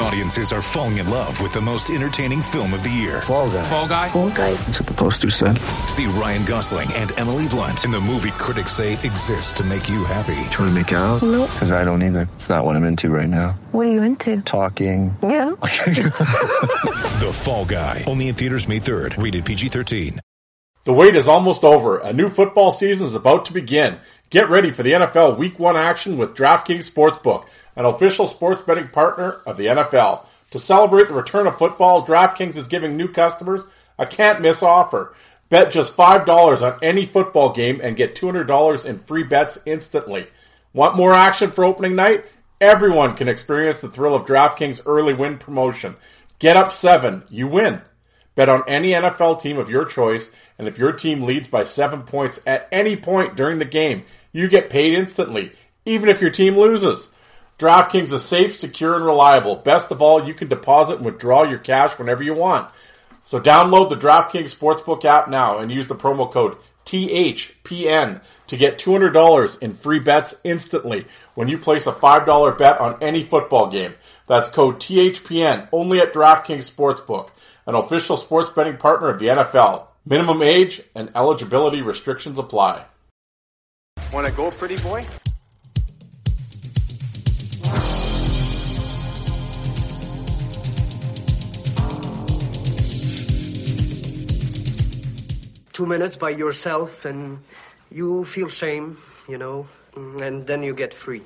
[0.00, 3.22] Audiences are falling in love with the most entertaining film of the year.
[3.22, 3.62] Fall guy.
[3.62, 4.08] Fall Guy.
[4.08, 4.54] Fall guy.
[4.54, 5.58] That's what the poster said.
[5.88, 10.04] See Ryan Gosling and Emily Blunt in the movie critics say exists to make you
[10.04, 10.34] happy.
[10.50, 11.22] Trying to make it out?
[11.22, 11.50] Nope.
[11.52, 12.28] Because I don't either.
[12.34, 13.52] It's not what I'm into right now.
[13.72, 14.40] What are you into?
[14.42, 15.16] Talking.
[15.22, 15.52] Yeah.
[17.14, 18.04] The Fall Guy.
[18.08, 19.22] Only in theaters May 3rd.
[19.22, 20.18] Rated PG-13.
[20.82, 21.98] The wait is almost over.
[21.98, 23.98] A new football season is about to begin.
[24.30, 28.88] Get ready for the NFL Week 1 action with DraftKings Sportsbook, an official sports betting
[28.88, 30.26] partner of the NFL.
[30.50, 33.64] To celebrate the return of football, DraftKings is giving new customers
[33.98, 35.14] a can't miss offer.
[35.48, 40.26] Bet just $5 on any football game and get $200 in free bets instantly.
[40.72, 42.24] Want more action for opening night?
[42.60, 45.96] Everyone can experience the thrill of DraftKings early win promotion.
[46.38, 47.82] Get up 7, you win.
[48.34, 52.02] Bet on any NFL team of your choice, and if your team leads by seven
[52.02, 55.52] points at any point during the game, you get paid instantly,
[55.84, 57.10] even if your team loses.
[57.58, 59.56] DraftKings is safe, secure, and reliable.
[59.56, 62.68] Best of all, you can deposit and withdraw your cash whenever you want.
[63.22, 68.78] So download the DraftKings Sportsbook app now and use the promo code THPN to get
[68.78, 73.94] $200 in free bets instantly when you place a $5 bet on any football game.
[74.26, 77.30] That's code THPN only at DraftKings Sportsbook,
[77.66, 79.86] an official sports betting partner of the NFL.
[80.04, 82.84] Minimum age and eligibility restrictions apply.
[84.12, 85.06] Want to go, pretty boy?
[95.74, 97.40] Two minutes by yourself and
[97.90, 98.96] you feel shame,
[99.28, 101.22] you know, and then you get free.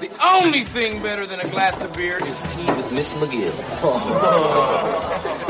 [0.00, 3.50] The only thing better than a glass of beer is tea with Miss McGill.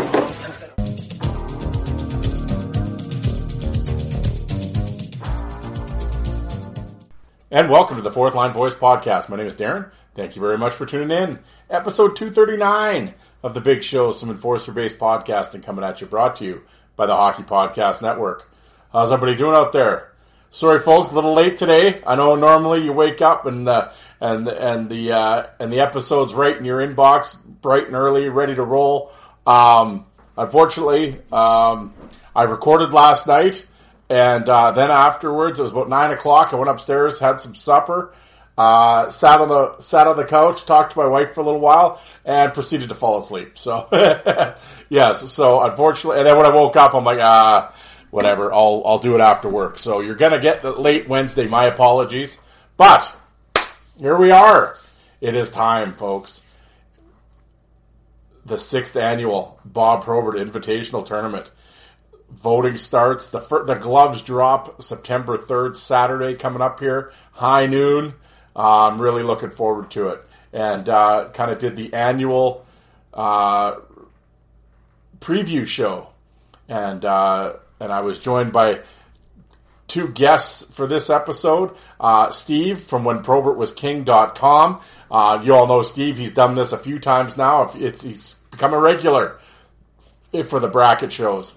[7.53, 9.29] And welcome to the Fourth Line Voice Podcast.
[9.29, 9.91] My name is Darren.
[10.15, 11.41] Thank you very much for tuning in.
[11.69, 13.13] Episode 239
[13.43, 16.63] of the Big Show, some enforcer based podcasting coming at you, brought to you
[16.95, 18.49] by the Hockey Podcast Network.
[18.93, 20.13] How's everybody doing out there?
[20.53, 22.01] Sorry, folks, a little late today.
[22.07, 23.91] I know normally you wake up and uh,
[24.21, 28.55] and and the uh, and the episode's right in your inbox, bright and early, ready
[28.55, 29.11] to roll.
[29.45, 30.07] Um,
[30.37, 31.95] unfortunately, um,
[32.33, 33.67] I recorded last night,
[34.11, 36.53] and uh, then afterwards, it was about nine o'clock.
[36.53, 38.13] I went upstairs, had some supper,
[38.59, 41.61] uh, sat on the sat on the couch, talked to my wife for a little
[41.61, 43.57] while, and proceeded to fall asleep.
[43.57, 43.89] So,
[44.89, 45.31] yes.
[45.31, 47.73] So unfortunately, and then when I woke up, I'm like, ah,
[48.11, 48.53] whatever.
[48.53, 49.79] I'll I'll do it after work.
[49.79, 51.47] So you're gonna get the late Wednesday.
[51.47, 52.41] My apologies,
[52.77, 53.17] but
[53.97, 54.77] here we are.
[55.21, 56.43] It is time, folks.
[58.45, 61.53] The sixth annual Bob Probert Invitational Tournament.
[62.31, 63.29] Voting starts.
[63.29, 68.15] The fir- the gloves drop September third, Saturday, coming up here, high noon.
[68.55, 72.65] Uh, I'm really looking forward to it, and uh, kind of did the annual
[73.13, 73.77] uh,
[75.21, 76.09] preview show,
[76.69, 78.81] and uh, and I was joined by
[79.91, 81.77] two guests for this episode.
[81.99, 84.81] Uh, Steve from when Probert was king.com.
[85.11, 86.17] Uh, you all know Steve.
[86.17, 87.65] He's done this a few times now.
[87.65, 89.39] If it's, he's become a regular
[90.33, 91.55] if for the bracket shows.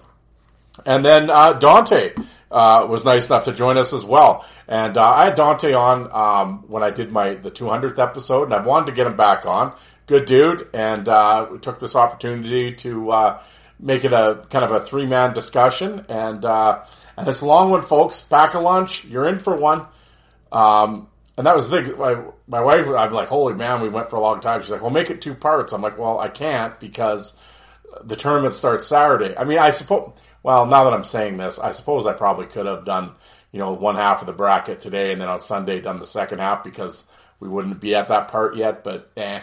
[0.84, 2.14] And then uh, Dante
[2.50, 4.46] uh, was nice enough to join us as well.
[4.66, 8.54] And uh, I had Dante on um, when I did my the 200th episode, and
[8.54, 9.74] I wanted to get him back on.
[10.06, 11.06] Good dude, and
[11.50, 13.38] we took this opportunity to
[13.78, 16.06] make it a kind of a three man discussion.
[16.08, 16.44] And
[17.16, 18.22] and it's a long one, folks.
[18.22, 19.04] Pack a lunch.
[19.04, 19.86] You're in for one.
[20.50, 21.98] Um, and that was the thing.
[21.98, 24.62] My, my wife, I'm like, holy man, we went for a long time.
[24.62, 25.72] She's like, well, make it two parts.
[25.72, 27.36] I'm like, well, I can't because
[28.02, 29.36] the tournament starts Saturday.
[29.36, 30.12] I mean, I suppose.
[30.44, 33.12] Well, now that I'm saying this, I suppose I probably could have done,
[33.50, 36.38] you know, one half of the bracket today and then on Sunday done the second
[36.38, 37.02] half because
[37.40, 38.84] we wouldn't be at that part yet.
[38.84, 39.40] But eh,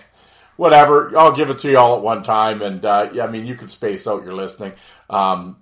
[0.58, 1.18] whatever.
[1.18, 2.62] I'll give it to you all at one time.
[2.62, 4.74] And uh, yeah, I mean, you can space out your listening.
[5.10, 5.58] Um,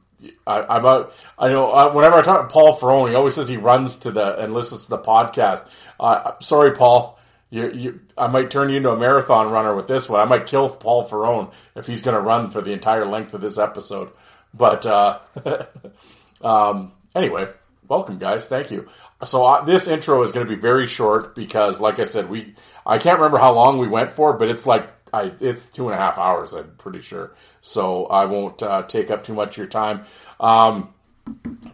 [0.46, 3.48] I, I'm a, I know uh, whenever I talk to Paul Ferrone, he always says
[3.48, 5.66] he runs to the and listens to the podcast.
[5.98, 7.18] Uh, sorry, Paul.
[7.50, 10.20] You, you, I might turn you into a marathon runner with this one.
[10.20, 13.42] I might kill Paul Ferrone if he's going to run for the entire length of
[13.42, 14.12] this episode.
[14.54, 15.20] But uh,
[16.42, 17.50] um, anyway,
[17.88, 18.46] welcome, guys.
[18.46, 18.88] Thank you.
[19.24, 22.56] So uh, this intro is going to be very short because, like I said, we
[22.86, 25.96] I can't remember how long we went for, but it's like I it's two and
[25.96, 26.54] a half hours.
[26.54, 27.36] I'm pretty sure.
[27.62, 30.06] So I won't uh, take up too much of your time.
[30.40, 30.94] Um,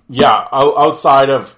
[0.10, 1.56] yeah, outside of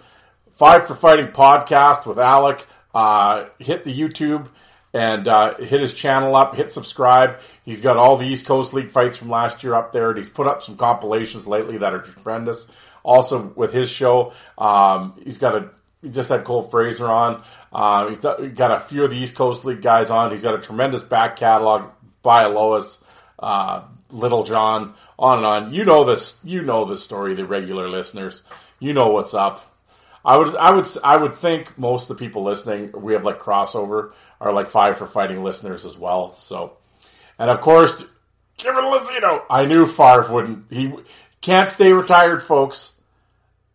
[0.52, 4.50] Five for Fighting podcast with Alec, uh, hit the YouTube
[4.94, 7.40] and uh, hit his channel up, hit subscribe.
[7.68, 10.30] He's got all the East Coast League fights from last year up there, and he's
[10.30, 12.66] put up some compilations lately that are tremendous.
[13.04, 15.70] Also, with his show, um, he's got a
[16.02, 17.44] he just had Cole Fraser on.
[17.74, 20.32] Uh, he's got a few of the East Coast League guys on.
[20.32, 21.92] He's got a tremendous back catalog.
[22.22, 23.04] by Lois,
[23.38, 25.74] uh, Little John, on and on.
[25.74, 26.40] You know this.
[26.46, 27.34] You know the story.
[27.34, 28.44] The regular listeners,
[28.80, 29.66] you know what's up.
[30.24, 33.40] I would, I would, I would think most of the people listening, we have like
[33.40, 36.34] crossover, are like five for fighting listeners as well.
[36.36, 36.78] So,
[37.40, 38.04] and of course,
[38.58, 39.44] Kevin Lozino.
[39.50, 40.72] I knew Favre wouldn't.
[40.72, 40.94] He
[41.42, 42.94] can't stay retired, folks.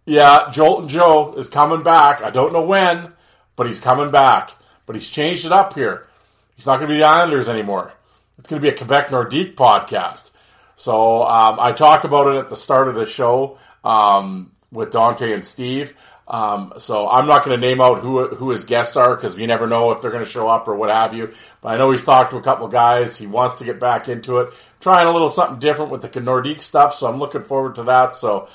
[0.04, 2.22] Yeah, Joltin' Joe is coming back.
[2.22, 3.12] I don't know when,
[3.54, 4.50] but he's coming back.
[4.84, 6.08] But he's changed it up here.
[6.56, 7.92] He's not going to be the Islanders anymore.
[8.38, 10.32] It's going to be a Quebec Nordique podcast.
[10.74, 15.32] So um, I talk about it at the start of the show um, with Dante
[15.32, 15.94] and Steve.
[16.32, 19.46] Um, so I'm not going to name out who who his guests are because you
[19.46, 21.30] never know if they're going to show up or what have you.
[21.60, 23.18] But I know he's talked to a couple guys.
[23.18, 26.62] He wants to get back into it, trying a little something different with the Nordique
[26.62, 26.94] stuff.
[26.94, 28.14] So I'm looking forward to that.
[28.14, 28.48] So,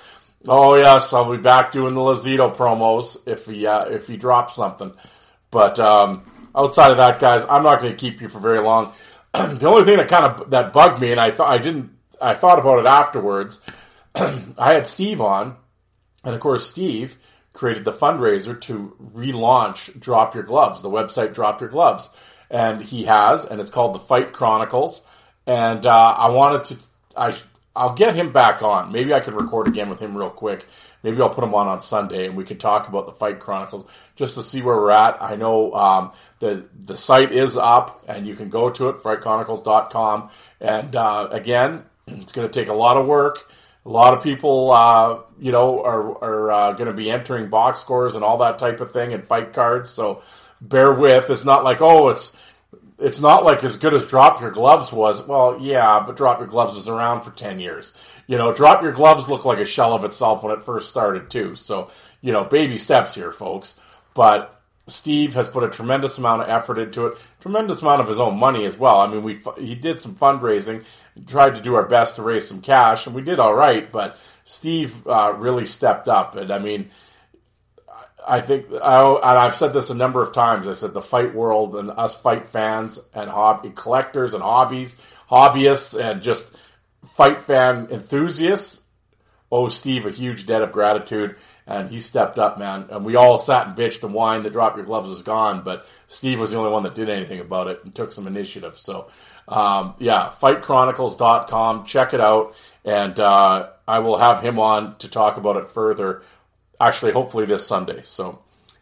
[0.48, 4.56] oh yes, I'll be back doing the Lazito promos if he uh, if he drops
[4.56, 4.92] something.
[5.52, 6.24] But um,
[6.56, 8.94] outside of that, guys, I'm not going to keep you for very long.
[9.34, 12.34] the only thing that kind of that bugged me, and I thought I didn't, I
[12.34, 13.62] thought about it afterwards.
[14.16, 15.58] I had Steve on,
[16.24, 17.20] and of course, Steve
[17.58, 22.08] created the fundraiser to relaunch Drop Your Gloves, the website Drop Your Gloves.
[22.52, 25.02] And he has, and it's called the Fight Chronicles.
[25.48, 26.78] And uh, I wanted to,
[27.16, 27.36] I,
[27.76, 28.92] I'll get him back on.
[28.92, 30.68] Maybe I can record again with him real quick.
[31.02, 33.88] Maybe I'll put him on on Sunday and we could talk about the Fight Chronicles
[34.16, 35.22] just to see where we're at.
[35.22, 40.30] I know um, the the site is up and you can go to it, fightchronicles.com.
[40.62, 43.50] And uh, again, it's going to take a lot of work
[43.88, 47.80] a lot of people, uh, you know, are, are uh, going to be entering box
[47.80, 49.90] scores and all that type of thing and fight cards.
[49.90, 50.24] So
[50.60, 51.30] bear with.
[51.30, 52.34] It's not like, oh, it's,
[53.00, 55.26] it's not like as good as Drop Your Gloves was.
[55.26, 57.94] Well, yeah, but Drop Your Gloves was around for 10 years.
[58.28, 61.30] You know, Drop Your Gloves looked like a shell of itself when it first started
[61.30, 61.56] too.
[61.56, 63.80] So, you know, baby steps here, folks.
[64.14, 64.57] But
[64.88, 68.40] Steve has put a tremendous amount of effort into it, tremendous amount of his own
[68.40, 69.02] money as well.
[69.02, 70.86] I mean, we he did some fundraising,
[71.28, 73.92] tried to do our best to raise some cash, and we did all right.
[73.92, 76.90] But Steve uh, really stepped up, and I mean,
[78.26, 80.70] I think I, I've said this a number of times.
[80.70, 84.96] I said the fight world and us fight fans and hobby collectors and hobbies,
[85.30, 86.46] hobbyists, and just
[87.06, 88.82] fight fan enthusiasts
[89.52, 91.36] owe Steve a huge debt of gratitude
[91.68, 92.86] and he stepped up, man.
[92.90, 95.86] And we all sat and bitched and whined that Drop Your Gloves was gone, but
[96.08, 98.80] Steve was the only one that did anything about it and took some initiative.
[98.80, 99.10] So,
[99.50, 101.86] um, yeah, fightchronicles.com.
[101.86, 102.56] Check it out.
[102.86, 106.24] And, uh, I will have him on to talk about it further.
[106.80, 108.02] Actually, hopefully this Sunday.
[108.04, 108.40] So,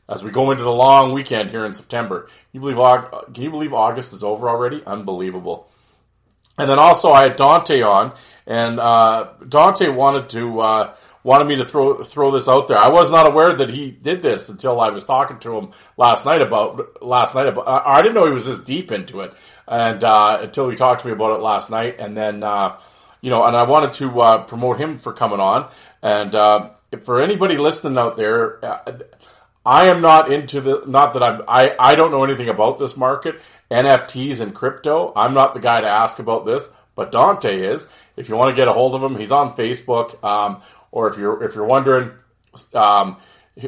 [0.08, 3.74] as we go into the long weekend here in September, you believe can you believe
[3.74, 4.84] August is over already?
[4.86, 5.68] Unbelievable.
[6.58, 8.14] And then also I had Dante on,
[8.46, 12.78] and uh, Dante wanted to uh, wanted me to throw throw this out there.
[12.78, 16.24] I was not aware that he did this until I was talking to him last
[16.24, 17.68] night about last night about.
[17.68, 19.34] I didn't know he was this deep into it,
[19.68, 22.78] and uh, until he talked to me about it last night, and then uh,
[23.22, 25.70] you know, and I wanted to uh, promote him for coming on.
[26.04, 26.70] And uh,
[27.02, 29.00] for anybody listening out there, uh,
[29.66, 32.96] I am not into the not that I'm I I don't know anything about this
[32.96, 33.42] market,
[33.72, 35.12] NFTs and crypto.
[35.16, 37.90] I'm not the guy to ask about this, but Dante is.
[38.16, 40.24] If you want to get a hold of him, he's on Facebook.
[40.24, 40.62] Um,
[40.92, 42.12] or if you're if you're wondering,
[42.74, 43.18] um,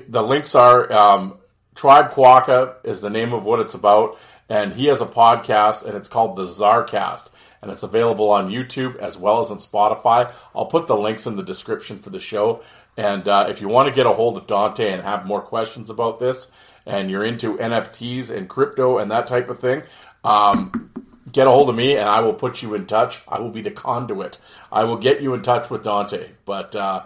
[0.07, 1.37] the links are um,
[1.75, 4.17] Tribe Quaka is the name of what it's about,
[4.49, 7.29] and he has a podcast, and it's called the Czarcast,
[7.61, 10.31] and it's available on YouTube as well as on Spotify.
[10.55, 12.63] I'll put the links in the description for the show,
[12.95, 15.89] and uh, if you want to get a hold of Dante and have more questions
[15.89, 16.49] about this,
[16.85, 19.83] and you're into NFTs and crypto and that type of thing.
[20.23, 20.91] Um,
[21.31, 23.21] get a hold of me and I will put you in touch.
[23.27, 24.37] I will be the conduit.
[24.71, 26.29] I will get you in touch with Dante.
[26.45, 27.03] But uh,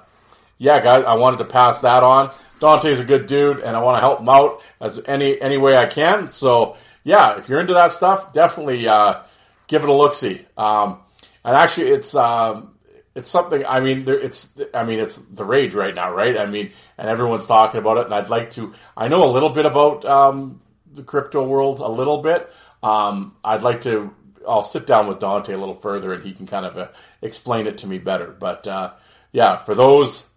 [0.57, 2.31] yeah, guys, I wanted to pass that on.
[2.59, 5.75] Dante's a good dude, and I want to help him out as any any way
[5.75, 6.31] I can.
[6.31, 9.21] So yeah, if you're into that stuff, definitely uh,
[9.67, 10.45] give it a look see.
[10.57, 10.99] Um,
[11.43, 12.75] and actually, it's um,
[13.15, 13.65] it's something.
[13.65, 14.53] I mean, it's.
[14.73, 16.37] I mean, it's the rage right now, right?
[16.37, 18.05] I mean, and everyone's talking about it.
[18.05, 18.73] And I'd like to.
[18.95, 20.61] I know a little bit about um,
[20.93, 22.53] the crypto world, a little bit.
[22.83, 24.13] Um, I'd like to.
[24.47, 26.87] I'll sit down with Dante a little further, and he can kind of uh,
[27.21, 28.27] explain it to me better.
[28.27, 28.93] But uh,
[29.31, 30.27] yeah, for those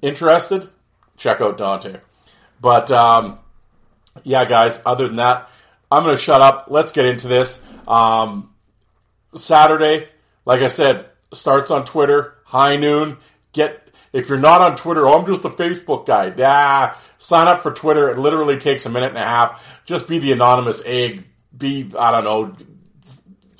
[0.00, 0.68] interested,
[1.16, 2.00] check out Dante.
[2.60, 3.38] But um,
[4.24, 4.80] yeah, guys.
[4.84, 5.48] Other than that,
[5.90, 6.66] I'm going to shut up.
[6.68, 7.62] Let's get into this.
[7.86, 8.52] Um,
[9.34, 10.08] Saturday,
[10.44, 13.18] like I said, starts on Twitter, high noon.
[13.52, 16.32] Get if you're not on Twitter, oh, I'm just a Facebook guy.
[16.36, 18.10] Yeah, sign up for Twitter.
[18.10, 19.82] It literally takes a minute and a half.
[19.86, 21.24] Just be the anonymous egg.
[21.56, 22.56] Be I don't know,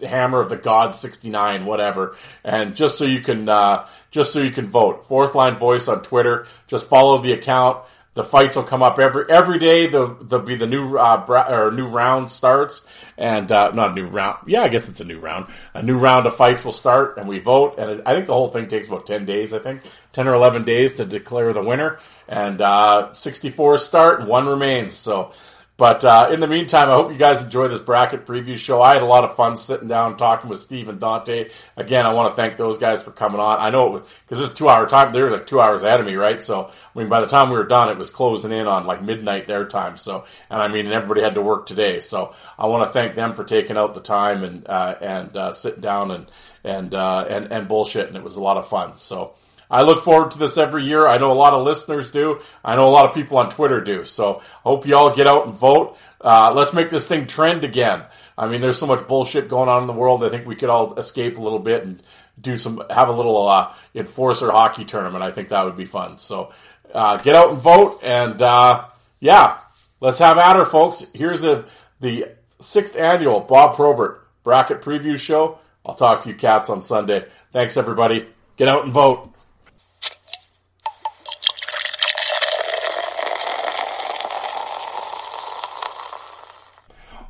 [0.06, 4.50] hammer of the god 69 whatever and just so you can uh, just so you
[4.50, 7.84] can vote fourth line voice on twitter just follow the account
[8.14, 9.86] the fights will come up every every day.
[9.86, 12.84] There'll, there'll be the new uh, bra- or new round starts,
[13.16, 14.40] and uh, not a new round.
[14.46, 15.46] Yeah, I guess it's a new round.
[15.72, 17.76] A new round of fights will start, and we vote.
[17.78, 19.54] And I think the whole thing takes about ten days.
[19.54, 19.80] I think
[20.12, 22.00] ten or eleven days to declare the winner.
[22.28, 24.92] And uh, sixty four start, and one remains.
[24.92, 25.32] So
[25.78, 28.82] but uh, in the meantime, I hope you guys enjoy this bracket preview show.
[28.82, 31.48] I had a lot of fun sitting down talking with Steve and Dante.
[31.76, 33.58] Again, I want to thank those guys for coming on.
[33.58, 35.12] I know it was because it's a two hour time.
[35.12, 36.42] They were like two hours ahead of me, right?
[36.42, 39.02] So I mean, by the time we were done, it was closing in on like
[39.02, 39.96] midnight their time.
[39.96, 42.00] So and I mean, everybody had to work today.
[42.00, 45.52] So I want to thank them for taking out the time and uh, and uh,
[45.52, 46.30] sitting down and
[46.62, 48.08] and uh, and and bullshit.
[48.08, 48.98] And it was a lot of fun.
[48.98, 49.34] So.
[49.72, 51.08] I look forward to this every year.
[51.08, 52.40] I know a lot of listeners do.
[52.62, 54.04] I know a lot of people on Twitter do.
[54.04, 55.96] So I hope you all get out and vote.
[56.20, 58.02] Uh, let's make this thing trend again.
[58.36, 60.22] I mean, there's so much bullshit going on in the world.
[60.22, 62.02] I think we could all escape a little bit and
[62.38, 65.24] do some, have a little, uh, enforcer hockey tournament.
[65.24, 66.18] I think that would be fun.
[66.18, 66.52] So,
[66.92, 68.00] uh, get out and vote.
[68.02, 68.84] And, uh,
[69.20, 69.58] yeah,
[70.00, 71.02] let's have at her, folks.
[71.14, 71.64] Here's a,
[72.00, 72.26] the
[72.60, 75.58] sixth annual Bob Probert bracket preview show.
[75.86, 77.24] I'll talk to you cats on Sunday.
[77.52, 78.26] Thanks everybody.
[78.56, 79.31] Get out and vote.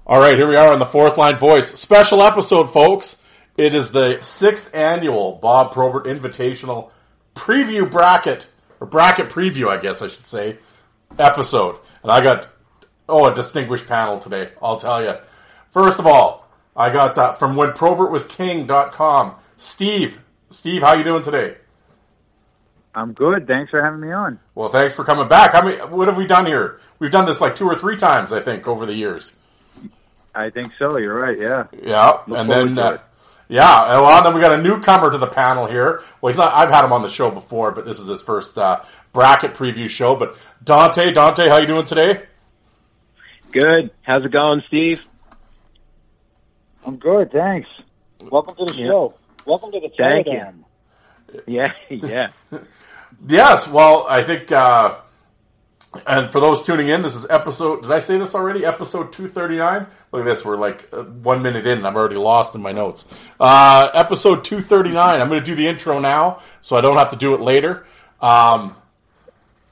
[0.04, 1.78] All right, here we are on the fourth line voice.
[1.78, 3.22] Special episode, folks.
[3.56, 6.90] It is the sixth annual Bob Probert Invitational
[7.36, 8.48] preview bracket,
[8.80, 10.58] or bracket preview, I guess I should say,
[11.20, 11.76] episode.
[12.02, 12.50] And I got,
[13.08, 15.14] oh, a distinguished panel today, I'll tell you.
[15.70, 20.20] First of all, I got uh, from when Probert was king.com, Steve.
[20.50, 21.58] Steve, how you doing today?
[22.92, 23.46] I'm good.
[23.46, 24.40] Thanks for having me on.
[24.56, 25.52] Well, thanks for coming back.
[25.52, 26.80] How many, what have we done here?
[26.98, 29.34] We've done this like two or three times, I think, over the years.
[30.34, 30.96] I think so.
[30.98, 31.38] You're right.
[31.38, 31.66] Yeah.
[31.82, 33.00] Yeah, Look and then uh, it.
[33.48, 36.02] yeah, and well, then we got a newcomer to the panel here.
[36.20, 36.54] Well, he's not.
[36.54, 39.88] I've had him on the show before, but this is his first uh, bracket preview
[39.90, 40.16] show.
[40.16, 42.22] But Dante, Dante, how you doing today?
[43.52, 43.90] Good.
[44.02, 45.00] How's it going, Steve?
[46.86, 47.30] I'm good.
[47.30, 47.68] Thanks.
[48.30, 49.14] Welcome to the show.
[49.44, 50.42] Welcome to the Thank you.
[51.46, 52.28] Yeah, yeah.
[53.26, 53.68] Yes.
[53.68, 54.50] Well, I think.
[54.52, 54.96] Uh,
[56.06, 57.82] and for those tuning in, this is episode.
[57.82, 58.64] Did I say this already?
[58.64, 59.86] Episode two thirty nine.
[60.10, 60.44] Look at this.
[60.44, 61.78] We're like uh, one minute in.
[61.78, 63.04] and I'm already lost in my notes.
[63.38, 65.20] Uh, episode two thirty nine.
[65.20, 67.86] I'm going to do the intro now, so I don't have to do it later.
[68.20, 68.76] Um,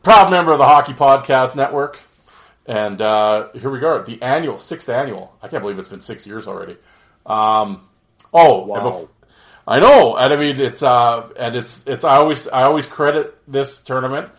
[0.03, 2.01] proud member of the Hockey Podcast Network,
[2.67, 4.03] and uh, here we go.
[4.03, 5.35] The annual, sixth annual.
[5.43, 6.77] I can't believe it's been six years already.
[7.25, 7.89] Um,
[8.35, 9.09] oh, bef-
[9.67, 12.05] I know, and I mean it's uh, and it's it's.
[12.05, 14.31] I always I always credit this tournament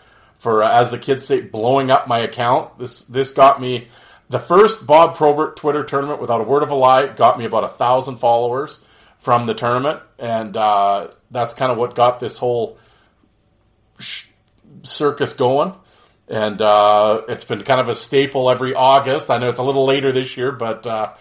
[0.42, 2.80] for, uh, as the kids say, blowing up my account.
[2.80, 3.90] This this got me
[4.28, 7.08] the first Bob Probert Twitter tournament without a word of a lie.
[7.08, 8.82] Got me about a thousand followers
[9.20, 12.80] from the tournament, and uh, that's kind of what got this whole
[14.00, 14.26] sh-
[14.82, 15.76] circus going.
[16.28, 19.30] And uh, it's been kind of a staple every August.
[19.30, 21.14] I know it's a little later this year, but uh,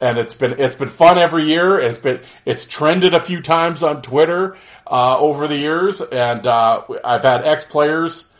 [0.00, 1.80] and it's been it's been fun every year.
[1.80, 6.84] It's been it's trended a few times on Twitter uh, over the years, and uh,
[7.02, 8.30] I've had ex players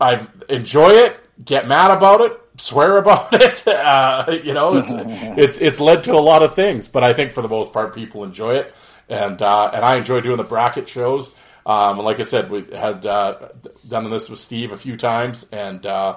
[0.00, 3.66] I enjoy it, get mad about it, swear about it.
[3.66, 7.32] Uh, you know, it's it's it's led to a lot of things, but I think
[7.32, 8.74] for the most part, people enjoy it,
[9.08, 11.34] and uh, and I enjoy doing the bracket shows.
[11.64, 13.48] Um, and like I said, we had uh,
[13.88, 16.16] done this with Steve a few times, and uh,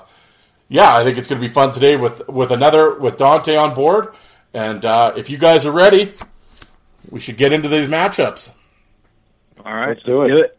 [0.68, 3.74] yeah, I think it's going to be fun today with with another with Dante on
[3.74, 4.16] board.
[4.54, 6.14] And uh, if you guys are ready,
[7.10, 8.52] we should get into these matchups.
[9.66, 10.28] All right, Let's do it.
[10.30, 10.59] Do it.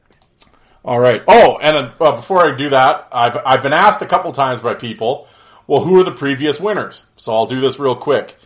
[0.84, 1.22] All right.
[1.28, 4.74] Oh, and uh, before I do that, I've I've been asked a couple times by
[4.74, 5.28] people,
[5.66, 7.06] well, who are the previous winners?
[7.16, 8.36] So I'll do this real quick.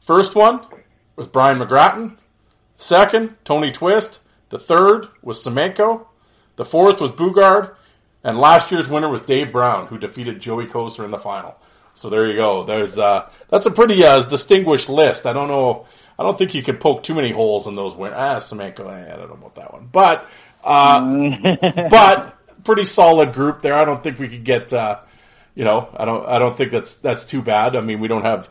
[0.00, 0.66] First one
[1.16, 2.18] was Brian McGrattan.
[2.76, 4.20] Second, Tony Twist.
[4.50, 6.06] The third was Semenko.
[6.56, 7.74] The fourth was Boogaard.
[8.22, 11.56] And last year's winner was Dave Brown, who defeated Joey Kocur in the final.
[11.94, 12.64] So there you go.
[12.64, 15.26] There's uh, that's a pretty uh, distinguished list.
[15.26, 15.86] I don't know.
[16.18, 18.12] I don't think you can poke too many holes in those win.
[18.14, 20.28] Ah, Semenko, eh, I don't know about that one, but
[20.64, 23.74] uh, but pretty solid group there.
[23.74, 24.72] I don't think we could get.
[24.72, 25.00] Uh,
[25.54, 26.26] you know, I don't.
[26.26, 27.76] I don't think that's that's too bad.
[27.76, 28.50] I mean, we don't have.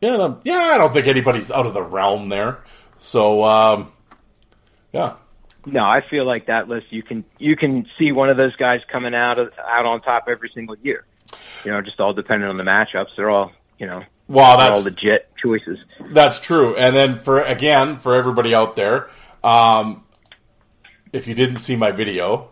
[0.00, 0.70] Yeah, yeah.
[0.74, 2.64] I don't think anybody's out of the realm there.
[2.98, 3.92] So, um,
[4.92, 5.14] yeah.
[5.64, 8.80] No, I feel like that list you can you can see one of those guys
[8.90, 11.04] coming out of, out on top every single year.
[11.64, 13.08] You know, just all depending on the matchups.
[13.16, 14.04] They're all you know.
[14.28, 15.78] Wow, that's all legit choices.
[16.10, 16.76] That's true.
[16.76, 19.10] And then for again for everybody out there,
[19.42, 20.04] um,
[21.16, 22.50] if you didn't see my video,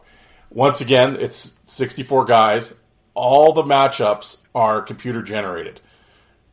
[0.51, 2.79] once again it's 64 guys.
[3.15, 5.81] All the matchups are computer generated.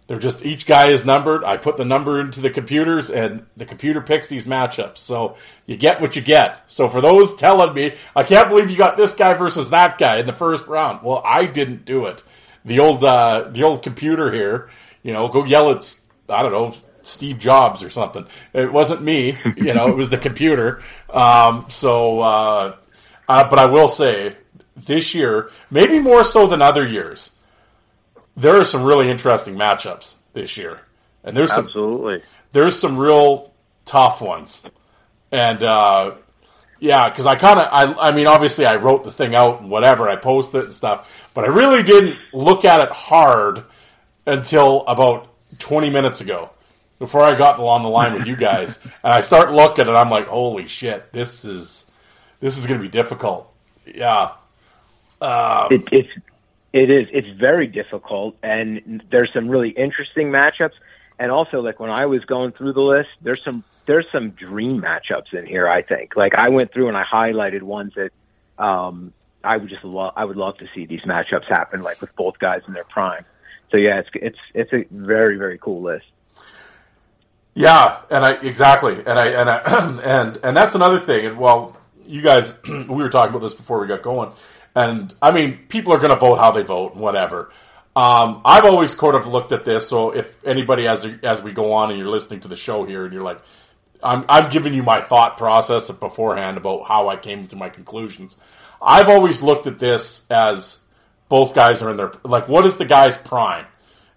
[0.08, 1.46] They're just each guy is numbered.
[1.46, 4.98] I put the number into the computers, and the computer picks these matchups.
[4.98, 6.70] So you get what you get.
[6.70, 10.18] So for those telling me, I can't believe you got this guy versus that guy
[10.18, 11.02] in the first round.
[11.02, 12.24] Well, I didn't do it.
[12.66, 14.70] The old uh, the old computer here,
[15.02, 18.26] you know, go yell at I don't know Steve Jobs or something.
[18.54, 20.82] It wasn't me, you know, it was the computer.
[21.14, 22.76] Um, so, uh,
[23.28, 24.38] uh, but I will say
[24.76, 27.32] this year, maybe more so than other years
[28.36, 30.80] there are some really interesting matchups this year,
[31.24, 32.24] and there's some, absolutely.
[32.52, 33.54] there's some real
[33.86, 34.62] tough ones,
[35.32, 36.16] and uh,
[36.80, 39.70] yeah, because I kind of I I mean obviously I wrote the thing out and
[39.70, 43.64] whatever I posted it and stuff, but I really didn't look at it hard
[44.26, 45.28] until about
[45.60, 46.52] 20 minutes ago
[47.02, 50.12] before I got on the line with you guys, and I start looking and I'm
[50.12, 51.88] like, holy shit, this is
[52.40, 53.52] this is going to be difficult.
[53.86, 54.34] Yeah.
[55.20, 56.10] Um, it, it's
[56.72, 57.08] it is.
[57.12, 60.74] It's very difficult, and there's some really interesting matchups.
[61.18, 64.80] And also, like when I was going through the list, there's some there's some dream
[64.80, 65.68] matchups in here.
[65.68, 66.16] I think.
[66.16, 68.12] Like I went through and I highlighted ones that
[68.64, 69.12] um,
[69.44, 70.14] I would just love.
[70.16, 73.26] I would love to see these matchups happen, like with both guys in their prime.
[73.72, 76.06] So yeah, it's it's it's a very very cool list.
[77.54, 81.26] Yeah, and I exactly, and I and I and and that's another thing.
[81.26, 84.32] And well, you guys, we were talking about this before we got going
[84.76, 87.52] and I mean, people are going to vote how they vote, whatever.
[87.96, 89.88] Um, I've always sort of looked at this.
[89.88, 93.04] So if anybody, as as we go on and you're listening to the show here,
[93.04, 93.42] and you're like,
[94.02, 98.38] I'm I'm giving you my thought process beforehand about how I came to my conclusions.
[98.82, 100.80] I've always looked at this as
[101.28, 103.66] both guys are in their like, what is the guy's prime?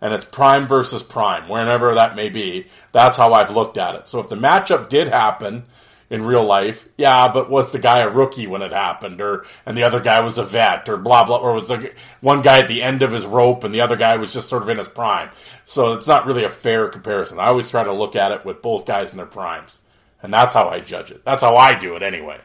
[0.00, 2.66] And it's prime versus prime, whenever that may be.
[2.92, 4.08] That's how I've looked at it.
[4.08, 5.64] So if the matchup did happen
[6.10, 6.86] in real life.
[6.96, 10.20] Yeah, but was the guy a rookie when it happened, or and the other guy
[10.20, 13.12] was a vet, or blah blah, or was the one guy at the end of
[13.12, 15.30] his rope and the other guy was just sort of in his prime?
[15.64, 17.40] So it's not really a fair comparison.
[17.40, 19.80] I always try to look at it with both guys in their primes,
[20.22, 21.24] and that's how I judge it.
[21.24, 22.40] That's how I do it anyway.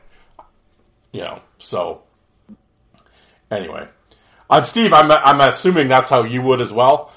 [1.12, 2.04] You know, so
[3.52, 3.88] anyway,
[4.50, 7.14] on Steve, I'm I'm assuming that's how you would as well.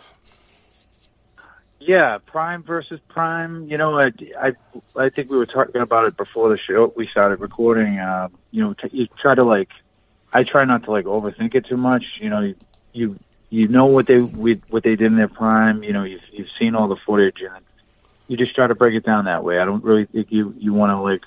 [1.85, 3.67] Yeah, prime versus prime.
[3.69, 4.53] You know, I, I,
[4.97, 6.93] I think we were talking about it before the show.
[6.97, 7.99] We started recording.
[7.99, 9.69] Uh, you know, t- you try to like,
[10.33, 12.05] I try not to like overthink it too much.
[12.21, 12.55] You know, you,
[12.93, 13.19] you,
[13.51, 15.83] you know what they we, what they did in their prime.
[15.83, 17.65] You know, you've you've seen all the footage, and
[18.29, 19.59] you just try to break it down that way.
[19.59, 21.23] I don't really think you you want to like.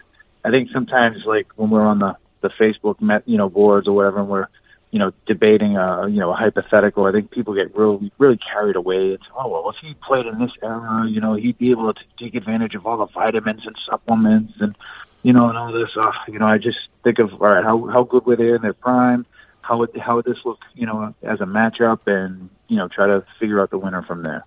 [0.46, 3.94] I think sometimes like when we're on the the Facebook met, you know boards or
[3.94, 4.48] whatever, and we're
[4.95, 7.03] you know, debating a you know a hypothetical.
[7.03, 9.10] I think people get really really carried away.
[9.10, 12.01] It's oh well, if he played in this era, you know, he'd be able to
[12.17, 14.73] take advantage of all the vitamins and supplements and
[15.21, 15.89] you know and all this.
[15.97, 18.62] Uh, you know, I just think of all right, how how good were they in
[18.62, 19.25] their prime?
[19.60, 23.05] How would how would this look, you know, as a matchup, and you know, try
[23.05, 24.45] to figure out the winner from there.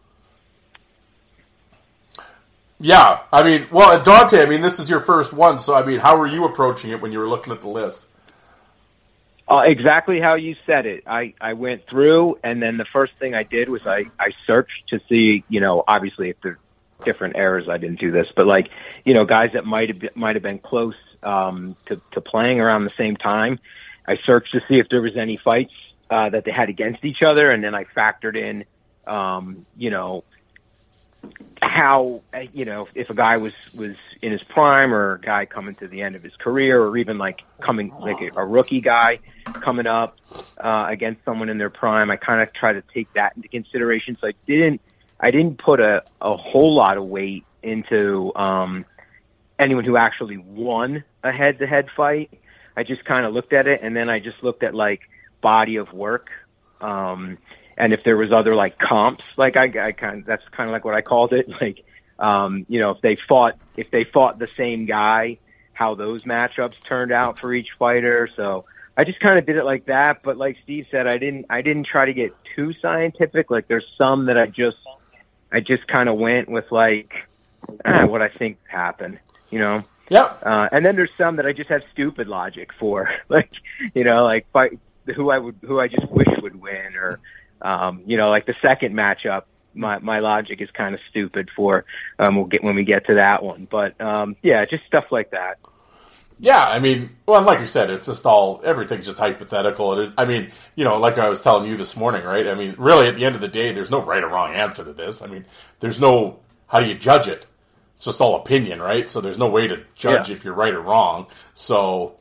[2.80, 6.00] Yeah, I mean, well, Dante, I mean, this is your first one, so I mean,
[6.00, 8.06] how were you approaching it when you were looking at the list?
[9.48, 11.04] Uh, exactly how you said it.
[11.06, 14.88] I, I went through, and then the first thing I did was I, I searched
[14.88, 16.58] to see, you know, obviously if there
[17.04, 18.68] different errors, I didn't do this, but like,
[19.04, 22.84] you know, guys that might have might have been close um, to, to playing around
[22.84, 23.58] the same time.
[24.06, 25.72] I searched to see if there was any fights
[26.10, 28.64] uh, that they had against each other, and then I factored in,
[29.06, 30.24] um, you know,
[31.60, 35.74] how you know if a guy was was in his prime or a guy coming
[35.74, 39.18] to the end of his career or even like coming like a, a rookie guy
[39.44, 40.16] coming up
[40.58, 44.16] uh, against someone in their prime i kind of try to take that into consideration.
[44.20, 44.80] So i didn't
[45.18, 48.84] i didn't put a a whole lot of weight into um
[49.58, 52.30] anyone who actually won a head to head fight.
[52.76, 55.00] I just kind of looked at it and then i just looked at like
[55.40, 56.30] body of work.
[56.80, 57.38] Um
[57.78, 60.72] and if there was other like comps, like I, I kind of, that's kind of
[60.72, 61.48] like what I called it.
[61.60, 61.84] Like,
[62.18, 65.38] um, you know, if they fought, if they fought the same guy,
[65.72, 68.28] how those matchups turned out for each fighter.
[68.34, 68.64] So
[68.96, 70.24] I just kind of did it like that.
[70.24, 73.50] But like Steve said, I didn't, I didn't try to get too scientific.
[73.50, 74.78] Like there's some that I just
[75.52, 77.12] I just kind of went with like
[77.84, 79.20] ah, what I think happened.
[79.50, 79.84] You know.
[80.10, 80.42] Yep.
[80.42, 83.50] Uh, and then there's some that I just have stupid logic for, like
[83.94, 84.78] you know, like fight,
[85.14, 87.20] who I would who I just wish would win, or
[87.62, 89.42] um, you know, like the second matchup.
[89.74, 91.84] My my logic is kind of stupid for.
[92.18, 95.30] Um, we'll get when we get to that one, but um, yeah, just stuff like
[95.30, 95.58] that.
[96.40, 99.98] Yeah, I mean, well, like you said, it's just all everything's just hypothetical.
[100.00, 102.46] It I mean, you know, like I was telling you this morning, right?
[102.46, 104.84] I mean, really, at the end of the day, there's no right or wrong answer
[104.84, 105.20] to this.
[105.20, 105.44] I mean,
[105.80, 107.46] there's no how do you judge it?
[107.96, 109.08] It's just all opinion, right?
[109.10, 110.36] So there's no way to judge Yeah.
[110.36, 111.26] if you're right or wrong.
[111.54, 112.14] So,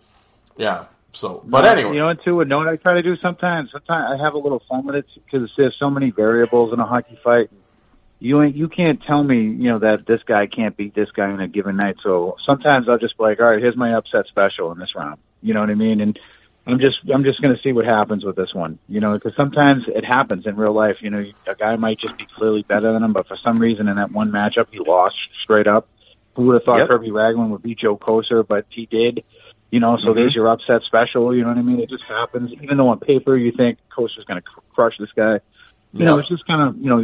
[0.58, 0.86] yeah.
[1.18, 3.18] So, but No, anyway, you know, and too, and know what I try to do
[3.18, 3.72] sometimes.
[3.72, 6.86] Sometimes I have a little fun with it because there's so many variables in a
[6.86, 7.50] hockey fight.
[8.20, 11.32] You ain't, you can't tell me, you know, that this guy can't beat this guy
[11.32, 11.98] in a given night.
[12.04, 15.20] So sometimes I'll just be like, all right, here's my upset special in this round.
[15.42, 16.02] You know what I mean?
[16.02, 16.20] And
[16.68, 18.78] I'm just, I'm just going to see what happens with this one.
[18.88, 20.98] You know, because sometimes it happens in real life.
[21.02, 23.88] You know, a guy might just be clearly better than him, but for some reason
[23.88, 25.88] in that one matchup he lost straight up.
[26.36, 26.90] Who would have thought Yep.
[26.90, 29.24] Kirby Ragland would beat Joe Kocur, but he did.
[29.72, 30.16] You know, so Mhm.
[30.16, 31.36] there's your upset special.
[31.36, 31.80] You know what I mean?
[31.82, 32.54] It just happens.
[32.62, 35.40] Even though on paper you think Kocur's going to cr- crush this guy,
[35.94, 37.00] you know, it's just kind of you know,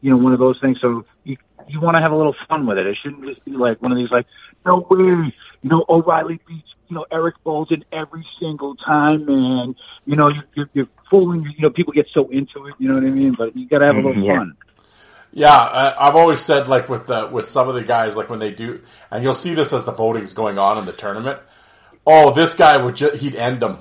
[0.00, 0.78] you know, one of those things.
[0.80, 1.36] So you
[1.68, 2.86] you want to have a little fun with it.
[2.86, 4.26] It shouldn't just be like one of these like,
[4.66, 5.32] no way, you
[5.70, 9.76] know, O'Reilly beats you know Eric Boulton every single time, man.
[10.04, 11.44] You know, you, you're, you're fooling.
[11.56, 12.74] You know, people get so into it.
[12.78, 13.34] You know what I mean?
[13.38, 14.38] But you got to have a little Mhm, yeah.
[14.38, 14.54] fun.
[15.32, 18.40] Yeah, I, I've always said like with the with some of the guys like when
[18.40, 18.80] they do,
[19.12, 21.38] and you'll see this as the voting's going on in the tournament.
[22.06, 23.78] Oh, this guy would ju- he'd end him,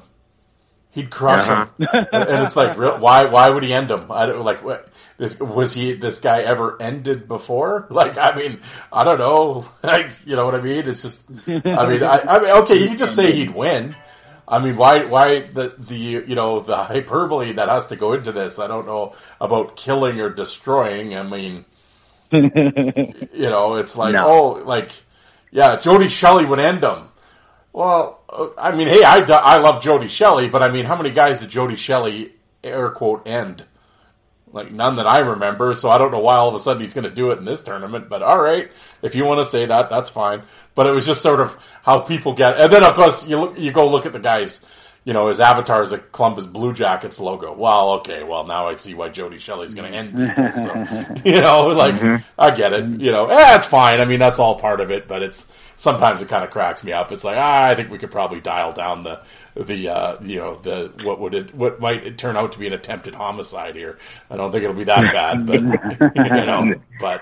[0.91, 2.05] he'd crush him, uh-huh.
[2.11, 4.11] and it's like, real, why why would he end him?
[4.11, 7.87] I don't like what this was he this guy ever ended before?
[7.91, 10.87] Like, I mean, I don't know, like you know what I mean?
[10.87, 13.95] It's just, I mean, I, I mean, okay, you just say he'd win.
[14.47, 18.31] I mean, why, why the, the, you know, the hyperbole that has to go into
[18.31, 18.57] this?
[18.57, 21.15] I don't know about killing or destroying.
[21.15, 21.65] I mean,
[22.31, 22.41] you
[23.31, 24.27] know, it's like, No.
[24.27, 24.91] oh, like,
[25.51, 27.08] yeah, Jody Shelley would end him.
[27.79, 31.11] Well, uh, I mean, hey, I, I love Jody Shelley, but I mean, how many
[31.11, 33.63] guys did Jody Shelley air quote end?
[34.51, 36.91] Like none that I remember, so I don't know why all of a sudden he's
[36.91, 38.09] going to do it in this tournament.
[38.09, 38.69] But all right,
[39.01, 40.41] if you want to say that, that's fine.
[40.75, 43.57] But it was just sort of how people get, and then of course you look,
[43.57, 44.61] you go look at the guys.
[45.05, 47.53] You know, his avatar is a Columbus Blue Jackets logo.
[47.53, 50.51] Well, okay, well now I see why Jody Shelley's going to end people.
[50.51, 52.99] So, you know, like I get it.
[52.99, 54.01] You know, eh, it's fine.
[54.01, 55.07] I mean, that's all part of it.
[55.07, 55.47] But it's
[55.79, 57.11] sometimes it kind of cracks me up.
[57.11, 59.21] It's like ah, I think we could probably dial down the
[59.55, 62.67] the uh, you know the what would it what might it turn out to be
[62.67, 63.97] an attempted homicide here.
[64.29, 67.21] I don't think it'll be that bad, but you know, but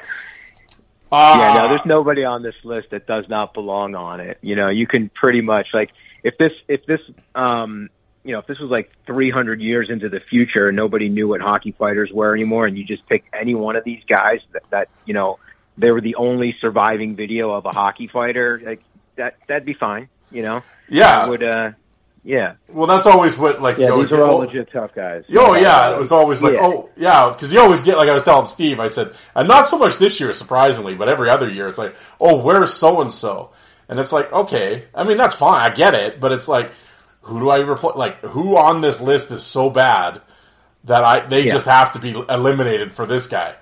[1.12, 4.40] uh, yeah, no, there's nobody on this list that does not belong on it.
[4.42, 5.92] You know, you can pretty much like
[6.24, 7.02] if this if this
[7.36, 7.90] um
[8.24, 11.42] you know if this was like 300 years into the future and nobody knew what
[11.42, 14.90] hockey fighters were anymore, and you just pick any one of these guys that that
[15.06, 15.38] you know
[15.78, 18.82] they were the only surviving video of a hockey fighter, like
[19.16, 20.10] that that'd be fine.
[20.32, 21.28] You know, Yeah.
[21.28, 21.72] Would uh
[22.24, 22.56] yeah.
[22.68, 25.24] Well, that's always what like Yeah, you always these are all oh, legit tough guys.
[25.34, 26.62] Oh yeah, it was always like, Yeah.
[26.64, 29.68] oh yeah, because you always get like I was telling Steve, I said, and not
[29.68, 33.14] so much this year, surprisingly, but every other year, it's like, oh, where's so and
[33.14, 33.52] so,
[33.88, 36.72] and it's like, okay, I mean that's fine, I get it, but it's like,
[37.22, 37.96] who do I replace?
[37.96, 40.22] Like, who on this list is so bad
[40.84, 41.54] that I they Yeah.
[41.54, 43.56] just have to be eliminated for this guy?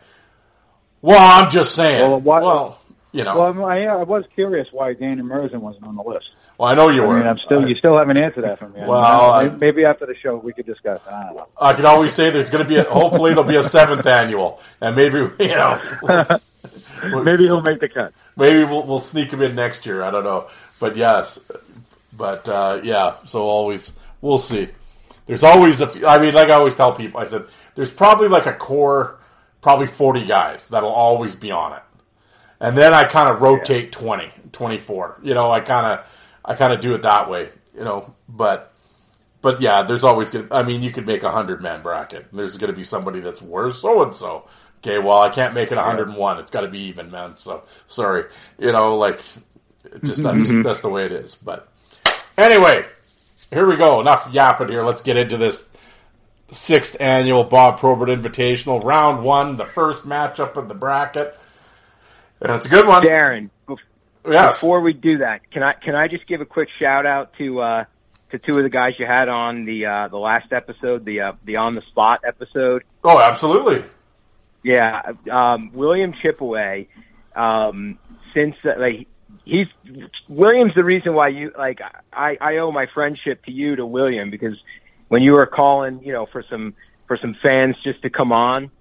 [1.06, 2.02] Well, I'm just saying.
[2.02, 2.80] Well, why- well
[3.12, 6.26] you know, Well, I, I was curious why Danny Merzen wasn't on the list.
[6.58, 7.18] well, I know you I were.
[7.20, 8.82] mean, I'm still, you still haven't answered that for me.
[8.82, 11.00] Well, I- maybe, after the show we could discuss.
[11.10, 11.48] I don't know.
[11.62, 14.60] I can always say there's going to be, a, hopefully, there'll be a seventh annual,
[14.82, 15.80] and maybe you know.
[17.04, 18.14] Maybe he'll make the cut.
[18.36, 20.02] Maybe we'll, we'll sneak him in next year.
[20.02, 20.48] I don't know,
[20.80, 21.38] but yes,
[22.12, 23.18] but uh, yeah.
[23.28, 24.70] So always we'll see.
[25.28, 26.08] There's always a.
[26.08, 27.44] I mean, like I always tell people, I said
[27.76, 29.20] there's probably like a core,
[29.66, 31.82] probably 40 guys that'll always be on it,
[32.60, 35.22] and then I kind of rotate 20, 24.
[35.24, 36.06] You know, I kind of
[36.46, 37.50] I kind of do it that way.
[37.76, 38.72] You know, but
[39.42, 40.50] but yeah, there's always gonna.
[40.52, 42.28] I mean, you could make a hundred man bracket.
[42.32, 44.48] There's going to be somebody that's worse, so and so.
[44.84, 46.38] Okay, well, I can't make it 101.
[46.38, 47.36] It's got to be even, man.
[47.36, 48.26] So sorry,
[48.60, 49.20] you know, like
[49.84, 51.34] it just that's that's the way it is.
[51.34, 51.68] But
[52.38, 52.86] anyway,
[53.50, 54.00] here we go.
[54.00, 54.84] Enough yapping here.
[54.84, 55.68] Let's get into this
[56.52, 61.38] sixth annual Bob Probert Invitational, round one, the first matchup of the bracket,
[62.42, 63.04] and it's a good one.
[63.04, 63.78] Darren, bef-
[64.28, 64.56] Yes.
[64.56, 67.60] before we do that, can I can I just give a quick shout out to
[67.60, 67.86] uh,
[68.32, 71.34] to two of the guys you had on the uh, the last episode, the uh,
[71.44, 72.84] the on the spot episode?
[73.04, 73.84] Oh, absolutely.
[74.64, 76.88] Yeah, um, William Chipaway.
[77.36, 78.00] Um,
[78.34, 79.08] since uh, like
[79.44, 79.68] he's
[80.28, 81.82] William's the reason why you like
[82.12, 84.58] I I owe my friendship to you to William because
[85.08, 86.76] when you were calling, you know, for some
[87.08, 88.72] for some fans just to come on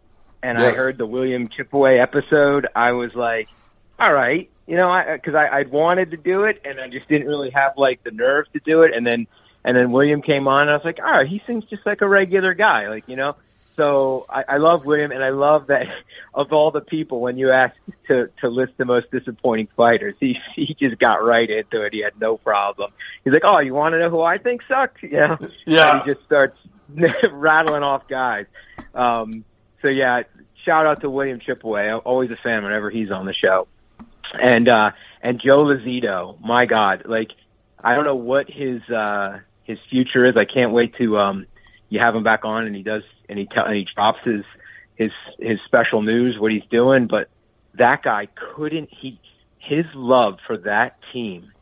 [0.44, 3.48] and I heard the William Chipaway episode, I was like,
[3.98, 6.88] all right, you know, I uh, because I, I wanted to do it, and I
[6.88, 9.26] just didn't really have like the nerve to do it, and then
[9.64, 12.02] and then William came on, and I was like, all right, he seems just like
[12.02, 13.37] a regular guy, like you know.
[13.76, 15.87] So I, I love William, and I love that
[16.34, 20.38] of all the people, when you asked to to list the most disappointing fighters, he
[20.54, 21.92] he just got right into it.
[21.92, 22.92] He had no problem.
[23.24, 25.96] He's like, "Oh, you want to know who I think sucks?" Yeah, Yeah.
[25.96, 26.58] And he just starts
[27.30, 28.46] rattling off guys.
[28.94, 29.44] Um,
[29.82, 30.22] so yeah,
[30.64, 31.92] shout out to William Chipaway.
[31.92, 33.68] I'm always a fan whenever he's on the show.
[34.40, 37.32] And uh, and Joe Lazito, my God, like
[37.82, 40.37] I don't know what his uh, his future is.
[40.37, 41.46] I can't wait to um,
[41.88, 44.44] you have him back on, and he does, and he and he drops his
[44.96, 47.06] his his special news, what he's doing.
[47.06, 47.28] But
[47.74, 48.90] that guy couldn't.
[48.90, 49.18] He
[49.58, 51.52] his love for that team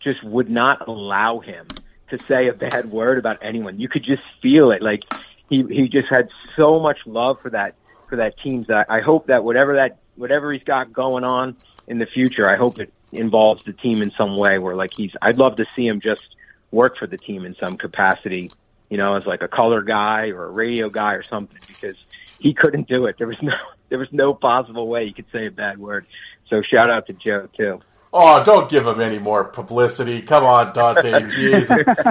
[0.00, 1.66] just would not allow him
[2.10, 3.78] to say a bad word about anyone.
[3.78, 4.82] You could just feel it.
[4.82, 5.02] Like
[5.48, 7.74] he he just had so much love for that
[8.08, 8.64] for that team.
[8.68, 11.56] That I hope that whatever that whatever he's got going on
[11.86, 14.58] in the future, I hope it involves the team in some way.
[14.58, 16.36] Where like he's, I'd love to see him just
[16.70, 18.50] work for the team in some capacity.
[18.92, 21.96] You know, as like a color guy or a radio guy or something, because
[22.38, 23.16] he couldn't do it.
[23.16, 23.54] There was no
[23.88, 26.04] there was no possible way he could say a bad word.
[26.50, 27.80] So shout out to Joe too.
[28.12, 30.20] Oh, don't give him any more publicity.
[30.20, 31.10] Come on, Dante.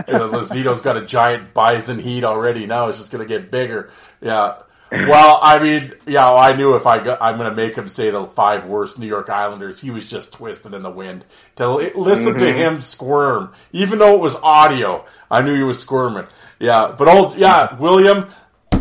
[0.10, 2.66] Know, Lazito's got a giant bison heat already.
[2.66, 3.92] Now it's just going to get bigger.
[4.20, 4.64] Yeah.
[4.92, 8.10] Well, I mean, yeah, I knew if I got, I'm going to make him say
[8.10, 9.80] the five worst New York Islanders.
[9.80, 11.24] He was just twisted in the wind.
[11.58, 12.56] To li- listen to Mhm.
[12.56, 16.26] him squirm, even though it was audio, I knew he was squirming.
[16.62, 18.28] Yeah, but old, yeah, William,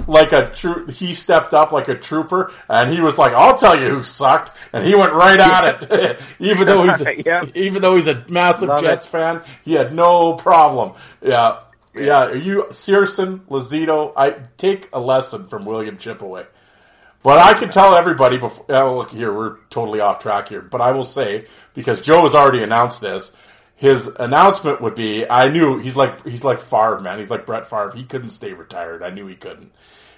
[0.06, 3.80] like a true, he stepped up like a trooper, and he was like, "I'll tell
[3.80, 6.20] you who sucked," and he went right at it.
[6.38, 7.44] even though he's a, Yeah.
[7.54, 9.10] even though he's a massive Love Jets it.
[9.10, 10.92] fan, he had no problem.
[11.22, 11.60] Yeah,
[11.94, 12.32] yeah.
[12.32, 16.46] You, Searson, Lazito, I take a lesson from William Chipaway.
[17.22, 18.64] But I can tell everybody before.
[18.70, 20.62] Oh, look here, we're totally off track here.
[20.62, 23.34] But I will say because Joe has already announced this,
[23.80, 27.18] his announcement would be: I knew he's like he's like Favre, man.
[27.18, 27.92] He's like Brett Favre.
[27.96, 29.02] He couldn't stay retired.
[29.02, 29.72] I knew he couldn't.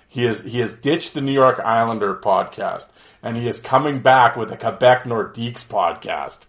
[0.09, 2.88] He is he has ditched the New York Islander podcast,
[3.22, 6.46] and he is coming back with the Quebec Nordiques podcast,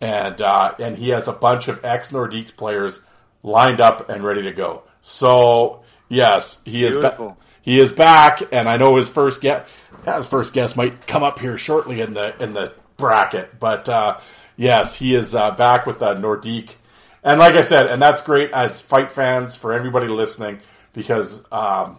[0.00, 3.00] and uh, and he has a bunch of ex Nordiques players
[3.44, 4.82] lined up and ready to go.
[5.02, 6.96] So yes, he is.
[6.96, 9.70] Ba- he is back, and I know his first guest,
[10.04, 13.60] his first guest might come up here shortly in the in the bracket.
[13.60, 14.18] But uh,
[14.56, 16.76] yes, he is uh, back with uh, Nordique,
[17.22, 20.60] and like I said, and that's great as fight fans for everybody listening
[20.92, 21.98] because um,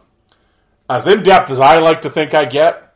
[0.89, 2.94] as in depth as I like to think I get,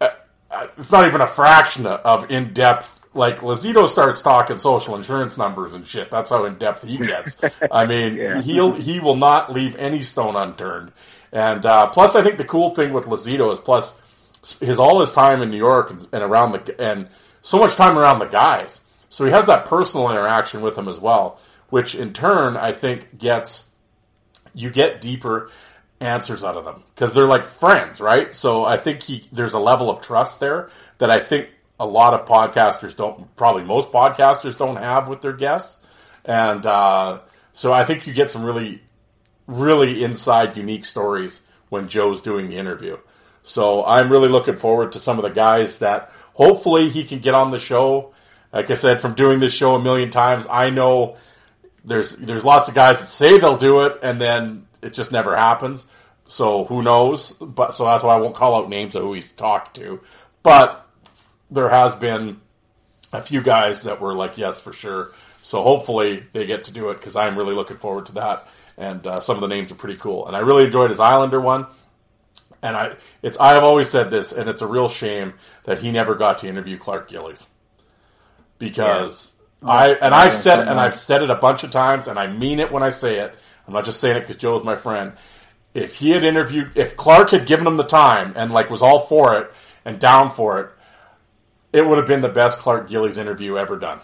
[0.00, 0.08] uh,
[0.50, 3.00] uh, it's not even a fraction of in depth.
[3.16, 6.10] Like Lazito starts talking social insurance numbers and shit.
[6.10, 7.38] That's how in depth he gets.
[7.70, 8.42] I mean, Yeah.
[8.42, 10.90] he'll he will not leave any stone unturned.
[11.32, 13.96] And uh, plus, I think the cool thing with Lazito is plus
[14.60, 17.08] his all his time in New York and, and around the and
[17.44, 18.80] so much time around the guys.
[19.10, 23.16] So he has that personal interaction with them as well, which in turn I think
[23.16, 23.66] gets
[24.54, 25.50] you get deeper
[26.00, 28.34] answers out of them because they're like friends, right?
[28.34, 32.14] So I think he there's a level of trust there that I think a lot
[32.14, 35.78] of podcasters don't, probably most podcasters don't have with their guests,
[36.24, 37.20] and uh,
[37.52, 38.82] so I think you get some really,
[39.46, 42.96] really inside, unique stories when Joe's doing the interview.
[43.42, 47.34] So I'm really looking forward to some of the guys that hopefully he can get
[47.34, 48.12] on the show.
[48.52, 51.16] Like I said, from doing this show a million times, I know
[51.84, 55.36] there's there's lots of guys that say they'll do it and then it just never
[55.36, 55.86] happens.
[56.28, 57.32] So who knows?
[57.32, 60.00] But so that's why I won't call out names of who he's talked to.
[60.42, 60.86] But
[61.50, 62.40] there has been
[63.12, 65.10] a few guys that were like yes for sure.
[65.42, 68.48] So hopefully they get to do it because I'm really looking forward to that.
[68.76, 70.26] And uh, some of the names are pretty cool.
[70.26, 71.66] And I really enjoyed his Islander one.
[72.64, 75.92] And I it's I have always said this, and it's a real shame that he
[75.92, 77.46] never got to interview Clark Gillies
[78.58, 82.18] because I and I've said it, and I've said it a bunch of times, and
[82.18, 83.34] I mean it when I say it.
[83.68, 85.12] I'm not just saying it because Joe is my friend.
[85.74, 89.00] If he had interviewed, if Clark had given him the time and like was all
[89.00, 89.52] for it
[89.84, 90.70] and down for it,
[91.74, 94.00] it would have been the best Clark Gillies interview ever done.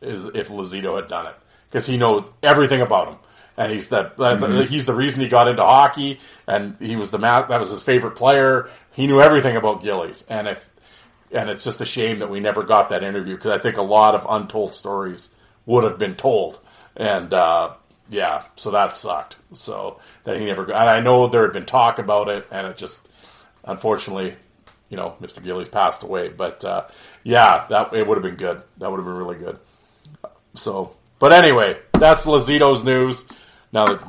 [0.00, 1.34] Is if Lazito had done it
[1.68, 3.16] because he knows everything about him.
[3.58, 4.66] And he's the Mhm.
[4.68, 7.82] he's the reason he got into hockey, and he was the ma- that was his
[7.82, 8.68] favorite player.
[8.92, 10.66] He knew everything about Gillies, and if
[11.32, 13.82] and it's just a shame that we never got that interview because I think a
[13.82, 15.28] lot of untold stories
[15.66, 16.58] would have been told,
[16.96, 17.70] and uh,
[18.10, 19.36] yeah, so that sucked.
[19.52, 20.64] So that he never.
[20.66, 22.98] got- And I know there had been talk about it, and it just
[23.64, 24.36] unfortunately,
[24.90, 25.42] you know, Mr.
[25.42, 26.28] Gillies passed away.
[26.28, 26.84] But uh,
[27.24, 28.62] yeah, that it would have been good.
[28.78, 29.58] That would have been really good.
[30.54, 33.24] So, but anyway, that's Lazito's news.
[33.76, 34.02] Now that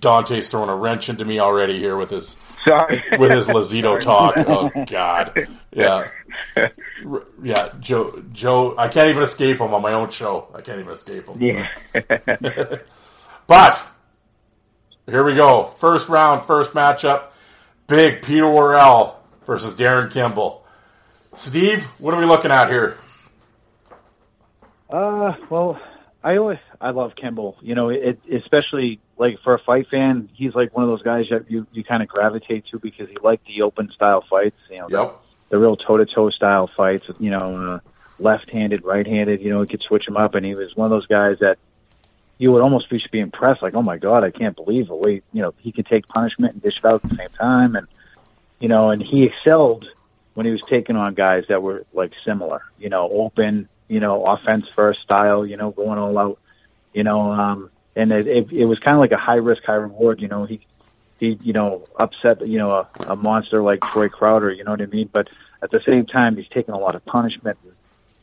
[0.00, 2.36] Dante's throwing a wrench into me already here with his
[2.68, 3.02] Sorry.
[3.18, 4.34] with his Lazito talk.
[4.36, 6.10] Oh God, yeah,
[7.42, 7.68] yeah.
[7.80, 10.48] Joe, Joe, I can't even escape him on my own show.
[10.54, 11.40] I can't even escape him.
[11.40, 12.76] Yeah.
[13.46, 13.82] But
[15.06, 15.74] here we go.
[15.78, 17.28] First round, first matchup.
[17.86, 20.66] Big Peter Worrell versus Darren Kimble.
[21.32, 22.98] Steve, what are we looking at here?
[24.90, 25.80] Uh, well,
[26.22, 27.56] I always I love Kimball.
[27.62, 31.26] You know, it especially like for a fight fan, he's like one of those guys
[31.30, 34.56] that you you kind of gravitate to because he liked the open style fights.
[34.70, 35.20] You know, Yep.
[35.50, 37.06] the, the real toe to toe style fights.
[37.18, 37.78] You know, uh,
[38.18, 39.40] left handed, right handed.
[39.40, 41.58] You know, he could switch him up, and he was one of those guys that
[42.38, 43.62] you would almost be, be impressed.
[43.62, 46.54] Like, oh my god, I can't believe the way you know he could take punishment
[46.54, 47.86] and dish it out at the same time, and
[48.58, 49.86] you know, and he excelled
[50.34, 52.62] when he was taking on guys that were like similar.
[52.78, 53.68] You know, open.
[53.86, 55.46] You know, offense first style.
[55.46, 56.38] You know, going all out.
[56.94, 59.74] You know, um, and it, it, it was kind of like a high risk, high
[59.74, 60.20] reward.
[60.20, 60.60] You know, he
[61.18, 64.50] he you know upset you know a, a monster like Troy Crowder.
[64.50, 65.08] You know what I mean?
[65.12, 65.28] But
[65.62, 67.58] at the same time, he's taking a lot of punishment.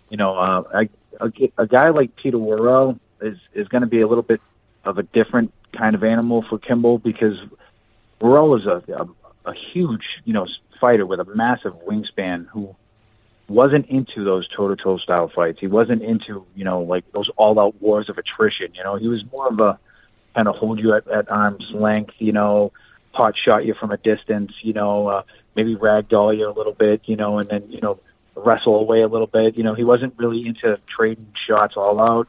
[0.10, 4.02] You know, uh, I, a, a guy like Peter Worrell is is going to be
[4.02, 4.42] a little bit
[4.84, 7.38] of a different kind of animal for Kimble because
[8.20, 9.08] Worrell is a, a
[9.50, 10.48] a huge you know
[10.80, 12.76] fighter with a massive wingspan who
[13.52, 15.60] wasn't into those toe to toe style fights.
[15.60, 18.74] He wasn't into you know like those all out wars of attrition.
[18.74, 19.80] You know, he was more of a
[20.36, 22.16] kind of hold you at, at arm's length.
[22.20, 22.72] You know,
[23.14, 24.54] pot shot you from a distance.
[24.62, 25.24] You know, uh,
[25.56, 27.02] maybe ragdoll you a little bit.
[27.06, 28.00] You know, and then you know
[28.36, 29.58] wrestle away a little bit.
[29.58, 32.28] You know, he wasn't really into trading shots all out.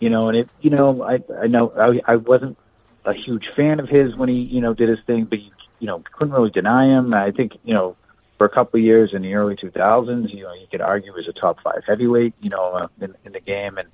[0.00, 2.58] You know, and it you know I I know I I wasn't
[3.04, 5.86] a huge fan of his when he you know did his thing, but you, you
[5.86, 7.12] know couldn't really deny him.
[7.14, 7.96] I think you know
[8.38, 11.26] for a couple of years in the early 2000s, you know, you could argue was
[11.28, 13.76] a top five heavyweight, you know, uh, in, in the game.
[13.76, 13.88] And,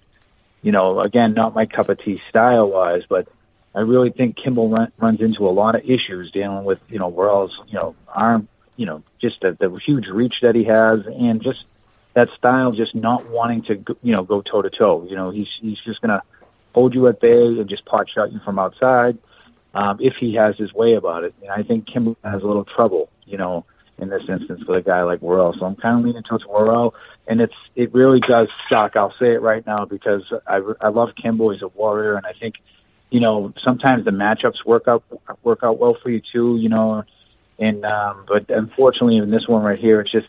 [0.63, 3.27] you know, again, not my cup of tea style wise, but
[3.75, 7.09] I really think Kimble run, runs into a lot of issues dealing with, you know,
[7.09, 11.43] Worrell's, you know, arm, you know, just the, the huge reach that he has and
[11.43, 11.65] just
[12.13, 15.07] that style, just not wanting to, you know, go toe to toe.
[15.09, 16.23] You know, he's, he's just going to
[16.75, 19.17] hold you at bay and just pot shot you from outside.
[19.73, 21.35] Um, if he has his way about it.
[21.43, 23.65] And I think Kimble has a little trouble, you know,
[24.05, 25.55] in this instance with a guy like Worrell.
[25.59, 26.95] So I'm kind of leaning towards Worrell,
[27.27, 28.97] and it's it really does suck.
[28.97, 31.51] I'll say it right now because I I love Kimble.
[31.51, 32.57] He's a warrior, and I think
[33.11, 35.03] you know sometimes the matchups work out
[35.43, 36.57] work out well for you too.
[36.59, 37.05] You know,
[37.59, 40.29] and um, but unfortunately in this one right here, it's just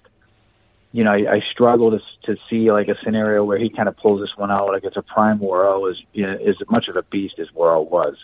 [0.92, 3.98] you know I, I struggle to to see like a scenario where he kind of
[3.98, 6.96] pulls this one out like it's a prime Worrell is you know, is much of
[6.96, 8.16] a beast as Worrell was.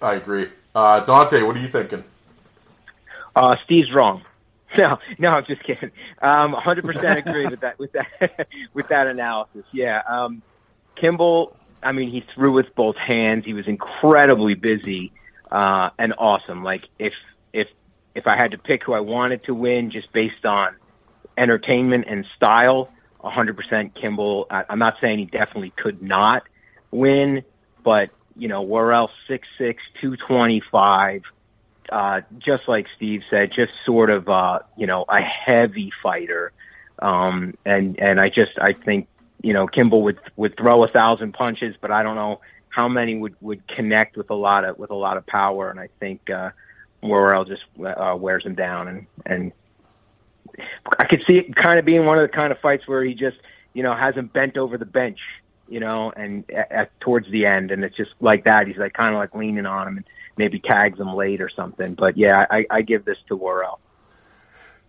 [0.00, 0.48] I agree.
[0.74, 2.04] Uh, Dante, what are you thinking?
[3.34, 4.22] Uh, Steve's wrong.
[4.78, 5.90] No, no, I'm just kidding.
[6.22, 9.66] Um, 100% agree with that, with that, with that analysis.
[9.70, 10.00] Yeah.
[10.08, 10.40] Um,
[10.96, 13.44] Kimble, I mean, he threw with both hands.
[13.44, 15.12] He was incredibly busy,
[15.50, 16.64] uh, and awesome.
[16.64, 17.12] Like if,
[17.52, 17.68] if,
[18.14, 20.74] if I had to pick who I wanted to win just based on
[21.36, 22.90] entertainment and style,
[23.22, 24.46] 100% Kimble.
[24.50, 26.44] I, I'm not saying he definitely could not
[26.90, 27.44] win,
[27.84, 29.40] but you know, Worrell 6'6",
[30.00, 31.22] 225,
[31.90, 36.52] uh, just like Steve said, just sort of, uh, you know, a heavy fighter.
[36.98, 39.08] Um, and, and I just, I think,
[39.42, 43.16] you know, Kimble would, would throw a thousand punches, but I don't know how many
[43.16, 45.70] would, would connect with a lot of, with a lot of power.
[45.70, 46.50] And I think, uh,
[47.02, 49.52] Worrell just, uh, wears him down and, and
[50.98, 53.14] I could see it kind of being one of the kind of fights where he
[53.14, 53.38] just,
[53.72, 55.18] you know, hasn't bent over the bench,
[55.68, 58.66] you know, and at, at towards the end, and it's just like that.
[58.66, 61.94] He's like kind of like leaning on him and maybe tags him late or something.
[61.94, 63.80] But yeah, I, I give this to Worrell.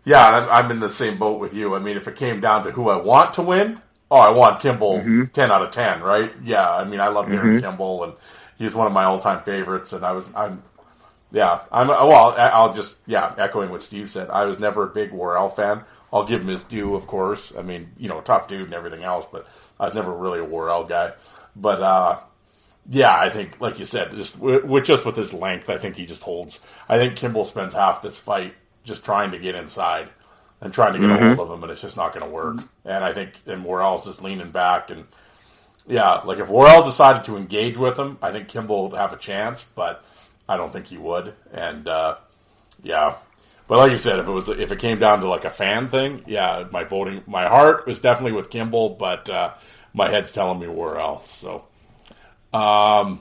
[0.06, 1.76] Yeah, I'm, I'm in the same boat with you.
[1.76, 4.60] I mean, if it came down to who I want to win, oh, I want
[4.62, 5.26] Kimble Mm-hmm.
[5.26, 6.32] 10 out of 10, right?
[6.44, 8.14] Yeah, I mean, I love Darren Kimble, and
[8.58, 10.62] he's one of my all-time favorites, and I was, I'm,
[11.32, 15.12] yeah, I'm, well, I'll just, yeah, echoing what Steve said, I was never a big
[15.12, 15.84] Worrell fan.
[16.12, 17.54] I'll give him his due, of course.
[17.58, 19.48] I mean, you know, tough dude and everything else, but
[19.80, 21.14] I was never really a Worrell guy.
[21.56, 22.20] But, uh,
[22.90, 25.96] yeah, I think, like you said, just with, with just with his length, I think
[25.96, 26.60] he just holds.
[26.90, 30.10] I think Kimble spends half this fight just trying to get inside
[30.60, 32.58] and trying to get a hold of him, and it's just not going to work.
[32.86, 35.06] And I think, and Worrell's just leaning back, and
[35.88, 39.18] yeah, like if Worrell decided to engage with him, I think Kimble would have a
[39.18, 40.04] chance, but
[40.48, 41.34] I don't think he would.
[41.52, 42.16] And uh,
[42.82, 43.16] yeah,
[43.68, 45.90] but like you said, if it was if it came down to like a fan
[45.90, 49.54] thing, yeah, my voting, my heart was definitely with Kimble, but uh,
[49.94, 51.22] my head's telling me Worrell.
[51.24, 51.66] So.
[52.54, 53.20] Um,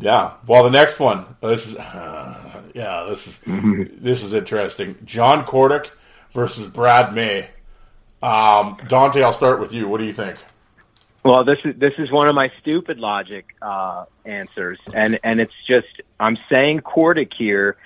[0.00, 0.34] yeah.
[0.46, 1.36] Well, the next one.
[1.40, 4.96] This is, yeah, this is this is interesting.
[5.04, 5.90] John Kordic
[6.32, 7.48] versus Brad May.
[8.22, 9.88] Um, Dante, I'll start with you.
[9.88, 10.38] What do you think?
[11.24, 15.54] Well, this is this is one of my stupid logic uh, answers, and and it's
[15.66, 17.76] just I'm saying Kordic here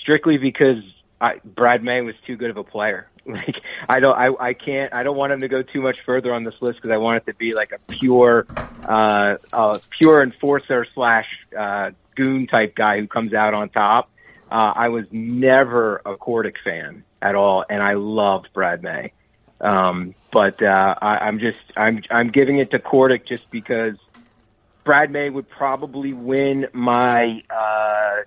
[0.00, 0.82] strictly because
[1.20, 3.08] I, Brad May was too good of a player.
[3.36, 3.56] Like
[3.88, 6.44] I don't I I can't I don't want him to go too much further on
[6.44, 8.46] this list because I want it to be like a pure
[8.84, 14.10] uh, uh pure enforcer slash uh, goon type guy who comes out on top.
[14.50, 19.12] Uh, I was never a Kordic fan at all, and I loved Brad May.
[19.60, 23.96] Um, but uh, I, I'm just I'm I'm giving it to Kordic just because
[24.84, 28.22] Brad May would probably win my uh,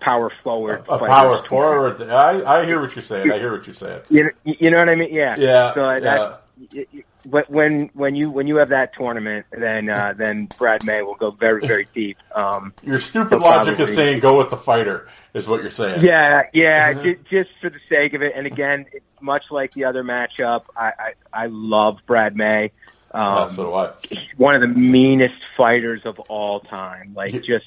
[0.00, 0.80] power forward.
[0.88, 1.98] A fighter power tournament.
[1.98, 2.10] forward.
[2.10, 3.30] I, I hear what you're saying.
[3.30, 4.00] I hear what you're saying.
[4.10, 5.12] You know, you know what I mean?
[5.14, 5.36] Yeah.
[5.38, 6.00] Yeah, So yeah.
[6.00, 6.86] that,
[7.26, 11.14] but when when you when you have that tournament, then uh, then Brad May will
[11.16, 12.18] go very very deep.
[12.34, 16.02] Um, Your stupid logic is saying go with the fighter, is what you're saying.
[16.04, 17.02] Yeah, yeah, Mhm.
[17.02, 18.32] ju- just for the sake of it.
[18.34, 20.92] And again, it's much like the other matchup, I
[21.32, 22.72] I, I love Brad May.
[23.12, 23.92] Um, Yeah, so do I.
[24.08, 27.12] he's one of the meanest fighters of all time.
[27.14, 27.66] Like just,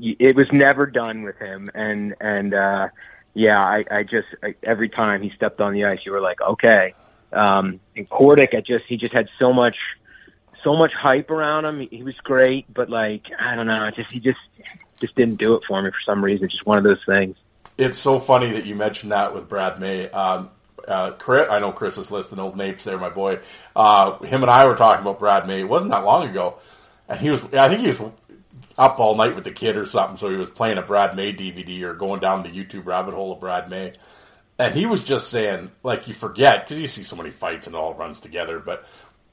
[0.00, 1.68] it was never done with him.
[1.74, 2.88] And and uh,
[3.34, 6.40] yeah, I, I just I, every time he stepped on the ice, you were like,
[6.40, 6.94] okay.
[7.32, 9.76] Um, and Kordic, I just he just had so much,
[10.62, 11.80] so much hype around him.
[11.80, 14.38] He, he was great, but like I don't know, just he just
[15.00, 16.48] just didn't do it for me for some reason.
[16.48, 17.36] Just one of those things.
[17.76, 20.08] It's so funny that you mentioned that with Brad May.
[20.10, 20.50] Um,
[20.86, 23.40] uh, Chris, I know Chris is listening, old Napes there, my boy.
[23.74, 25.60] Uh, him and I were talking about Brad May.
[25.60, 26.58] It wasn't that long ago.
[27.08, 28.00] And he was, I think he was
[28.76, 30.16] up all night with the kid or something.
[30.16, 33.32] So he was playing a Brad May DVD or going down the YouTube rabbit hole
[33.32, 33.92] of Brad May.
[34.58, 37.74] And he was just saying, like, you forget, because you see so many fights and
[37.74, 38.60] it all runs together.
[38.60, 38.86] But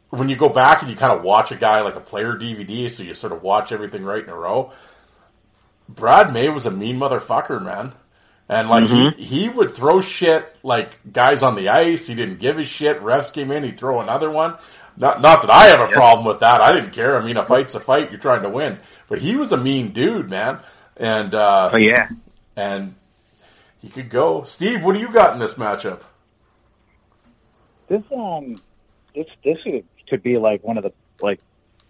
[0.09, 2.89] when you go back and you kind of watch a guy like a player DVD,
[2.89, 4.71] so you sort of watch everything right in a row,
[5.87, 7.93] Brad May was a mean motherfucker, man.
[8.49, 9.21] And like he, mm-hmm.
[9.21, 12.05] he would throw shit like guys on the ice.
[12.05, 13.01] He didn't give a shit.
[13.01, 14.57] Refs came in, he'd throw another one.
[14.97, 16.61] Not not that I have a problem with that.
[16.61, 17.17] I didn't care.
[17.19, 18.11] I mean, a fight's a fight.
[18.11, 18.77] You're trying to win.
[19.07, 20.59] But he was a mean dude, man.
[20.97, 22.09] And uh, Oh yeah.
[22.55, 22.95] and
[23.81, 24.43] he could go.
[24.43, 26.01] Steve, what do you got in this matchup?
[27.87, 28.55] This um,
[29.15, 31.39] this this could- could be like one of the like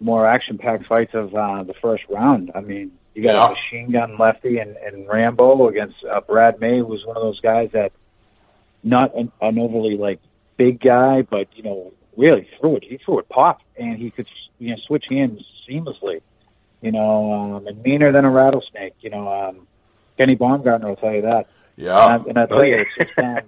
[0.00, 2.52] more action packed fights of uh, the first round.
[2.54, 3.46] I mean, you got Yeah.
[3.46, 7.40] a machine gun lefty and, and Rambo against uh, Brad May, who's one of those
[7.40, 7.90] guys that
[8.84, 10.20] not an, an overly like
[10.56, 12.84] big guy, but you know really threw it.
[12.84, 16.20] He threw it pop, and he could you know switch hands seamlessly.
[16.80, 18.94] You know, um, and meaner than a rattlesnake.
[19.00, 19.66] You know, um,
[20.16, 21.48] Kenny Baumgartner will tell you that.
[21.76, 22.14] Yeah.
[22.14, 23.40] And, I, and I tell you, it's just, um,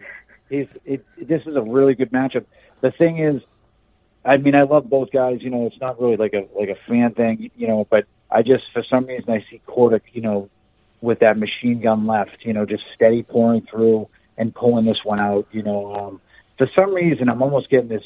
[0.49, 2.45] he's, it, this is a really good matchup.
[2.81, 3.43] The thing is,
[4.25, 5.43] I mean, I love both guys.
[5.43, 7.51] You know, it's not really like a like a fan thing.
[7.57, 10.49] You know, but I just for some reason I see Kordic, you know,
[11.01, 12.45] with that machine gun left.
[12.45, 14.09] You know, just steady pouring through
[14.39, 15.47] and pulling this one out.
[15.53, 16.21] You know, um,
[16.57, 18.05] for some reason I'm almost getting this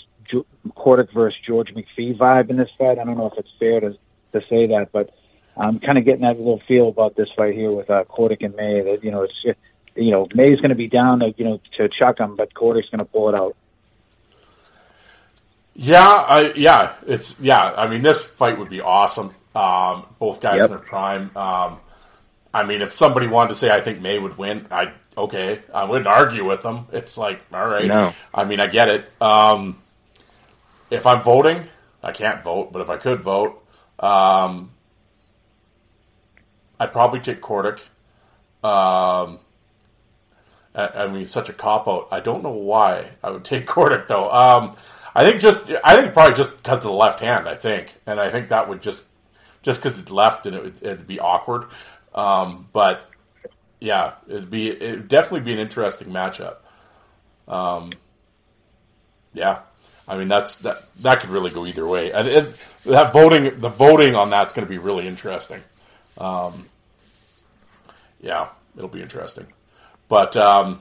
[0.76, 2.98] Kordic versus George McPhee vibe in this fight.
[2.98, 3.96] I don't know if it's fair to
[4.32, 5.10] to say that, but
[5.56, 8.54] I'm kind of getting that little feel about this fight here with uh, Kordic and
[8.54, 8.80] May.
[8.82, 9.58] That you know, it's
[9.96, 12.88] you know May's going to be down, to, you know, to chuck him, but Kordic's
[12.90, 13.56] going to pull it out.
[15.74, 17.62] Yeah, I, yeah, it's yeah.
[17.62, 19.34] I mean, this fight would be awesome.
[19.54, 20.64] Um, both guys Yep.
[20.64, 21.36] in their prime.
[21.36, 21.78] Um,
[22.52, 25.84] I mean, if somebody wanted to say I think May would win, I okay, I
[25.84, 26.86] wouldn't argue with them.
[26.92, 27.86] It's like all right.
[27.86, 28.12] No.
[28.34, 29.22] I mean, I get it.
[29.22, 29.80] Um,
[30.90, 31.68] if I'm voting,
[32.02, 33.64] I can't vote, but if I could vote,
[33.98, 34.70] um,
[36.80, 37.80] I'd probably take Kordic.
[38.62, 39.40] Um,
[40.74, 42.08] I, I mean, such a cop out.
[42.10, 44.30] I don't know why I would take Kordic though.
[44.30, 44.76] Um,
[45.14, 47.48] I think just, I think probably just because of the left hand.
[47.48, 49.04] I think, and I think that would just,
[49.62, 51.64] just because it's left and it would it'd be awkward.
[52.14, 53.10] Um, but
[53.80, 56.56] yeah, it'd be it would definitely be an interesting matchup.
[57.46, 57.92] Um,
[59.34, 59.60] yeah,
[60.08, 62.56] I mean that's that that could really go either way, and it,
[62.86, 65.60] that voting the voting on that's going to be really interesting.
[66.16, 66.66] Um,
[68.20, 69.46] yeah, it'll be interesting.
[70.08, 70.80] But um,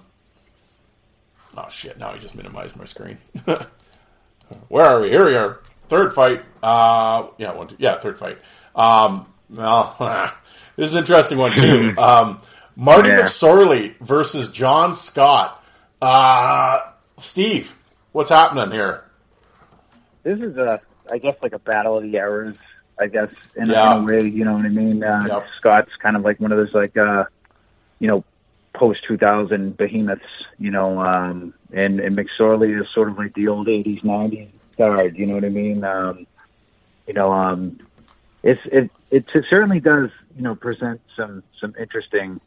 [1.58, 1.98] oh shit!
[2.00, 3.18] Now I just minimized my screen.
[4.70, 5.10] Where are we?
[5.10, 5.60] Here we are.
[5.90, 6.44] Third fight.
[6.64, 8.38] Uh, yeah, one, two, yeah, third fight.
[8.76, 9.96] Um, well,
[10.78, 11.94] this is an interesting one too.
[12.02, 12.42] Um,
[12.76, 13.22] Marty Yeah.
[13.24, 15.64] McSorley versus John Scott.
[16.02, 16.80] Uh,
[17.18, 17.76] Steve,
[18.12, 19.04] what's happening here?
[20.28, 22.58] This is a, I guess, like a battle of the eras.
[23.00, 23.96] I guess in, Yeah.
[23.96, 25.02] in a way, you know what I mean.
[25.04, 25.46] Uh, Yep.
[25.58, 27.24] Scott's kind of like one of those like, uh,
[28.00, 28.26] you know,
[28.74, 30.26] post two thousand behemoths,
[30.60, 35.16] you know, um, and and McSorley is sort of like the old eighties nineties guard.
[35.18, 35.84] You know what I mean?
[35.86, 36.28] Um,
[37.08, 37.80] you know, um,
[38.44, 42.42] it's it it certainly does you know present some some interesting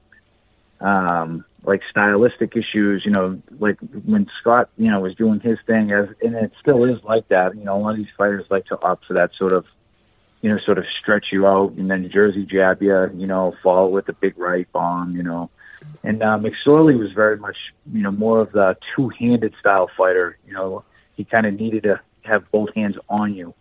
[0.80, 3.04] um, like stylistic issues.
[3.04, 6.84] You know, like when Scott, you know, was doing his thing, as and it still
[6.84, 7.56] is like that.
[7.56, 9.66] You know, a lot of these fighters like to opt for that sort of,
[10.42, 13.10] you know, sort of stretch you out and then Jersey jab you.
[13.14, 15.16] You know, follow with a big right bomb.
[15.16, 15.50] You know.
[16.02, 17.56] And uh, McSorley was very much,
[17.90, 20.36] you know, more of the two-handed style fighter.
[20.46, 20.84] You know,
[21.16, 23.54] he kind of needed to have both hands on you.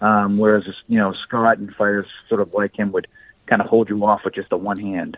[0.00, 3.06] Um, whereas, you know, Scott and fighters sort of like him would
[3.46, 5.16] kind of hold you off with just the one hand,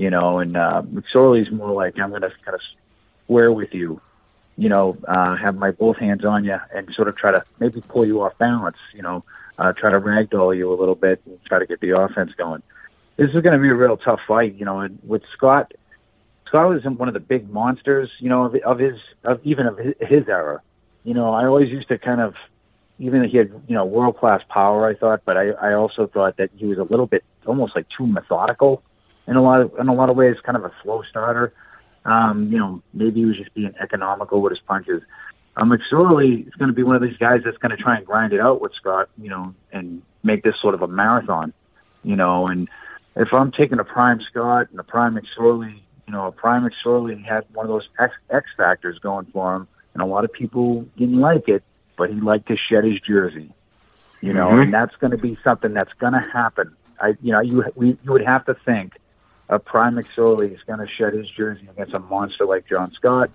[0.00, 2.62] you know, and uh, McSorley's more like, I'm going to kind of
[3.24, 4.00] square with you,
[4.56, 7.82] you know, uh, have my both hands on you and sort of try to maybe
[7.82, 9.20] pull you off balance, you know,
[9.58, 12.62] uh, try to ragdoll you a little bit and try to get the offense going.
[13.18, 15.74] This is going to be a real tough fight, you know, and with Scott,
[16.46, 19.76] Scott was one of the big monsters, you know, of, of his, of even of
[19.76, 20.62] his, his era.
[21.04, 22.36] You know, I always used to kind of,
[22.98, 26.06] even though he had, you know, world class power, I thought, but I, I also
[26.06, 28.82] thought that he was a little bit, almost like too methodical
[29.26, 31.52] in a lot of, in a lot of ways, kind of a slow starter.
[32.04, 35.02] Um, you know, maybe he was just being economical with his punches.
[35.56, 38.06] Um, McSorley is going to be one of these guys that's going to try and
[38.06, 41.52] grind it out with Scott, you know, and make this sort of a marathon,
[42.02, 42.68] you know, and
[43.16, 45.74] if I'm taking a prime Scott and a prime McSorley,
[46.06, 49.68] you know, a prime McSorley had one of those X, X factors going for him,
[49.92, 51.62] and a lot of people didn't like it,
[51.96, 53.52] but he liked to shed his jersey,
[54.20, 54.62] you know, Mhm.
[54.62, 56.74] and that's going to be something that's going to happen.
[57.00, 58.94] I, you know, you we, you would have to think
[59.50, 63.30] a prime McSorley is going to shed his jersey against a monster like John Scott,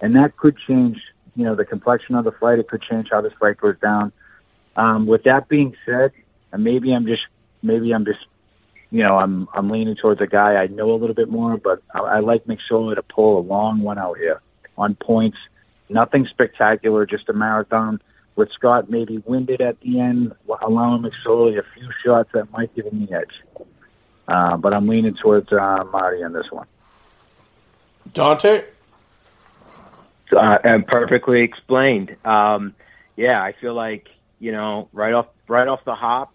[0.00, 1.00] and that could change,
[1.34, 2.58] you know, the complexion of the fight.
[2.58, 4.12] It could change how this fight goes down.
[4.76, 6.12] Um, with that being said,
[6.56, 7.26] maybe I'm just
[7.62, 8.20] maybe I'm just
[8.90, 11.82] you know, I'm I'm leaning towards a guy I know a little bit more, but
[11.94, 14.42] I, I like McSorley to pull a long one out here
[14.76, 15.38] on points.
[15.88, 18.00] Nothing spectacular, just a marathon.
[18.36, 22.86] With Scott maybe winded at the end, allowing McSorley a few shots that might give
[22.86, 23.66] him the edge.
[24.26, 26.66] Uh, but I'm leaning towards uh, Marty on this one.
[28.12, 28.64] Dante?
[30.32, 32.16] uh, and perfectly explained.
[32.24, 32.74] Um,
[33.16, 34.08] yeah, I feel like
[34.38, 36.32] you know right off right off the hop,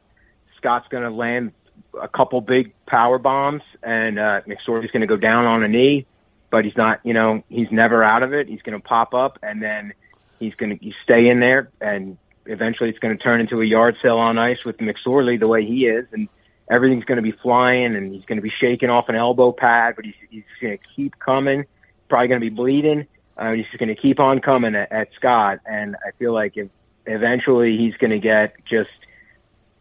[0.57, 1.51] Scott's going to land
[1.99, 6.05] a couple big power bombs, and uh, McSorley's going to go down on a knee,
[6.49, 7.01] but he's not.
[7.03, 8.47] You know, he's never out of it.
[8.47, 9.93] He's going to pop up, and then
[10.39, 13.97] he's going to stay in there, and eventually it's going to turn into a yard
[14.01, 16.29] sale on ice with McSorley the way he is, and
[16.70, 19.95] everything's going to be flying, and he's going to be shaking off an elbow pad,
[19.95, 21.65] but he's he's going to keep coming.
[22.07, 23.07] Probably going to be bleeding.
[23.38, 26.57] Uh, he's just going to keep on coming at, at Scott, and I feel like
[26.57, 26.70] if
[27.05, 28.89] eventually he's going to get just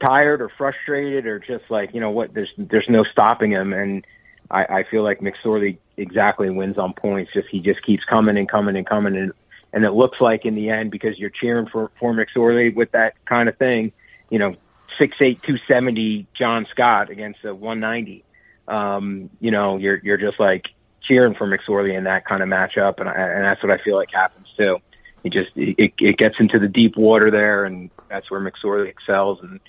[0.01, 4.07] tired or frustrated or just like you know what there's there's no stopping him, and
[4.51, 7.33] I, I feel like McSorley exactly wins on points.
[7.33, 9.33] Just he just keeps coming and coming and coming, and
[9.73, 13.15] and it looks like in the end because you're cheering for for McSorley with that
[13.27, 13.93] kind of thing,
[14.31, 14.57] you know,
[14.99, 18.25] six eight two seventy John Scott against a one ninety.
[18.67, 20.67] Um, you know, you're you're just like
[21.03, 23.97] cheering for McSorley in that kind of matchup, and I, and that's what I feel
[23.97, 24.79] like happens too.
[25.23, 29.39] He just it, it gets into the deep water there, and that's where McSorley excels,
[29.43, 29.61] and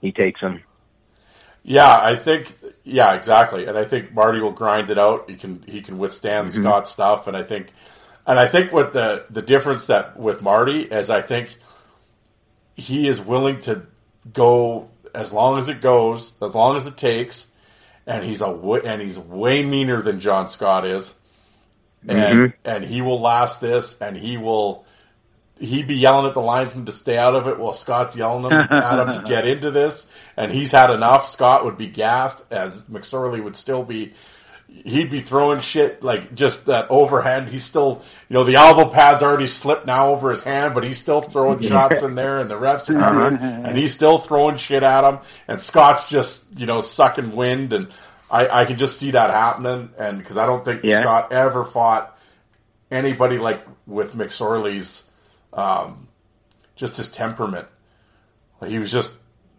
[0.00, 0.62] he takes him.
[1.62, 2.54] Yeah, I think
[2.84, 3.66] yeah, exactly.
[3.66, 5.28] And I think Marty will grind it out.
[5.28, 6.60] He can he can withstand Mhm.
[6.60, 7.72] Scott's stuff and I think
[8.24, 11.56] and I think what the the difference that with Marty is I think
[12.76, 13.82] he is willing to
[14.32, 17.46] go as long as it goes, as long as it takes,
[18.06, 18.50] and he's a
[18.84, 21.14] and he's way meaner than John Scott is.
[22.08, 22.52] And Mhm.
[22.64, 24.84] and he will last this and he will
[25.58, 28.98] he'd be yelling at the linesman to stay out of it while Scott's yelling at
[28.98, 30.06] him to get into this.
[30.36, 31.28] And he's had enough.
[31.30, 34.12] Scott would be gassed as McSorley would still be,
[34.68, 37.48] he'd be throwing shit like just that overhand.
[37.48, 40.98] He's still, you know, the elbow pad's already slipped now over his hand, but he's
[40.98, 44.82] still throwing shots in there and the refs are doing, and he's still throwing shit
[44.82, 45.18] at him.
[45.48, 47.72] And Scott's just, you know, sucking wind.
[47.72, 47.88] And
[48.30, 49.90] I, I can just see that happening.
[49.98, 51.00] And cause I don't think Yeah.
[51.02, 52.18] Scott ever fought
[52.90, 55.04] anybody like with McSorley's,
[55.52, 56.08] um,
[56.76, 57.66] just his temperament.
[58.60, 59.10] Like he was just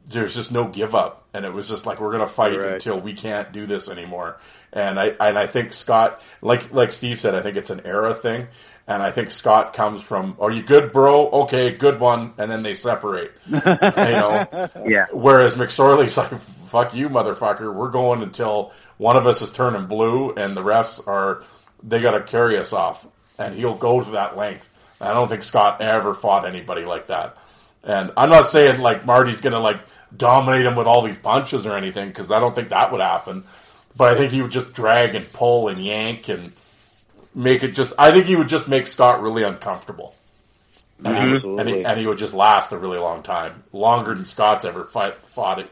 [0.10, 2.74] there's just no give up, and it was just like we're gonna fight Right.
[2.74, 4.39] until we can't do this anymore.
[4.74, 8.13] And I and I think Scott, like like Steve said, I think it's an era
[8.13, 8.47] thing,
[8.88, 11.30] and I think Scott comes from, "Are you good, bro?
[11.43, 13.32] Okay, good one," and then they separate.
[13.47, 15.05] you know, Yeah.
[15.11, 16.32] Whereas McSorley's like,
[16.68, 17.74] "Fuck you, motherfucker!
[17.74, 21.43] We're going until one of us is turning blue, and the refs are
[21.82, 23.05] they got to carry us off."
[23.39, 24.68] And he'll go to that length.
[24.99, 27.38] I don't think Scott ever fought anybody like that.
[27.84, 29.80] And I'm not saying like Marty's going to like
[30.15, 33.43] dominate him with all these punches or anything because I don't think that would happen.
[33.98, 36.54] But I think he would just drag and pull and yank and
[37.34, 37.93] make it just.
[37.98, 40.16] I think he would just make Scott really uncomfortable.
[41.04, 41.86] And, he, would, and, he, Absolutely.
[41.86, 45.60] and he would just last a really long time, longer than Scott's ever fight, fought
[45.60, 45.70] it,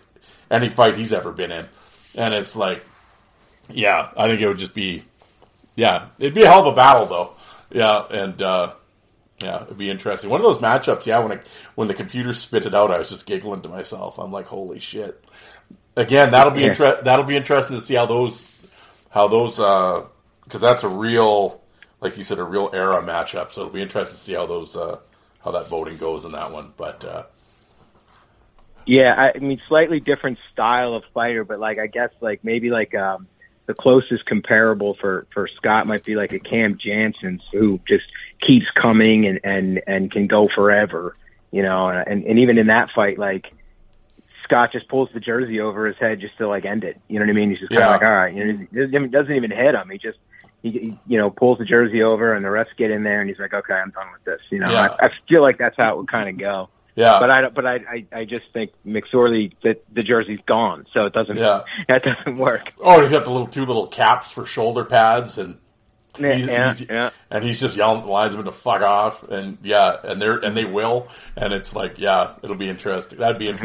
[0.51, 1.65] any fight he's ever been in.
[2.13, 2.83] And it's like,
[3.69, 5.03] yeah, I think it would just be
[5.75, 7.33] yeah, it'd be a hell of a battle though.
[7.69, 8.73] Yeah, and uh,
[9.41, 10.29] yeah, it'd be interesting.
[10.29, 11.05] One of those matchups.
[11.05, 11.39] Yeah, when
[11.75, 14.17] when the computer spit it out, I was just giggling to myself.
[14.17, 15.23] I'm like, holy shit.
[15.95, 18.45] Again, that'll be inter- that'll be interesting to see how those
[19.09, 21.61] how those because that's a real
[22.01, 23.51] like you said a real era matchup.
[23.51, 24.99] So it'll be interesting to see how those uh,
[25.43, 26.73] how that voting goes in that one.
[26.77, 27.23] But uh,
[28.85, 32.69] Yeah, I, I mean, slightly different style of fighter, but like I guess like maybe
[32.69, 33.27] like um,
[33.65, 38.05] the closest comparable for for Scott might be like a Cam Janssen who just
[38.41, 41.15] keeps coming and and and can go forever,
[41.51, 41.87] you know.
[41.89, 43.51] And and even in that fight, like
[44.45, 46.99] Scott just pulls the jersey over his head just to like end it.
[47.09, 47.49] You know what I mean?
[47.49, 47.93] He's just kind of Yeah.
[47.93, 49.89] like, all right, you know, he doesn't even hit him.
[49.89, 50.17] He just
[50.63, 53.29] he, he you know pulls the jersey over and the refs get in there and
[53.29, 54.39] he's like, okay, I'm done with this.
[54.49, 54.95] You know, Yeah.
[54.99, 56.69] I, I feel like that's how it would kind of go.
[56.95, 60.85] yeah, But I don't- but I, I I just think McSorley that the jersey's gone,
[60.93, 61.63] so it doesn't Yeah.
[61.89, 62.73] that doesn't work.
[62.79, 65.57] oh, he's got the little two little caps for shoulder pads and.
[66.17, 67.09] Yeah, He's- yeah, he's- yeah.
[67.29, 70.55] and he's just yelling at the linesman to fuck off, and yeah, and they're and
[70.55, 73.19] they will, and it's like, yeah, it'll be interesting.
[73.19, 73.57] That'd be Mm-hmm.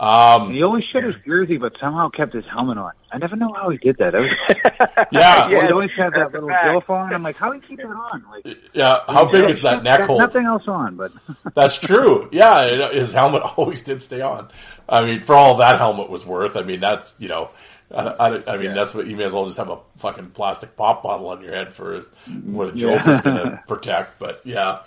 [0.00, 0.46] Interesting.
[0.48, 2.92] Um, He always shed his jersey, but somehow kept his helmet on.
[3.12, 4.14] I never know how he did that.
[4.14, 4.30] Was,
[5.12, 6.88] yeah, Yeah, he always had that little fact.
[6.90, 7.12] On.
[7.12, 8.24] I'm like, how did he keep it on?
[8.30, 9.00] Like, yeah.
[9.08, 10.18] How big is that neck hole?
[10.18, 11.12] Nothing else on, but
[11.54, 12.28] That's true.
[12.32, 14.48] Yeah, his helmet always did stay on.
[14.88, 17.50] I mean, for all that helmet was worth, I mean, that's you know,
[17.94, 20.76] I, I, I mean, that's what you may as well just have a fucking plastic
[20.76, 22.00] pop bottle on your head for
[22.44, 23.14] what a joke Yeah.
[23.14, 24.18] is going to protect.
[24.18, 24.80] But yeah,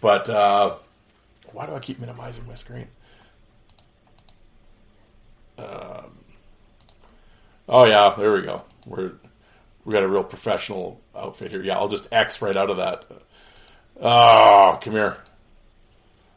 [0.00, 0.74] but uh,
[1.52, 2.86] why do I keep minimizing my screen?
[5.58, 6.18] Um,
[7.68, 8.62] oh yeah, there we go.
[8.86, 9.12] We're
[9.84, 11.62] we got a real professional outfit here.
[11.62, 13.04] Yeah, I'll just X right out of that.
[14.00, 15.18] Oh, come here.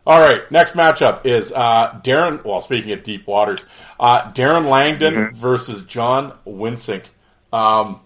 [0.08, 2.44] All right, next matchup is uh, Darren.
[2.44, 3.66] Well, speaking of deep waters,
[4.00, 7.04] uh, Darren Langdon versus John Wensink.
[7.54, 8.00] Um,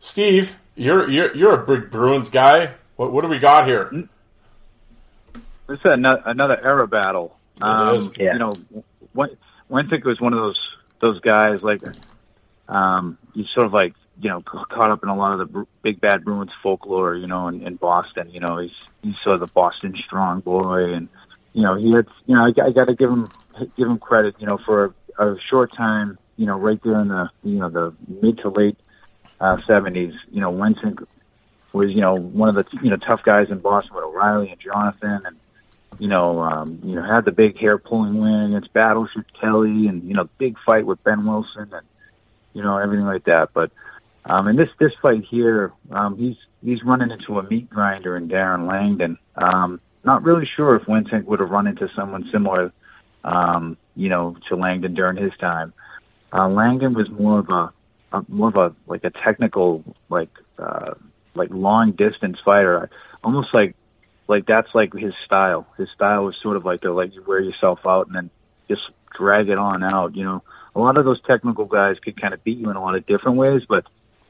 [0.00, 2.74] Steve, you're you're you're a big Bruins guy.
[2.96, 3.90] What what do we got here?
[5.66, 7.36] This is another, another era battle.
[7.60, 8.10] Um, is.
[8.16, 8.34] Yeah.
[8.34, 8.52] You know,
[9.14, 9.36] Wen-
[9.70, 11.82] Wensink was one of those those guys like
[12.68, 16.00] um, he's sort of like you know caught up in a lot of the big
[16.00, 17.14] bad Bruins folklore.
[17.14, 18.30] You know, in, in Boston.
[18.30, 21.08] You know, he's he's sort of the Boston strong boy, and
[21.52, 23.28] you know he had you know I, I got to give him
[23.76, 24.36] give him credit.
[24.38, 26.18] You know, for a, a short time.
[26.36, 28.76] You know, right there in the you know the mid to late
[29.40, 30.14] uh, seventies.
[30.30, 31.04] you know, Wensink
[31.72, 34.60] was you know one of the you know tough guys in Boston with O'Reilly and
[34.60, 35.36] Jonathan and
[35.98, 40.04] you know, um, you know, had the big hair pulling win against Battleship Kelly and,
[40.04, 41.86] you know, big fight with Behn Wilson and,
[42.54, 43.50] you know, everything like that.
[43.52, 43.72] But,
[44.24, 48.28] um, in this, this fight here, um, he's, he's running into a meat grinder in
[48.28, 49.18] Darren Langdon.
[49.36, 52.72] Um, not really sure if Wensink would have run into someone similar,
[53.24, 55.72] um, you know, to Langdon during his time.
[56.32, 57.72] Uh, Langdon was more of a,
[58.12, 60.94] a more of a, like a technical, like, uh,
[61.34, 62.90] like long distance fighter,
[63.24, 63.74] almost like
[64.28, 65.66] like that's like his style.
[65.76, 68.30] His style is sort of like to like you wear yourself out and then
[68.68, 68.82] just
[69.16, 70.14] drag it on out.
[70.14, 70.42] You know,
[70.76, 73.06] a lot of those technical guys could kind of beat you in a lot of
[73.06, 73.86] different ways, but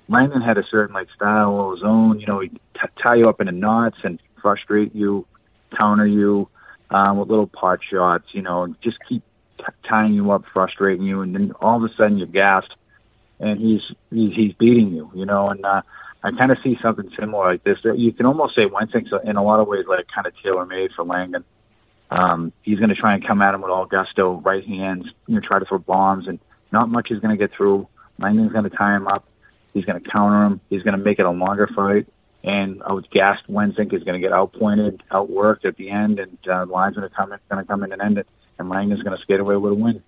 [0.09, 2.21] Langdon had a certain like style of his own.
[2.21, 5.27] You know, he'd t- tie you up into knots and frustrate you,
[5.77, 6.49] counter you
[6.91, 8.27] um, with little pot shots.
[8.33, 9.23] You know, and just keep
[9.59, 12.75] t- tying you up, frustrating you, and then all of a sudden you're gassed,
[13.41, 15.11] and he's he's, he's beating you.
[15.15, 15.83] You know, and uh,
[16.29, 17.79] I kind of see something similar like this.
[17.83, 20.93] You can almost say Wensink's in a lot of ways like kind of tailor made
[20.93, 21.45] for Langdon.
[22.11, 25.35] Um, he's going to try and come at him with all gusto, right hands, you
[25.35, 26.39] know, try to throw bombs, and
[26.71, 27.89] not much is going to get through.
[28.19, 29.27] Langdon's going to tie him up.
[29.73, 30.61] He's going to counter him.
[30.69, 32.07] He's going to make it a longer fight.
[32.45, 33.47] And I was gassed.
[33.49, 37.15] Wensink is going to get outpointed, outworked at the end, and uh, line's going to
[37.15, 38.27] come in, going to come in and end it.
[38.59, 40.03] And Langdon's going to skate away with a win.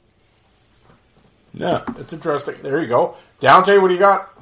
[1.54, 2.56] Yeah, it's interesting.
[2.62, 3.78] There you go, Dante.
[3.78, 4.39] What do you got?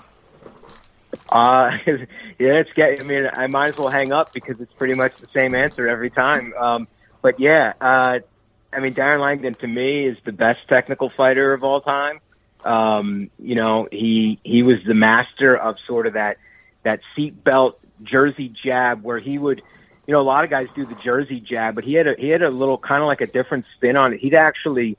[1.29, 2.05] Uh, yeah,
[2.39, 3.01] it's get.
[3.01, 5.89] I mean, I might as well hang up because it's pretty much the same answer
[5.89, 6.55] every time.
[6.55, 6.89] Um,
[7.23, 8.21] but yeah, uh,
[8.73, 12.21] I mean, Darren Langdon to me is the best technical fighter of all time.
[12.65, 16.39] Um, you know, he he was the master of sort of that
[16.83, 19.63] that seatbelt jersey jab where he would,
[20.07, 22.29] you know, a lot of guys do the jersey jab, but he had a he
[22.29, 24.21] had a little kind of like a different spin on it.
[24.21, 24.99] He'd actually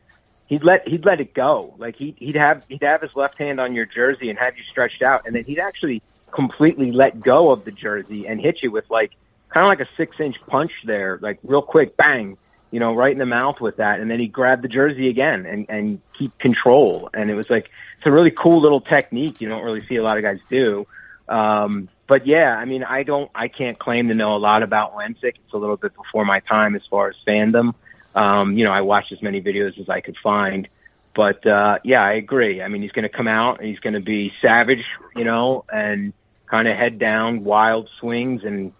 [0.49, 1.73] he'd let he'd let it go.
[1.77, 4.63] Like he'd he'd have he'd have his left hand on your jersey and have you
[4.63, 8.71] stretched out, and then he'd actually completely let go of the jersey and hit you
[8.71, 9.11] with like
[9.47, 12.37] kind of like a six inch punch there, like real quick, bang,
[12.71, 15.45] you know, right in the mouth with that, and then he grabbed the jersey again
[15.45, 19.39] and and keep control, and it was like it's a really cool little technique.
[19.39, 20.85] You don't really see a lot of guys do.
[21.27, 24.95] Um, but yeah, I mean, I don't, I can't claim to know a lot about
[24.95, 25.35] Wensink.
[25.45, 27.75] It's a little bit before my time as far as fandom.
[28.15, 30.67] Um, you know, I watched as many videos as I could find.
[31.15, 32.61] but uh, yeah, I agree.
[32.61, 34.85] I mean, he's going to come out and he's going to be savage,
[35.15, 36.13] you know, and
[36.47, 38.73] kind of head down, wild swings, and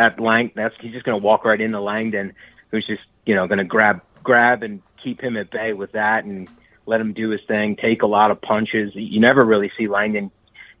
[0.00, 2.34] at Lang, that's he's just going to walk right into Langdon,
[2.70, 6.24] who's just you know going to grab grab and keep him at bay with that
[6.24, 6.48] and
[6.86, 8.92] let him do his thing, take a lot of punches.
[8.94, 10.30] You never really see Langdon,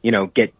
[0.02, 0.52] you know, get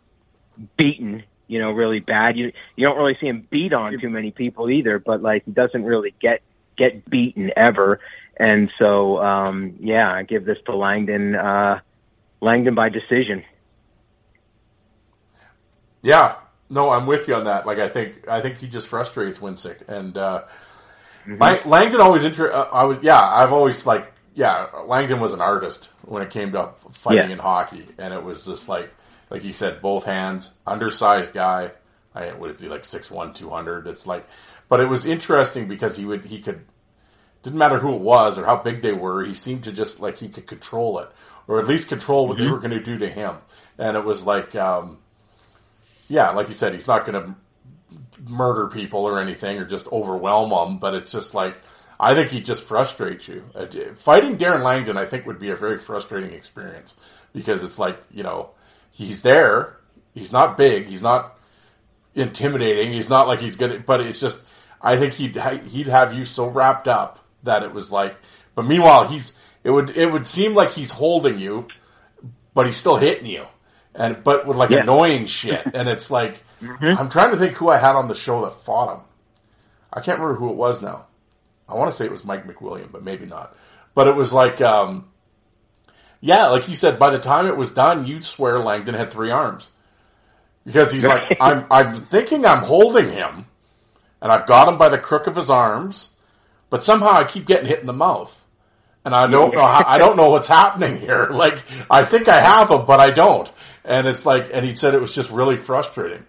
[0.76, 2.36] beaten, you know, really bad.
[2.36, 5.50] You you don't really see him beat on too many people either, but like he
[5.50, 6.42] doesn't really get
[6.82, 8.00] get beaten ever.
[8.36, 11.80] And so um yeah, I give this to Langdon uh
[12.40, 13.44] Langdon by decision.
[16.02, 16.36] Yeah,
[16.70, 17.66] no, I'm with you on that.
[17.66, 20.44] Like, I think I think he just frustrates Wensink, and uh,
[21.26, 25.40] Lang- Langdon always inter- uh, I was yeah, I've always like yeah, Langdon was an
[25.40, 27.34] artist when it came to fighting Yeah.
[27.34, 28.90] in hockey, and it was just like
[29.28, 31.72] like you said, both hands, undersized guy.
[32.14, 33.86] I what is he like six one, two hundred?
[33.86, 34.26] It's like,
[34.68, 36.64] but it was interesting because he would he could
[37.42, 39.24] didn't matter who it was or how big they were.
[39.24, 41.08] He seemed to just like he could control it,
[41.48, 43.36] or at least control what they were going to do to him.
[43.78, 44.98] And it was like, um,
[46.08, 47.34] yeah, like you said, he's not going to
[48.28, 50.78] murder people or anything or just overwhelm them.
[50.78, 51.56] But it's just like
[51.98, 53.44] I think he just frustrates you.
[53.54, 56.96] Uh, Fighting Darren Langdon, I think, would be a very frustrating experience
[57.32, 58.50] because it's like you know
[58.90, 59.76] he's there,
[60.12, 61.38] he's not big, he's not
[62.14, 64.40] intimidating, he's not like he's gonna, but it's just
[64.80, 65.36] I think he'd
[65.68, 68.16] he'd have you so wrapped up that it was like.
[68.54, 69.32] But meanwhile, he's
[69.64, 71.68] it would it would seem like he's holding you,
[72.54, 73.46] but he's still hitting you,
[73.94, 74.82] and but with like Yeah.
[74.82, 75.64] annoying shit.
[75.74, 76.42] And it's like
[76.98, 79.04] I'm trying to think who I had on the show that fought him.
[79.92, 81.06] I can't remember who it was now.
[81.68, 83.56] I want to say it was Mike McWilliam, but maybe not.
[83.94, 85.08] But it was like, um,
[86.20, 89.30] yeah, like he said, by the time it was done, you'd swear Langdon had three
[89.30, 89.70] arms
[90.64, 93.46] because he's like, I'm I'm thinking I'm holding him,
[94.20, 96.10] and I've got him by the crook of his arms,
[96.68, 98.36] but somehow I keep getting hit in the mouth.
[99.02, 99.62] And I don't know.
[99.62, 101.28] How, I don't know what's happening here.
[101.32, 101.58] Like
[101.90, 103.50] I think I have him, but I don't.
[103.84, 106.26] And it's like, and he said it was just really frustrating.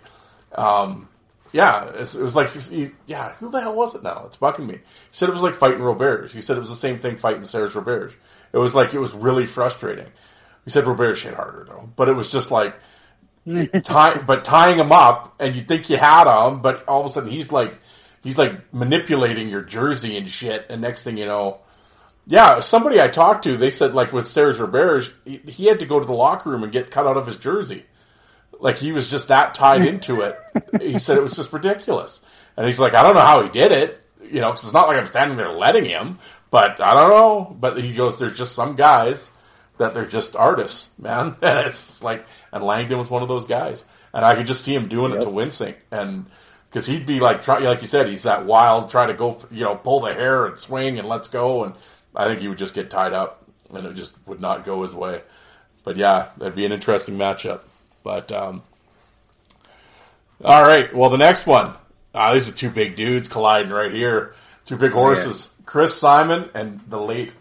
[0.56, 1.10] Um,
[1.52, 4.24] yeah, it's, it was like, he- yeah, who the hell was it now?
[4.28, 4.76] It's bugging me.
[4.76, 6.32] He said it was like fighting Roberge.
[6.32, 8.14] He said it was the same thing fighting Serge Roberge.
[8.54, 10.08] It was like, it was really frustrating.
[10.64, 12.74] He said Roberge hit harder though, but it was just like,
[13.84, 17.10] tie, but tying him up and you think you had him, but all of a
[17.10, 17.74] sudden he's like,
[18.24, 20.66] he's like manipulating your jersey and shit.
[20.70, 21.60] And next thing you know,
[22.28, 25.86] yeah, somebody I talked to, they said like with Serge Roberge, he, he had to
[25.86, 27.86] go to the locker room and get cut out of his jersey.
[28.60, 30.40] Like he was just that tied into it.
[30.80, 32.24] he said it was just ridiculous.
[32.56, 34.88] And he's like, I don't know how he did it, you know, because it's not
[34.88, 36.20] like I'm standing there letting him,
[36.52, 37.58] but I don't know.
[37.60, 39.32] But he goes, there's just some guys
[39.78, 41.36] that they're just artists, man.
[41.42, 43.88] It's like, and Langdon was one of those guys.
[44.14, 45.76] And I could just see him doing it to Wensink.
[45.92, 46.26] And,
[46.72, 49.64] cause he'd be like, try, like you said, he's that wild, try to go, you
[49.64, 51.64] know, pull the hair and swing and let's go.
[51.64, 51.74] And
[52.16, 54.94] I think he would just get tied up and it just would not go his
[54.94, 55.22] way.
[55.84, 57.62] But yeah, that'd be an interesting matchup.
[58.04, 58.64] But, um,
[60.44, 60.94] all right.
[60.94, 61.76] Well, the next one.
[62.14, 64.34] Ah, these are two big dudes colliding right here.
[64.66, 65.50] Two big horses.
[65.66, 67.32] Chris Simon and the late,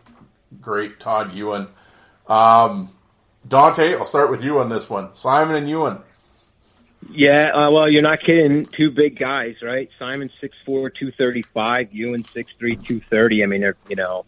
[0.61, 1.66] great Todd Ewen.
[2.28, 2.90] Um,
[3.47, 5.14] Dante, I'll start with you on this one.
[5.14, 5.99] Simon and Ewen.
[7.11, 8.66] Yeah, uh, well, you're not kidding.
[8.66, 9.88] Two big guys, right?
[9.99, 11.93] Simon six four, two thirty five.
[11.93, 13.43] Ewen six three, two thirty.
[13.43, 14.26] I mean, they're you know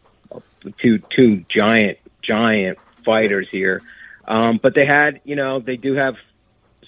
[0.78, 3.82] two two giant giant fighters here.
[4.26, 6.16] Um, but they had, you know, they do have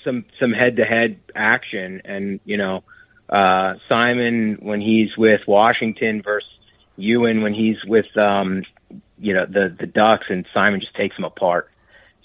[0.04, 2.84] some some head to head action, and you know,
[3.28, 6.48] uh, Simon when he's with Washington versus
[6.96, 8.64] Ewen when he's with um,
[9.18, 11.70] you know the the Ducks, and Simon just takes them apart.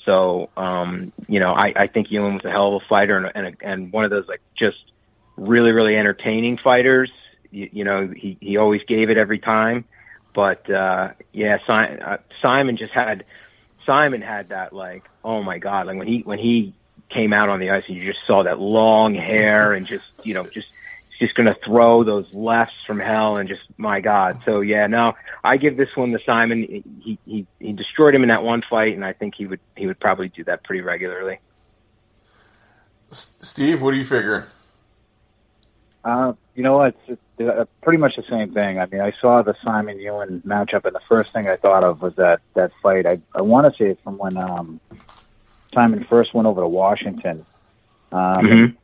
[0.06, 3.32] So, um, you know, I, I think Ewen was a hell of a fighter and,
[3.36, 4.78] and, and one of those like just
[5.38, 7.12] really, really entertaining fighters.
[7.52, 9.86] You, you know, he, he always gave it every time.
[10.34, 13.26] But, uh, yeah, Simon, uh, Simon just had,
[13.86, 16.74] Simon had that like, oh my God, like when he, when he
[17.10, 20.34] came out on the ice and you just saw that long hair and just, you
[20.34, 20.72] know, just,
[21.20, 24.42] just going to throw those lefts from hell and just my God.
[24.46, 26.84] So yeah, no, I give this one to Simon.
[27.04, 29.86] He he he destroyed him in that one fight, and I think he would he
[29.86, 31.40] would probably do that pretty regularly.
[33.12, 34.48] Steve, what do you figure?
[36.04, 36.96] Uh, you know what?
[37.08, 38.80] It's, it's uh, pretty much the same thing.
[38.80, 42.02] I mean, I saw the Simon Ewen matchup, and the first thing I thought of
[42.02, 43.06] was that that fight.
[43.06, 44.80] I I want to say it's from when um,
[45.74, 47.46] Simon first went over to Washington.
[48.12, 48.76] Um, Mhm.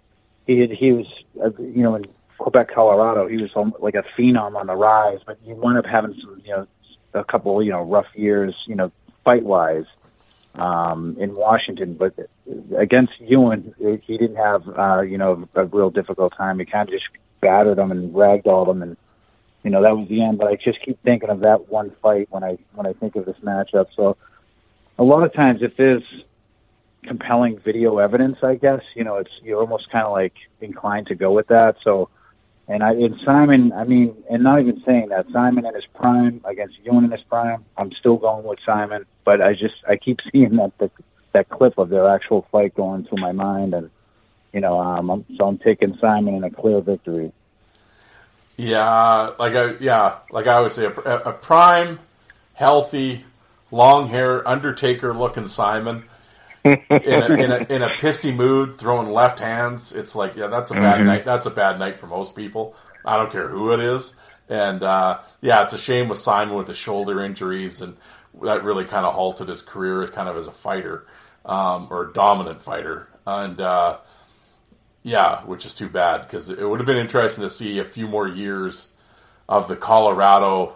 [0.48, 1.08] He he was
[1.44, 2.06] uh, you know in
[2.38, 3.28] Quebec, Colorado.
[3.28, 6.52] He was like a phenom on the rise, but he wound up having some you
[6.52, 6.68] know
[7.14, 8.92] a couple you know rough years you know
[9.24, 9.86] fight wise
[10.56, 12.14] um, in Washington, but
[12.78, 16.60] against Ewen, he didn't have uh, you know a real difficult time.
[16.60, 17.10] He kind of just
[17.42, 18.98] battered him and ragdolled him, and
[19.64, 20.38] you know that was the end.
[20.38, 23.26] But I just keep thinking of that one fight when I when I think of
[23.26, 23.88] this matchup.
[23.96, 24.18] So
[24.98, 26.04] a lot of times, if there's
[27.04, 31.16] compelling video evidence, I guess you know it's you're almost kind of like inclined to
[31.16, 31.78] go with that.
[31.84, 32.10] So.
[32.68, 36.42] And I, and Simon, I mean, and not even saying that Simon in his prime
[36.46, 39.06] against Ewen in his prime, I'm still going with Simon.
[39.24, 40.90] But I just, I keep seeing that the,
[41.34, 43.92] that clip of their actual fight going through my mind, and
[44.54, 47.32] you know, um, I'm, so I'm taking Simon in a clear victory.
[48.58, 52.00] Yeah, like I yeah, like I would say, a, a prime,
[52.54, 53.26] healthy,
[53.70, 56.06] long hair Undertaker looking Simon
[57.04, 59.94] in a, in a in a pissy mood, throwing left hands.
[59.94, 61.06] It's like yeah, that's a bad Mhm.
[61.06, 61.26] night.
[61.26, 62.76] That's a bad night for most people.
[63.06, 64.16] I don't care who it is.
[64.50, 67.98] And uh, yeah, it's a shame with Simon with the shoulder injuries, and
[68.44, 71.06] that really kind of halted his career as kind of as a fighter
[71.46, 73.08] um, or a dominant fighter.
[73.26, 74.00] And uh,
[75.04, 78.08] yeah, which is too bad because it would have been interesting to see a few
[78.08, 78.90] more years
[79.50, 80.76] of the Colorado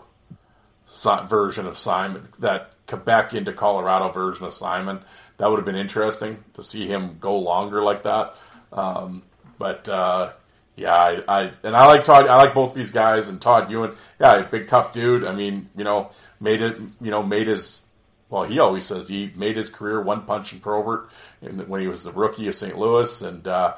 [1.27, 5.01] version of Simon, that Quebec into Colorado version of Simon.
[5.39, 8.35] That would have been interesting to see him go longer like that.
[8.71, 9.23] Um,
[9.57, 10.33] but uh,
[10.75, 12.27] yeah, I, I and I like Todd.
[12.27, 13.93] I like both these guys and Todd Ewen.
[14.19, 15.23] Yeah, big tough dude.
[15.25, 16.77] I mean, you know, made it.
[17.01, 17.81] You know, made his.
[18.29, 21.09] Well, he always says he made his career one punch in Probert
[21.41, 22.77] when he was the rookie of St.
[22.77, 23.73] Louis, and uh,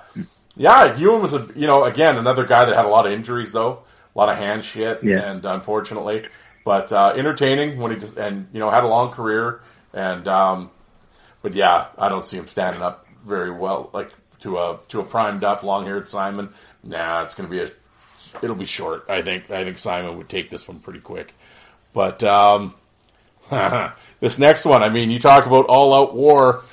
[0.58, 3.54] yeah, Ewen was a you know again another guy that had a lot of injuries
[3.54, 3.84] though,
[4.14, 5.32] a lot of hand shit, Yeah.
[5.32, 6.26] and unfortunately,
[6.66, 9.62] but uh, entertaining when he just and you know had a long career,
[9.94, 10.70] and um,
[11.42, 15.04] but yeah, I don't see him standing up very well like to a to a
[15.04, 16.50] primed up long haired Simon.
[16.84, 17.72] Nah, it's gonna be a
[18.42, 19.06] it'll be short.
[19.10, 21.34] I think I think Simon would take this one pretty quick,
[21.94, 22.74] but um,
[24.20, 26.64] this next one, I mean, you talk about all out war.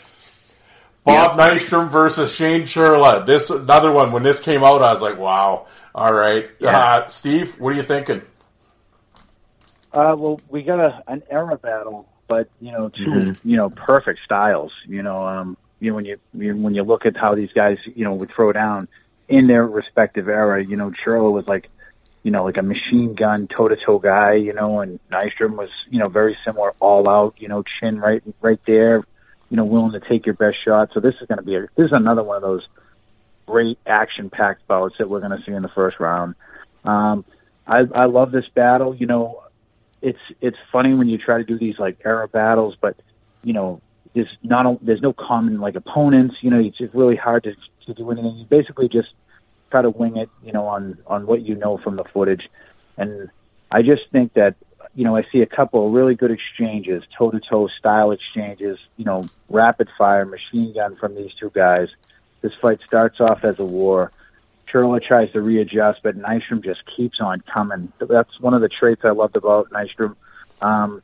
[1.05, 3.25] Bob Nystrom versus Shane Churla.
[3.25, 4.13] This another one.
[4.13, 6.77] When this came out, I was like, "Wow, all right." Yeah.
[6.79, 8.21] Uh, Steve, what are you thinking?
[9.93, 13.39] Uh, well, we got a an era battle, but you know, 2 Mhm.
[13.45, 14.73] you know perfect styles.
[14.87, 17.79] You know, um, you know when you, you when you look at how these guys
[17.85, 18.87] you know would throw down
[19.29, 20.63] in their respective era.
[20.63, 21.69] You know, Churla was like
[22.23, 24.35] you know like a machine gun toe to toe guy.
[24.35, 27.35] You know, and Nystrom was you know very similar, all out.
[27.39, 29.03] You know, chin right right there.
[29.51, 30.91] You know, willing to take your best shot.
[30.93, 32.69] So this is going to be a, this is another one of those
[33.47, 36.35] great action packed bouts that we're going to see in the first round.
[36.85, 37.25] Um,
[37.67, 38.95] I, I love this battle.
[38.95, 39.43] You know,
[40.03, 42.97] it's it's funny when you try to do these like era battles, but
[43.43, 43.81] you know,
[44.15, 46.37] there's not a, there's no common like opponents.
[46.41, 47.55] You know, it's really hard to
[47.87, 48.37] to do anything.
[48.37, 49.09] You basically just
[49.71, 50.31] try to wing it.
[50.43, 52.49] You know, on on what you know from the footage,
[52.97, 53.31] and
[53.71, 54.57] I just think that
[54.95, 58.79] you know I see a couple of really good exchanges, toe to toe style exchanges.
[58.97, 61.89] You know, rapid fire machine gun from these two guys.
[62.41, 64.13] This fight starts off as a war.
[64.73, 67.93] Churla tries to readjust, but Nystrom just keeps on coming.
[67.99, 70.17] That's one of the traits I loved about Nystrom.
[70.61, 71.03] Um,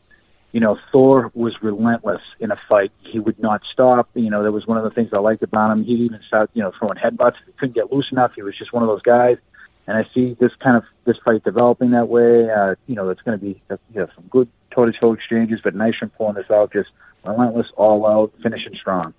[0.52, 2.92] you know, Thor was relentless in a fight.
[3.00, 4.08] He would not stop.
[4.14, 5.84] You know, that was one of the things I liked about him.
[5.84, 7.34] He'd even start, you know, throwing headbutts.
[7.44, 8.32] He couldn't get loose enough.
[8.36, 9.38] He was just one of those guys.
[9.86, 12.48] And I see this kind of this fight developing that way.
[12.50, 15.12] Uh, you know, it's going to be uh, you know, some good toe to toe
[15.12, 16.90] exchanges, but Nystrom pulling this out, just
[17.24, 19.12] relentless, all out, finishing strong.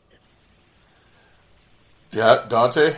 [2.11, 2.95] Yeah, Dante.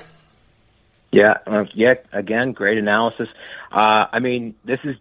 [1.11, 1.95] Yeah, uh, yeah.
[2.11, 3.29] Again, great analysis.
[3.71, 4.95] Uh, I mean, this is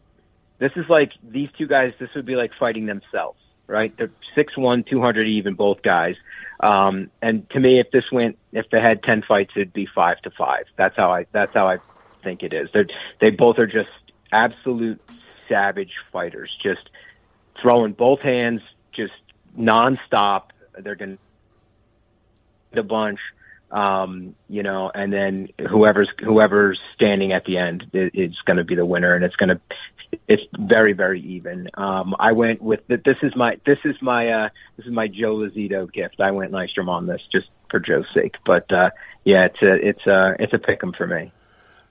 [0.59, 1.93] this is like these two guys.
[1.99, 3.97] This would be like fighting themselves, right?
[3.97, 6.15] They're six one, two hundred even, both guys.
[6.61, 10.21] Um, and to me, if this went, if they had ten fights, it'd be five
[10.23, 10.65] to five.
[10.77, 11.27] That's how I.
[11.33, 11.79] That's how I
[12.23, 12.69] think it is.
[12.73, 12.87] They
[13.21, 13.91] they both are just
[14.33, 15.01] absolute
[15.49, 16.89] savage fighters, just
[17.61, 19.13] throwing both hands, just
[19.59, 20.45] nonstop.
[20.79, 21.19] They're going
[22.73, 23.19] to a bunch
[23.71, 28.65] um, you know, and then whoever's whoever's standing at the end is, is going to
[28.65, 29.61] be the winner, and it's going to
[30.29, 31.69] it's very very even.
[31.75, 35.09] Um, I went with the, this is my this is my uh, this is my
[35.09, 36.21] Joe Lazito gift.
[36.21, 38.91] I went Nystrom on this just for Joe's sake, but uh,
[39.25, 41.33] yeah, it's a it's a it's a pick 'em for me.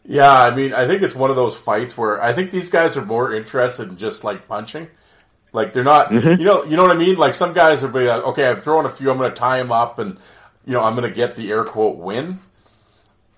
[0.08, 2.96] Yeah, I mean, I think it's one of those fights where I think these guys
[2.96, 4.88] are more interested in just like punching.
[5.52, 6.38] Like they're not, Mhm.
[6.38, 7.16] you know, you know what I mean.
[7.18, 9.60] Like some guys are be like, okay, I'm throwing a few, I'm going to tie
[9.60, 10.18] him up, and
[10.66, 12.40] you know, I'm going to get the air quote win.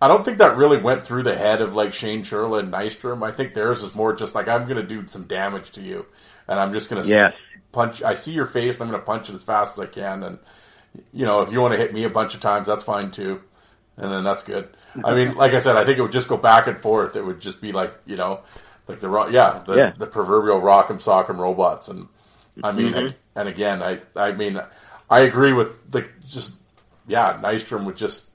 [0.01, 3.25] I don't think that really went through the head of like Shane Churla and Nystrom.
[3.27, 6.05] I think theirs is more just like I'm going to do some damage to you,
[6.47, 7.33] and I'm just going to Yes.
[7.71, 8.03] punch.
[8.03, 10.23] I see your face, and I'm going to punch it as fast as I can,
[10.23, 10.37] and
[11.13, 13.41] you know, if you want to hit me a bunch of times, that's fine too,
[13.97, 14.69] and then that's good.
[15.03, 17.15] I mean, like I said, I think it would just go back and forth.
[17.15, 18.41] It would just be like you know,
[18.87, 19.93] like the ro- yeah, the, Yeah.
[19.97, 22.07] the proverbial rock'em sock'em robots, and
[22.63, 23.13] I mean, Mhm.
[23.35, 24.61] and again, I I mean,
[25.09, 26.53] I agree with the just
[27.07, 28.29] yeah, Nystrom would just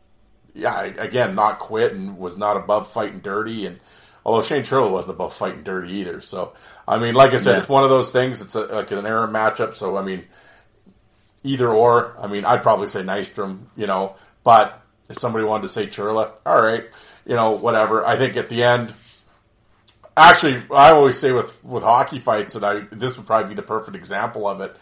[0.55, 3.81] yeah, again, not quit and was not above fighting dirty and
[4.25, 6.21] Although Shane Churla wasn't above fighting dirty either.
[6.21, 6.53] So,
[6.87, 7.59] I mean, like I said, Yeah.
[7.59, 8.41] it's one of those things.
[8.41, 9.75] It's a, like an error matchup.
[9.75, 10.25] So, I mean,
[11.43, 12.17] either or.
[12.21, 14.15] I mean, I'd probably say Nystrom, you know,
[14.45, 16.85] but if somebody wanted to say Churla, all right,
[17.27, 18.07] you know, whatever.
[18.07, 18.93] I think at the end,
[20.17, 23.63] actually, I always say with, with hockey fights, and I, this would probably be the
[23.63, 24.77] perfect example of it.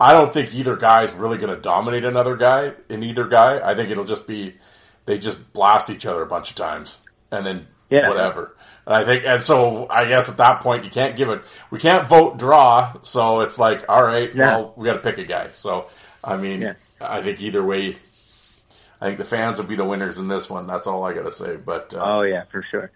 [0.00, 3.60] I don't think either guy is really going to dominate another guy in either guy.
[3.62, 4.56] I think it'll just be,
[5.04, 6.98] they just blast each other a bunch of times
[7.30, 8.08] and then Yeah.
[8.08, 8.56] whatever.
[8.86, 11.78] And I think, and so I guess at that point you can't give it, we
[11.78, 12.94] can't vote draw.
[13.02, 14.56] So it's like, all right, Yeah.
[14.56, 15.48] well, we got to pick a guy.
[15.52, 15.88] So,
[16.24, 16.72] I mean, Yeah.
[17.00, 17.96] I think either way,
[19.02, 20.66] I think the fans will be the winners in this one.
[20.66, 21.56] That's all I got to say.
[21.56, 22.90] But, uh, Oh yeah, for sure.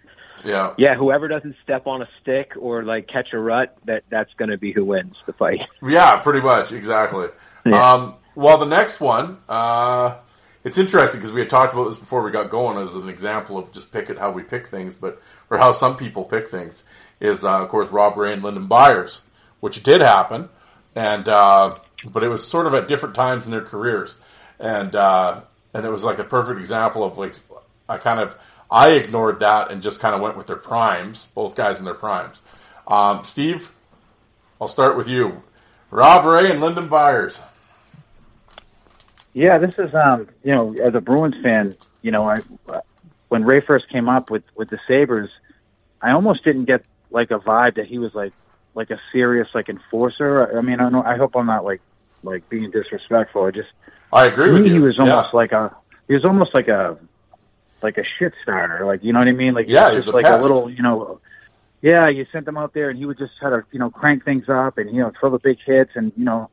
[0.45, 0.74] Yeah.
[0.76, 4.51] Yeah, whoever doesn't step on a stick or like catch a rut, that that's going
[4.51, 5.61] to be who wins the fight.
[5.82, 7.28] Yeah, pretty much, exactly.
[7.66, 7.92] Yeah.
[7.92, 10.16] Um, well, the next one, uh,
[10.64, 13.59] it's interesting because we had talked about this before we got going as an example
[13.59, 15.20] of just pick it how we pick things, but
[15.51, 16.84] or how some people pick things
[17.20, 19.20] is, uh, of course, Rob Ray and Lyndon Byers,
[19.61, 20.49] which did happen,
[20.95, 24.16] and uh, but it was sort of at different times in their careers,
[24.59, 25.42] and uh,
[25.72, 27.34] and it was like a perfect example of like
[27.88, 28.36] I kind of
[28.75, 31.95] I ignored that and just kind of went with their primes, both guys in their
[31.95, 32.43] primes.
[32.89, 33.70] Um, Steve,
[34.61, 35.45] I'll start with you.
[35.93, 37.41] Rob Ray and Lyndon Byers.
[39.33, 42.41] Yeah, this is um, you know, as a Bruins fan, you know, I
[43.29, 45.31] when Ray first came up with with the Sabres,
[46.03, 48.33] I almost didn't get like a vibe that he was like
[48.75, 50.59] like a serious like enforcer.
[50.59, 51.81] I mean, I know I hope I'm not like
[52.25, 53.45] like being disrespectful.
[53.45, 53.68] I just
[54.12, 54.72] I agree with you.
[54.75, 55.03] He was Yeah.
[55.14, 55.72] almost like a
[56.09, 56.99] he was almost like a
[57.85, 58.85] like a shit starter.
[58.85, 59.55] Like you know what I mean?
[59.55, 60.43] Like Yeah, he he was was just a like a pest.
[60.43, 61.20] little you know.
[61.82, 64.24] Yeah, you sent him out there, and he would just try to you know crank
[64.24, 66.51] things up, and you know throw the big hits, and you know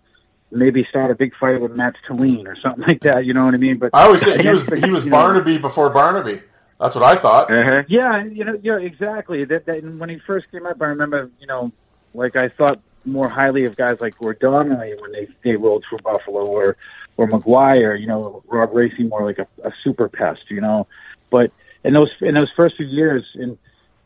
[0.51, 3.25] maybe start a big fight with Matt Talene or something like that.
[3.25, 3.77] You know what I mean?
[3.77, 6.41] But I always say he was he was you know- Barnaby before Barnaby.
[6.79, 7.51] That's what I thought.
[7.51, 7.83] Uh-huh.
[7.87, 9.45] yeah, you know, yeah, exactly.
[9.45, 11.71] That, that when he first came up, I remember, you know,
[12.15, 16.43] like I thought more highly of guys like Gordon when they they rolled for Buffalo
[16.45, 16.77] or
[17.17, 17.93] or Maguire.
[17.95, 20.41] You know, Rob Racy more like a, a super pest.
[20.49, 20.87] You know,
[21.31, 21.51] but
[21.83, 23.57] in those in those first few years, and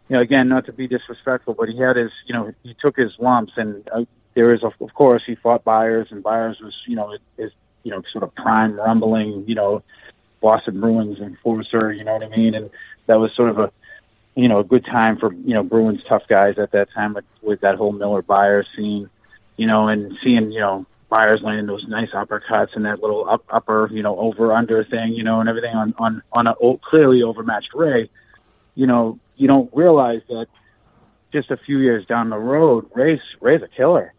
[0.08, 2.96] you know, again, not to be disrespectful, but he had his, you know, he took
[2.96, 4.06] his lumps, and uh,
[4.36, 7.52] there is, of, of course, he fought Byers, and Byers was, you know, his,
[7.84, 9.82] you know, sort of prime rumbling, you know,
[10.42, 12.54] Boston Bruins enforcer, you know what I mean?
[12.54, 12.70] And
[13.08, 13.72] that was sort of a,
[14.36, 17.26] you know, a good time for, you know, Bruins tough guys at that time with,
[17.42, 19.10] with that whole Miller Byers scene,
[19.58, 23.44] you know, and seeing, you know, Byers landing those nice uppercuts and that little up,
[23.50, 26.56] upper, you know, over under thing, you know, and everything on, on, on a
[26.90, 28.10] clearly overmatched Ray,
[28.74, 30.48] you know, you don't realize that
[31.32, 34.14] just a few years down the road, Ray's, Ray's a killer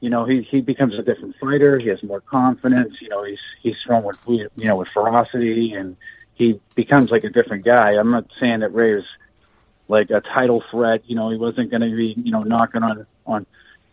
[0.00, 1.78] you know, he he becomes a different fighter.
[1.78, 2.94] He has more confidence.
[3.00, 5.96] You know, he's he's thrown with you know with ferocity, and
[6.34, 7.96] he becomes like a different guy.
[7.96, 9.04] I'm not saying that Ray is
[9.88, 11.02] like a title threat.
[11.06, 13.46] You know, he wasn't going to be you know knocking on on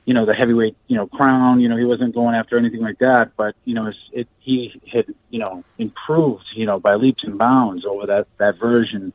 [0.06, 1.60] you know the heavyweight you know crown.
[1.60, 3.36] You know, he wasn't going after anything like that.
[3.36, 7.86] But you know, it he had you know improved you know by leaps and bounds
[7.86, 9.14] over that that version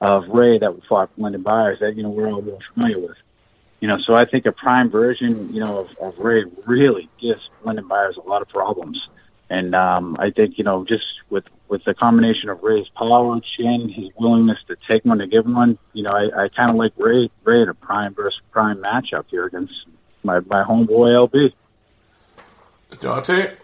[0.00, 3.16] of Ray that we fought Lyndon Byers that you know we're all more familiar with.
[3.80, 7.50] You know, so I think a prime version, you know, of, of Ray really gives
[7.64, 9.08] Lyndon Byers a lot of problems.
[9.50, 13.88] And um, I think, you know, just with with the combination of Ray's power, chin,
[13.88, 16.92] his willingness to take one to give one, you know, I, I kind of like
[16.96, 19.86] Ray Ray in a prime versus prime matchup here against
[20.22, 21.52] my my homeboy LB.
[23.00, 23.56] Dante.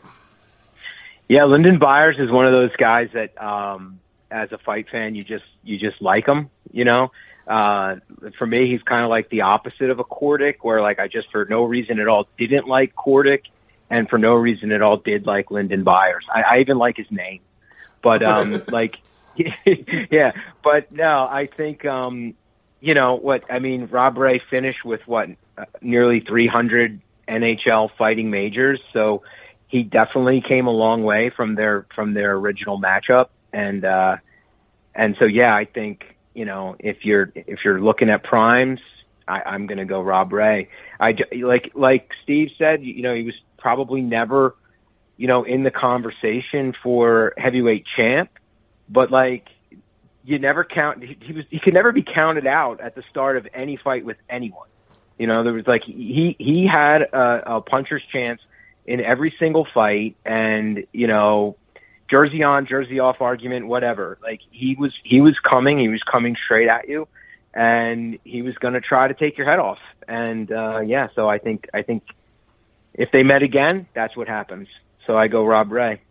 [1.28, 4.00] Yeah, Lyndon Byers is one of those guys that, um,
[4.30, 6.50] as a fight fan, you just you just like him.
[6.72, 7.12] You know,
[7.46, 7.96] uh,
[8.38, 11.30] for me, he's kind of like the opposite of a Kordic, where like I just
[11.30, 13.42] for no reason at all didn't like Kordic,
[13.90, 16.26] and for no reason at all did like Lyndon Byers.
[16.32, 17.40] I, I even like his name,
[18.02, 18.96] but um, like,
[20.10, 20.32] yeah,
[20.62, 22.34] but no, I think um,
[22.80, 23.86] you know what I mean.
[23.90, 29.22] Rob Ray finished with what uh, nearly 300 NHL fighting majors, so
[29.66, 34.16] he definitely came a long way from their from their original matchup, and uh,
[34.94, 38.80] and so yeah, I think you know if you're if you're looking at primes,
[39.26, 40.68] I, I'm going to go Rob Ray.
[40.98, 44.54] I like like Steve said, you know, he was probably never
[45.16, 48.30] you know in the conversation for heavyweight champ,
[48.88, 49.48] but like
[50.28, 51.02] you never count.
[51.02, 54.18] He, was he could never be counted out at the start of any fight with
[54.28, 54.68] anyone.
[55.18, 58.42] You know, there was like he he had a, a puncher's chance
[58.86, 61.56] in every single fight, and you know,
[62.10, 64.18] jersey on, jersey off argument, whatever.
[64.22, 67.08] Like he was he was coming, he was coming straight at you,
[67.54, 69.78] and he was going to try to take your head off.
[70.06, 72.02] And uh, yeah, so I think I think
[72.92, 74.68] if they met again, that's what happens.
[75.06, 76.02] So I go Rob Ray.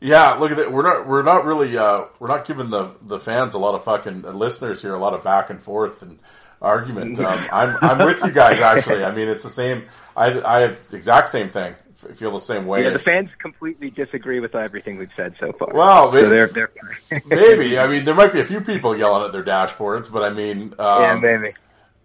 [0.00, 0.72] Yeah, look at it.
[0.72, 3.84] We're not we're not really uh, we're not giving the the fans a lot of
[3.84, 6.18] fucking uh, listeners here a lot of back and forth and
[6.62, 7.18] argument.
[7.28, 9.04] Um, I'm I'm with you guys actually.
[9.04, 9.86] I mean, it's the same.
[10.16, 11.74] I I have the exact same thing.
[12.08, 12.84] I feel the same way.
[12.84, 15.72] Yeah, the fans completely disagree with everything we've said so far.
[15.74, 17.78] Well, maybe, so they're, they're maybe.
[17.78, 20.74] I mean, there might be a few people yelling at their dashboards, but I mean,
[20.78, 21.54] um, yeah, maybe.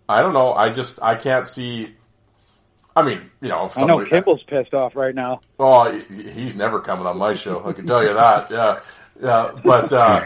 [0.09, 0.53] I don't know.
[0.53, 1.95] I just I can't see.
[2.95, 5.41] I mean, you know, I know Kimble's pissed off right now.
[5.59, 7.65] Oh, he's never coming on my show.
[7.67, 8.51] I can tell you that.
[8.51, 8.79] Yeah,
[9.21, 9.51] yeah.
[9.63, 10.25] But uh,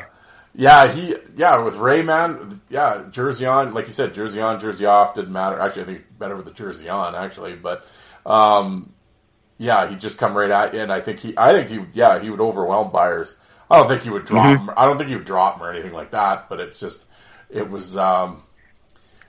[0.56, 2.62] yeah, he yeah with Ray man.
[2.70, 5.60] Yeah, jersey on, like you said, jersey on, jersey off didn't matter.
[5.60, 7.56] Actually, I think better with the jersey on actually.
[7.56, 7.86] But
[8.26, 8.94] um,
[9.58, 12.20] yeah, he just come right at you, and I think he, I think he, yeah,
[12.20, 13.36] he would overwhelm Byers.
[13.70, 14.70] I don't think he would drop him.
[14.78, 16.48] I don't think he would drop him or anything like that.
[16.48, 17.06] But it's just,
[17.50, 18.44] it was, um,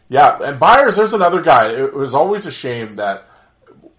[0.09, 0.39] yeah.
[0.43, 1.71] And Byers, there's another guy.
[1.71, 3.28] It was always a shame that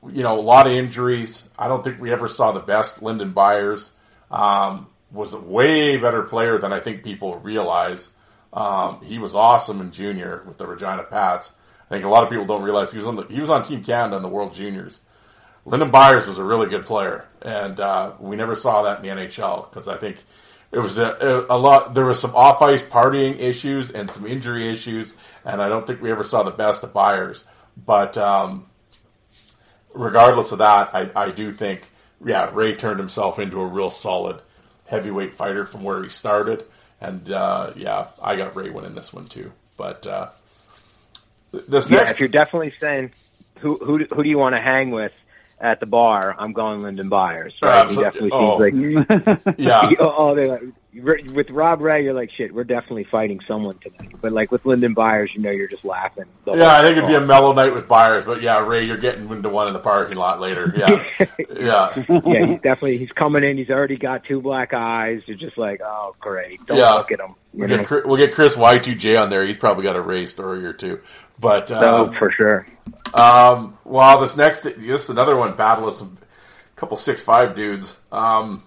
[0.08, 1.47] you know, a lot of injuries.
[1.58, 3.02] I don't think we ever saw the best.
[3.02, 3.91] Lyndon Byers
[4.32, 8.10] um, was a way better player than I think people realize.
[8.52, 11.52] Um, he was awesome in junior with the Regina Pats.
[11.89, 13.64] I think a lot of people don't realize he was on the, he was on
[13.64, 15.02] Team Canada in the World Juniors.
[15.66, 19.24] Lyndon Byers was a really good player, and uh, we never saw that in the
[19.24, 20.24] NHL because I think
[20.72, 21.93] it was a, a lot.
[21.93, 26.02] There was some off ice partying issues and some injury issues, and I don't think
[26.02, 27.45] we ever saw the best of Byers.
[27.76, 28.68] But um,
[29.93, 31.83] regardless of that, I, I do think,
[32.23, 34.41] yeah, Ray turned himself into a real solid
[34.87, 36.65] heavyweight fighter from where he started.
[37.01, 39.51] And, uh, yeah, I got Ray winning this one too.
[39.77, 40.29] But, uh,
[41.51, 43.11] this Yeah, next, if you're definitely saying
[43.59, 45.13] who who who do you want to hang with
[45.59, 47.55] at the bar, I'm going Lyndon Byers.
[47.61, 47.89] Right?
[47.89, 48.29] He Absolutely.
[48.29, 50.63] definitely seems like yeah, oh, oh, they like
[50.93, 52.53] with Rob Ray, you're like shit.
[52.53, 54.15] We're definitely fighting someone tonight.
[54.21, 56.25] But like with Lyndon Byers, you know, you're just laughing.
[56.47, 58.25] yeah, I think it'd be a mellow night with Byers.
[58.25, 60.73] But yeah, Ray, you're getting into one in the parking lot later.
[60.79, 61.03] Yeah,
[61.53, 62.03] yeah.
[62.07, 63.57] yeah, he's definitely he's coming in.
[63.57, 65.21] He's already got two black eyes.
[65.25, 66.91] You're just like, oh great, don't Yeah.
[66.93, 67.35] look at him.
[67.53, 69.45] We'll get, Chris- we'll get Chris Y2J on there.
[69.45, 71.01] He's probably got a Ray story or two.
[71.39, 72.67] But, uh, oh, for sure.
[73.13, 76.17] Um, well, this next, this is another one, battle of some
[76.75, 77.95] couple six five dudes.
[78.11, 78.63] Um,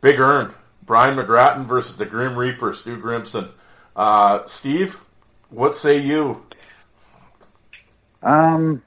[0.00, 0.54] Big Earn,
[0.84, 3.50] Brian McGrattan versus the Grim Reaper, Stu Grimson.
[3.94, 5.00] Uh, Steve,
[5.50, 6.44] what say you?
[8.22, 8.82] Um,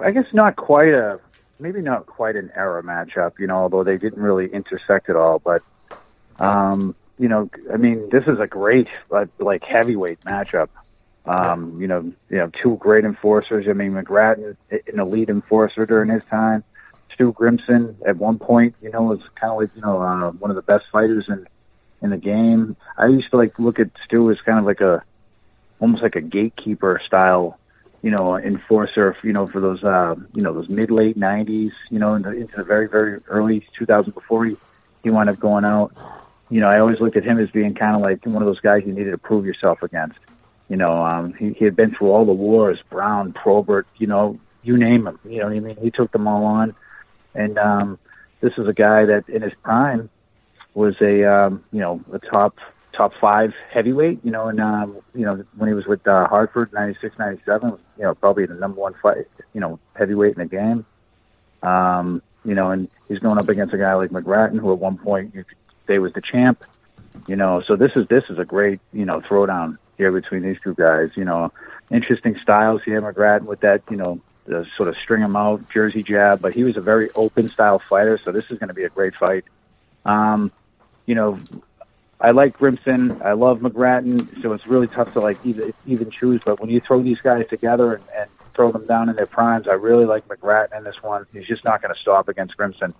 [0.00, 1.20] I guess not quite a,
[1.58, 5.38] maybe not quite an era matchup, you know, although they didn't really intersect at all.
[5.38, 5.62] But,
[6.38, 10.68] um, you know, I mean, this is a great, like, like heavyweight matchup.
[11.26, 13.68] Um, you know, you know, two great enforcers.
[13.68, 16.64] I mean, McGrattan, an elite enforcer during his time.
[17.20, 20.50] Stu Grimson, at one point, you know, was kind of like, you know, uh, one
[20.50, 21.46] of the best fighters in,
[22.00, 22.76] in the game.
[22.96, 25.04] I used to like look at Stu as kind of like a,
[25.80, 27.58] almost like a gatekeeper style
[28.02, 31.98] you know, enforcer, you know, for those, uh, you know, those mid late '90s, you
[31.98, 34.56] know, into, into the very very early 2000s before he
[35.02, 35.92] he wound up going out.
[36.48, 38.60] You know, I always looked at him as being kind of like one of those
[38.60, 40.18] guys you needed to prove yourself against.
[40.70, 44.40] You know, um, he, he had been through all the wars, Brown, Probert, you know,
[44.62, 45.18] you name him.
[45.24, 45.76] You know what I mean?
[45.76, 46.74] He took them all on,
[47.34, 47.98] and um,
[48.40, 50.10] this is a guy that in his prime
[50.74, 52.58] was a um, you know a top
[52.92, 56.72] top five heavyweight, you know, and um, you know when he was with uh, Hartford,
[56.72, 60.38] ninety six, ninety seven, you know, probably the number one fight, you know, heavyweight in
[60.38, 60.84] the game.
[61.62, 64.96] Um, you know, and he's going up against a guy like McGrattan, who at one
[64.96, 65.56] point you could
[65.86, 66.64] say was the champ.
[67.26, 70.56] You know, so this is this is a great you know throwdown here between these
[70.62, 71.10] two guys.
[71.16, 71.52] You know,
[71.90, 74.20] interesting styles here, McGrattan with that you know
[74.50, 77.78] the sort of string him out jersey jab, but he was a very open style
[77.78, 79.44] fighter, so this is going to be a great fight.
[80.04, 80.50] Um,
[81.06, 81.38] you know,
[82.20, 83.22] I like Grimson.
[83.22, 86.42] I love McGrattan, so it's really tough to like even even choose.
[86.44, 89.68] But when you throw these guys together and, and throw them down in their primes,
[89.68, 91.26] I really like McGrattan in this one.
[91.32, 92.92] He's just not going to stop against Grimson.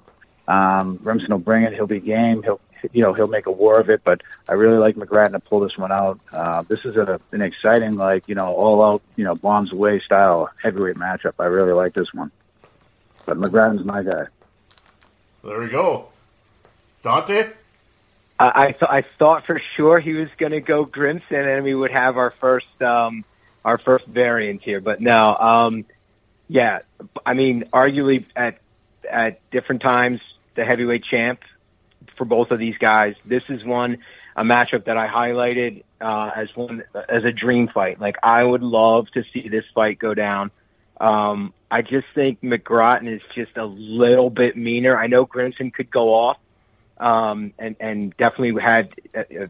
[0.47, 1.75] Um, Grimson will bring it.
[1.75, 2.45] He'll be game.
[2.45, 2.61] He'll
[2.93, 4.03] you know he'll make a war of it.
[4.05, 6.21] But I really like McGrattan to pull this one out.
[6.33, 10.01] Uh, this is a, an exciting like you know all out you know bombs away
[10.01, 11.35] style heavyweight matchup.
[11.39, 12.31] I really like this one.
[13.27, 14.27] But McGrattan's my guy.
[15.45, 16.09] There we go.
[17.03, 17.51] Dante?
[18.39, 21.75] I I, th- I thought for sure he was going to go Grimson, and we
[21.75, 23.25] would have our first um,
[23.65, 24.81] our first variant here.
[24.81, 25.85] But no, um,
[26.49, 26.81] yeah,
[27.25, 28.59] I mean, arguably at
[29.09, 30.21] at different times,
[30.55, 31.41] the heavyweight champ
[32.21, 33.15] for both of these guys.
[33.25, 33.97] This is one
[34.37, 37.99] a matchup that I highlighted uh, as one as a dream fight.
[37.99, 40.51] Like I would love to see this fight go down.
[41.01, 44.99] Um, I just think McGrattan is just a little bit meaner.
[44.99, 46.37] I know Grimson could go off,
[46.99, 49.49] um, and and definitely had a, a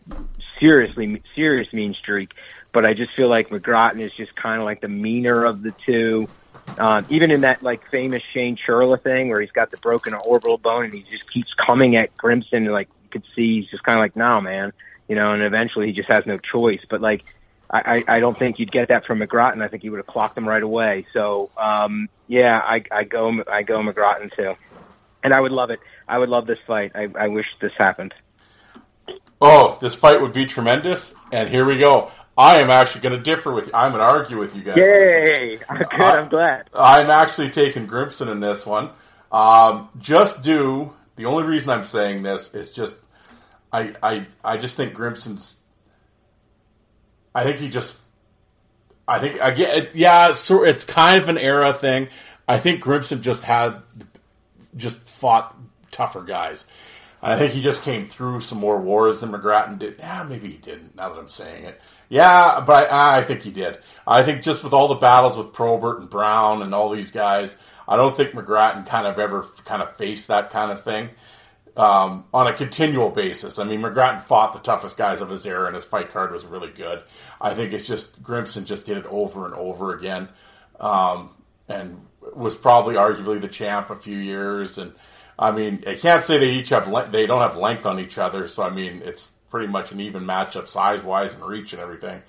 [0.61, 2.31] seriously serious mean streak.
[2.73, 5.73] But I just feel like McGrattan is just kind of like the meaner of the
[5.85, 6.29] two.
[6.79, 10.59] Um, even in that like famous Shane Churla thing where he's got the broken orbital
[10.59, 13.83] bone and he just keeps coming at Grimson and like you could see he's just
[13.83, 14.73] kind of like, no, man,
[15.09, 16.85] you know, and eventually he just has no choice.
[16.89, 17.25] But like,
[17.69, 19.63] I, I I don't think you'd get that from McGrattan.
[19.63, 21.07] I think he would have clocked him right away.
[21.13, 24.55] So, um, yeah, I, I go, I go McGrattan too.
[25.23, 25.81] And I would love it.
[26.09, 26.93] I would love this fight.
[26.95, 28.15] I, I wish this happened.
[29.41, 31.15] Oh, this fight would be tremendous.
[31.33, 32.11] And here we go.
[32.41, 33.73] I am actually going to differ with you.
[33.75, 34.79] I'm going to argue with you guys.
[34.79, 35.57] Yay!
[35.69, 36.01] Good.
[36.01, 36.71] I'm glad.
[36.73, 38.89] I'm actually taking Grimson in this one.
[39.31, 42.97] Um, just do the only reason I'm saying this is just
[43.71, 45.61] I I I just think Grimson's.
[47.35, 47.95] I think he just.
[49.07, 50.31] I think I get yeah.
[50.31, 52.09] It's, it's kind of an era thing.
[52.49, 53.83] I think Grimson just had
[54.79, 55.55] just fought
[55.91, 56.65] tougher guys.
[57.23, 59.97] I think he just came through some more wars than McGrattan did.
[59.99, 60.97] Yeah, maybe he didn't.
[60.97, 61.79] Now that I'm saying it,
[62.11, 63.79] yeah, but I, think he did.
[64.05, 67.57] I think just with all the battles with Probert and Brown and all these guys,
[67.87, 71.11] I don't think McGrattan kind of ever kind of faced that kind of thing
[71.77, 73.61] um, on a continual basis.
[73.61, 76.45] I mean, McGrattan fought the toughest guys of his era, and his fight card was
[76.45, 77.01] really good.
[77.41, 80.29] I think it's just Grimson just did it over and over again,
[80.81, 81.31] um,
[81.69, 82.05] and
[82.35, 84.79] was probably arguably the champ a few years.
[84.79, 84.95] And
[85.39, 88.19] I mean, I can't say they each have le- they don't have length on each
[88.19, 91.83] other, so I mean, it's pretty much an even matchup size wise and reach and
[91.83, 92.23] everything.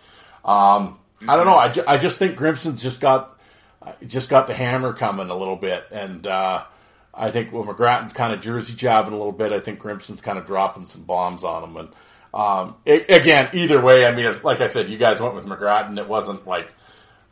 [0.44, 1.56] Um, I don't know.
[1.58, 3.38] I, ju- I just think Grimson's just got
[4.06, 6.64] just got the hammer coming a little bit, and uh,
[7.14, 9.52] I think well, McGrattan's kind of jersey jabbing a little bit.
[9.54, 11.90] I think Grimson's kind of dropping some bombs on him, and
[12.34, 15.98] um, it, again, either way, I mean, like I said, you guys went with McGrattan.
[16.00, 16.72] It wasn't like,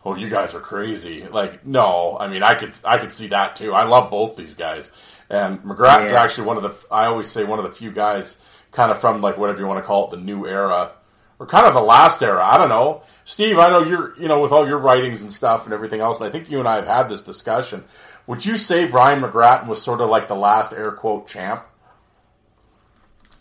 [0.04, 1.24] oh, you guys are crazy.
[1.28, 3.74] Like, no, I mean, I could I could see that too.
[3.74, 4.92] I love both these guys,
[5.30, 6.22] and McGrattan's Yeah.
[6.24, 8.38] actually one of the I always say one of the few guys
[8.72, 10.92] kind of from like whatever you want to call it, the new era.
[11.40, 12.44] Or kind of the last era.
[12.46, 13.04] I don't know.
[13.24, 16.18] Steve, I know you're, you know, with all your writings and stuff and everything else,
[16.20, 17.86] and I think you and I have had this discussion.
[18.28, 21.64] Would you say Brian McGrattan was sort of like the last air quote champ?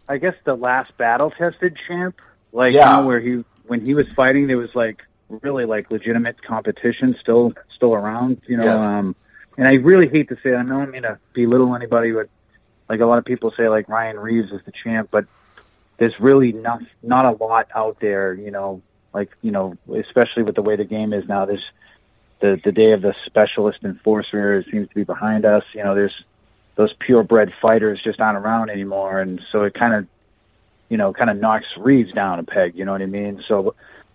[0.09, 2.21] I guess the last battle tested champ,
[2.53, 2.91] like Yeah.
[2.97, 7.17] you know, where he when he was fighting, there was like really like legitimate competition
[7.21, 8.41] still still around.
[8.47, 8.81] You know, Yes.
[8.81, 9.15] um,
[9.59, 12.29] and I really hate to say, it, I don't mean to belittle anybody, but
[12.89, 15.27] like a lot of people say, like Ryan Reeves is the champ, but
[15.99, 18.33] there's really not not a lot out there.
[18.33, 18.83] You know,
[19.13, 21.45] like you know, especially with the way the game is now.
[21.45, 21.65] There's
[22.41, 25.65] the the day of the specialist enforcer seems to be behind us.
[25.75, 26.25] You know, there's
[26.77, 30.07] those purebred fighters just aren't around anymore, and so it kind of,
[30.89, 32.77] you know, kind of knocks Reeves down a peg.
[32.77, 33.43] You know what I mean?
[33.49, 33.75] So,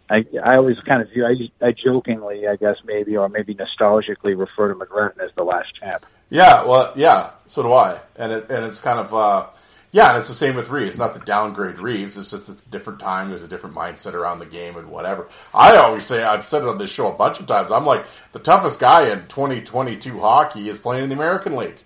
[0.09, 4.37] I I always kind of view I, I jokingly, I guess maybe, or maybe nostalgically
[4.37, 6.05] refer to McGrattan as the last champ.
[6.29, 7.99] Yeah, well, yeah, so do I.
[8.15, 9.45] And it, and it's kind of, uh,
[9.91, 10.97] yeah, and it's the same with Reeves.
[10.97, 13.29] Not to downgrade Reeves, it's just a different time.
[13.29, 15.27] There's a different mindset around the game and whatever.
[15.53, 17.71] I always say, I've said it on this show a bunch of times.
[17.71, 21.77] I'm like, the toughest guy in 2022 hockey is playing in the American League.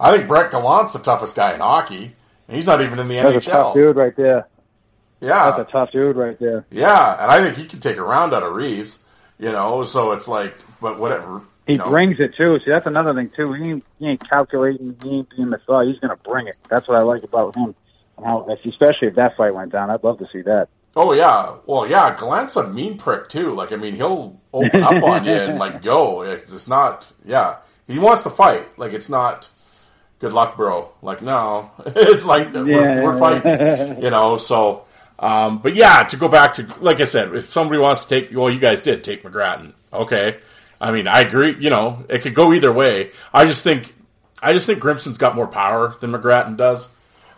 [0.00, 2.14] I think Brett Gallant's the toughest guy in hockey.
[2.48, 3.74] And he's not even in the That's a tough NHL.
[3.74, 4.46] dude right there.
[5.20, 5.50] Yeah.
[5.50, 6.64] That's a tough dude right there.
[6.70, 8.98] Yeah, and I think he can take a round out of Reeves.
[9.38, 11.42] You know, so it's like, but whatever.
[11.66, 11.88] He you know.
[11.88, 12.58] brings it too.
[12.64, 13.52] See, that's another thing too.
[13.52, 14.96] He ain't, he ain't calculating.
[15.02, 15.92] He ain't being methodical.
[15.92, 16.56] He's going to bring it.
[16.70, 17.74] That's what I like about him.
[18.24, 20.68] How, especially if that fight went down, I'd love to see that.
[20.98, 23.52] Oh yeah, well yeah, Gallant's a mean prick too.
[23.54, 26.22] Like I mean, he'll open up on you and like go.
[26.22, 27.12] It's not.
[27.26, 27.56] Yeah,
[27.86, 28.78] he wants to fight.
[28.78, 29.50] Like it's not.
[30.20, 30.90] Good luck, bro.
[31.02, 33.02] Like no, it's like we're, Yeah.
[33.02, 34.02] we're fighting.
[34.02, 34.38] You know.
[34.38, 34.86] So,
[35.18, 38.34] um, but yeah, to go back to like I said, if somebody wants to take,
[38.34, 39.74] well, you guys did take McGrattan.
[39.92, 40.38] Okay,
[40.80, 41.56] I mean, I agree.
[41.58, 43.10] You know, it could go either way.
[43.32, 43.94] I just think,
[44.42, 46.88] I just think Grimson's got more power than McGrattan does.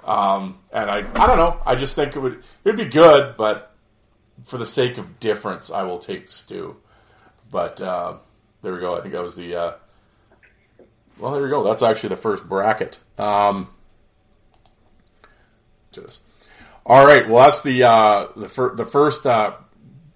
[0.04, 1.60] Um, and I, I don't know.
[1.64, 3.72] I just think it would, it would be good, but
[4.44, 6.76] for the sake of difference, I will take Stu.
[7.50, 8.16] But, uh,
[8.62, 8.96] there we go.
[8.96, 9.72] I think that was the, uh,
[11.18, 11.62] well, there we go.
[11.62, 12.98] That's actually the first bracket.
[13.18, 13.68] Um,
[15.92, 16.22] just,
[16.84, 17.28] all right.
[17.28, 19.54] Well, that's the, uh, the, fir- the first, uh,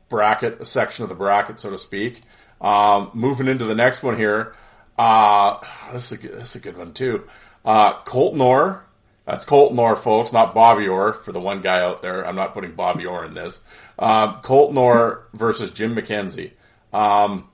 [0.08, 2.22] bracket, section of the bracket, so to speak.
[2.62, 4.54] Um, moving into the next one here.
[4.96, 5.58] Uh,
[5.92, 7.28] this is a good, this is a good one too.
[7.64, 8.84] Uh, Colton Orr.
[9.26, 11.12] That's Colton Orr, folks, not Bobby Orr.
[11.12, 13.60] For the one guy out there, I'm not putting Bobby Orr in this.
[13.98, 16.52] Um, Colton Orr versus Jim McKenzie.
[16.92, 17.48] Um,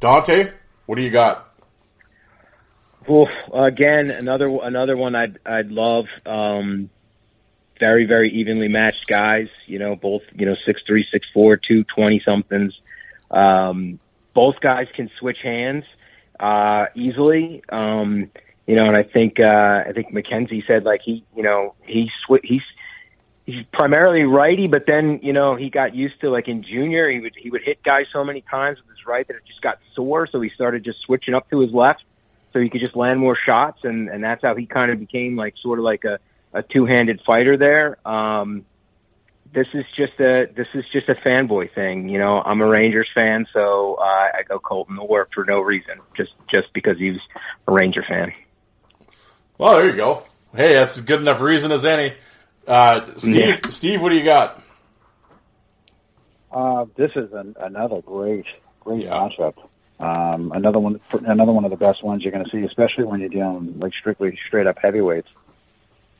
[0.00, 0.52] Dante,
[0.86, 1.54] what do you got?
[3.52, 6.06] Again, another another one I'd I'd love.
[6.24, 6.88] Um,
[7.78, 9.48] very very evenly matched guys.
[9.66, 12.78] You know, both you know six three, six four, two twenty somethings.
[13.30, 13.98] Um,
[14.34, 15.84] both guys can switch hands
[16.40, 17.62] uh, easily.
[17.68, 18.30] Um,
[18.66, 22.10] you know, and I think uh, I think McKenzie said like he you know he
[22.26, 22.62] sw- he's
[23.46, 27.20] he's primarily righty, but then you know he got used to like in junior he
[27.20, 29.78] would he would hit guys so many times with his right that it just got
[29.94, 32.04] sore, so he started just switching up to his left
[32.54, 35.36] so he could just land more shots, and and that's how he kind of became
[35.36, 36.18] like sort of like a
[36.54, 37.98] a two handed fighter there.
[38.08, 38.64] Um,
[39.54, 42.42] this is just a this is just a fanboy thing, you know.
[42.42, 46.72] I'm a Rangers fan, so uh, I go Colton Orr for no reason, just just
[46.72, 47.18] because he's
[47.68, 48.32] a Ranger fan.
[49.56, 50.24] Well, there you go.
[50.54, 52.14] Hey, that's a good enough reason as any.
[52.66, 53.58] Uh, Steve, Yeah.
[53.70, 54.62] Steve, what do you got?
[56.50, 58.46] Uh, this is an, another great,
[58.80, 59.54] great matchup.
[60.00, 63.20] Um, another one, another one of the best ones you're going to see, especially when
[63.20, 65.28] you're dealing like strictly straight up heavyweights.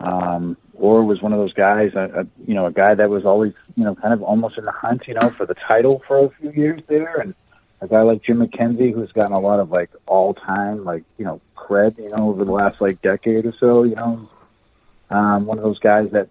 [0.04, 3.24] Um, Orr was one of those guys, a, a, you know, a guy that was
[3.24, 6.24] always, you know, kind of almost in the hunt, you know, for the title for
[6.24, 7.34] a few years there, and
[7.80, 11.24] a guy like Jim McKenzie who's gotten a lot of like all time, like you
[11.24, 14.28] know, cred, you know, over the last like decade or so, you know,
[15.10, 16.28] um, one of those guys that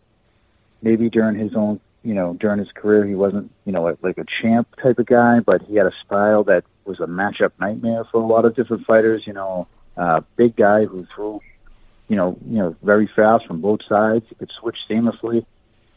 [0.82, 4.18] maybe during his own, you know, during his career, he wasn't, you know, like, like
[4.18, 8.04] a champ type of guy, but he had a style that was a matchup nightmare
[8.12, 9.26] for a lot of different fighters.
[9.26, 11.40] You know, uh, big guy who threw,
[12.08, 14.26] you know, you know, very fast from both sides.
[14.30, 15.46] He could switch seamlessly.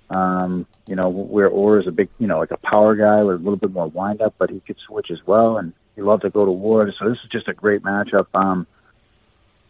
[0.08, 3.36] Um, you know, where Orr is a big, you know, like a power guy with
[3.36, 6.22] a little bit more wind up, but he could switch as well, and he loved
[6.22, 6.92] to go to war.
[6.96, 8.26] So this is just a great matchup.
[8.32, 8.68] Um,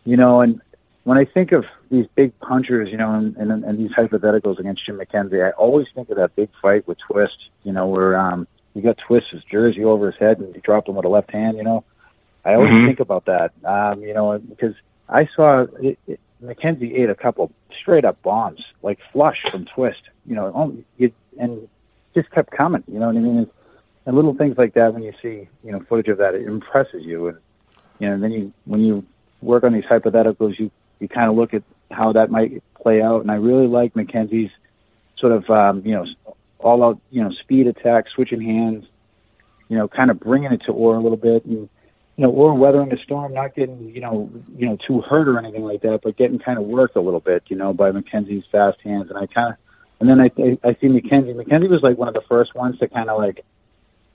[0.05, 0.61] you know, and
[1.05, 4.85] when I think of these big punchers, you know, and, and, and these hypotheticals against
[4.85, 8.47] Jim McKenzie, I always think of that big fight with Twist, you know, where um,
[8.75, 11.57] you got Twist's jersey over his head and he dropped him with a left hand,
[11.57, 11.85] you know.
[12.45, 12.87] I always Mhm.
[12.87, 14.75] think about that, um, you know, because
[15.09, 17.51] I saw it, it, McKenzie ate a couple
[17.81, 20.85] straight up bombs, like flush from Twist, you know, um,
[21.39, 21.69] and
[22.15, 23.39] just kept coming, you know what I mean?
[23.39, 23.51] And,
[24.05, 27.05] and little things like that, when you see, you know, footage of that, it impresses
[27.05, 27.29] you.
[27.29, 27.39] And,
[27.99, 29.05] you know, and then you, when you
[29.41, 33.23] work on these hypotheticals, you, you kind of look at how that might play out.
[33.23, 34.53] And I really like McKenzie's
[35.19, 36.07] sort of, um, you know,
[36.59, 38.87] all out, you know, speed attack, switching hands,
[39.69, 41.45] you know, kind of bringing it to Orr a little bit.
[41.45, 41.69] And,
[42.17, 45.39] you know, Orr weathering the storm, not getting, you know, you know, too hurt or
[45.39, 48.47] anything like that, but getting kind of worked a little bit, you know, by McKenzie's
[48.51, 49.11] fast hands.
[49.11, 49.59] And I kind of,
[50.01, 51.35] and then I, I, I see McKenzie.
[51.35, 53.45] McKenzie was like one of the first ones to kind of like,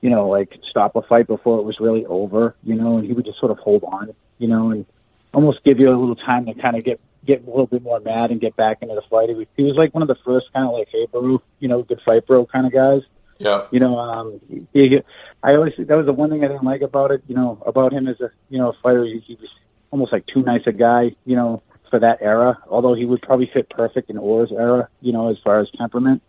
[0.01, 3.13] you know, like stop a fight before it was really over, you know, and he
[3.13, 4.85] would just sort of hold on, you know, and
[5.31, 7.99] almost give you a little time to kind of get get a little bit more
[7.99, 9.29] mad and get back into the fight.
[9.29, 11.67] He was, he was like one of the first kind of like, hey, bro, you
[11.67, 13.03] know, good fight, bro, kind of guys.
[13.41, 13.65] Yeah.
[13.71, 15.01] You know, um, he, he-
[15.43, 17.23] I always that was the one thing I didn't like about it.
[17.27, 19.03] You know, about him as a you know a fighter.
[19.05, 19.49] He, he was
[19.89, 21.15] almost like too nice a guy.
[21.25, 22.59] You know, for that era.
[22.69, 24.87] Although he would probably fit perfect in Orr's era.
[25.01, 26.21] You know, as far as temperament.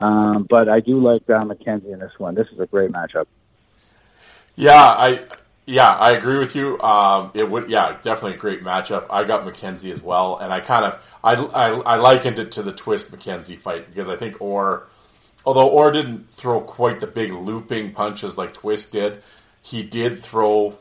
[0.00, 2.34] Um, but I do like Don McKenzie in this one.
[2.34, 3.26] This is a great matchup.
[4.54, 5.24] Yeah, I
[5.66, 6.80] yeah, I agree with you.
[6.80, 9.06] Um, it would yeah, definitely a great matchup.
[9.10, 12.62] I got McKenzie as well, and I kind of I, I I likened it to
[12.62, 14.86] the Twist McKenzie fight because I think Orr,
[15.46, 19.22] although Orr didn't throw quite the big looping punches like Twist did,
[19.62, 20.76] he did throw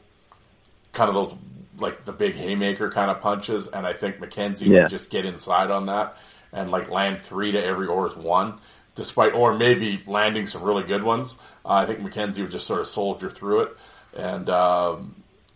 [0.91, 1.35] kind of those
[1.77, 4.81] like the big haymaker kind of punches, and I think McKenzie Yeah.
[4.83, 6.17] would just get inside on that
[6.53, 8.59] and like land three to every Orr's one,
[8.95, 11.35] despite or maybe landing some really good ones.
[11.65, 13.77] Uh, I think McKenzie would just sort of soldier through it,
[14.17, 15.15] and um,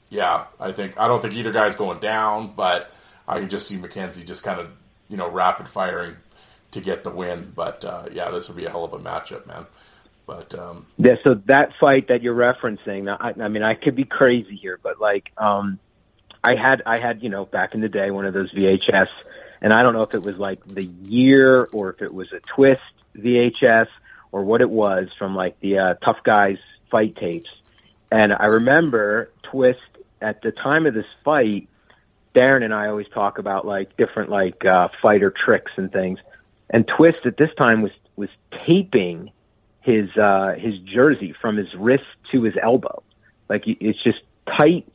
[0.09, 2.91] yeah, I think I don't think either guy's going down, but
[3.27, 4.67] I can just see McKenzie just kind of
[5.07, 6.15] you know rapid firing
[6.71, 7.51] to get the win.
[7.55, 9.65] But uh, yeah, this would be a hell of a matchup, man.
[10.25, 14.03] But um, Yeah, so that fight that you're referencing, I, I mean, I could be
[14.03, 15.79] crazy here, but like, um,
[16.43, 19.07] I had, I had, you know, back in the day, one of those VHS,
[19.61, 22.39] and I don't know if it was like the year or if it was a
[22.39, 22.81] twist
[23.17, 23.87] VHS
[24.31, 26.59] or what it was from like the uh, Tough Guys
[26.91, 27.49] fight tapes.
[28.11, 29.79] And I remember Twist
[30.21, 31.67] at the time of this fight,
[32.35, 36.19] Darren and I always talk about like different like uh, fighter tricks and things.
[36.69, 38.29] And Twist at this time was was
[38.65, 39.31] taping
[39.81, 43.01] his uh his jersey from his wrist to his elbow.
[43.47, 44.87] Like it's just tight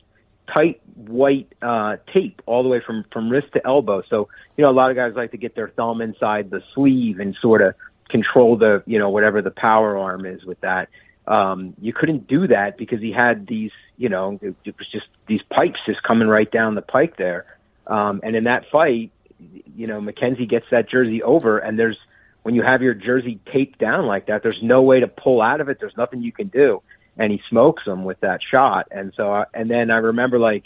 [0.53, 4.03] tight white uh tape all the way from from wrist to elbow.
[4.09, 7.19] So, you know, a lot of guys like to get their thumb inside the sleeve
[7.19, 7.75] and sort of
[8.09, 10.89] control the, you know, whatever the power arm is with that.
[11.27, 15.07] Um you couldn't do that because he had these, you know, it, it was just
[15.27, 17.45] these pipes just coming right down the pike there.
[17.87, 21.97] Um and in that fight, you know, McKenzie gets that jersey over and there's
[22.43, 25.61] when you have your jersey taped down like that, there's no way to pull out
[25.61, 25.79] of it.
[25.79, 26.83] There's nothing you can do.
[27.17, 28.87] And he smokes him with that shot.
[28.91, 30.65] And so, I- and then I remember like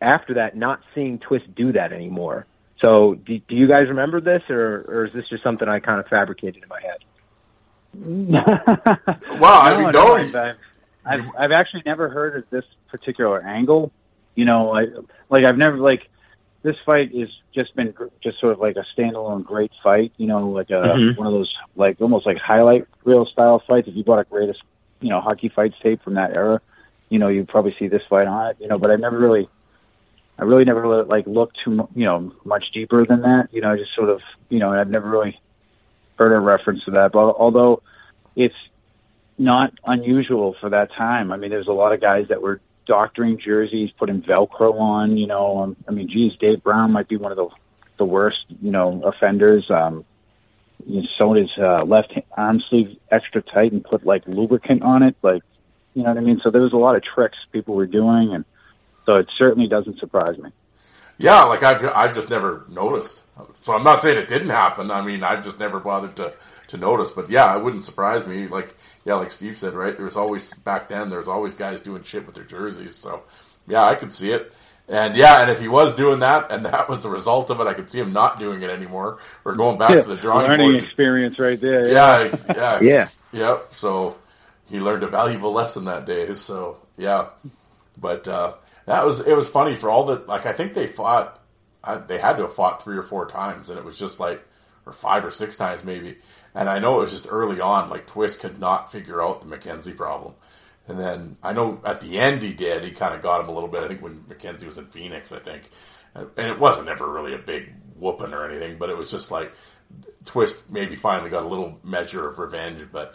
[0.00, 2.46] after that, not seeing Twist do that anymore.
[2.80, 6.00] So do, do you guys remember this or, or is this just something I kind
[6.00, 6.98] of fabricated in my head?
[9.40, 10.56] well, I mean, no, I've, I've,
[11.04, 13.92] I've I've actually never heard of this particular angle.
[14.34, 14.86] You know, I,
[15.30, 16.08] like I've never like
[16.68, 20.12] this fight is just been gr- just sort of like a standalone great fight.
[20.18, 21.16] You know, like a Mhm.
[21.16, 23.88] one of those like almost like highlight reel style fights.
[23.88, 24.62] If you bought a greatest
[25.00, 26.60] you know hockey fights tape from that era,
[27.08, 28.56] you know you'd probably see this fight on it.
[28.60, 29.48] You know, but I never really.
[30.40, 33.48] I really never like looked too you know much deeper than that.
[33.50, 34.20] You know, I just sort of
[34.50, 35.40] you know, I've never really
[36.16, 37.12] heard a reference to that.
[37.12, 37.82] But although
[38.36, 38.54] it's
[39.38, 41.32] not unusual for that time.
[41.32, 45.16] I mean, there's a lot of guys that were doctoring jerseys, putting Velcro on.
[45.16, 47.48] You know, um, I mean, geez, Dave Brown might be one of the
[47.98, 49.70] the worst, you know, offenders.
[49.70, 50.04] Um,
[50.86, 55.14] you sewed his uh, left arm sleeve extra tight and put like lubricant on it,
[55.22, 55.42] like
[55.94, 56.40] you know what I mean.
[56.42, 58.44] So there was a lot of tricks people were doing, and
[59.06, 60.50] so it certainly doesn't surprise me.
[61.18, 63.22] Yeah, like I've I've just never noticed.
[63.62, 64.90] So I'm not saying it didn't happen.
[64.90, 66.32] I mean, I've just never bothered to
[66.68, 67.10] to notice.
[67.10, 68.46] But yeah, it wouldn't surprise me.
[68.46, 68.76] Like
[69.08, 69.96] yeah, like Steve said, right?
[69.96, 71.08] There was always back then.
[71.08, 72.94] There was always guys doing shit with their jerseys.
[72.94, 73.22] So
[73.66, 74.52] yeah, I could see it.
[74.86, 77.66] And yeah, and if he was doing that, and that was the result of it,
[77.66, 80.72] I could see him not doing it anymore or going back to the drawing learning
[80.72, 80.82] board.
[80.82, 81.88] experience right there.
[81.88, 83.08] Yeah, ex- yeah, Yeah.
[83.32, 83.74] Yep.
[83.74, 84.18] So
[84.66, 86.34] he learned a valuable lesson that day.
[86.34, 87.28] So yeah,
[87.96, 88.54] but uh,
[88.84, 90.44] that was it was funny for all the like.
[90.44, 91.40] I think they fought.
[91.82, 94.42] I, they had to have fought three or four times, and it was just like,
[94.84, 96.18] or five or six times maybe.
[96.58, 97.88] And I know it was just early on.
[97.88, 100.34] Like Twist could not figure out the McKenzie problem.
[100.88, 102.82] And then I know at the end he did.
[102.82, 103.84] He kind of got him a little bit.
[103.84, 105.70] I think when McKenzie was in Phoenix, I think,
[106.16, 109.52] and it wasn't ever really a big whooping or anything, but it was just like
[110.24, 112.84] Twist maybe finally got a little measure of revenge.
[112.90, 113.14] But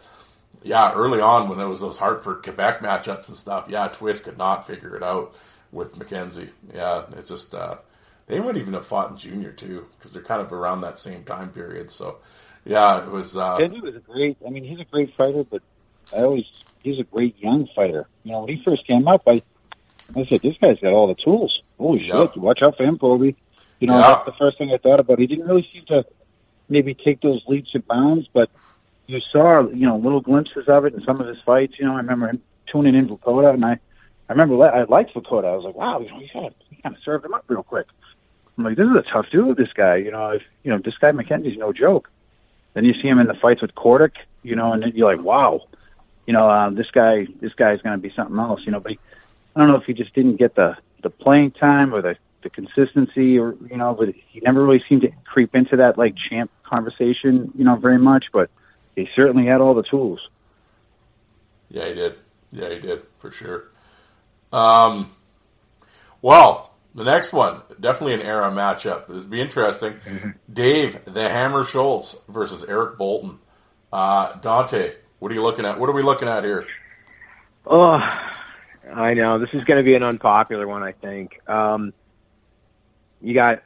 [0.62, 4.38] yeah, early on when it was those Hartford Quebec matchups and stuff, yeah, Twist could
[4.38, 5.36] not figure it out
[5.70, 6.52] with McKenzie.
[6.74, 7.80] Yeah, it's just uh,
[8.28, 11.26] they might even have fought in junior too because they're kind of around that same
[11.26, 11.92] time period.
[11.92, 12.20] So
[12.66, 13.36] yeah, it was.
[13.38, 14.38] Uh, Kenny was a great.
[14.46, 15.62] I mean, he's a great fighter, but
[16.16, 16.46] I always
[16.82, 18.08] he's a great young fighter.
[18.24, 19.42] You know, when he first came up, I
[20.16, 21.62] I said this guy's got all the tools.
[21.78, 22.22] Holy Yeah.
[22.22, 22.38] shit!
[22.38, 23.36] Watch out for him, Colby.
[23.80, 24.08] You know, Yeah.
[24.14, 25.20] that's the first thing I thought about.
[25.20, 26.06] He didn't really seem to
[26.70, 28.50] maybe take those leaps and bounds, but
[29.08, 31.76] you saw you know little glimpses of it in some of his fights.
[31.80, 33.72] You know, I remember him tuning in Lakota, and I
[34.30, 35.46] I remember I liked Lakota.
[35.46, 37.44] I was like, wow, you know, he kind of he kind of served him up
[37.48, 37.88] real quick.
[38.58, 39.58] I'm like, this is a tough dude.
[39.58, 42.10] This guy, you know, if you know this guy McKenzie's no joke.
[42.74, 45.62] Then you see him in the fights with Kordic, you know, and you're like, wow,
[46.26, 48.80] you know, uh, this guy, this guy's going to be something else, you know.
[48.80, 49.00] But he,
[49.56, 52.50] I don't know if he just didn't get the the playing time or the the
[52.50, 56.52] consistency, or you know, but he never really seemed to creep into that like champ
[56.64, 58.26] conversation, you know, very much.
[58.32, 58.50] But
[58.96, 60.20] he certainly had all the tools.
[61.70, 62.16] Yeah, he did.
[62.52, 63.66] Yeah, he did for sure.
[64.52, 65.12] Um,
[66.22, 69.08] well, the next one definitely an era matchup.
[69.08, 70.00] This would be interesting.
[70.52, 73.40] Dave the Hammer Schultz versus Eric Boulton.
[73.92, 75.80] Uh, Dante, what are you looking at?
[75.80, 76.66] What are we looking at here?
[77.66, 78.00] Oh,
[78.94, 80.84] I know this is going to be an unpopular one.
[80.84, 81.40] I think.
[81.48, 81.94] Um,
[83.22, 83.64] you got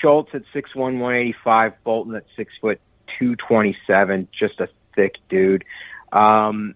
[0.00, 1.72] Schultz at six one, one eighty five.
[1.84, 2.80] Boulton at six foot
[3.18, 4.28] two twenty seven.
[4.36, 5.64] Just a thick dude.
[6.12, 6.74] Um,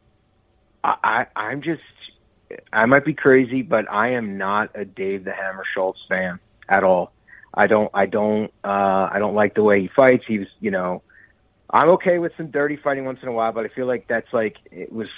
[0.83, 1.83] I, I, I'm just.
[2.73, 6.85] I might be crazy, but I am not a Dave the Hammer Schultz fan at
[6.85, 7.13] all.
[7.53, 7.91] I don't.
[7.95, 8.53] I don't.
[8.65, 10.25] Uh, I don't like the way he fights.
[10.27, 11.03] He was, you know,
[11.71, 14.33] I'm okay with some dirty fighting once in a while, but I feel like that's
[14.33, 15.09] like it was.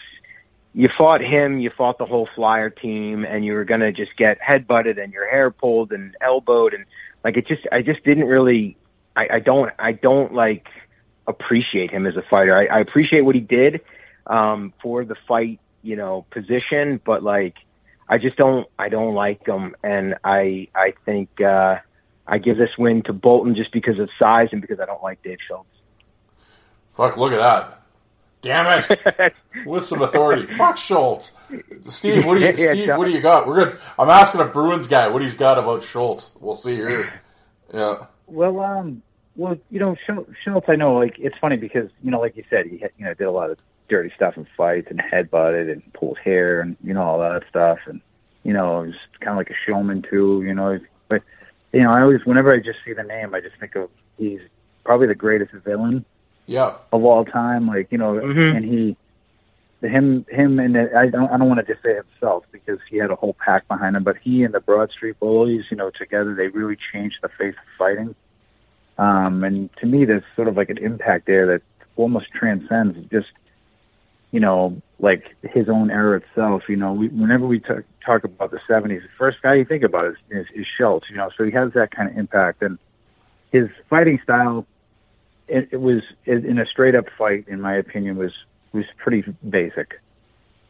[0.75, 4.39] You fought him, you fought the whole Flyer team, and you were gonna just get
[4.39, 6.85] headbutted and your hair pulled and elbowed, and
[7.25, 8.77] like it just, I just didn't really,
[9.17, 10.69] I, I don't, I don't like
[11.27, 12.55] appreciate him as a fighter.
[12.55, 13.81] I, I appreciate what he did
[14.27, 17.55] um, for the fight, you know, position, but like,
[18.09, 19.75] I just don't, I don't like them.
[19.83, 21.77] and I, I think uh,
[22.27, 25.23] I give this win to Boulton just because of size and because I don't like
[25.23, 25.69] Dave Schultz.
[26.97, 27.83] Fuck, look at that.
[28.43, 29.35] Damn it.
[29.67, 30.53] With some authority.
[30.55, 31.33] Fuck Schultz.
[31.89, 33.47] Steve, what do you Yeah, Steve, what do you got?
[33.47, 33.81] We're good.
[33.99, 36.33] I'm asking a Bruins guy what he's got about Schultz.
[36.41, 37.21] We'll see here.
[37.73, 38.07] Yeah.
[38.27, 39.03] Well, um,
[39.37, 42.67] well, you know, Schultz, I know, like it's funny because you know, like you said,
[42.67, 43.59] he you know did a lot of
[43.89, 47.79] dirty stuff in fights and headbutted and pulled hair and you know all that stuff,
[47.87, 48.01] and
[48.43, 50.79] you know, he was kind of like a showman too, you know.
[51.09, 51.23] But
[51.73, 54.41] you know, I always, whenever I just see the name, I just think of he's
[54.85, 56.05] probably the greatest villain
[56.47, 56.75] Yeah.
[56.93, 57.67] of all time.
[57.67, 58.57] Like you know, Mhm.
[58.57, 58.97] and he,
[59.83, 62.97] him, him, and the, I don't, I don't want to just say himself because he
[62.99, 64.05] had a whole pack behind him.
[64.05, 67.55] But he and the Broad Street Bullies, you know, together they really changed the face
[67.55, 68.15] of fighting.
[68.99, 71.63] Um, and to me, there's sort of like an impact there that
[71.97, 73.29] almost transcends just,
[74.31, 76.65] you know, like his own era itself.
[76.69, 79.83] You know, we, whenever we talk, talk about the '70s, the first guy you think
[79.83, 81.09] about is, is, is Schultz.
[81.11, 82.79] You know, so he has that kind of impact, and
[83.53, 84.67] his fighting style
[85.49, 88.33] it, it was in a straight up fight, in my opinion, was
[88.73, 90.01] was pretty basic.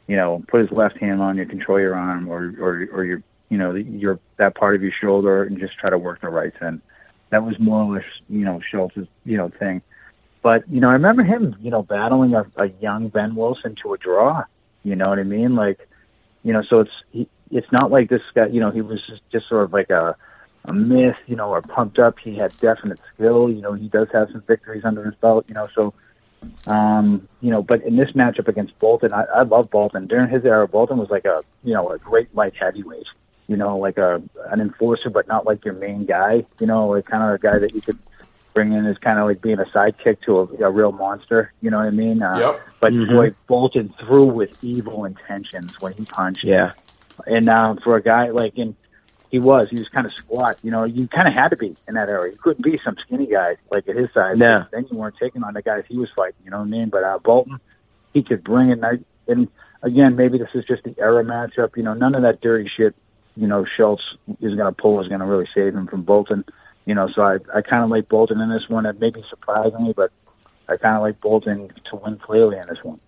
[0.06, 3.22] You know, put his left hand on you, control your arm, or or or your
[3.48, 6.56] you know, your that part of your shoulder and just try to work the rights
[6.60, 6.80] in.
[7.30, 9.82] That was more or less, you know, Schultz's, you know, thing.
[10.46, 13.94] But you know, I remember him, you know, battling a, a young Behn Wilson to
[13.94, 14.44] a draw.
[14.84, 15.56] You know what I mean?
[15.56, 15.88] Like,
[16.44, 18.46] you know, so it's he, it's not like this guy.
[18.46, 20.14] You know, he was just, just sort of like a
[20.64, 22.20] a myth, you know, or pumped up.
[22.20, 23.50] He had definite skill.
[23.50, 25.46] You know, he does have some victories under his belt.
[25.48, 25.94] You know, so
[26.68, 30.06] um, you know, but in this matchup against Boulton, I, I love Boulton.
[30.06, 33.08] During his era, Boulton was like a you know a great light heavyweight.
[33.48, 36.46] You know, like a an enforcer, but not like your main guy.
[36.60, 37.98] You know, like kind of a guy that you could
[38.56, 41.52] bring in as kind of like being a sidekick to a, a real monster.
[41.60, 42.22] You know what I mean?
[42.22, 42.60] Uh, Yep.
[42.80, 43.14] But Mhm.
[43.14, 46.42] boy, Boulton threw with evil intentions when he punched.
[46.42, 46.72] Yeah.
[47.26, 48.74] And um, for a guy like, and
[49.30, 50.58] he was, he was kind of squat.
[50.62, 52.32] You know, you kind of had to be in that area.
[52.32, 54.38] You couldn't be some skinny guy like at his size.
[54.38, 54.64] No.
[54.72, 56.40] Then you weren't taking on the guys he was fighting.
[56.44, 56.88] You know what I mean?
[56.88, 57.60] But uh, Boulton,
[58.14, 58.78] he could bring it.
[58.82, 59.48] And, and
[59.82, 61.76] again, maybe this is just the era matchup.
[61.76, 62.94] You know, none of that dirty shit.
[63.36, 64.02] You know, Schultz
[64.40, 66.42] is going to pull is going to really save him from Boulton.
[66.86, 68.86] You know, so I I kind of like Boulton in this one.
[68.86, 70.10] It may be surprising me, but
[70.68, 73.00] I kind of like Boulton to win clearly in this one.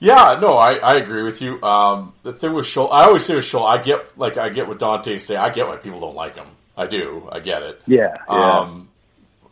[0.00, 1.62] Yeah, no, I, I agree with you.
[1.62, 4.68] Um, the thing with Schultz, I always say with Schultz, I get like I get
[4.68, 5.36] what Dante say.
[5.36, 6.46] I get why people don't like him.
[6.76, 7.28] I do.
[7.30, 7.80] I get it.
[7.86, 8.16] Yeah.
[8.28, 8.58] yeah.
[8.60, 8.88] Um,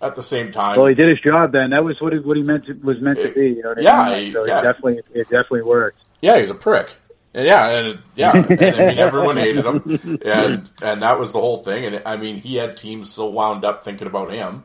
[0.00, 1.70] at the same time, well, he did his job then.
[1.70, 3.50] That was what he, what he meant to, was meant to be.
[3.50, 4.26] You know what I Yeah, mean?
[4.26, 4.58] he- so yeah.
[4.58, 5.98] it definitely it definitely worked.
[6.20, 6.94] Yeah, he's a prick.
[7.34, 11.58] Yeah, and yeah, and, I mean everyone hated him, and and that was the whole
[11.58, 11.86] thing.
[11.86, 14.64] And I mean, he had teams so wound up thinking about him.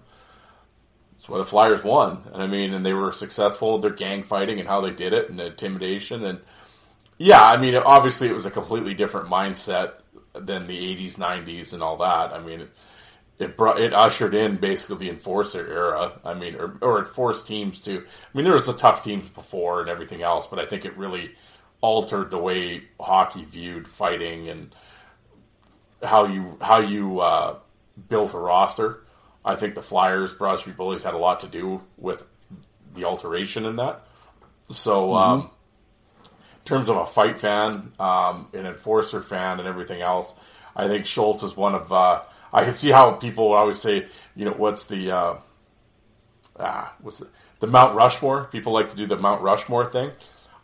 [1.14, 2.24] That's why the Flyers won.
[2.34, 5.14] And I mean, and they were successful with their gang fighting and how they did
[5.14, 6.26] it and the intimidation.
[6.26, 6.40] And
[7.18, 9.94] yeah, I mean, obviously it was a completely different mindset
[10.34, 12.34] than the '80s, '90s, and all that.
[12.34, 12.70] I mean, it,
[13.40, 16.20] it brought it ushered in basically the enforcer era.
[16.26, 18.00] I mean, or, or it forced teams to.
[18.00, 20.98] I mean, there was the tough teams before and everything else, but I think it
[20.98, 21.32] really
[21.82, 24.74] altered the way hockey viewed fighting and
[26.04, 27.58] how you how you uh,
[28.10, 29.04] built a roster.
[29.44, 32.24] I think the Flyers, Broad Street Bullies had a lot to do with
[32.94, 34.02] the alteration in that.
[34.70, 35.50] So, um,
[36.22, 40.36] in terms of a fight fan, um, an enforcer fan, and everything else,
[40.76, 41.92] I think Schultz is one of.
[41.92, 45.36] Uh, I can see how people would always say, you know, what's the uh,
[46.60, 47.28] ah, what's the,
[47.60, 48.46] the Mount Rushmore?
[48.46, 50.12] People like to do the Mount Rushmore thing.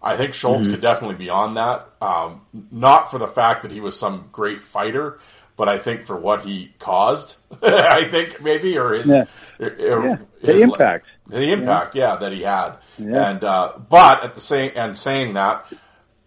[0.04, 1.88] I think Schultz could definitely be on that.
[2.02, 5.20] Um, not for the fact that he was some great fighter,
[5.56, 7.36] but I think for what he caused.
[7.64, 9.26] I think maybe or his, Yeah.
[9.60, 10.18] or- Yeah.
[10.42, 11.06] The impact.
[11.28, 12.74] the impact, yeah, that he had.
[12.98, 13.30] Yeah.
[13.30, 15.66] And uh, but at the same and saying that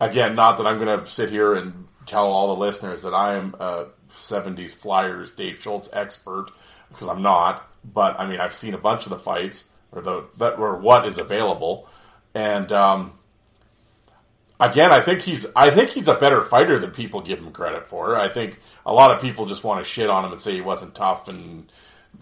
[0.01, 3.35] again, not that I'm going to sit here and tell all the listeners that I
[3.35, 6.47] am a '70s Flyers Dave Schultz expert
[6.89, 7.69] because I'm not.
[7.85, 11.07] But I mean, I've seen a bunch of the fights or the that or what
[11.07, 11.89] is available,
[12.35, 13.12] and um,
[14.61, 17.89] again, I think he's I think he's a better fighter than people give him credit
[17.89, 18.16] for.
[18.16, 20.61] I think a lot of people just want to shit on him and say he
[20.61, 21.70] wasn't tough and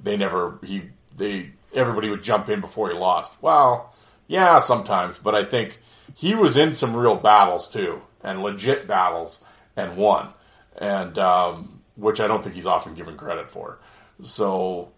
[0.03, 0.83] they never he
[1.17, 3.35] they everybody would jump in before he lost.
[3.43, 3.95] Well,
[4.27, 5.81] yeah, sometimes, but I think
[6.15, 9.45] he was in some real battles too and legit battles
[9.77, 10.29] and won,
[10.77, 13.79] and um, which I don't think he's often given credit for.
[14.23, 14.93] So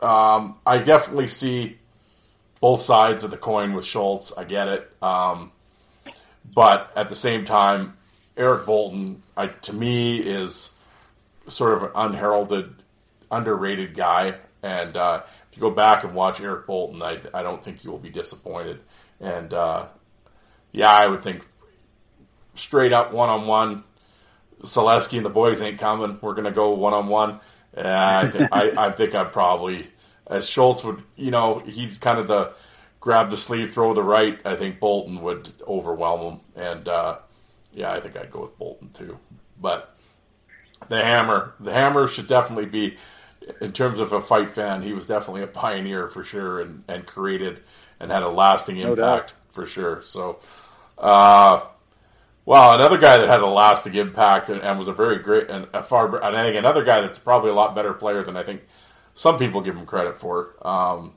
[0.00, 1.78] um, I definitely see
[2.60, 4.32] both sides of the coin with Schultz.
[4.36, 4.92] I get it.
[5.02, 5.52] Um,
[6.52, 7.96] but at the same time,
[8.36, 10.72] Eric Boulton, I, to me, is
[11.46, 12.74] sort of an unheralded,
[13.30, 14.36] underrated guy.
[14.62, 17.90] And uh, if you go back and watch Eric Boulton, I, I don't think you
[17.90, 18.80] will be disappointed.
[19.20, 19.86] And uh,
[20.72, 21.46] yeah, I would think
[22.54, 23.84] straight up one on one.
[24.62, 26.18] Saleski and the boys ain't coming.
[26.22, 27.40] We're gonna go one on one.
[27.76, 29.88] I, I I think I'd probably
[30.26, 31.02] as Schultz would.
[31.16, 32.54] You know, he's kind of the
[33.04, 34.38] grab the sleeve, throw the right.
[34.46, 37.18] I think Boulton would overwhelm him, and uh,
[37.70, 39.18] yeah, I think I'd go with Boulton too.
[39.60, 39.94] But
[40.88, 42.96] the hammer, the hammer should definitely be
[43.60, 44.80] in terms of a fight fan.
[44.80, 47.60] He was definitely a pioneer for sure, and and created
[48.00, 49.38] and had a lasting No impact doubt.
[49.52, 50.00] for sure.
[50.02, 50.40] So.
[50.96, 51.60] Uh,
[52.46, 55.66] well, another guy that had a lasting impact and, and was a very great and
[55.72, 58.42] a far and I think another guy that's probably a lot better player than I
[58.42, 58.62] think
[59.14, 60.54] some people give him credit for.
[60.60, 61.14] Um,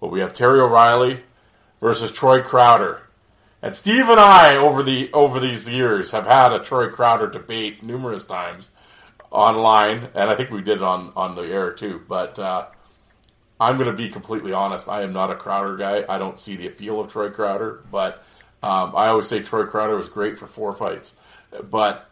[0.00, 1.22] but we have Terry O'Reilly
[1.80, 3.02] versus Troy Crowder,
[3.62, 7.82] and Steve and I over the over these years have had a Troy Crowder debate
[7.82, 8.70] numerous times
[9.30, 12.02] online, and I think we did it on on the air too.
[12.08, 12.66] But uh,
[13.60, 14.88] I'm going to be completely honest.
[14.88, 16.04] I am not a Crowder guy.
[16.08, 18.22] I don't see the appeal of Troy Crowder, but
[18.62, 21.14] um, I always say Troy Crowder was great for four fights.
[21.70, 22.10] But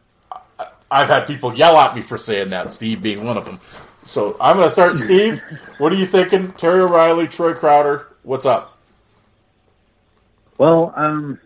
[0.90, 3.58] I've had people yell at me for saying that, Steve being one of them.
[4.04, 5.42] So I'm going to start, Steve.
[5.78, 6.52] What are you thinking?
[6.52, 8.06] Terry O'Reilly, Troy Crowder.
[8.22, 8.78] What's up?
[10.58, 11.38] Well, um,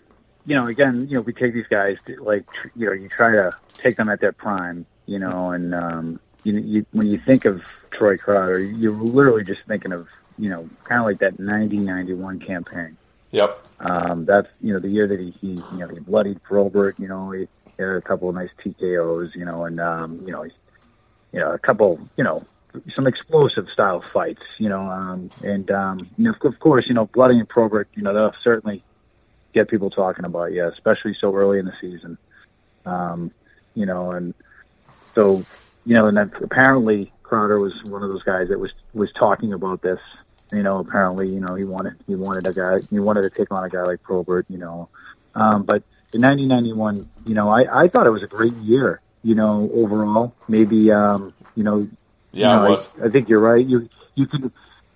[0.45, 3.09] you know, again, you know, we take these guys to, like tr- you know, you
[3.09, 7.19] try to take them at their prime, you know, and um, you, you when you
[7.19, 10.09] think of Troy Crowder, you're literally just thinking of
[10.39, 12.97] you know, kind of like that 90-91 campaign.
[13.31, 13.67] Yep.
[13.81, 16.99] Um, that's you know the year that he, he you know he bloodied Probert.
[16.99, 17.47] You know he
[17.79, 19.35] had a couple of nice TKOs.
[19.35, 20.51] You know and um, you know he,
[21.33, 22.45] you know a couple you know
[22.95, 24.43] some explosive style fights.
[24.59, 27.89] You know um, and um, you know, of course you know bloody and Probert.
[27.95, 28.83] You know they'll certainly
[29.55, 32.19] get people talking about you, especially so early in the season.
[32.87, 33.33] Um,
[33.75, 34.35] you know and
[35.15, 35.45] so
[35.85, 39.53] you know and then apparently Crowder was one of those guys that was was talking
[39.53, 40.01] about this
[40.53, 43.53] you know, apparently, you know, he wanted he wanted a guy he wanted to take
[43.53, 44.89] on a guy like Probert, you know.
[45.35, 45.83] Um, but
[46.15, 50.35] in 1991, you know, I I thought it was a great year, you know, overall.
[50.49, 51.89] Maybe um, you know,
[52.33, 52.77] Yeah, you know.
[53.03, 53.65] I, I think you're right.
[53.65, 54.53] You you can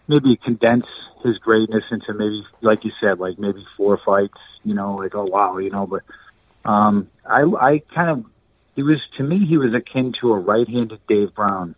[0.09, 0.87] maybe condense
[1.23, 5.25] his greatness into maybe like you said, like maybe four fights, you know, like oh
[5.25, 6.03] wow, you know, but
[6.65, 8.25] um I I kind of
[8.75, 11.75] he was to me he was akin to a right-handed Dave Brown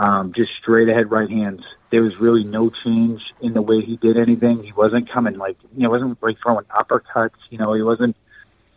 [0.00, 1.62] um, just straight ahead right hands.
[1.90, 4.62] There was really no change in the way he did anything.
[4.62, 7.36] He wasn't coming like you know, wasn't like throwing uppercuts.
[7.50, 8.16] You know, he wasn't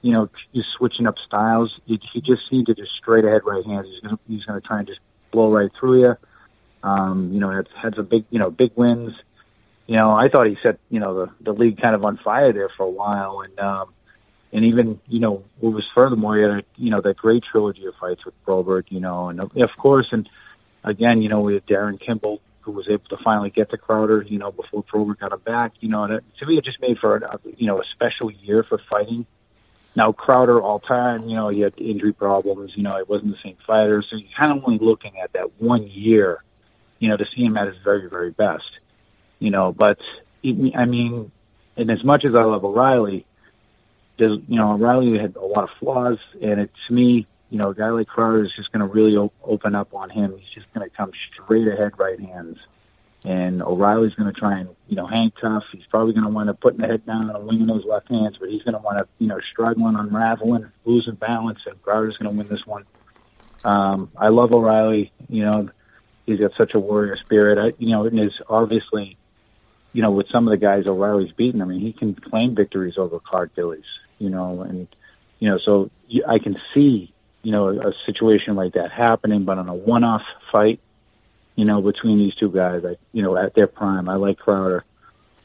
[0.03, 1.79] you know just switching up styles.
[1.85, 3.87] He, he just seemed to just straight ahead right hands.
[3.89, 4.99] He's gonna he's gonna try and just
[5.31, 6.17] blow right through you.
[6.83, 9.13] Um, you know, had had some big you know big wins.
[9.87, 12.53] You know, I thought he set you know the the league kind of on fire
[12.53, 13.93] there for a while, and um,
[14.51, 17.85] and even you know what was furthermore, he had a, you know that great trilogy
[17.85, 18.87] of fights with Probert.
[18.89, 20.29] You know, and of course, and
[20.83, 24.21] again, you know, we had Darren Kimble who was able to finally get to Crowder,
[24.21, 26.79] you know, before Probert got him back, you know, and it, to me it just
[26.79, 29.25] made for a, you know, a special year for fighting.
[29.95, 33.41] Now Crowder all time, you know, he had injury problems, you know, he wasn't the
[33.43, 36.43] same fighter, so you're kind of only looking at that one year,
[36.99, 38.69] you know, to see him at his very, very best,
[39.39, 39.99] you know, but
[40.43, 41.31] I mean,
[41.77, 43.25] and as much as I love O'Reilly,
[44.17, 47.69] there's, you know, O'Reilly had a lot of flaws, and it, to me, you know,
[47.69, 50.35] a guy like Crowder is just going to really op- open up on him.
[50.37, 52.57] He's just going to come straight ahead right hands.
[53.25, 55.63] And O'Reilly's going to try and, you know, hang tough.
[55.71, 58.35] He's probably going to wind up putting the head down and winging those left hands,
[58.37, 62.31] but he's going to wind up, you know, struggling, unraveling, losing balance, and Crowder's going
[62.31, 62.85] to win this one.
[63.63, 65.13] Um, I love O'Reilly.
[65.29, 65.69] You know,
[66.25, 67.57] he's got such a warrior spirit.
[67.57, 69.17] I, you know, and is obviously,
[69.93, 72.97] you know, with some of the guys O'Reilly's beaten, I mean, he can claim victories
[72.97, 73.85] over Clark Gillies,
[74.19, 74.87] you know, and,
[75.39, 75.89] you know, so
[76.27, 77.13] I can see
[77.43, 80.79] you know, a situation like that happening, but on a one-off fight,
[81.55, 84.83] you know, between these two guys, I, you know, at their prime, I like Crowder.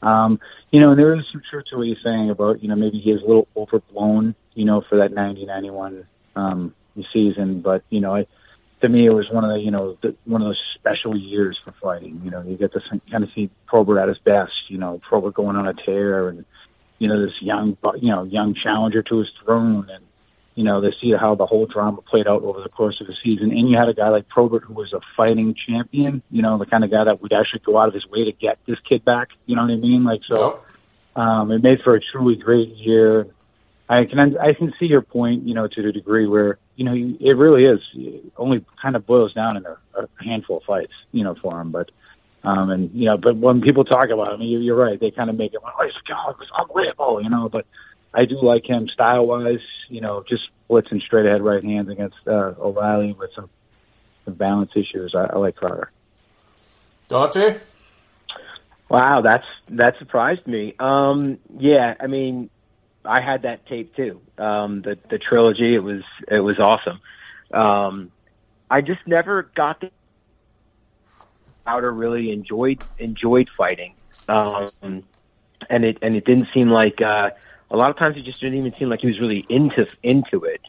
[0.01, 0.39] Um,
[0.71, 2.99] you know, and there is some truth to what you're saying about, you know, maybe
[2.99, 6.05] he is a little overblown, you know, for that 90-91
[6.35, 6.73] um,
[7.11, 8.27] season, but you know, I,
[8.81, 11.59] to me, it was one of the, you know, the, one of those special years
[11.63, 12.21] for fighting.
[12.23, 12.81] You know, you get to
[13.11, 14.69] kind of see Probert at his best.
[14.69, 16.45] You know, Probert going on a tear, and
[16.97, 20.03] you know, this young, you know, young challenger to his throne, and
[20.59, 23.15] you know, to see how the whole drama played out over the course of the
[23.23, 23.51] season.
[23.51, 26.65] And you had a guy like Probert who was a fighting champion, you know, the
[26.65, 29.05] kind of guy that would actually go out of his way to get this kid
[29.05, 29.29] back.
[29.45, 30.03] You know what I mean?
[30.03, 30.59] Like, so
[31.15, 33.27] um, it made for a truly great year.
[33.87, 36.93] I can I can see your point, you know, to the degree where you know
[36.93, 40.91] it really is it only kind of boils down in a, a handful of fights,
[41.13, 41.71] you know, for him.
[41.71, 41.89] But
[42.43, 44.99] um, and you know, but when people talk about him, you, you're right.
[44.99, 47.47] They kind of make it, like, oh, he's God, it was unbelievable, you know.
[47.47, 47.65] But
[48.13, 52.17] I do like him style wise, you know, just blitzing straight ahead right hands against
[52.27, 53.49] uh, O'Reilly with some,
[54.25, 55.13] some balance issues.
[55.15, 55.91] I, I like Crowder.
[57.07, 57.59] Dante?
[58.89, 60.75] Wow, that's that surprised me.
[60.79, 62.49] Um, yeah, I mean,
[63.05, 64.19] I had that tape too.
[64.37, 66.99] Um, the the trilogy, it was it was awesome.
[67.51, 68.11] Um,
[68.69, 69.91] I just never got the
[71.65, 73.93] Crowder really enjoyed enjoyed fighting,
[74.27, 77.29] um, and it and it didn't seem like uh,
[77.71, 80.43] a lot of times he just didn't even seem like he was really into into
[80.45, 80.61] it.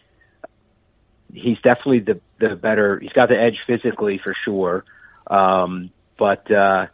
[1.32, 2.98] He's definitely the the better.
[2.98, 4.85] He's got the edge physically for sure,
[5.27, 6.51] um, but.
[6.51, 6.86] Uh,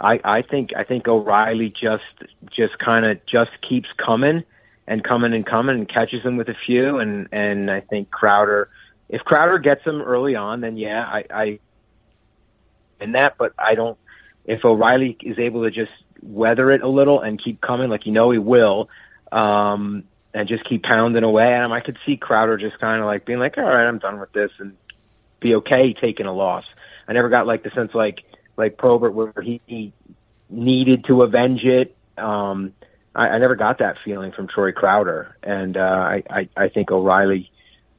[0.00, 2.04] I, I think I think O'Reilly just
[2.50, 4.44] just kind of just keeps coming
[4.86, 8.70] and coming and coming and catches him with a few and and I think Crowder
[9.08, 11.58] if Crowder gets him early on then yeah I, I
[13.00, 13.98] in that but I don't
[14.44, 15.92] if O'Reilly is able to just
[16.22, 18.88] weather it a little and keep coming like you know he will
[19.32, 23.06] um and just keep pounding away at him I could see Crowder just kind of
[23.06, 24.76] like being like all right I'm done with this and
[25.40, 26.64] be okay taking a loss
[27.06, 28.24] I never got like the sense like
[28.58, 29.92] like Probert where he, he
[30.50, 31.96] needed to avenge it.
[32.18, 32.74] Um,
[33.14, 36.90] I, I never got that feeling from Troy Crowder, and uh, I, I, I think
[36.90, 37.50] O'Reilly,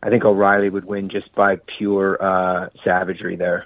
[0.04, 3.66] I think O'Reilly would win just by pure uh, savagery there.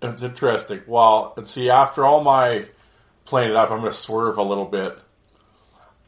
[0.00, 0.82] That's interesting.
[0.86, 2.66] Well, and see, after all my
[3.24, 4.98] playing it up, I'm going to swerve a little bit.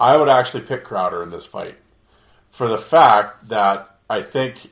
[0.01, 1.77] I would actually pick Crowder in this fight
[2.51, 4.71] for the fact that I think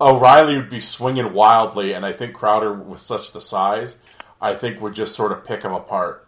[0.00, 3.96] O'Reilly would be swinging wildly, and I think Crowder, with such the size,
[4.40, 6.26] I think would just sort of pick him apart.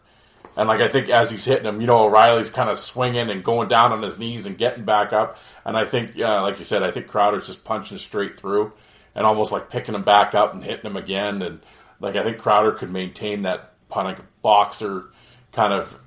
[0.57, 3.43] And like I think as he's hitting him, you know, O'Reilly's kind of swinging and
[3.43, 5.39] going down on his knees and getting back up.
[5.65, 8.73] And I think, uh, like you said, I think Crowder's just punching straight through
[9.15, 11.41] and almost like picking him back up and hitting him again.
[11.41, 11.61] And
[12.01, 15.07] like I think Crowder could maintain that kind of boxer
[15.53, 15.99] kind of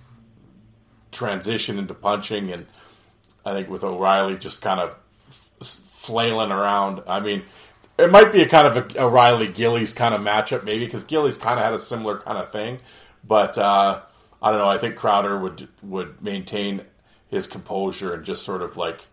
[1.14, 2.52] transition into punching.
[2.52, 2.65] And
[3.45, 4.95] I think with O'Reilly just kind of
[5.61, 7.44] flailing around, I mean,
[7.98, 11.38] it might be a kind of a O'Reilly Gillies kind of matchup, maybe because Gillies
[11.38, 12.80] kind of had a similar kind of thing.
[13.23, 14.02] But uh,
[14.41, 14.69] I don't know.
[14.69, 16.81] I think Crowder would would maintain
[17.30, 19.06] his composure and just sort of like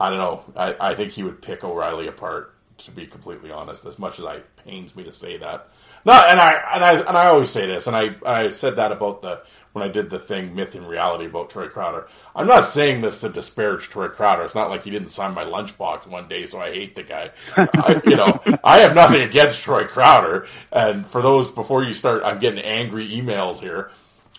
[0.00, 0.44] I don't know.
[0.56, 2.54] I, I think he would pick O'Reilly apart.
[2.82, 5.66] To be completely honest, as much as I pains me to say that,
[6.04, 8.92] no, and I and I and I always say this, and I I said that
[8.92, 9.42] about the
[9.72, 12.08] when I did the thing Myth and Reality about Troy Crowder.
[12.34, 14.42] I'm not saying this to disparage Troy Crowder.
[14.42, 17.30] It's not like he didn't sign my lunchbox one day, so I hate the guy.
[17.56, 20.46] I, you know, I have nothing against Troy Crowder.
[20.72, 23.90] And for those before you start, I'm getting angry emails here.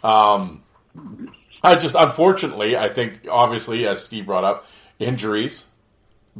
[0.04, 0.64] Um,
[1.64, 4.66] I just unfortunately, I think obviously as Steve brought up,
[4.98, 5.66] injuries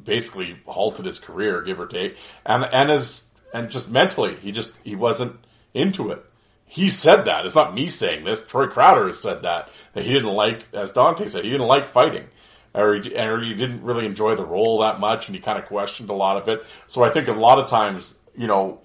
[0.02, 3.24] basically halted his career, give or take, and and as
[3.54, 5.40] and just mentally, he just he wasn't
[5.74, 6.24] into it.
[6.66, 7.46] He said that.
[7.46, 8.46] It's not me saying this.
[8.46, 11.90] Troy Crowder has said that that he didn't like, as Dante said, he didn't like
[11.90, 12.28] fighting,
[12.74, 15.66] or he, or he didn't really enjoy the role that much, and he kind of
[15.66, 16.66] questioned a lot of it.
[16.88, 18.82] So I think a lot of times, you know,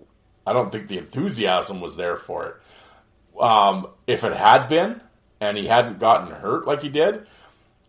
[0.47, 3.41] I don't think the enthusiasm was there for it.
[3.43, 5.01] Um, if it had been,
[5.41, 7.27] and he hadn't gotten hurt like he did,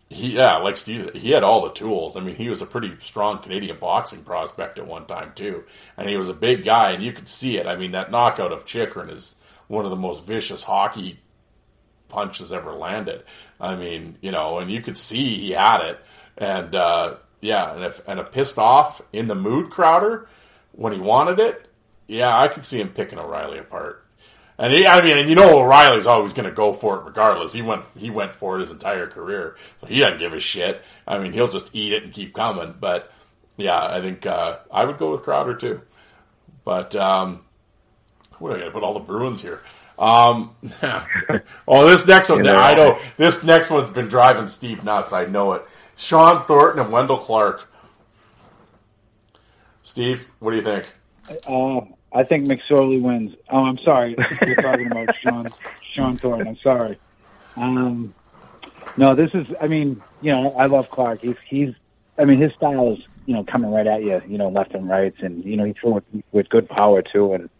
[0.08, 2.16] he yeah, like Steve, he had all the tools.
[2.16, 5.64] I mean, he was a pretty strong Canadian boxing prospect at one time too,
[5.96, 7.66] and he was a big guy, and you could see it.
[7.66, 9.34] I mean, that knockout of Chychrun is
[9.66, 11.18] one of the most vicious hockey
[12.08, 13.24] punches ever landed.
[13.60, 16.00] I mean, you know, and you could see he had it,
[16.38, 20.28] and uh, yeah, and if and a pissed off in the mood Crowder
[20.70, 21.66] when he wanted it,
[22.06, 24.05] yeah, I could see him picking O'Reilly apart.
[24.58, 27.52] And he, I mean, and you know O'Reilly's always going to go for it regardless.
[27.52, 30.82] He went, he went for it his entire career, so he doesn't give a shit.
[31.06, 32.74] I mean, he'll just eat it and keep coming.
[32.80, 33.12] But
[33.58, 35.82] yeah, I think uh, I would go with Crowder too.
[36.64, 37.44] But um,
[38.38, 39.62] what am I going to put all the Bruins here?
[39.98, 40.54] Um,
[41.68, 45.12] oh, this next one, I know this next one's been driving Steve nuts.
[45.12, 45.66] I know it.
[45.96, 47.70] Sean Thornton and Wendel Clark.
[49.82, 50.92] Steve, what do you think?
[51.46, 51.80] Uh,
[52.16, 53.34] I think McSorley wins.
[53.50, 54.16] Oh, I'm sorry.
[54.46, 55.46] You're talking about Sean
[55.92, 56.48] Shawn Thornton.
[56.48, 56.98] I'm sorry.
[57.56, 58.14] Um,
[58.96, 59.46] no, this is.
[59.60, 61.20] I mean, you know, I love Clark.
[61.20, 61.74] He's he's.
[62.16, 64.22] I mean, his style is you know coming right at you.
[64.26, 67.34] You know, left and right, and you know he threw with, with good power too.
[67.34, 67.50] And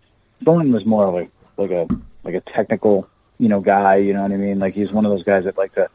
[0.43, 1.87] Thornton was more like like a
[2.25, 3.97] like a technical you know guy.
[3.97, 4.59] You know what I mean?
[4.59, 5.91] Like he's one of those guys that like to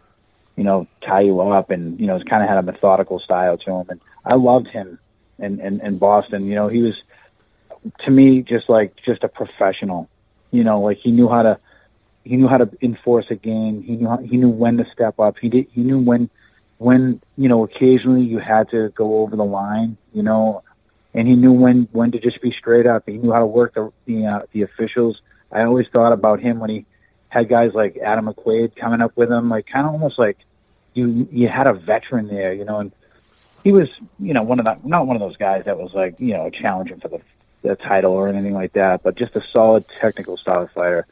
[0.55, 3.71] you know tie you up, and you know, kind of had a methodical style to
[3.71, 3.87] him.
[3.89, 4.99] And I loved him
[5.39, 6.45] in in, in Boston.
[6.45, 7.01] You know, he was
[7.99, 10.09] to me just like just a professional.
[10.51, 11.59] You know, like he knew how to
[12.23, 13.81] he knew how to enforce a game.
[13.83, 15.37] He knew how, he knew when to step up.
[15.39, 16.29] He did he knew when
[16.77, 19.97] when you know occasionally you had to go over the line.
[20.13, 20.63] You know,
[21.13, 23.03] and he knew when when to just be straight up.
[23.05, 25.21] He knew how to work the the, uh, the officials.
[25.51, 26.85] I always thought about him when he
[27.29, 30.37] had guys like Adam McQuaid coming up with him, like kind of almost like
[30.93, 32.91] you you had a veteran there, you know, and
[33.63, 33.89] he was
[34.19, 36.49] you know one of the not one of those guys that was like you know
[36.49, 37.21] challenging for the
[37.61, 41.05] the title or anything like that, but just a solid technical style fighter.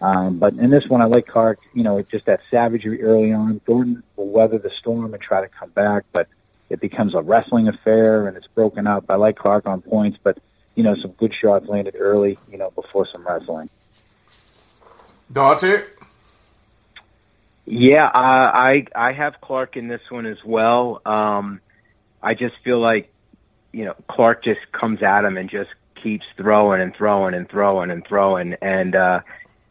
[0.00, 1.58] Um, but in this one, I like Clark.
[1.72, 3.60] You know, just that savagery early on.
[3.60, 6.28] Thornton will weather the storm and try to come back, but
[6.68, 9.04] it becomes a wrestling affair and it's broken up.
[9.08, 10.38] I like Clark on points, but
[10.74, 12.38] you know, some good shots landed early.
[12.50, 13.70] You know, before some wrestling.
[15.32, 15.84] Dante.
[17.64, 21.00] Yeah, uh, I I have Clark in this one as well.
[21.04, 21.60] Um,
[22.22, 23.12] I just feel like
[23.72, 25.70] you know Clark just comes at him and just
[26.06, 29.20] keeps throwing and throwing and throwing and throwing and uh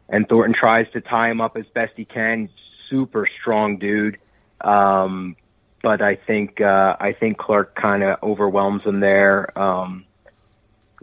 [0.10, 2.50] and Thornton tries to tie him up as best he can.
[2.90, 4.18] Super strong dude.
[4.60, 5.38] Um
[5.82, 10.04] but I think uh I think Clark kind of overwhelms him there um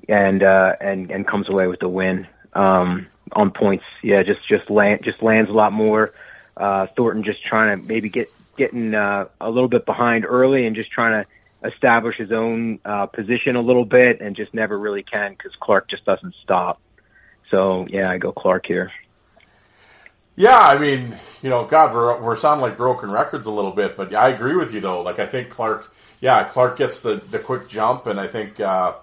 [0.06, 2.26] and uh and and comes away with the win.
[2.52, 3.86] Um on points.
[4.02, 6.12] Yeah, just just land just lands a lot more.
[6.58, 8.28] Uh Thornton just trying to maybe get
[8.58, 11.30] getting uh a little bit behind early and just trying to
[11.64, 15.88] establish his own uh, position a little bit and just never really can because Clark
[15.88, 16.80] just doesn't stop.
[17.50, 18.90] So yeah, I go Clark here.
[20.34, 23.96] Yeah, I mean, you know, God, we're we're sounding like broken records a little bit,
[23.96, 25.02] but yeah, I agree with you though.
[25.02, 28.94] Like I think Clark, yeah, Clark gets the the quick jump, and I think, uh,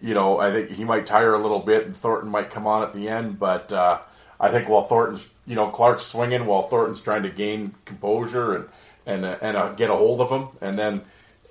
[0.00, 2.84] you know, I think he might tire a little bit, and Thornton might come on
[2.84, 3.98] at the end, but uh,
[4.38, 8.68] I think while Thornton's, you know, Clark's swinging while Thornton's trying to gain composure and
[9.06, 11.02] and uh, and uh, get a hold of him, and then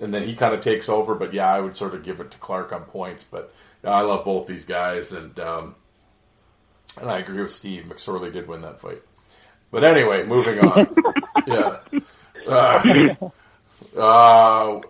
[0.01, 1.15] and then he kind of takes over.
[1.15, 3.23] But yeah, I would sort of give it to Clark on points.
[3.23, 3.53] But
[3.83, 5.75] yeah, I love both these guys, and um,
[6.99, 7.85] and I agree with Steve.
[7.85, 9.01] McSorley did win that fight.
[9.69, 10.95] But anyway, moving on.
[11.47, 11.77] yeah.
[12.47, 13.15] Uh,
[13.97, 14.81] uh,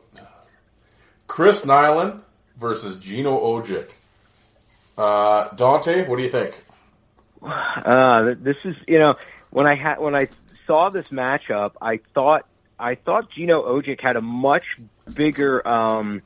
[1.27, 2.21] Chris Nilan
[2.57, 3.89] versus Gino Odjick.
[4.97, 6.63] Uh, Dante, what do you think?
[7.43, 9.15] Uh, this is you know
[9.49, 10.27] when I had when I
[10.65, 12.45] saw this matchup, I thought
[12.79, 14.77] I thought Gino Odjick had a much
[15.13, 16.21] bigger um,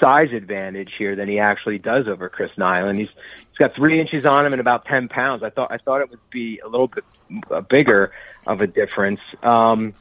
[0.00, 2.98] size advantage here than he actually does over Chris Nilan.
[2.98, 5.42] He's he's got three inches on him and about ten pounds.
[5.42, 7.04] I thought I thought it would be a little bit
[7.50, 8.12] uh, bigger
[8.46, 9.20] of a difference.
[9.42, 9.94] Um,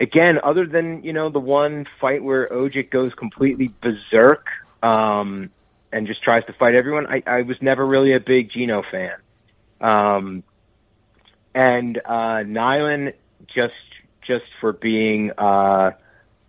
[0.00, 4.48] again, other than you know the one fight where Odjick goes completely berserk
[4.82, 5.50] um,
[5.92, 9.16] and just tries to fight everyone, I, I was never really a big Gino fan.
[9.80, 10.42] Um,
[11.54, 13.14] and uh, Nilan
[13.46, 13.74] just
[14.26, 15.92] just for being uh,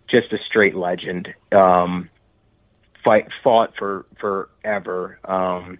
[0.08, 1.34] just a straight legend.
[1.52, 2.10] Um,
[3.04, 5.18] fight fought for forever.
[5.24, 5.78] Um,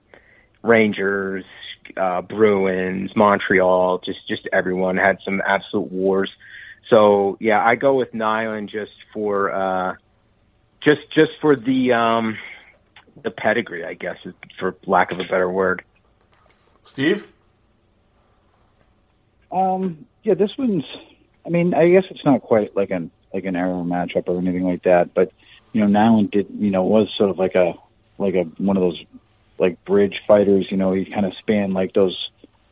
[0.63, 1.45] Rangers,
[1.97, 6.31] uh, Bruins, Montreal, just just everyone had some absolute wars.
[6.91, 9.95] So yeah, I go with Nilan just for uh,
[10.87, 12.39] just just for the um,
[13.23, 14.17] the pedigree, I guess,
[14.59, 15.83] for lack of a better word.
[16.85, 17.27] Steve.
[19.51, 20.85] Um, yeah, this one's.
[21.45, 24.65] I mean, I guess it's not quite like an like an arrow matchup or anything
[24.65, 25.33] like that, but
[25.73, 27.75] you know, Nilan did you know was sort of like a
[28.19, 29.05] like a one of those
[29.59, 30.71] like bridge fighters.
[30.71, 32.31] You know, he kind of spanned like those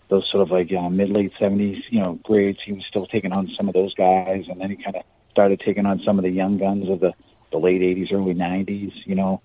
[0.09, 2.61] those sort of like uh, mid late seventies you know grades.
[2.63, 5.61] He was still taking on some of those guys, and then he kind of started
[5.61, 7.13] taking on some of the young guns of the
[7.51, 8.93] the late eighties, early nineties.
[9.05, 9.43] You know,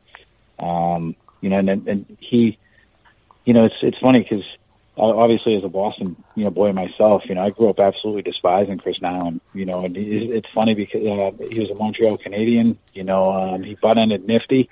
[0.60, 2.58] um, you know, and and he,
[3.46, 4.46] you know, it's it's funny because
[4.98, 8.78] obviously as a Boston, you know, boy myself, you know, I grew up absolutely despising
[8.80, 13.04] Chris Nilan, you know, and it's funny because uh, he was a Montreal Canadian, you
[13.04, 14.70] know, um, he butt ended Nifty,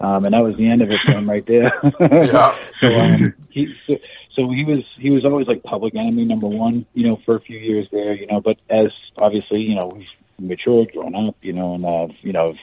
[0.00, 1.72] um, and that was the end of it for him right there.
[2.00, 2.58] Yeah.
[2.80, 3.96] so, um, he, so,
[4.34, 7.40] so he was, he was always like public enemy number one, you know, for a
[7.40, 10.08] few years there, you know, but as obviously, you know, we've
[10.38, 12.54] matured, grown up, you know, and, uh, you know,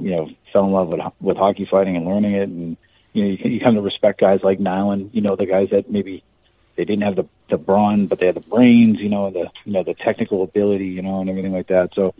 [0.00, 2.48] you know, fell in love with, with hockey fighting and learning it.
[2.48, 2.76] And,
[3.12, 5.90] you know, you, you come to respect guys like Nilan, you know, the guys that
[5.90, 6.22] maybe,
[6.76, 9.72] they didn't have the the brawn, but they had the brains, you know, the you
[9.72, 11.94] know the technical ability, you know, and everything like that.
[11.94, 12.14] So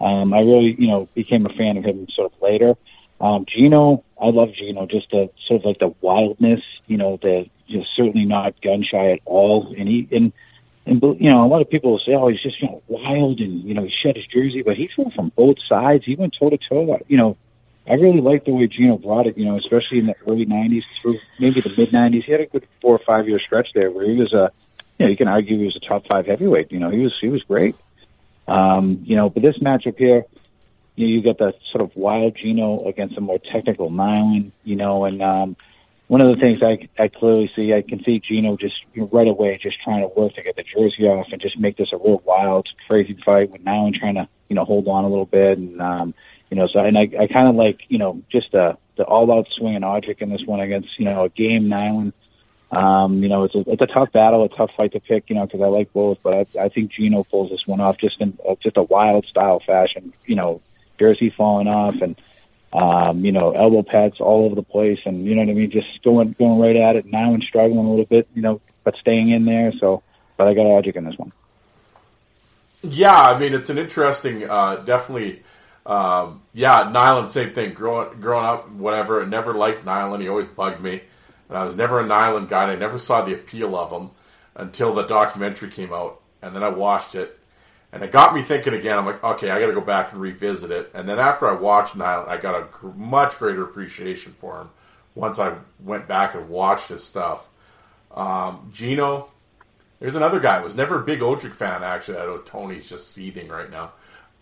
[0.00, 2.74] um, I really, you know, became a fan of him sort of later.
[3.20, 7.48] Um, Gino, I love Gino, just the sort of like the wildness, you know, the
[7.68, 10.32] just certainly not gun shy at all, and he and
[10.86, 13.40] and you know a lot of people will say, oh, he's just you know wild
[13.40, 16.04] and you know he shed his jersey, but he threw from both sides.
[16.04, 17.36] He went toe to toe, you know.
[17.86, 20.82] I really liked the way Gino brought it, you know, especially in the early '90s
[21.00, 22.24] through maybe the mid '90s.
[22.24, 24.52] He had a good four or five year stretch there where he was a,
[24.98, 26.70] you know, you can argue he was a top five heavyweight.
[26.70, 27.74] You know, he was he was great.
[28.46, 30.24] Um, you know, but this matchup here,
[30.94, 34.52] you know, you get that sort of wild Gino against a more technical Nilan.
[34.62, 35.56] You know, and um,
[36.06, 39.08] one of the things I I clearly see, I can see Gino just you know,
[39.12, 41.92] right away just trying to work to get the jersey off and just make this
[41.92, 45.26] a real wild, crazy fight with Nilan trying to you know hold on a little
[45.26, 45.82] bit and.
[45.82, 46.14] um
[46.52, 49.48] you know, so and I, I kind of like, you know, just uh, the all-out
[49.52, 52.12] swing and Odjick in this one against, you know, a game Nilan.
[52.70, 55.36] Um, you know, it's a it's a tough battle, a tough fight to pick, you
[55.36, 58.20] know, because I like both, but I, I think Gino pulls this one off just
[58.20, 60.12] in uh, just a wild style fashion.
[60.26, 60.60] You know,
[60.98, 62.20] jersey falling off and
[62.74, 65.70] um, you know, elbow pads all over the place, and you know what I mean,
[65.70, 67.06] just going going right at it.
[67.06, 69.72] Nilan struggling a little bit, you know, but staying in there.
[69.80, 70.02] So,
[70.36, 71.32] but I got Odjick in this one.
[72.82, 75.42] Yeah, I mean, it's an interesting, uh, definitely
[75.84, 77.74] um, yeah, Nilan, same thing.
[77.74, 80.20] Growing growing up, whatever, I never liked Nilan.
[80.20, 81.02] He always bugged me,
[81.48, 82.70] and I was never a Nilan guy.
[82.70, 84.10] I never saw the appeal of him
[84.54, 87.38] until the documentary came out, and then I watched it,
[87.92, 88.96] and it got me thinking again.
[88.98, 90.90] I'm like, okay, I got to go back and revisit it.
[90.94, 94.70] And then after I watched Nilan, I got a gr- much greater appreciation for him
[95.14, 97.48] once I went back and watched his stuff.
[98.14, 99.30] Um, Gino,
[99.98, 100.58] there's another guy.
[100.58, 102.18] I was never a big Odjick fan actually.
[102.18, 103.92] I know Tony's just seething right now.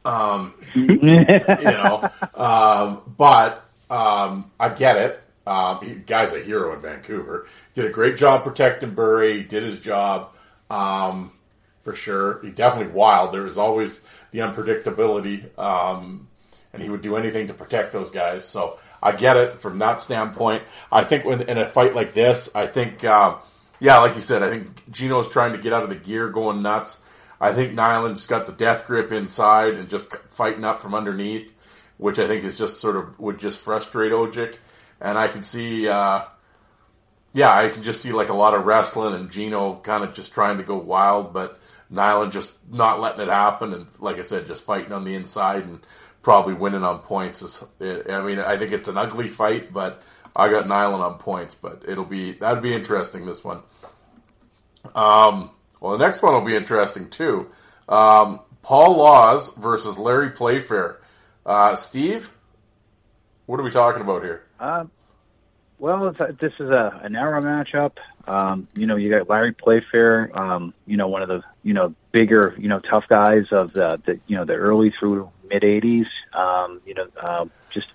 [0.04, 5.22] Um, you know, um, but um, I get it.
[5.46, 7.46] Um, he, guy's a hero in Vancouver.
[7.74, 9.42] Did a great job protecting Bure.
[9.42, 10.30] Did his job
[10.70, 11.32] um,
[11.82, 12.40] for sure.
[12.42, 13.32] He definitely wild.
[13.32, 14.00] There was always
[14.30, 16.28] the unpredictability, um,
[16.72, 18.44] and he would do anything to protect those guys.
[18.44, 20.62] So I get it from that standpoint.
[20.90, 23.36] I think when in a fight like this, I think, uh,
[23.80, 26.62] yeah, like you said, I think Gino's trying to get out of the gear, going
[26.62, 27.02] nuts.
[27.40, 31.52] I think Nilan's got the death grip inside and just fighting up from underneath,
[31.96, 34.56] which I think is just sort of would just frustrate Odjick.
[35.00, 36.24] And I can see, uh,
[37.32, 40.34] yeah, I can just see like a lot of wrestling and Gino kind of just
[40.34, 41.58] trying to go wild, but
[41.92, 45.64] Nilan just not letting it happen, and like I said, just fighting on the inside
[45.64, 45.80] and
[46.22, 47.42] probably winning on points.
[47.42, 50.02] Is, I mean, I think it's an ugly fight, but
[50.36, 53.26] I got Nilan on points, but it'll be that'd be interesting.
[53.26, 53.62] This one.
[54.94, 55.50] Um,
[55.80, 57.50] well, the next one will be interesting too.
[57.88, 61.00] Um, Paul Laus versus Larry Playfair.
[61.44, 62.30] Uh, Steve,
[63.46, 64.44] what are we talking about here?
[64.60, 64.90] Um,
[65.78, 67.92] well, this is a, a narrow matchup.
[68.28, 71.94] Um, you know, you got Larry Playfair, um, you know, one of the, you know,
[72.12, 76.06] bigger, you know, tough guys of the, the you know, the early through mid 80s.
[76.34, 77.88] Um, you know, uh, just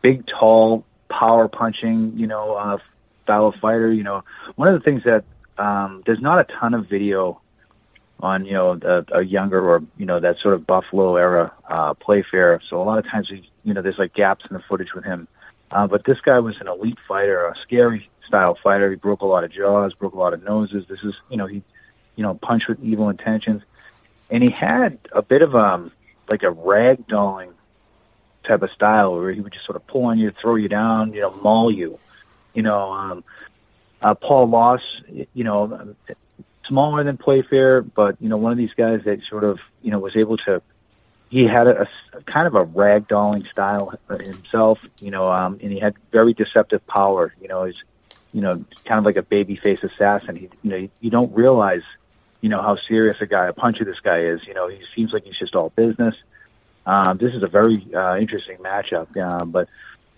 [0.00, 2.78] big, tall, power punching, you know, uh,
[3.24, 3.92] style of fighter.
[3.92, 5.24] You know, one of the things that
[5.58, 7.40] um, there's not a ton of video
[8.20, 11.94] on, you know, a, a younger or, you know, that sort of Buffalo era uh,
[11.94, 12.60] Playfair.
[12.68, 15.04] So a lot of times, we, you know, there's like gaps in the footage with
[15.04, 15.28] him.
[15.70, 18.90] Uh, but this guy was an elite fighter, a scary style fighter.
[18.90, 20.86] He broke a lot of jaws, broke a lot of noses.
[20.88, 21.62] This is, you know, he,
[22.14, 23.62] you know, punched with evil intentions,
[24.30, 25.92] and he had a bit of um
[26.28, 27.52] like a ragdolling
[28.44, 31.12] type of style where he would just sort of pull on you, throw you down,
[31.12, 31.98] you know, maul you.
[32.54, 33.24] You know, um,
[34.02, 35.94] uh, Paul Laus, you know,
[36.66, 39.98] smaller than Playfair, but you know, one of these guys that sort of, you know,
[39.98, 40.62] was able to
[41.28, 45.80] he had a, a kind of a ragdolling style himself, you know, um, and he
[45.80, 47.34] had very deceptive power.
[47.40, 47.82] You know, he's,
[48.32, 50.36] you know, kind of like a babyface assassin.
[50.36, 51.82] He, you know, you don't realize,
[52.40, 54.40] you know, how serious a guy, a puncher this guy is.
[54.46, 56.14] You know, he seems like he's just all business.
[56.86, 59.68] Um, this is a very uh, interesting matchup, um, but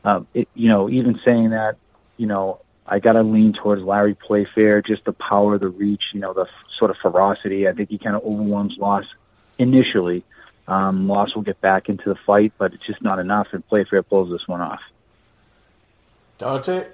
[0.05, 1.77] um, it, you know, even saying that,
[2.19, 6.20] you know, I got to lean towards Larry Playfair, just the power, the reach, you
[6.20, 6.48] know, the f-
[6.78, 7.69] sort of ferocity.
[7.69, 9.05] I think he kind of overwhelms Laus
[9.59, 10.24] initially.
[10.66, 14.02] Um, Laus will get back into the fight, but it's just not enough, and Playfair
[14.02, 14.81] pulls this one off.
[16.39, 16.86] Dante?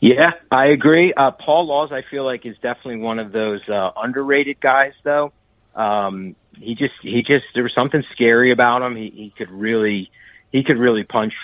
[0.00, 1.12] Yeah, I agree.
[1.12, 5.32] Uh, Paul Laus, I feel like, is definitely one of those uh, underrated guys, though.
[5.74, 8.96] Um, he just, he just, there was something scary about him.
[8.96, 10.10] He, he could really,
[10.52, 11.34] he could really punch.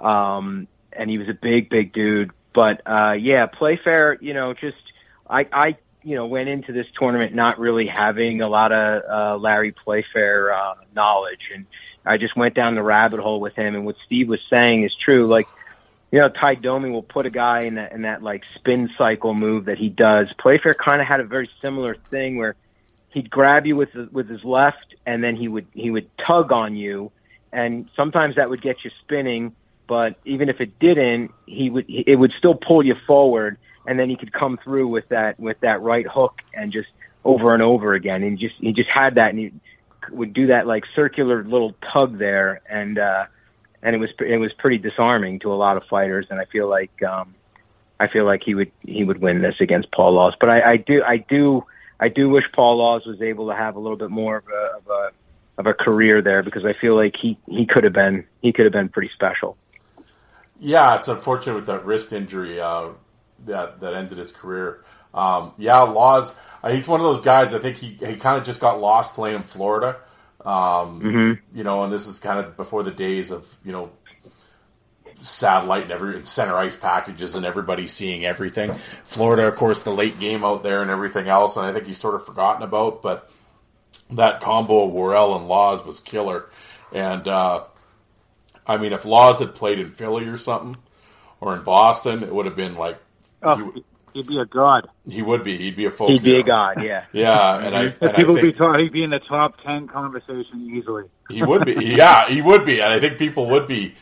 [0.00, 2.30] Um, and he was a big, big dude.
[2.54, 4.78] But, uh, yeah, Playfair, you know, just,
[5.28, 9.36] I, I, you know, went into this tournament not really having a lot of, uh,
[9.36, 11.50] Larry Playfair, uh, knowledge.
[11.52, 11.66] And
[12.06, 13.74] I just went down the rabbit hole with him.
[13.74, 15.26] And what Steve was saying is true.
[15.26, 15.48] Like,
[16.14, 19.34] you know, Ty Domi will put a guy in that in that like spin cycle
[19.34, 20.32] move that he does.
[20.38, 22.54] Playfair kind of had a very similar thing where
[23.10, 26.76] he'd grab you with with his left, and then he would he would tug on
[26.76, 27.10] you,
[27.50, 29.56] and sometimes that would get you spinning.
[29.86, 34.08] But even if it didn't, he would it would still pull you forward, and then
[34.10, 36.88] he could come through with that with that right hook and just
[37.24, 38.22] over and over again.
[38.22, 39.52] And just he just had that, and he
[40.10, 42.98] would do that like circular little tug there, and.
[42.98, 43.26] uh
[43.84, 46.26] and it was it was pretty disarming to a lot of fighters.
[46.30, 47.34] And I feel like um,
[48.00, 50.34] I feel like he would he would win this against Paul Laus.
[50.40, 51.64] But I, I do I do
[52.00, 54.76] I do wish Paul Laus was able to have a little bit more of a,
[54.78, 55.10] of a
[55.58, 58.64] of a career there because I feel like he he could have been he could
[58.64, 59.58] have been pretty special.
[60.58, 62.90] Yeah, it's unfortunate with that wrist injury uh,
[63.46, 64.84] that that ended his career.
[65.12, 66.34] Um, yeah, Laus.
[66.62, 67.54] Uh, he's one of those guys.
[67.54, 69.96] I think he he kind of just got lost playing in Florida.
[70.44, 71.56] Um, mm-hmm.
[71.56, 73.90] You know, and this is kind of before the days of you know
[75.22, 78.74] satellite and every and center ice packages and everybody seeing everything.
[79.04, 81.98] Florida, of course, the late game out there and everything else, and I think he's
[81.98, 83.02] sort of forgotten about.
[83.02, 83.30] But
[84.10, 86.46] that combo of Worrell and Laus was killer.
[86.92, 87.64] And uh,
[88.66, 90.76] I mean, if Laus had played in Philly or something,
[91.40, 92.98] or in Boston, it would have been like.
[93.42, 93.84] Oh, he,
[94.14, 94.88] he'd be a god.
[95.08, 95.58] He would be.
[95.58, 96.40] He'd be a folk He'd be hero.
[96.42, 96.82] a god.
[96.82, 97.04] Yeah.
[97.12, 97.82] Yeah, and I.
[98.00, 101.04] And I People think, be ta- he'd be in the top ten conversation easily.
[101.28, 101.74] He would be.
[101.78, 102.80] Yeah, he would be.
[102.80, 103.94] And I think people would be,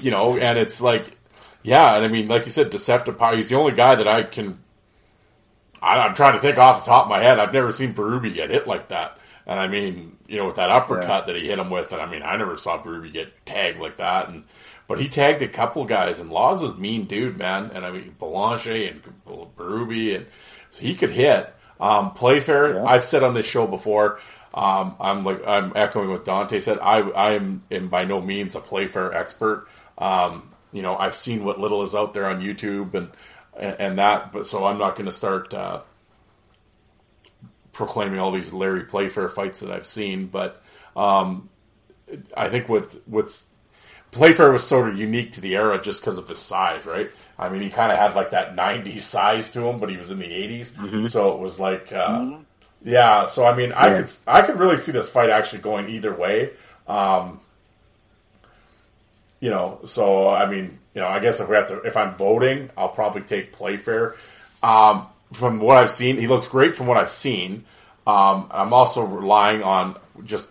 [0.00, 1.16] you know, and it's like,
[1.62, 3.36] yeah, and I mean, like you said, deceptive power.
[3.36, 4.58] He's the only guy that I can,
[5.82, 7.38] I, I'm trying to think off the top of my head.
[7.38, 9.18] I've never seen Berube get hit like that.
[9.50, 12.06] And I mean, you know, with that uppercut that he hit him with, and I
[12.08, 14.28] mean, I never saw Ruby get tagged like that.
[14.28, 14.44] And,
[14.86, 17.72] but he tagged a couple guys, and Laus is a mean dude, man.
[17.74, 19.02] And I mean, Belanger and
[19.56, 20.26] Ruby, and
[20.70, 21.52] so he could hit.
[21.80, 22.84] Um, Playfair, Yeah.
[22.84, 24.20] I've said on this show before,
[24.54, 26.78] um, I'm like I'm echoing what Dante said.
[26.78, 29.66] I I am, am by no means a Playfair expert.
[29.98, 33.10] Um, you know, I've seen what little is out there on YouTube and
[33.58, 35.80] and, and that, but so I'm not going to start uh,
[37.80, 40.26] proclaiming all these Larry Playfair fights that I've seen.
[40.26, 40.62] But
[40.94, 41.48] um,
[42.36, 43.44] I think with with
[44.12, 47.10] Playfair was sort of unique to the era just because of his size, right?
[47.38, 50.10] I mean, he kind of had like that '90s size to him, but he was
[50.10, 52.26] in the '80s, so it was like, uh,
[52.84, 53.26] yeah.
[53.26, 53.94] So I mean, I Yeah.
[53.94, 56.50] could I could really see this fight actually going either way.
[56.88, 57.40] Um,
[59.40, 62.14] you know, so I mean, you know, I guess if we have to, if I'm
[62.14, 64.16] voting, I'll probably take Playfair.
[64.62, 66.76] Um, from what I've seen, he looks great.
[66.76, 67.64] From what I've seen,
[68.06, 70.46] um, I'm also relying on just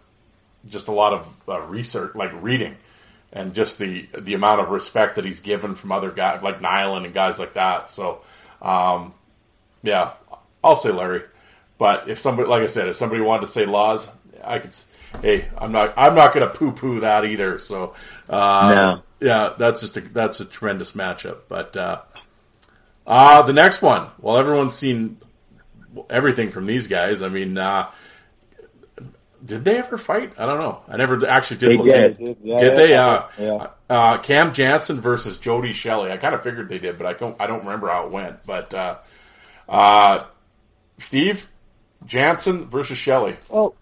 [0.67, 2.77] just a lot of uh, research, like reading,
[3.33, 7.05] and just the the amount of respect that he's given from other guys like Nilan
[7.05, 7.91] and guys like that.
[7.91, 8.21] So,
[8.61, 9.13] um,
[9.83, 10.13] yeah,
[10.63, 11.23] I'll say Larry.
[11.77, 14.09] But if somebody, like I said, if somebody wanted to say Laus,
[14.43, 14.75] I could.
[15.21, 15.93] Hey, I'm not.
[15.97, 17.57] I'm not going to poo poo that either.
[17.57, 17.95] So,
[18.29, 19.03] uh, No.
[19.19, 21.37] yeah, that's just a, that's a tremendous matchup.
[21.47, 22.01] But uh,
[23.09, 25.17] uh, the next one, well, everyone's seen
[26.09, 27.21] everything from these guys.
[27.21, 27.89] I mean, uh,
[29.45, 30.33] did they ever fight?
[30.37, 30.81] I don't know.
[30.87, 32.19] I never actually did They look did.
[32.19, 32.25] in.
[32.25, 32.89] Did, yeah, they?
[32.91, 33.67] yeah, Uh, yeah.
[33.89, 36.11] uh, Cam Janssen versus Jody Shelley.
[36.11, 37.35] I kind of figured they did, but I don't.
[37.41, 38.45] I don't remember how it went.
[38.45, 38.97] But uh,
[39.67, 40.25] uh,
[40.99, 41.47] Steve
[42.05, 43.37] Janssen versus Shelley.
[43.49, 43.75] Well,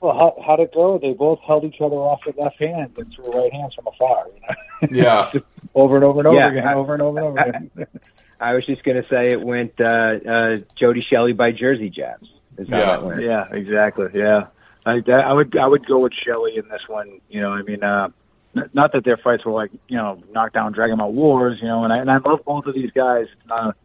[0.00, 0.98] well, how, how'd it go?
[0.98, 4.26] They both held each other off with left hands and threw right hands from afar.
[4.34, 4.40] You
[4.98, 5.02] know?
[5.02, 5.32] Yeah.
[5.74, 7.70] Over and over and over Yeah, again, over and over and over again.
[8.42, 12.28] I was just going to say it went uh, uh, Jody Shelley by Jersey jabs.
[12.58, 12.78] Is Yeah.
[12.80, 13.22] that went.
[13.22, 14.08] yeah, exactly.
[14.14, 14.46] Yeah,
[14.84, 17.20] I, I would I would go with Shelley in this one.
[17.30, 18.08] You know, I mean, uh,
[18.74, 21.58] not that their fights were like you know knockdown, drag 'em out wars.
[21.62, 23.26] You know, and I and I love both of these guys.
[23.32, 23.76] It's not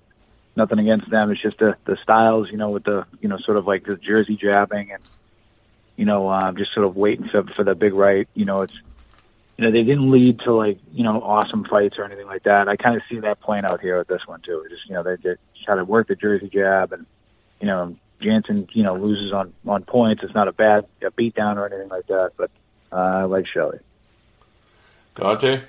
[0.56, 1.32] nothing against them.
[1.32, 2.50] It's just the the styles.
[2.52, 5.04] You know, with the you know sort of like the Jersey jabbing and
[5.96, 8.28] you know uh, just sort of waiting for for the big right.
[8.34, 8.78] You know, it's
[9.58, 12.70] you know they didn't lead to like you know awesome fights or anything like that.
[12.70, 14.66] I kind of see that playing out here with this one too.
[14.70, 17.06] Just you know they just try to work the Jersey jab and
[17.60, 20.24] you know Janssen you know loses on on points.
[20.24, 22.32] It's not a bad a beatdown or anything like that.
[22.38, 22.52] But
[22.92, 23.80] uh, I like Shelley.
[25.16, 25.62] Dante.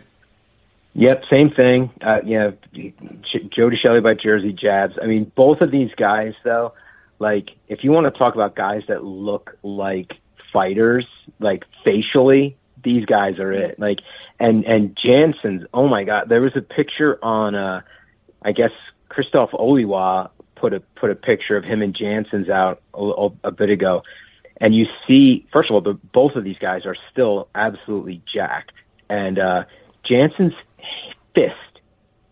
[0.94, 1.90] Yep, same thing.
[2.00, 4.98] Uh, you know, J- Jody Shelley by Jersey Jabs.
[5.00, 6.74] I mean, both of these guys, though,
[7.18, 10.14] like, if you want to talk about guys that look like
[10.52, 11.06] fighters,
[11.38, 13.78] like facially, these guys are it.
[13.78, 14.00] Like,
[14.38, 15.66] and and Janssen's.
[15.72, 17.82] Oh my God, there was a picture on, uh,
[18.42, 18.72] I guess
[19.10, 23.50] Krzysztof Oliwa put a put a picture of him and Janssen's out a, a, a
[23.50, 24.02] bit ago,
[24.56, 28.72] and you see, first of all, the, both of these guys are still absolutely jacked,
[29.08, 29.64] and uh,
[30.04, 30.54] Janssen's
[31.34, 31.54] fist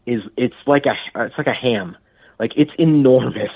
[0.06, 1.96] is it's like a it's like a ham,
[2.38, 3.52] like it's enormous.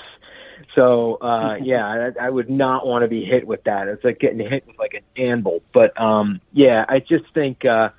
[0.75, 3.87] So uh, yeah, I, I would not want to be hit with that.
[3.87, 5.61] It's like getting hit with like an anvil.
[5.73, 7.89] But um, yeah, I just think uh,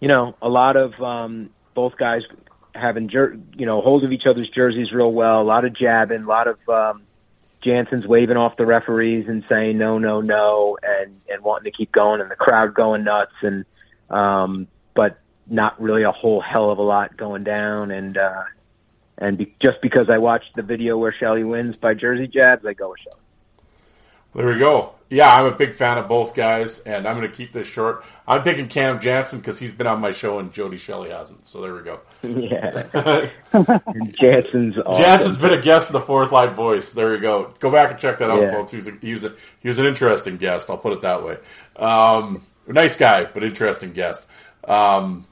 [0.00, 2.22] you know a lot of um, both guys
[2.74, 5.40] having jer- you know hold of each other's jerseys real well.
[5.40, 7.02] A lot of jabbing, a lot of um,
[7.62, 11.92] Janssen's waving off the referees and saying no, no, no, and and wanting to keep
[11.92, 13.64] going, and the crowd going nuts, and
[14.10, 18.44] um, but not really a whole hell of a lot going down, and uh,
[19.18, 22.72] and be- just because I watched the video where Shelley wins by Jersey jabs, I
[22.74, 23.20] go with Shelley.
[24.34, 24.92] There we go.
[25.10, 28.04] Yeah, I'm a big fan of both guys, and I'm going to keep this short.
[28.26, 31.46] I'm picking Cam Janssen because he's been on my show and Jody Shelley hasn't.
[31.46, 32.00] So there we go.
[32.22, 33.30] Yeah,
[34.20, 35.02] Janssen's awesome.
[35.02, 36.92] Janssen's been a guest of the Fourth Line Voice.
[36.92, 37.54] There you go.
[37.58, 38.50] Go back and check that out, Yeah.
[38.52, 38.70] folks.
[38.72, 40.68] He was, a, he, was a, he was an interesting guest.
[40.68, 41.38] I'll put it that way.
[41.76, 44.26] Um, nice guy, but interesting guest.
[44.64, 45.26] Um,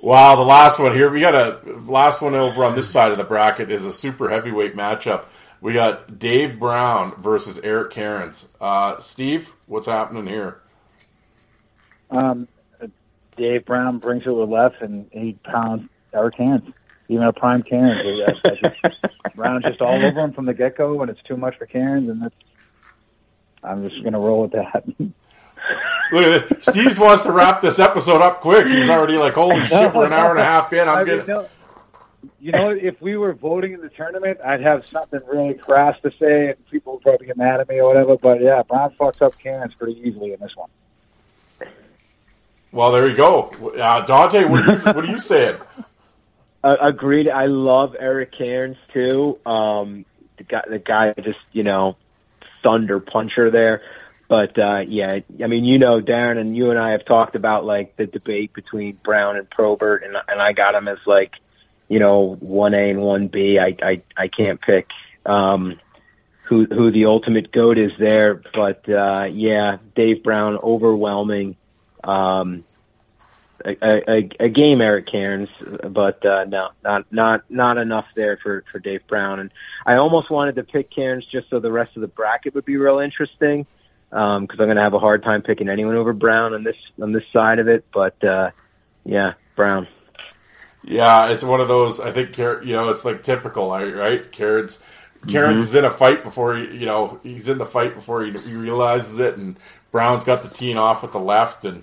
[0.00, 1.10] wow, the last one here.
[1.10, 4.28] We got a last one over on this side of the bracket is a super
[4.28, 5.24] heavyweight matchup.
[5.60, 8.48] We got Dave Brown versus Eric Cairns.
[8.60, 10.60] Uh, Steve, what's happening here?
[12.10, 12.46] Um,
[13.36, 16.72] Dave Brown brings it with left, and he pounds Eric Cairns.
[17.08, 18.02] Even a prime Cairns.
[18.44, 22.08] I just- all over him from the get go, and it's too much for Cairns,
[22.08, 22.34] and that's.
[23.64, 24.84] I'm just gonna roll with that.
[26.12, 26.62] Look at it.
[26.62, 28.66] Steve wants to wrap this episode up quick.
[28.66, 30.88] He's already like, holy shit, we're an hour and a half in.
[30.88, 31.34] I I'm mean, getting.
[31.34, 31.48] no,
[32.40, 36.10] you know, if we were voting in the tournament, I'd have something really crass to
[36.18, 38.16] say, and people would probably get mad at me or whatever.
[38.16, 40.70] But yeah, Brown fucks up Cairns pretty easily in this one.
[42.70, 43.44] Well, there you go.
[43.78, 45.56] Uh, Dante, what are you, what are you saying?
[46.62, 47.28] Uh, agreed.
[47.28, 49.38] I love Eric Cairns too.
[49.46, 50.04] Um,
[50.36, 51.96] the guy, the guy, just you know,
[52.62, 53.82] thunder puncher there.
[54.28, 57.64] But uh, yeah, I mean, you know, Darren and you and I have talked about
[57.64, 61.32] like the debate between Brown and Probert, and and I got him as like,
[61.88, 63.58] you know, one A and one B.
[63.58, 64.88] I I I can't pick
[65.24, 65.80] um,
[66.42, 71.56] who who the ultimate goat is there, but uh, yeah, Dave Brown overwhelming.
[72.04, 72.64] Um,
[73.64, 78.64] a, a, a game Eric Cairns, but uh, no, not not not enough there for
[78.70, 79.40] for Dave Brown.
[79.40, 79.50] And
[79.84, 82.76] I almost wanted to pick Cairns just so the rest of the bracket would be
[82.76, 83.66] real interesting,
[84.10, 87.12] because I'm going to have a hard time picking anyone over Brown on this on
[87.12, 87.84] this side of it.
[87.92, 88.50] But uh,
[89.04, 89.86] yeah, Brown.
[90.84, 92.00] Yeah, it's one of those.
[92.00, 94.30] I think you know, it's like typical, right?
[94.32, 94.80] Cairns,
[95.26, 98.32] Cairns is in a fight before he, you know he's in the fight before he,
[98.32, 99.56] he realizes it, and
[99.92, 101.82] Brown's got the teeing off with the left, and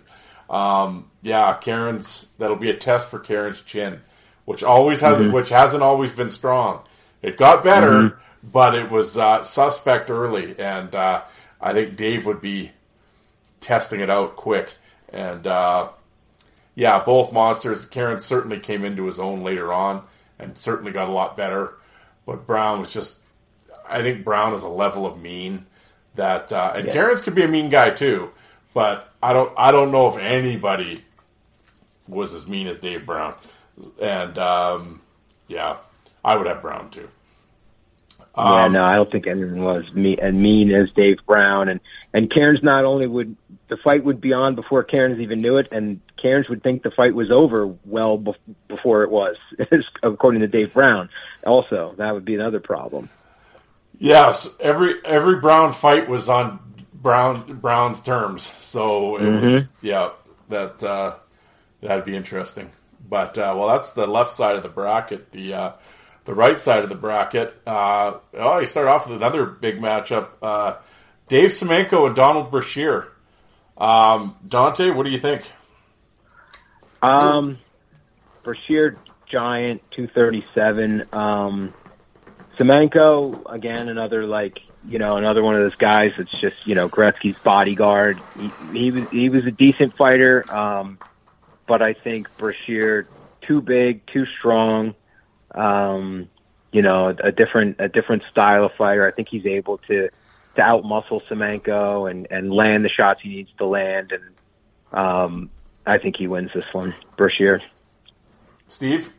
[0.50, 4.00] Um, yeah, Cairns that'll be a test for Cairns chin,
[4.46, 5.32] which always has Mhm.
[5.34, 6.82] which hasn't always been strong.
[7.24, 8.14] It got better, Mhm.
[8.44, 11.22] but it was uh, suspect early, and uh,
[11.66, 12.72] I think Dave would be
[13.60, 14.76] testing it out quick.
[15.10, 15.90] And uh,
[16.76, 17.86] yeah, both monsters.
[17.86, 20.04] Karen certainly came into his own later on,
[20.38, 21.74] and certainly got a lot better.
[22.28, 23.16] But Brown was just,
[23.90, 25.66] I think Brown is a level of mean
[26.14, 26.94] that, uh, and Yeah.
[26.94, 28.30] Cairns could be a mean guy too.
[28.76, 31.00] But I don't, I don't know if anybody
[32.08, 33.34] was as mean as Dave Brown.
[34.00, 35.02] And um,
[35.48, 35.78] yeah,
[36.24, 37.10] I would have Brown too.
[38.38, 41.80] Yeah, Um, no, I don't think anyone was me and mean as Dave Brown and
[42.14, 43.36] and Cairns not only would
[43.68, 46.92] the fight would be on before Cairns even knew it, and Cairns would think the
[46.92, 48.36] fight was over well bef-
[48.68, 49.36] before it was,
[50.04, 51.10] according to Dave Brown.
[51.46, 53.10] Also, that would be another problem.
[53.98, 56.60] Yes, every every Brown fight was on
[56.94, 59.70] Brown Brown's terms, so it was Mhm.
[59.82, 60.10] yeah
[60.50, 61.16] that uh,
[61.82, 62.70] that'd be interesting.
[63.08, 65.32] But uh, well, that's the left side of the bracket.
[65.32, 65.72] The uh,
[66.26, 67.54] the right side of the bracket.
[67.66, 70.76] Uh, oh, you start off with another big matchup: uh,
[71.28, 73.12] Dave Semenko and Donald Brashear.
[73.78, 75.50] Um, Dante, what do you think?
[77.02, 77.60] Um,
[78.44, 78.98] Brashear
[79.28, 81.06] Giant, 237.
[81.12, 81.74] Um,
[82.58, 86.88] Semenko, again, another like, you know, another one of those guys that's just, you know,
[86.88, 88.20] Gretzky's bodyguard.
[88.40, 90.46] He, he was, he was a decent fighter.
[90.52, 91.00] Um,
[91.68, 93.08] but I think Brashear,
[93.42, 94.96] too big, too strong.
[95.56, 96.30] Um,
[96.72, 99.08] you know, a different, a different style of fighter.
[99.08, 100.10] I think he's able to,
[100.56, 104.12] to outmuscle Semenko and, and land the shots he needs to land.
[104.12, 104.24] And,
[104.92, 105.50] um,
[105.86, 106.94] I think he wins this one.
[107.16, 107.62] Brashear.
[108.68, 109.10] Steve?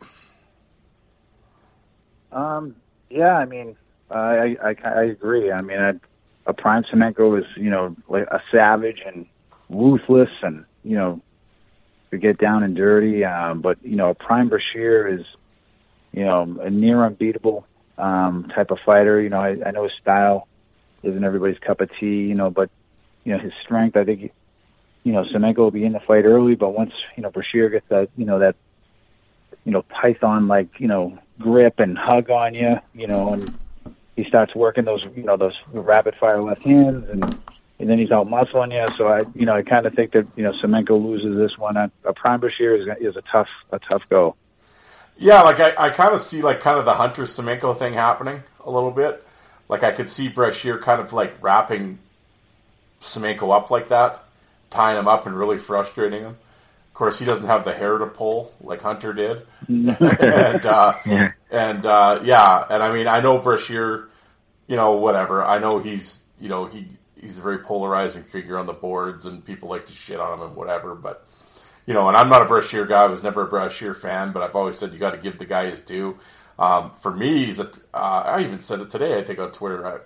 [2.31, 2.75] Um,
[3.09, 3.75] yeah, I mean,
[4.11, 5.51] I, I, I agree.
[5.51, 5.93] I mean, I,
[6.45, 9.25] a prime Semenko is, you know, like a savage and
[9.69, 11.21] ruthless and, you know,
[12.11, 13.25] to get down and dirty.
[13.25, 15.25] Um, but, you know, a prime Brashear is,
[16.17, 17.67] you know, a near unbeatable,
[17.99, 19.21] um, type of fighter.
[19.21, 20.47] You know, I, I know his style
[21.03, 22.71] isn't everybody's cup of tea, you know, but,
[23.23, 24.31] you know, his strength, I think,
[25.03, 27.87] you know, Semenko will be in the fight early, but once, you know, Brashear gets
[27.89, 28.55] that, you know, that,
[29.63, 33.55] you know, python like, you know, grip and hug on you, you know, and
[34.15, 37.23] he starts working those, you know, those rapid fire left hands and,
[37.77, 38.95] and then he's out muscling you.
[38.95, 41.77] So I, you know, I kind of think that, you know, Semenko loses this one.
[41.77, 44.35] A, prime Brashear is, is a tough, a tough go.
[45.17, 48.43] Yeah, like I, I kind of see like kind of the Hunter Semenko thing happening
[48.63, 49.23] a little bit.
[49.69, 51.99] Like I could see Brashear kind of like wrapping
[53.01, 54.23] Semenko up like that,
[54.69, 56.37] tying him up and really frustrating him.
[56.87, 61.31] Of course, he doesn't have the hair to pull like Hunter did, and uh, Yeah.
[61.51, 64.07] and uh, yeah, and I mean I know Brashear,
[64.67, 65.43] you know whatever.
[65.43, 66.87] I know he's you know he
[67.19, 70.45] he's a very polarizing figure on the boards, and people like to shit on him
[70.47, 71.27] and whatever, but
[71.87, 73.03] you know, and I'm not a Brashear guy.
[73.03, 75.45] I was never a Brashear fan, but I've always said you got to give the
[75.45, 76.19] guy his due.
[76.59, 79.87] Um, for me, he's a, uh, I even said it today, I think on Twitter.
[79.87, 79.99] I,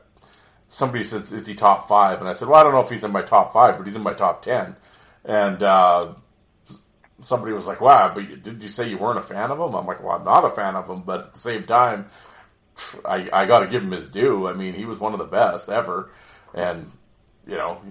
[0.68, 2.20] somebody says, "Is he top five?
[2.20, 3.96] And I said, "Well, I don't know if he's in my top five, but he's
[3.96, 4.76] in my top 10.
[5.26, 6.14] And uh,
[7.22, 9.74] somebody was like, "Wow, but you, did you say you weren't a fan of him?"
[9.74, 12.10] I'm like, "Well, I'm not a fan of him, but at the same time,
[13.06, 14.48] I, I got to give him his due.
[14.48, 16.12] I mean, he was one of the best ever,
[16.54, 16.92] and
[17.48, 17.82] you know,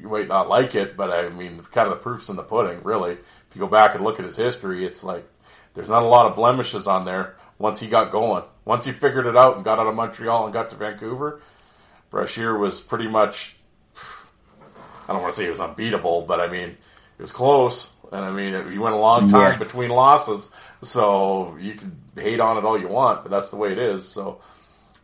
[0.00, 2.82] you might not like it, but I mean, kind of the proof's in the pudding,
[2.82, 3.12] really.
[3.12, 5.28] If you go back and look at his history, it's like
[5.74, 8.44] there's not a lot of blemishes on there once he got going.
[8.64, 11.40] Once he figured it out and got out of Montreal and got to Vancouver,
[12.10, 13.56] Brashear was pretty much,
[15.08, 17.90] I don't want to say he was unbeatable, but I mean, it was close.
[18.12, 19.58] And I mean, he went a long time Yeah.
[19.58, 20.48] between losses,
[20.82, 24.08] so you can hate on it all you want, but that's the way it is.
[24.08, 24.40] So,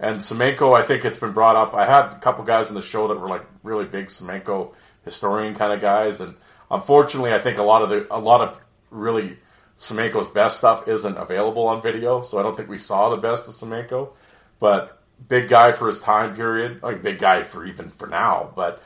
[0.01, 1.73] and Semenko, I think it's been brought up.
[1.75, 4.75] I had a couple guys in the show that were like really big Semenko
[5.07, 6.35] historian kind of guys, and
[6.71, 8.61] unfortunately, I think a lot of the a lot of
[8.91, 9.39] really
[9.79, 13.49] Semenko's best stuff isn't available on video, so I don't think we saw the best
[13.49, 14.11] of Semenko.
[14.59, 18.83] But big guy for his time period, like big guy for even for now, but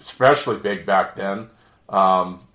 [0.00, 1.50] especially big back then.
[1.88, 2.46] Um,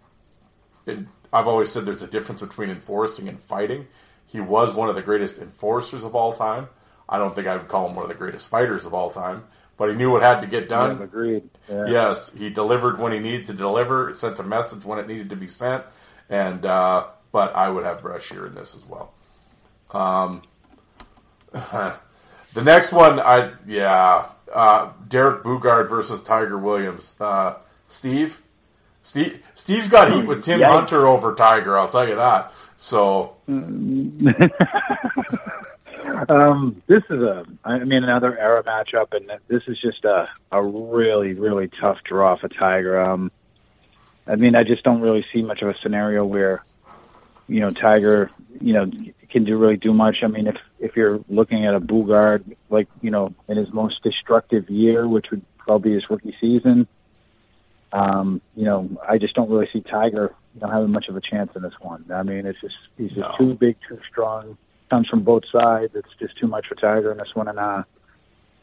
[0.86, 1.00] it,
[1.32, 3.88] I've always said there's a difference between enforcing and fighting.
[4.26, 6.68] He was one of the greatest enforcers of all time.
[7.08, 9.46] I don't think I would call him one of the greatest fighters of all time,
[9.80, 10.98] but he knew what had to get done.
[10.98, 11.50] Yeah, agreed.
[11.70, 11.86] Yeah.
[11.88, 14.14] Yes, he delivered when he needed to deliver.
[14.14, 15.86] Sent a message when it needed to be sent,
[16.30, 19.14] and uh, but I would have Brashear in this as well.
[19.92, 20.44] Um,
[21.54, 27.16] the next one, I yeah, uh, Derek Boogaard versus Tiger Williams.
[27.18, 27.56] Uh,
[27.88, 28.42] Steve,
[29.02, 30.72] Steve, Steve's got heat with Tim Yikes.
[30.72, 31.80] Hunter over Tiger.
[31.80, 32.52] I'll tell you that.
[32.76, 33.38] So
[36.30, 40.64] um, this is a, I mean, another era matchup, and this is just a, a
[40.64, 43.00] really, really tough draw for Tiger.
[43.00, 43.32] Um,
[44.28, 46.64] I mean, I just don't really see much of a scenario where,
[47.48, 48.32] you know, Tiger,
[48.62, 48.92] you know,
[49.30, 50.24] can do really do much.
[50.24, 54.04] I mean, if if you're looking at a Boogaard, like you know, in his most
[54.04, 56.88] destructive year, which would probably be his rookie season,
[57.92, 61.22] um, you know, I just don't really see Tiger, you know, having much of a
[61.22, 62.06] chance in this one.
[62.14, 63.36] I mean, it's just he's just No.
[63.38, 64.58] too big, too strong.
[64.90, 65.94] Comes from both sides.
[65.96, 67.84] It's just too much for Tiger in this one, and uh,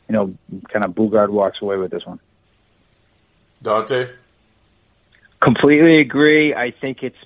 [0.09, 0.35] you know,
[0.73, 2.21] kind of Boogaard walks away with this one.
[3.63, 4.11] Dante?
[5.41, 6.55] Completely agree.
[6.55, 7.17] I think it's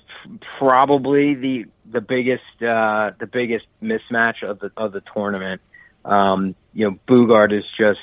[0.59, 5.61] probably the the biggest uh, the biggest mismatch of the of the tournament.
[6.05, 7.99] Um, you know, Boogaard is just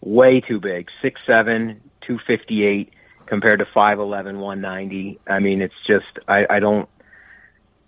[0.00, 2.92] way too big, six seven, two fifty eight,
[3.26, 5.18] compared to five eleven, one ninety.
[5.26, 6.88] I mean, it's just I, I don't.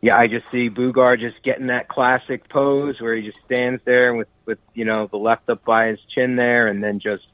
[0.07, 4.15] Yeah, I just see Boogaard just getting that classic pose where he just stands there
[4.15, 7.25] with with you know the left up by his chin there, and then just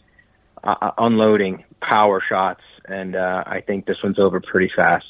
[0.64, 2.62] uh, uh, unloading power shots.
[2.86, 5.04] And uh, I think this one's over pretty fast.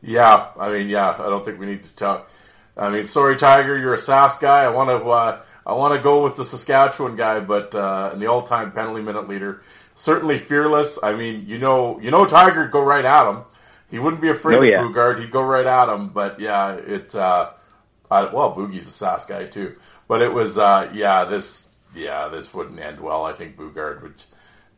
[0.00, 2.30] Yeah, I mean, yeah, I don't think we need to talk.
[2.78, 4.64] I mean, sorry, Tiger, you're a Sask guy.
[4.64, 8.22] I want to, uh, I want to go with the Saskatchewan guy, but uh, and
[8.22, 9.60] the all-time penalty minute leader,
[9.94, 10.98] certainly fearless.
[11.02, 13.42] I mean, you know, you know, Tiger go right at him.
[13.94, 14.78] He wouldn't be afraid Oh, of yeah.
[14.80, 15.20] Boogaard.
[15.20, 16.08] He'd go right at him.
[16.08, 17.14] But yeah, it.
[17.14, 17.50] Uh,
[18.10, 19.76] I, well, Boogie's a Sass guy too,
[20.08, 23.24] but it was, uh, yeah, this, yeah, this wouldn't end well.
[23.24, 24.26] I think Boogaard was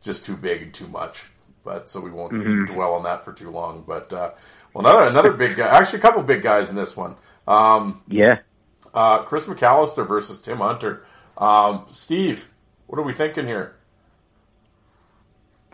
[0.03, 1.25] just too big and too much.
[1.63, 2.67] But so we won't Mhm.
[2.67, 3.83] dwell on that for too long.
[3.87, 4.33] But uh,
[4.75, 7.15] well, another another big guy, actually a couple big guys in this one.
[7.47, 8.37] Um, Yeah.
[8.93, 11.03] uh, Chris McAllister versus Tim Hunter.
[11.39, 12.47] Um, Steve,
[12.85, 13.73] what are we thinking here?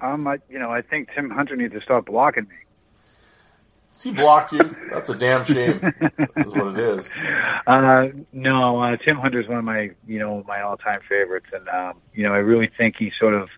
[0.02, 2.56] Um, I, you know, I think Tim Hunter needs to stop blocking me.
[4.02, 4.76] He blocked you?
[4.92, 5.80] That's a damn shame.
[6.38, 7.10] is what it is.
[7.68, 11.68] Uh, no, uh, Tim Hunter is one of my, you know, my all-time favorites, and
[11.70, 13.50] um, you know, I really think he sort of,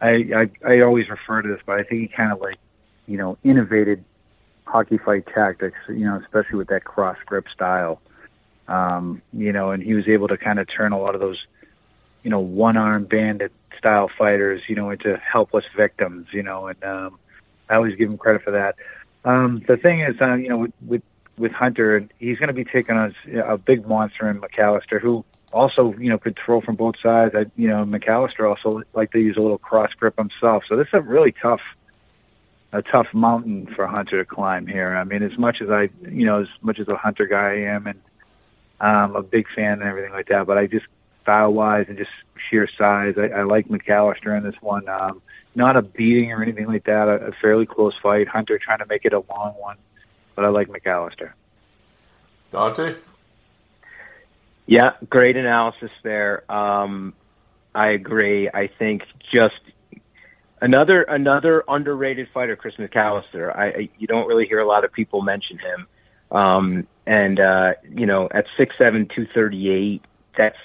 [0.00, 2.58] I, I, I always refer to this, but I think he kind of like,
[3.06, 4.04] you know, innovated
[4.64, 8.00] hockey fight tactics, you know, especially with that cross grip style.
[8.68, 11.38] Um, you know, and he was able to kind of turn a lot of those,
[12.24, 17.18] you know, one-arm bandit style fighters, you know, into helpless victims, you know, and um,
[17.68, 18.74] I always give him credit for that.
[19.26, 21.02] Um, the thing is, uh, you know, with, with
[21.36, 25.22] with Hunter, he's going to be taking on a big monster in McAllister, who
[25.52, 27.34] also, you know, could throw from both sides.
[27.34, 30.64] I, you know, McAllister also like to use a little cross grip himself.
[30.66, 31.60] So this is a really tough,
[32.72, 34.96] a tough mountain for Hunter to climb here.
[34.96, 37.58] I mean, as much as I, you know, as much as a Hunter guy I
[37.74, 38.00] am, and
[38.80, 40.86] um, a big fan and everything like that, but I just
[41.26, 42.10] style wise and just
[42.48, 44.88] sheer size, I, I like McAllister in this one.
[44.88, 45.20] Um,
[45.56, 47.08] not a beating or anything like that.
[47.08, 48.28] A, a fairly close fight.
[48.28, 49.76] Hunter trying to make it a long one,
[50.36, 51.32] but I like McAllister.
[52.52, 52.94] Dante?
[54.66, 56.50] Yeah, great analysis there.
[56.50, 57.12] Um,
[57.74, 58.48] I agree.
[58.48, 59.60] I think just
[60.60, 63.54] another another underrated fighter, Chris McAllister.
[63.54, 65.86] I, I you don't really hear a lot of people mention him.
[66.30, 70.02] Um, and uh, you know, at six seven, two thirty eight,
[70.36, 70.58] that's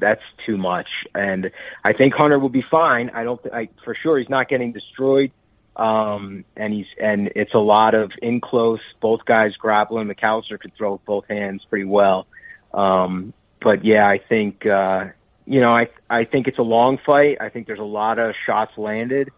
[0.00, 0.88] that's too much.
[1.14, 1.50] And
[1.84, 3.10] I think Hunter will be fine.
[3.10, 3.40] I don't.
[3.52, 5.32] I for sure he's not getting destroyed.
[5.76, 8.80] Um, and he's and it's a lot of in close.
[9.00, 10.08] Both guys grappling.
[10.08, 12.26] McAllister could throw both hands pretty well.
[12.72, 15.06] Um, but yeah, I think uh,
[15.44, 17.38] you know, I I think it's a long fight.
[17.40, 19.30] I think there's a lot of shots landed.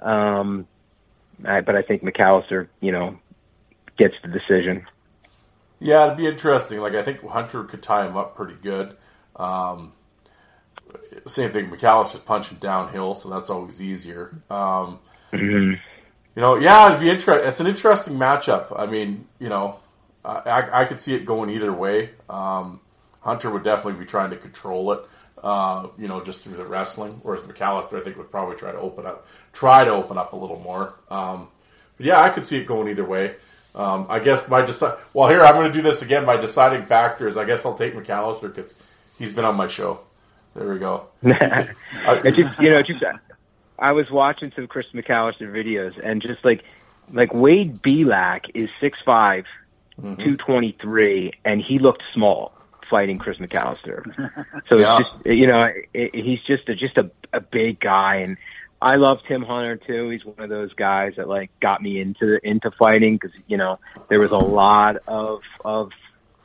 [0.00, 0.66] Um,
[1.44, 3.18] I, but I think McAllister, you know,
[3.98, 4.86] gets the decision.
[5.80, 6.80] Yeah, it'd be interesting.
[6.80, 8.96] Like I think Hunter could tie him up pretty good.
[9.36, 9.92] Um,
[11.26, 11.70] same thing.
[11.70, 14.36] McAllister's punching downhill, so that's always easier.
[14.50, 14.98] Um,
[15.32, 15.78] Mhm.
[16.36, 17.48] You know, yeah, it'd be interesting.
[17.48, 18.66] It's an interesting matchup.
[18.76, 19.76] I mean, you know,
[20.24, 22.10] I, I, I could see it going either way.
[22.28, 22.80] Um,
[23.20, 25.00] Hunter would definitely be trying to control it,
[25.42, 28.78] uh, you know, just through the wrestling, whereas McAllister, I think, would probably try to
[28.78, 30.94] open up, try to open up a little more.
[31.08, 31.48] Um,
[31.96, 33.36] but yeah, I could see it going either way.
[33.76, 36.24] Um, I guess my deci- well, here I'm going to do this again.
[36.24, 38.74] My deciding factor is I guess I'll take McAllister because
[39.18, 40.00] he's been on my show.
[40.54, 41.06] There we go.
[41.24, 43.02] Just, you know, just,
[43.78, 46.62] I was watching some Chris McAllister videos, and just like,
[47.12, 49.46] like Wade Belak is six five,
[50.02, 50.24] Mm-hmm.
[50.24, 52.52] two twenty three, and he looked small
[52.90, 54.02] fighting Chris McAllister.
[54.68, 54.98] So Yeah.
[54.98, 58.36] it's just, you know, it, he's just a, just a, a big guy, and
[58.82, 60.08] I love Tim Hunter too.
[60.10, 63.78] He's one of those guys that like got me into into fighting because you know
[64.08, 65.90] there was a lot of of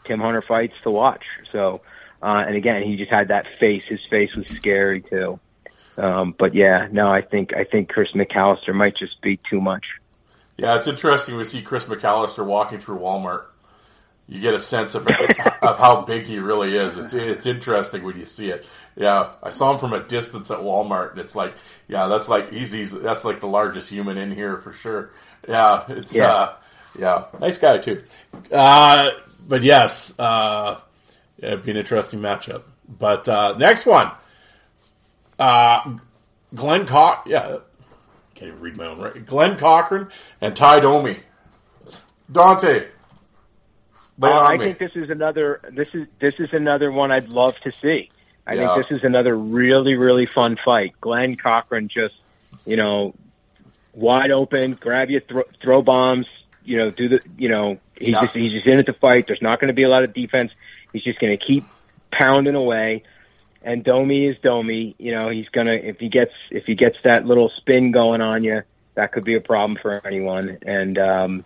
[0.06, 1.24] Tim Hunter fights to watch.
[1.52, 1.82] So,
[2.22, 3.84] uh, and again, he just had that face.
[3.86, 5.40] His face was scary too.
[5.98, 9.86] Um, but yeah, no, I think I think Chris McAllister might just be too much.
[10.58, 13.44] Yeah, it's interesting to see Chris McAllister walking through Walmart.
[14.28, 15.08] you get a sense of
[15.62, 16.98] of how big he really is.
[16.98, 18.66] It's it's interesting when you see it.
[18.96, 21.54] Yeah, I saw him from a distance at Walmart, and it's like,
[21.88, 25.12] yeah, that's like he's, he's that's like the largest human in here for sure.
[25.48, 26.28] Yeah, it's Yeah.
[26.34, 26.54] uh,
[26.98, 28.04] yeah, nice guy too.
[28.52, 29.10] Uh,
[29.48, 30.80] but yes, uh,
[31.42, 32.64] it'd be an interesting matchup.
[32.88, 34.12] But uh, next one,
[35.38, 35.98] uh,
[36.56, 37.58] Glenn Cock, yeah,
[38.36, 39.26] can't even read my own right.
[39.26, 40.08] Glen Cochrane
[40.42, 41.18] and Ty Domi.
[42.32, 42.88] Dante,
[44.22, 44.66] Uh, I me.
[44.66, 45.62] think this is another.
[45.72, 48.10] This is this is another one I'd love to see.
[48.46, 48.74] I Yeah.
[48.76, 50.94] think this is another really really fun fight.
[51.02, 52.16] Glen Cochrane just
[52.66, 53.16] you know
[53.94, 56.28] wide open, grab you, throw, throw bombs.
[56.64, 58.22] You know, do the you know he's Yeah.
[58.22, 59.26] just he's just in it to fight.
[59.28, 60.52] There's not going to be a lot of defense.
[60.94, 61.66] He's just going to keep
[62.12, 63.04] pounding away.
[63.62, 64.96] And Domi is Domi.
[64.98, 68.44] You know, he's gonna if he gets if he gets that little spin going on
[68.44, 68.62] you,
[68.96, 70.60] that could be a problem for anyone.
[70.62, 71.46] And um,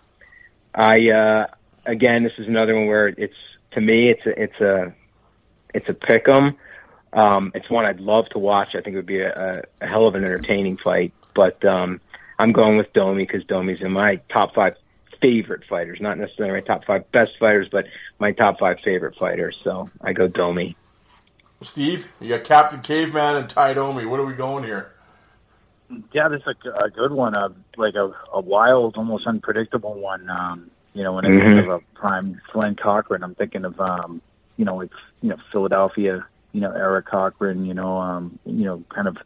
[0.72, 1.46] I uh,
[1.84, 3.34] again, this is another one where it's
[3.72, 4.94] to me, it's a it's a
[5.74, 6.56] it's a pick 'em.
[7.12, 8.74] Um, it's one I'd love to watch.
[8.74, 11.12] I think it would be a, a, hell of an entertaining fight.
[11.32, 12.00] But um,
[12.38, 14.76] I'm going with Domi because Domi's in my top five
[15.24, 15.98] favorite fighters.
[16.00, 17.86] Not necessarily my top five best fighters, but
[18.20, 19.56] my top five favorite fighters.
[19.64, 20.76] So I go Domi.
[21.62, 24.04] Steve, you got Captain Caveman and Ty Domi.
[24.04, 24.92] What are we going here?
[26.12, 27.34] Yeah, this is a, a good one.
[27.34, 30.28] Uh, like a, a wild, almost unpredictable one.
[30.28, 31.42] Um, you know, when I Mhm.
[31.54, 34.20] think of a prime Glen Cochrane, I'm thinking of um,
[34.56, 34.90] you know, like
[35.22, 37.64] you know, Philadelphia, you know, Eric Cochran.
[37.64, 39.16] You know, um, you know, kind of,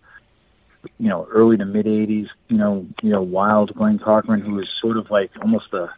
[0.98, 2.28] you know, early to mid '80s.
[2.48, 5.92] You know, you know, wild Glen Cochrane, who was sort of like almost a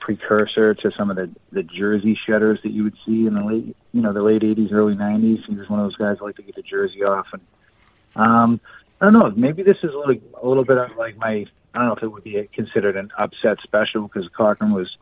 [0.00, 3.76] precursor to some of the the Jersey shutters that you would see in the late,
[3.92, 5.44] you know, the late '80s, early '90s.
[5.46, 7.42] He was one of those guys who like to get the jersey off and.
[8.16, 8.60] Um,
[9.00, 9.32] I don't know.
[9.36, 11.46] Maybe this is like a little bit of like my.
[11.74, 14.96] I don't know if it would be considered an upset special because Cochrane was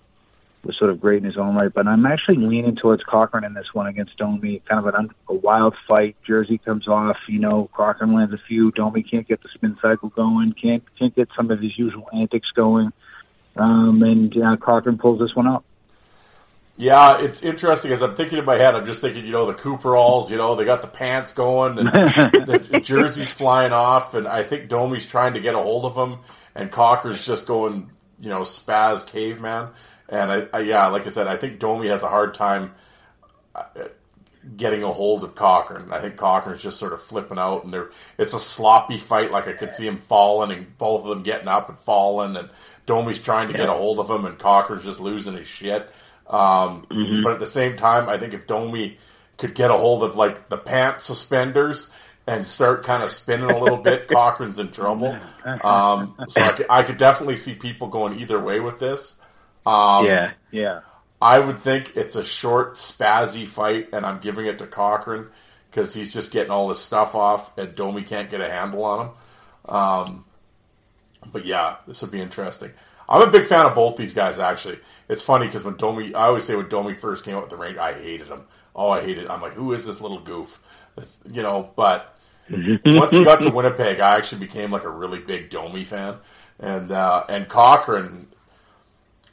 [0.65, 3.55] was sort of great in his own right, but I'm actually leaning towards Cochrane in
[3.55, 4.63] this one against Domi.
[4.69, 6.17] Kind of an un, a wild fight.
[6.25, 7.17] Jersey comes off.
[7.29, 8.71] You know, Cochrane lands a few.
[8.71, 10.53] Domi can't get the spin cycle going.
[10.53, 12.93] Can't can't get some of his usual antics going.
[13.57, 15.65] Um, and uh, Cochrane pulls this one out.
[16.77, 18.75] Yeah, it's interesting as I'm thinking in my head.
[18.75, 21.89] I'm just thinking, you know, the Cooperalls, you know, they got the pants going and
[22.47, 26.21] the jerseys flying off, and I think Domi's trying to get a hold of him,
[26.55, 29.69] and Cochrane's just going, you know, spaz caveman.
[30.13, 32.73] And I, I yeah, like I said, I think Domi has a hard time
[33.55, 33.65] uh,
[34.57, 35.91] getting a hold of Cochrane.
[35.91, 39.31] I think Cochrane's just sort of flipping out, and they're, it's a sloppy fight.
[39.33, 42.51] Like I could see him falling, and both of them getting up and falling, and
[42.87, 45.91] Domi's trying to get a hold of him, and Cochrane's just losing his shit.
[46.29, 46.87] Um,
[47.25, 48.99] But at the same time, I think if Domi
[49.39, 51.91] could get a hold of like the pant suspenders
[52.27, 55.17] and start kind of spinning a little bit, Cochrane's in trouble.
[55.65, 59.17] Um, so I could, I could definitely see people going either way with this.
[59.67, 60.81] Um, yeah, Yeah.
[61.21, 65.27] I would think it's a short, spazzy fight, and I'm giving it to Cochrane
[65.71, 69.07] because he's just getting all this stuff off, and Domi can't get a handle on
[69.07, 69.13] him.
[69.75, 70.25] Um,
[71.31, 72.73] but yeah, this would be interesting.
[73.09, 74.39] I'm a big fan of both these guys.
[74.39, 77.51] Actually, it's funny because when Domi, I always say when Domi first came out with
[77.51, 78.43] the ring, I hated him.
[78.75, 79.25] Oh, I hated.
[79.25, 79.31] Him.
[79.31, 80.61] I'm like, who is this little goof?
[81.31, 82.17] You know, but
[82.51, 86.17] once he got to Winnipeg, I actually became like a really big Domi fan,
[86.59, 88.29] and uh, and Cochrane.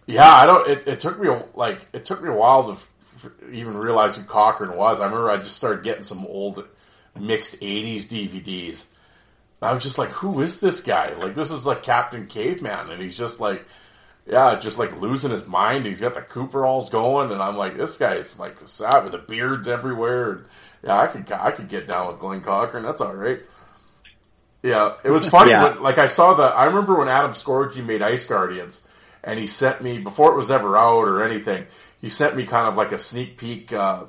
[0.10, 0.70] Yeah, I don't.
[0.70, 4.16] It, it took me a, like it took me a while to f- even realize
[4.18, 5.00] who Cochrane was.
[5.00, 6.68] I remember I just started getting some old
[7.18, 8.86] mixed '80s DVDs.
[9.62, 11.14] I was just like, who is this guy?
[11.16, 13.66] Like, this is like Captain Caveman, and he's just like,
[14.26, 15.86] yeah, just like losing his mind.
[15.86, 19.12] He's got the Cooperalls going, and I'm like, this guy is like savage.
[19.12, 20.32] The beards everywhere.
[20.32, 20.46] And,
[20.84, 22.84] yeah, I could I could get down with Glen Cochrane.
[22.84, 23.42] That's all right.
[24.64, 25.52] Yeah, it was funny.
[25.52, 25.76] Yeah.
[25.76, 26.44] When, like I saw the.
[26.44, 28.82] I remember when Adam Scorgie made Ice Guardians,
[29.24, 31.66] and he sent me before it was ever out or anything.
[32.00, 33.74] He sent me kind of like a sneak peek.
[33.74, 34.06] Uh,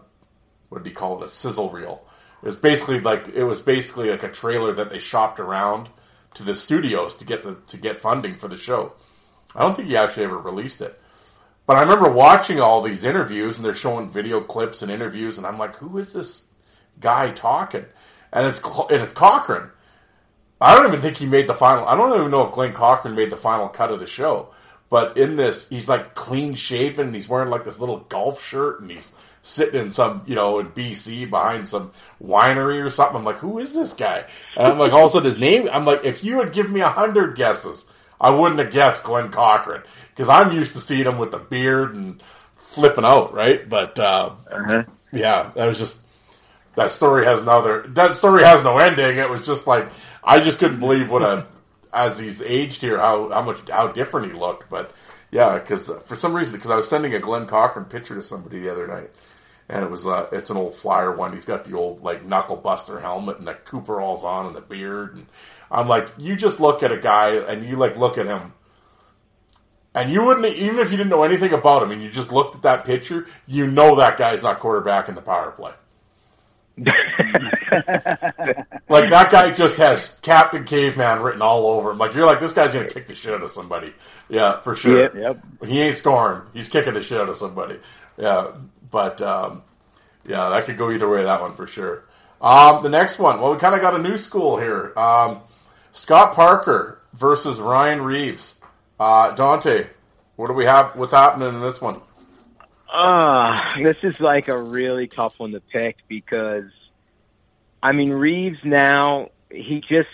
[0.68, 1.24] what do you call it?
[1.24, 2.04] A sizzle reel.
[2.42, 5.90] It was basically like it was basically like a trailer that they shopped around
[6.34, 8.92] to the studios to get the to get funding for the show.
[9.54, 10.98] I don't think he actually ever released it.
[11.66, 15.46] But I remember watching all these interviews and they're showing video clips and interviews and
[15.46, 16.48] I'm like, who is this
[16.98, 17.84] guy talking?
[18.32, 19.70] And it's and it's Cochrane.
[20.60, 21.86] I don't even think he made the final.
[21.86, 24.52] I don't even know if Glen Cochrane made the final cut of the show.
[24.90, 27.06] But in this, he's like clean shaven.
[27.06, 29.12] And he's wearing like this little golf shirt, and he's
[29.42, 31.92] sitting in some, you know, in BC behind some
[32.22, 33.16] winery or something.
[33.16, 34.26] I'm like, who is this guy?
[34.56, 35.68] And I'm like, all of a sudden his name.
[35.72, 37.86] I'm like, if you had given me a hundred guesses,
[38.20, 41.94] I wouldn't have guessed Glen Cochrane because I'm used to seeing him with the beard
[41.94, 42.22] and
[42.56, 43.66] flipping out, right?
[43.66, 44.32] But uh,
[45.12, 45.98] yeah, that was just
[46.74, 47.86] that story has another.
[47.88, 49.18] That story has no ending.
[49.18, 49.88] It was just like
[50.22, 51.46] I just couldn't believe what a
[51.92, 54.68] as he's aged here how how much how different he looked.
[54.70, 54.92] But
[55.30, 58.58] Yeah, because for some reason, because I was sending a Glen Cochrane picture to somebody
[58.60, 59.10] the other night,
[59.68, 61.32] and it was uh, it's an old flyer one.
[61.32, 65.14] He's got the old like knuckle buster helmet and the Cooperalls on and the beard,
[65.14, 65.26] and
[65.70, 68.54] I'm like, you just look at a guy and you like look at him,
[69.94, 72.56] and you wouldn't even if you didn't know anything about him, and you just looked
[72.56, 75.72] at that picture, you know that guy's not quarterback in the power play.
[78.88, 81.98] like that guy just has Captain Caveman written all over him.
[81.98, 83.92] Like you're like this guy's gonna kick the shit out of somebody.
[84.28, 85.02] Yeah, for sure.
[85.02, 85.44] Yep, yep.
[85.68, 86.42] He ain't scoring.
[86.54, 87.78] He's kicking the shit out of somebody.
[88.16, 88.52] Yeah,
[88.90, 89.62] but um,
[90.24, 91.24] yeah, that could go either way.
[91.24, 92.04] That one for sure.
[92.40, 93.40] Um, the next one.
[93.40, 94.92] Well, we kind of got a new school here.
[94.96, 95.40] Um,
[95.92, 98.58] Scott Parker versus Ryan Reaves.
[98.98, 99.88] Uh, Dante,
[100.36, 100.96] what do we have?
[100.96, 102.00] What's happening in this one?
[102.92, 106.70] Uh, this is like a really tough one to pick because,
[107.82, 110.08] I mean, Reaves now, he just,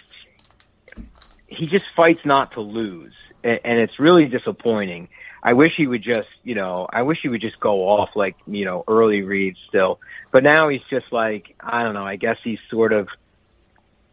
[1.47, 3.15] he just fights not to lose.
[3.43, 5.09] And, and it's really disappointing.
[5.43, 8.37] I wish he would just, you know, I wish he would just go off like,
[8.47, 10.01] you know, early Reaves still.
[10.31, 13.09] But now he's just like, I don't know, I guess he's sort of,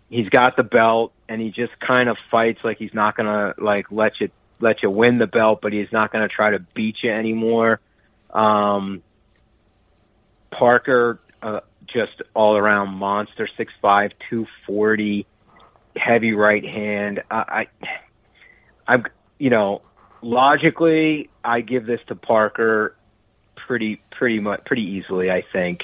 [0.10, 3.88] he's got the belt and he just kind of fights like he's not gonna like
[3.92, 4.30] let you
[4.60, 7.82] let you win the belt, but he's not gonna try to beat you anymore.
[8.34, 9.04] Um,
[10.52, 15.26] Parker, uh, just all around monster, six five, two forty,
[15.96, 17.24] heavy right hand.
[17.30, 17.88] I, I,
[18.88, 19.06] I'm,
[19.38, 19.82] you know,
[20.22, 22.96] logically, I give this to Parker
[23.56, 25.32] pretty, pretty much, pretty easily.
[25.32, 25.84] I think.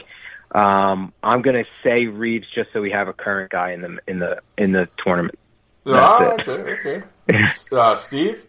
[0.51, 3.99] Um, I'm going to say Reaves just so we have a current guy in the
[4.07, 5.37] in the in the tournament.
[5.85, 6.49] Ah, That's it.
[6.49, 7.47] okay, okay.
[7.71, 8.45] uh, Steve?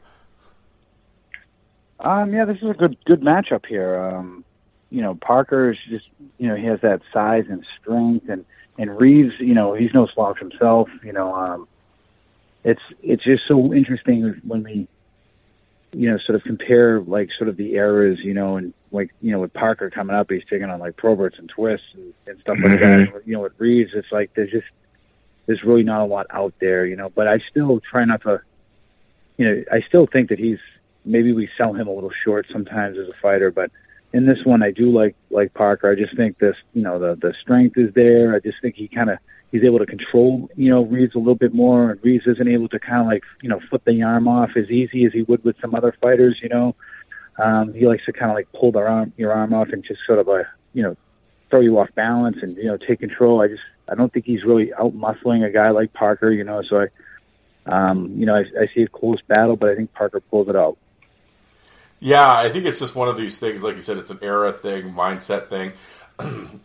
[2.00, 3.98] Um, yeah, this is a good good matchup here.
[3.98, 4.44] Um,
[4.90, 6.08] you know, Parker is just
[6.38, 8.44] you know he has that size and strength, and
[8.78, 10.88] and Reaves, you know, he's no slouch himself.
[11.04, 11.68] You know, um,
[12.64, 14.88] it's it's just so interesting when we
[15.92, 19.32] you know sort of compare like sort of the eras, you know, and like you
[19.32, 22.58] know with Parker coming up, he's taking on like Proberts and twists and, and stuff
[22.62, 23.22] like that.
[23.26, 24.66] You know, with Reaves, it's like there's just
[25.46, 27.10] there's really not a lot out there, you know.
[27.10, 28.40] But I still try not to,
[29.36, 30.60] you know, I still think that he's
[31.04, 33.70] maybe we sell him a little short sometimes as a fighter, but
[34.12, 35.90] in this one I do like like Parker.
[35.90, 38.34] I just think this, you know, the the strength is there.
[38.34, 39.18] I just think he kind of
[39.52, 42.68] he's able to control, you know, Reaves a little bit more, and Reaves isn't able
[42.68, 45.44] to kind of like you know flip the arm off as easy as he would
[45.44, 46.74] with some other fighters, you know.
[47.38, 50.00] Um, he likes to kind of like pull the arm your arm off and just
[50.06, 50.96] sort of a you know
[51.50, 53.40] throw you off balance and you know take control.
[53.40, 56.62] I just I don't think he's really out muscling a guy like Parker, you know.
[56.62, 56.88] So I,
[57.66, 60.56] um, you know, I, I see a close battle, but I think Parker pulls it
[60.56, 60.78] out.
[62.00, 63.62] Yeah, I think it's just one of these things.
[63.62, 65.72] Like you said, it's an era thing, mindset thing.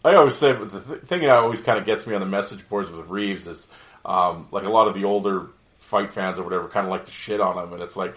[0.06, 2.68] I always say the th- thing that always kind of gets me on the message
[2.70, 3.68] boards with Reaves is
[4.06, 5.48] um, like a lot of the older
[5.80, 8.16] fight fans or whatever kind of like to shit on him, and it's like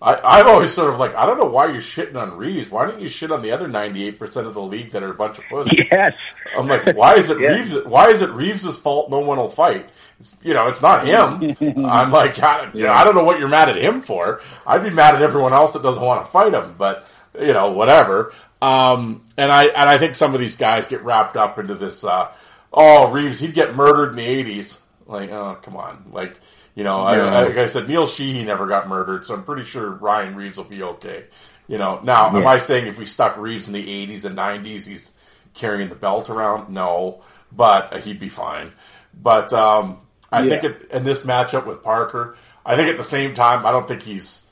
[0.00, 2.70] I, I'm always sort of like I don't know why you're shitting on Reaves.
[2.70, 5.14] Why don't you shit on the other 98 percent of the league that are a
[5.14, 5.88] bunch of pussies?
[5.90, 6.14] Yes.
[6.56, 7.72] I'm like, why is it Yes.
[7.72, 7.86] Reaves?
[7.86, 9.10] Why is it Reaves' fault?
[9.10, 9.88] No one will fight.
[10.20, 11.56] It's, you know, it's not him.
[11.86, 14.40] I'm like, I, you know, I don't know what you're mad at him for.
[14.66, 17.06] I'd be mad at everyone else that doesn't want to fight him, but
[17.38, 18.34] you know, whatever.
[18.60, 22.04] Um, and I and I think some of these guys get wrapped up into this.
[22.04, 22.30] Uh,
[22.72, 24.78] oh, Reaves, he'd get murdered in the '80s.
[25.06, 26.38] Like, oh, come on, like.
[26.76, 29.64] You know, I, I, like I said, Neil Sheehy never got murdered, so I'm pretty
[29.64, 31.24] sure Ryan Reaves will be okay.
[31.66, 34.86] You know, now, am I saying if we stuck Reaves in the 80s and 90s,
[34.86, 35.14] he's
[35.54, 36.72] carrying the belt around?
[36.72, 38.72] No, but he'd be fine.
[39.14, 40.50] But um, I Yeah.
[40.60, 43.88] think it, in this matchup with Parker, I think at the same time, I don't
[43.88, 44.42] think he's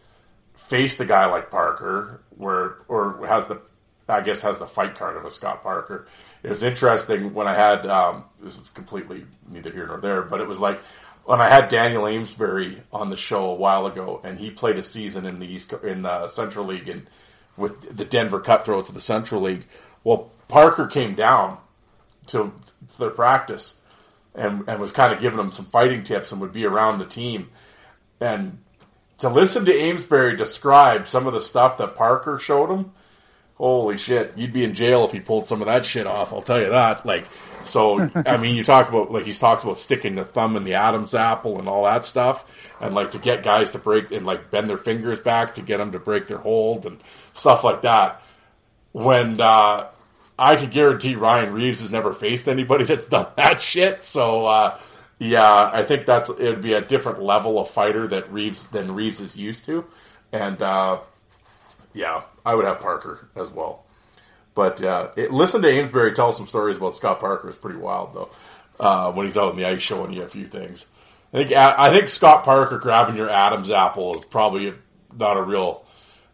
[0.57, 3.61] faced a guy like Parker, where or has the,
[4.09, 6.07] I guess has the fight card of a Scott Parker.
[6.43, 10.41] It was interesting when I had um, this is completely neither here nor there, but
[10.41, 10.81] it was like
[11.25, 14.83] when I had Daniel Amesbury on the show a while ago, and he played a
[14.83, 17.07] season in the East in the Central League and
[17.57, 19.65] with the Denver Cutthroats of the Central League.
[20.03, 21.59] Well, Parker came down
[22.27, 22.53] to,
[22.91, 23.79] to their practice
[24.35, 27.07] and and was kind of giving them some fighting tips and would be around the
[27.07, 27.51] team.
[28.21, 28.59] And
[29.19, 32.93] to listen to Amesbury describe some of the stuff that Parker showed him,
[33.57, 36.33] holy shit, you'd be in jail if he pulled some of that shit off.
[36.33, 37.07] I'll tell you that.
[37.07, 37.27] Like,
[37.67, 40.75] so I mean, you talk about like he talks about sticking the thumb in the
[40.75, 42.51] Adam's apple and all that stuff,
[42.81, 45.79] and like to get guys to break and like bend their fingers back to get
[45.79, 47.01] them to break their hold and
[47.33, 48.23] stuff like that.
[48.93, 49.89] When uh,
[50.39, 54.05] I can guarantee Ryan Reaves has never faced anybody that's done that shit.
[54.05, 54.79] So uh,
[55.19, 58.95] yeah, I think that's it would be a different level of fighter that Reaves than
[58.95, 59.85] Reaves is used to,
[60.33, 61.01] and uh,
[61.93, 63.84] yeah, I would have Parker as well.
[64.55, 68.15] But uh, it, listen to Amesbury tell some stories about Scott Parker is pretty wild
[68.15, 68.31] though.
[68.79, 70.87] Uh, when he's out in the ice showing you a few things,
[71.33, 74.75] I think I think Scott Parker grabbing your Adam's apple is probably
[75.17, 75.85] not a real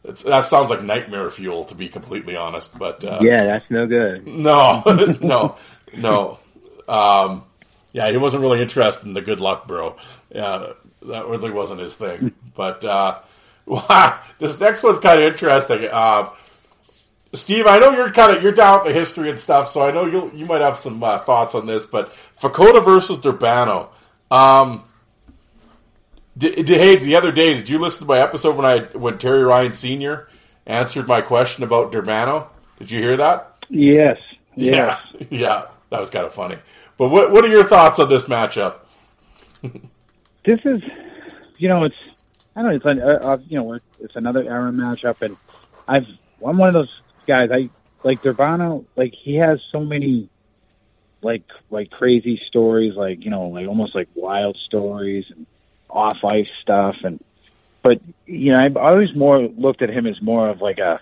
[0.04, 2.76] it's, that sounds like nightmare fuel, to be completely honest.
[2.78, 4.26] But uh, yeah, that's no good.
[4.26, 4.82] no,
[5.20, 5.56] no,
[5.94, 6.38] no.
[6.88, 7.44] Um,
[7.92, 9.96] yeah, he wasn't really interested in the good luck, bro.
[10.30, 10.72] Yeah,
[11.02, 12.32] that really wasn't his thing.
[12.52, 13.20] But uh,
[13.64, 15.88] wow, this next one's kind of interesting.
[15.90, 16.28] Uh,
[17.32, 19.92] Steve, I know you're kind of you're down with the history and stuff, so I
[19.92, 21.84] know you you might have some uh, thoughts on this.
[21.84, 23.90] But Vukota versus Durbano.
[24.30, 24.84] Um,
[26.36, 29.18] did, did, hey, the other day, did you listen to my episode when I when
[29.18, 30.28] Terry Ryan Senior
[30.66, 32.48] answered my question about Durbano?
[32.78, 33.64] Did you hear that?
[33.68, 34.18] Yes.
[34.56, 34.98] yes.
[35.14, 36.58] Yeah, yeah, that was kind of funny.
[36.98, 38.80] But what what are your thoughts on this matchup?
[39.62, 40.82] this is,
[41.58, 41.94] you know, it's
[42.56, 45.36] I don't know, it's an, uh, uh, you know, it's another era matchup, and
[45.86, 46.06] I've
[46.44, 47.00] I'm one of those
[47.30, 47.50] guys.
[47.52, 47.70] I
[48.02, 50.28] like Durbano, like he has so many
[51.22, 55.46] like like crazy stories, like you know, like almost like wild stories and
[55.88, 57.22] off ice stuff, and
[57.82, 61.00] but you know, I've always more looked at him as more of like a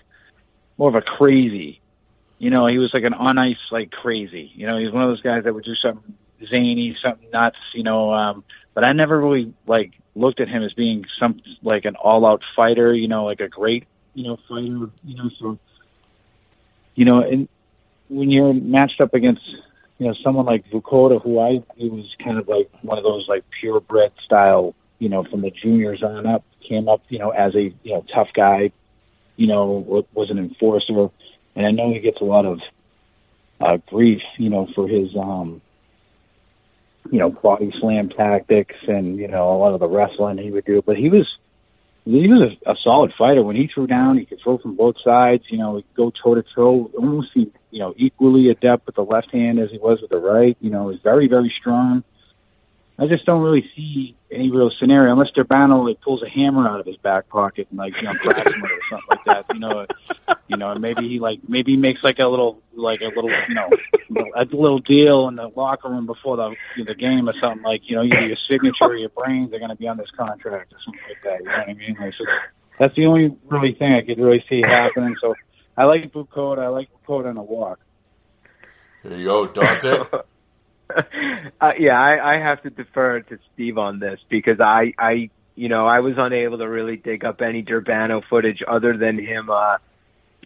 [0.77, 1.81] more of a crazy.
[2.37, 4.51] You know, he was like an on ice like crazy.
[4.53, 6.13] You know, he's one of those guys that would do something
[6.47, 7.57] zany, something nuts.
[7.73, 8.43] You know, um,
[8.75, 12.43] but I never really like looked at him as being some like an all out
[12.55, 12.93] fighter.
[12.93, 14.91] You know, like a great you know fighter.
[15.03, 15.59] You know, so
[16.99, 17.47] you know, and
[18.09, 19.41] when you're matched up against
[19.99, 23.25] you know someone like Vukota, who I he was kind of like one of those
[23.29, 27.55] like purebred style, you know, from the juniors on up, came up, you know, as
[27.55, 28.73] a you know tough guy,
[29.37, 31.09] you know, was an enforcer,
[31.55, 32.59] and I know he gets a lot of
[33.61, 35.61] uh, grief, you know, for his um,
[37.09, 40.65] you know, body slam tactics and you know a lot of the wrestling he would
[40.65, 41.33] do, but he was
[42.11, 43.43] he was a, a solid fighter.
[43.43, 45.43] When he threw down, he could throw from both sides.
[45.49, 49.31] You know, he'd go toe to toe, almost you know equally adept with the left
[49.31, 50.57] hand as he was with the right.
[50.59, 52.03] You know, he's very very strong.
[52.97, 56.79] I just don't really see any real scenario unless Durbano like pulls a hammer out
[56.79, 59.45] of his back pocket and like you know cracks him or something like that.
[59.53, 59.85] You know,
[60.47, 63.31] you know, and maybe he like maybe he makes like a little like a little
[63.47, 63.69] you know
[64.35, 67.95] a little deal in the locker room before the the game or something like you
[67.95, 70.77] know either your signature or your brains are going to be on this contract or
[70.85, 71.39] something like that.
[71.39, 71.97] You know what I mean?
[71.99, 72.25] Like, so
[72.77, 75.15] that's the only really thing I could really see happening.
[75.19, 75.35] So
[75.75, 76.59] I like Vukota.
[76.59, 77.79] I like Vukota in a walk.
[79.03, 80.03] There you go, Dante.
[81.61, 85.69] uh, yeah, I, I have to defer to Steve on this because I, I, you
[85.69, 89.77] know, I was unable to really dig up any Durbano footage other than him uh,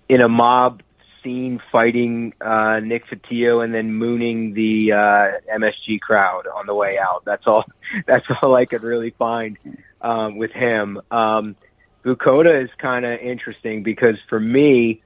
[0.09, 0.81] in a mob
[1.23, 6.97] scene fighting uh, Nick Fotiu and then mooning the uh, MSG crowd on the way
[6.97, 7.23] out.
[7.25, 7.65] That's all.
[8.05, 9.57] That's all I could really find
[10.01, 11.01] um, with him.
[11.09, 11.55] Um,
[12.03, 15.01] Vukota is kind of interesting because for me,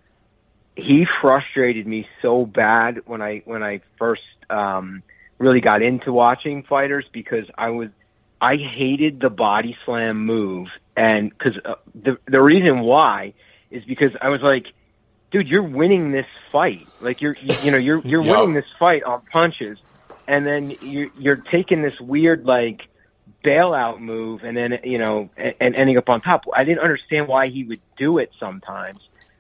[0.75, 5.03] he frustrated me so bad when I when I first um,
[5.39, 7.89] really got into watching fighters because I was
[8.39, 13.33] I hated the body slam move, and because uh, the the reason why
[13.71, 14.67] is because I was like,
[15.31, 16.87] dude, you're winning this fight.
[17.01, 18.37] Like you're you, you know you're you're yep.
[18.37, 19.79] winning this fight on punches,
[20.27, 22.87] and then you're you're taking this weird like
[23.43, 26.45] bailout move, and then you know and, and ending up on top.
[26.53, 28.99] I didn't understand why he would do it sometimes,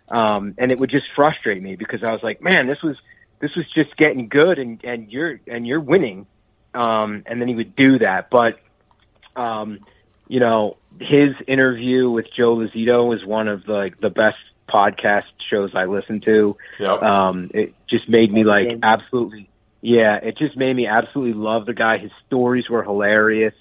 [0.09, 2.97] um, and it would just frustrate me because I was like, man, this was
[3.39, 6.25] this was just getting good and and you're and you're winning.
[6.73, 8.29] Um and then he would do that.
[8.29, 8.59] But
[9.35, 9.79] um
[10.27, 15.23] you know his interview with Joe Lazito is one of the like the best podcast
[15.49, 16.57] shows I listen to.
[16.79, 17.03] Yep.
[17.03, 19.49] um it just made me like absolutely
[19.81, 21.97] yeah it just made me absolutely love the guy.
[21.97, 23.53] His stories were hilarious.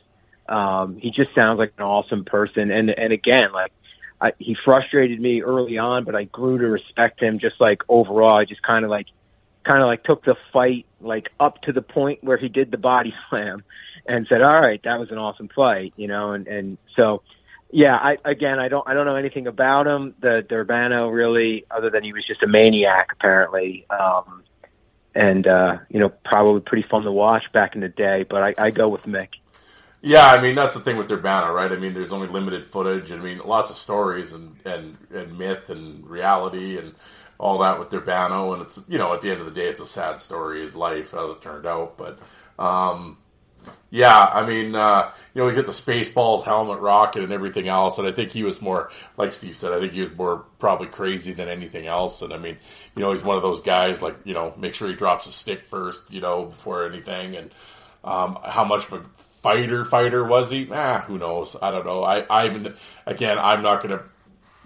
[0.48, 2.70] Um he just sounds like an awesome person.
[2.70, 3.72] And and again like
[4.20, 8.36] I, he frustrated me early on, but I grew to respect him just like overall.
[8.36, 9.08] I just kind of like
[9.66, 12.78] kind of like took the fight like up to the point where he did the
[12.78, 13.64] body slam
[14.06, 17.22] and said, "All right, that was an awesome fight," you know, and and so
[17.70, 21.90] yeah, I again, I don't I don't know anything about him, the Durbano really other
[21.90, 23.86] than he was just a maniac apparently.
[23.90, 24.44] Um
[25.14, 28.54] and uh, you know, probably pretty fun to watch back in the day, but I,
[28.58, 29.28] I go with Mick.
[30.02, 31.72] Yeah, I mean that's the thing with Durbano, right?
[31.72, 33.10] I mean, there's only limited footage.
[33.10, 36.94] I mean, lots of stories and and, and myth and reality and
[37.38, 39.80] all that with Durbano, and it's you know at the end of the day, it's
[39.80, 41.96] a sad story, his life how it turned out.
[41.96, 42.18] But
[42.58, 43.18] um,
[43.90, 47.98] yeah, I mean, uh, you know, he's got the Spaceballs helmet rocket and everything else,
[47.98, 49.72] and I think he was more like Steve said.
[49.72, 52.22] I think he was more probably crazy than anything else.
[52.22, 52.58] And I mean,
[52.94, 55.32] you know, he's one of those guys like you know, make sure he drops a
[55.32, 57.36] stick first, you know, before anything.
[57.36, 57.50] And
[58.02, 59.04] um, how much of a
[59.42, 60.68] fighter fighter was he?
[60.72, 61.56] Ah, who knows?
[61.60, 62.02] I don't know.
[62.02, 62.74] I, I'm
[63.06, 64.04] again, I'm not going to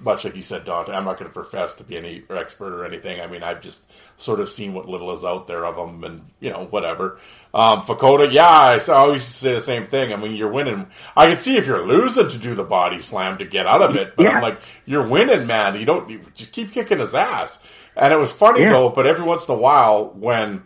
[0.01, 2.85] much like you said, Dante, I'm not going to profess to be any expert or
[2.85, 3.21] anything.
[3.21, 3.85] I mean, I've just
[4.17, 7.19] sort of seen what little is out there of them, and you know, whatever.
[7.53, 10.13] Um, Vukota, yeah, I always say the same thing.
[10.13, 10.87] I mean, you're winning.
[11.17, 13.97] I can see if you're losing to do the body slam to get out of
[13.97, 15.79] it, but I'm like, you're winning, man.
[15.79, 17.63] You don't you just keep kicking his ass.
[17.97, 18.73] And it was funny Yeah.
[18.73, 20.63] though, but every once in a while, when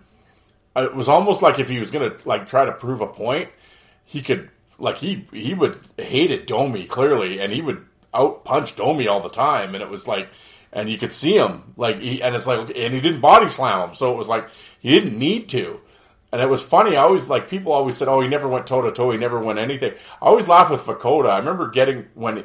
[0.76, 3.48] it was almost like if he was going to like try to prove a point,
[4.04, 9.08] he could like he he would hated Domi clearly, and he would out punch Domi
[9.08, 10.28] all the time, and it was like,
[10.72, 13.88] and you could see him like, he, and it's like, and he didn't body slam
[13.88, 14.48] him, so it was like
[14.80, 15.80] he didn't need to.
[16.34, 16.96] And it was funny.
[16.96, 19.12] I always like people always said, "Oh, he never went toe to toe.
[19.12, 21.30] He never won anything." I always laugh with Vukota.
[21.30, 22.44] I remember getting when,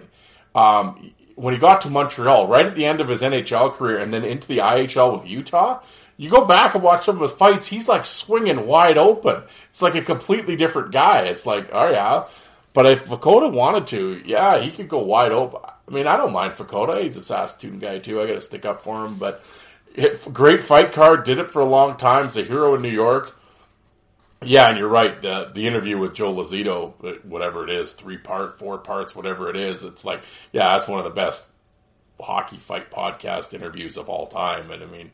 [0.53, 4.14] um, when he got to Montreal, right at the end of his NHL career, and
[4.14, 5.81] then into the IHL with Utah.
[6.17, 7.65] You go back and watch some of his fights.
[7.65, 9.41] He's like swinging wide open.
[9.72, 11.22] It's like a completely different guy.
[11.22, 12.25] It's like, oh yeah,
[12.80, 15.59] but if Vukota wanted to, yeah, he could go wide open.
[15.66, 17.03] I mean, I don't mind Vukota.
[17.03, 18.22] He's a Saskatoon guy too.
[18.22, 19.16] I got to stick up for him.
[19.16, 19.43] But
[19.93, 21.25] it, great fight card.
[21.25, 22.27] Did it for a long time.
[22.27, 23.38] He's a hero in New York.
[24.41, 25.22] Yeah, and you're right.
[25.22, 29.49] The the interview with Joe Lazito, uh, whatever it is, three part, four parts, whatever
[29.49, 30.22] it is, it's like,
[30.53, 31.45] yeah, that's one of the best
[32.17, 34.72] hockey fight podcast interviews of all time.
[34.72, 35.11] And I mean,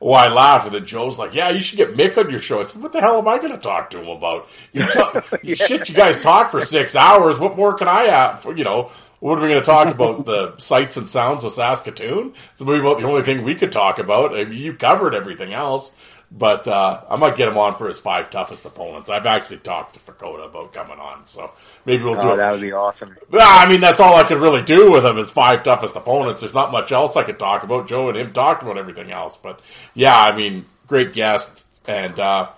[0.00, 2.60] well, I laugh, and then Joe's like, "Yeah, you should get Mick on your show."
[2.60, 4.48] I said, "What the hell am I going to talk to him about?
[4.72, 7.38] You talk, you shit, you guys talk for six hours.
[7.38, 8.40] What more can I have?
[8.42, 10.24] For, you know, what are we going to talk about?
[10.24, 12.32] the sights and sounds of Saskatoon?
[12.52, 14.34] It's maybe about the only thing we could talk about.
[14.34, 15.94] I mean, you covered everything else."
[16.32, 19.10] But uh, I might get him on for his five toughest opponents.
[19.10, 21.50] I've actually talked to Vukota about coming on, so
[21.84, 22.36] maybe we'll do Oh, it.
[22.36, 23.16] that would be awesome.
[23.32, 26.40] Yeah, I mean, that's all I could really do with him is five toughest opponents.
[26.40, 27.88] There's not much else I could talk about.
[27.88, 29.36] Joe and him talked about everything else.
[29.42, 29.60] But
[29.92, 31.64] yeah, I mean, great guest.
[31.88, 32.50] And, uh,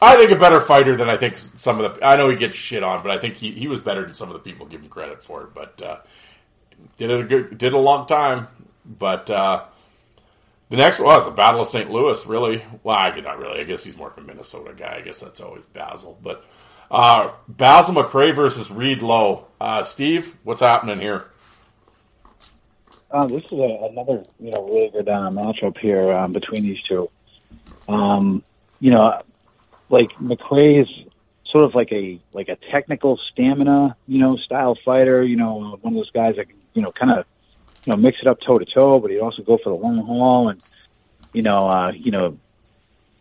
[0.00, 2.56] I think a better fighter than I think some of the, I know he gets
[2.56, 4.80] shit on, but I think he, he was better than some of the people give
[4.80, 5.48] him credit for.
[5.54, 5.98] But, uh,
[6.96, 8.48] did it a good, did a long time.
[8.86, 9.64] But, uh,
[10.70, 11.90] the next was the Battle of St.
[11.90, 12.64] Louis, really.
[12.82, 13.60] Well, I not really.
[13.60, 14.96] I guess he's more of a Minnesota guy.
[14.96, 16.18] I guess that's always Basil.
[16.22, 16.44] But
[16.90, 19.46] uh, Basil McRae versus Reed Low.
[19.60, 21.26] Uh, Steve, what's happening here?
[23.10, 26.80] Uh, this is a, another you know really good uh, matchup here um, between these
[26.80, 27.08] two.
[27.88, 28.42] Um,
[28.80, 29.22] you know,
[29.90, 30.88] like McRae is
[31.46, 35.22] sort of like a like a technical stamina you know style fighter.
[35.22, 37.26] You know, one of those guys that you know kind of
[37.84, 40.04] you know mix it up toe to toe, but he'd also go for the long
[40.04, 40.62] haul and
[41.32, 42.38] you know uh, you know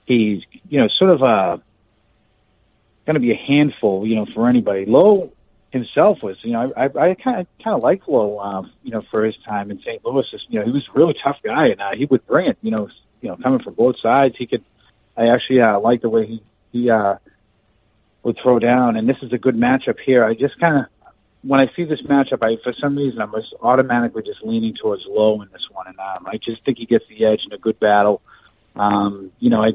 [0.06, 1.58] he's you know sort of uh
[3.06, 4.86] going to be a handful you know for anybody.
[4.86, 5.32] Low
[5.74, 9.02] himself was, you know, I I kind of kind of like Low, uh, you know,
[9.10, 10.06] for his time in St.
[10.06, 10.26] Louis.
[10.48, 12.58] You know, he was a really tough guy, and uh, he would bring it.
[12.62, 12.90] You know,
[13.22, 14.64] you know, coming from both sides, he could.
[15.18, 17.16] I actually uh, like the way he he uh,
[18.22, 20.24] would throw down, and this is a good matchup here.
[20.24, 20.86] I just kind of
[21.44, 25.06] when I see this matchup, I for some reason I'm just automatically just leaning towards
[25.06, 27.58] Low in this one, and um, I just think he gets the edge in a
[27.58, 28.22] good battle.
[28.76, 29.74] Um, you know, I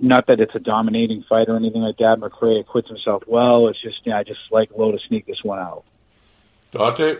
[0.00, 2.18] not that it's a dominating fight or anything like that.
[2.18, 3.68] McRae acquits himself well.
[3.68, 5.84] It's just, yeah, I just like Low to sneak this one out.
[6.70, 7.16] Dante?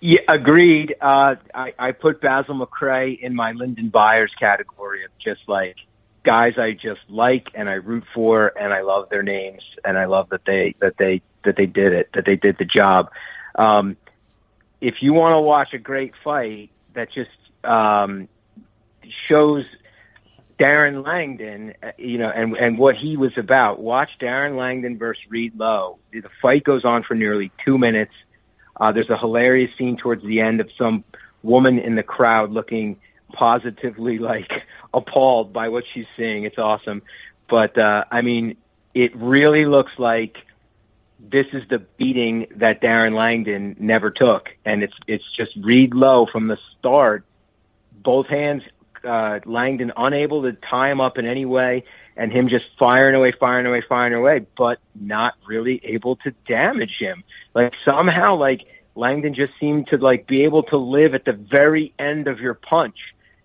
[0.00, 0.94] Yeah, agreed.
[1.00, 5.76] Uh, I, I put Basil McRae in my Lyndon Byers category of just like
[6.22, 10.04] guys I just like and I root for and I love their names and I
[10.04, 13.10] love that they that they that they did it that they did the job.
[13.54, 13.96] Um,
[14.80, 17.30] if you want to watch a great fight that just
[17.64, 18.28] um,
[19.28, 19.64] shows
[20.60, 23.80] Darren Langdon, uh, you know, and and what he was about.
[23.80, 25.98] Watch Darren Langdon versus Reed Low.
[26.12, 28.12] The fight goes on for nearly two minutes.
[28.78, 31.04] Uh, there's a hilarious scene towards the end of some
[31.42, 32.98] woman in the crowd looking
[33.32, 34.50] positively like
[34.92, 36.44] appalled by what she's seeing.
[36.44, 37.02] It's awesome,
[37.48, 38.58] but uh, I mean,
[38.92, 40.36] it really looks like
[41.28, 46.26] this is the beating that Darren Langdon never took, and it's it's just Reed low
[46.26, 47.24] from the start.
[48.02, 48.62] Both hands,
[49.04, 51.84] uh, Langdon unable to tie him up in any way,
[52.16, 56.96] and him just firing away, firing away, firing away, but not really able to damage
[56.98, 57.22] him.
[57.54, 58.62] Like somehow, like
[58.94, 62.54] Langdon just seemed to like be able to live at the very end of your
[62.54, 62.96] punch,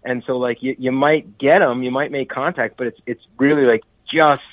[0.03, 3.23] and so like you you might get him, you might make contact, but it's it's
[3.37, 4.43] really like just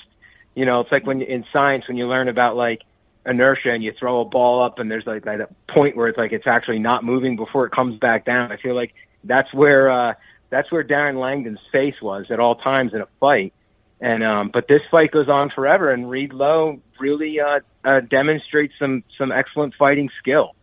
[0.55, 2.83] you know, it's like when in science when you learn about like
[3.25, 6.31] inertia and you throw a ball up and there's like that point where it's like
[6.31, 8.51] it's actually not moving before it comes back down.
[8.51, 8.93] I feel like
[9.23, 10.13] that's where uh
[10.49, 13.53] that's where Darren Langdon's face was at all times in a fight.
[14.01, 18.73] And um but this fight goes on forever and Reed Low really uh, uh demonstrates
[18.77, 20.55] some some excellent fighting skill.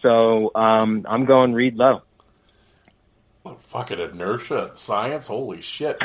[0.00, 2.02] So um I'm going Reed Low.
[3.60, 5.28] Fucking inertia and science.
[5.28, 5.98] Holy shit.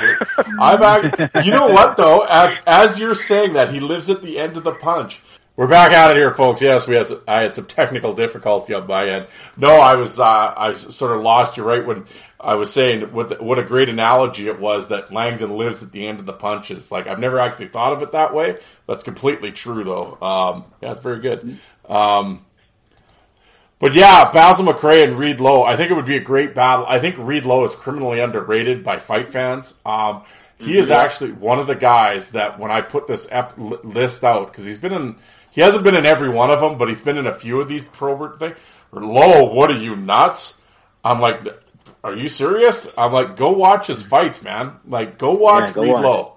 [0.59, 1.11] I'm
[1.43, 2.23] you know what though?
[2.23, 5.21] As, as you're saying that, he lives at the end of the punch.
[5.57, 6.61] We're back out of here, folks.
[6.61, 9.27] Yes, we had I had some technical difficulty on my end.
[9.57, 12.05] No, I was uh, I sort of lost you right when
[12.39, 16.07] I was saying what what a great analogy it was that Langdon lives at the
[16.07, 16.89] end of the punches.
[16.89, 18.59] Like I've never actually thought of it that way.
[18.87, 20.17] That's completely true, though.
[20.21, 21.59] Um, yeah, it's very good.
[21.87, 22.45] Um,
[23.77, 25.63] but yeah, Basil McRae and Reed Low.
[25.63, 26.85] I think it would be a great battle.
[26.87, 29.73] I think Reed Low is criminally underrated by fight fans.
[29.85, 30.23] Um,
[30.59, 34.49] he is actually one of the guys that when I put this ep- list out
[34.51, 35.15] because he's been in.
[35.51, 37.67] He hasn't been in every one of them, but he's been in a few of
[37.67, 38.57] these Probert things.
[38.91, 40.59] Low, what are you nuts?
[41.03, 41.41] I'm like,
[42.03, 42.87] are you serious?
[42.97, 44.77] I'm like, go watch his fights, man.
[44.87, 46.03] Like, go watch Yeah, go Reed watch.
[46.03, 46.33] Low.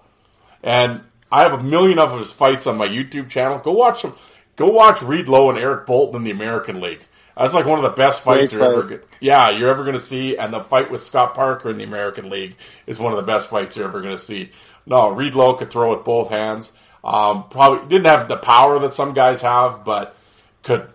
[0.62, 3.58] And I have a million of his fights on my YouTube channel.
[3.58, 4.14] Go watch them.
[4.56, 7.00] Go watch Reed Low and Eric Boulton in the American League.
[7.36, 8.88] That's like one of the best fights Great you're ever fight.
[8.88, 10.36] going Yeah, you're ever going to see.
[10.36, 13.50] And the fight with Scott Parker in the American League is one of the best
[13.50, 14.52] fights you're ever going to see.
[14.86, 16.72] No, Reed Low could throw with both hands.
[17.04, 20.16] Um, probably didn't have the power that some guys have, but
[20.62, 20.90] could.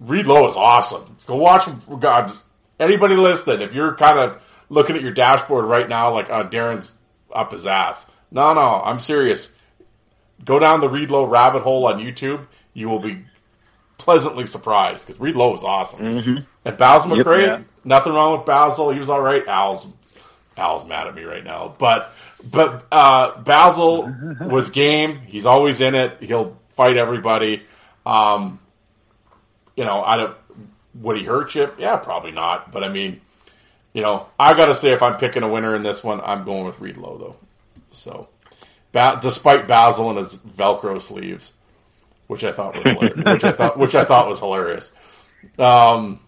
[0.00, 1.16] Reed Low is awesome.
[1.26, 1.80] Go watch him.
[2.00, 2.30] God,
[2.78, 6.92] anybody listening, if you're kind of looking at your dashboard right now, like uh, Darren's
[7.32, 8.06] up his ass.
[8.30, 9.50] No, no, I'm serious.
[10.44, 12.46] Go down the Reed Low rabbit hole on YouTube.
[12.74, 13.24] You will be
[13.96, 16.04] pleasantly surprised because Reed Low is awesome.
[16.64, 17.62] And Basil Yep, McRae, yeah.
[17.84, 18.90] nothing wrong with Basil.
[18.90, 19.46] He was all right.
[19.46, 19.90] Al's
[20.56, 22.12] Al's mad at me right now, but
[22.50, 24.02] but uh, Basil
[24.40, 25.20] was game.
[25.26, 26.22] He's always in it.
[26.22, 27.62] He'll fight everybody.
[28.04, 28.60] Um,
[29.76, 30.36] you know, I don't.
[31.00, 31.72] Would he hurt you?
[31.78, 32.70] Yeah, probably not.
[32.70, 33.20] But I mean,
[33.92, 36.44] you know, I got to say, if I'm picking a winner in this one, I'm
[36.44, 37.36] going with Reed Low though.
[37.90, 38.28] So,
[38.92, 41.52] ba- despite Basil and his Velcro sleeves,
[42.26, 44.92] which I thought was hilarious, which I thought which I thought was hilarious.
[45.58, 46.20] Um,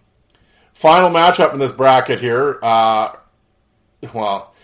[0.74, 2.58] final matchup in this bracket here.
[2.62, 3.12] Uh,
[4.12, 4.54] well,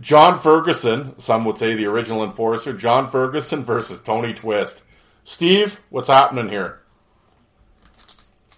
[0.00, 4.82] John Ferguson, some would say the original enforcer, John Ferguson versus Tony Twist.
[5.24, 6.80] Steve, what's happening here?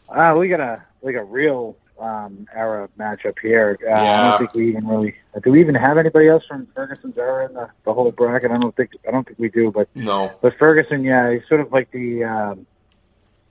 [0.08, 3.78] Uh, we got a like a real um, era matchup here.
[3.86, 5.50] Uh, I don't think we even really do.
[5.52, 8.50] We even have anybody else from Ferguson's era in the, the whole bracket?
[8.50, 9.70] I don't think I don't think we do.
[9.70, 10.32] But No.
[10.40, 12.66] but Ferguson, yeah, he's sort of like the um,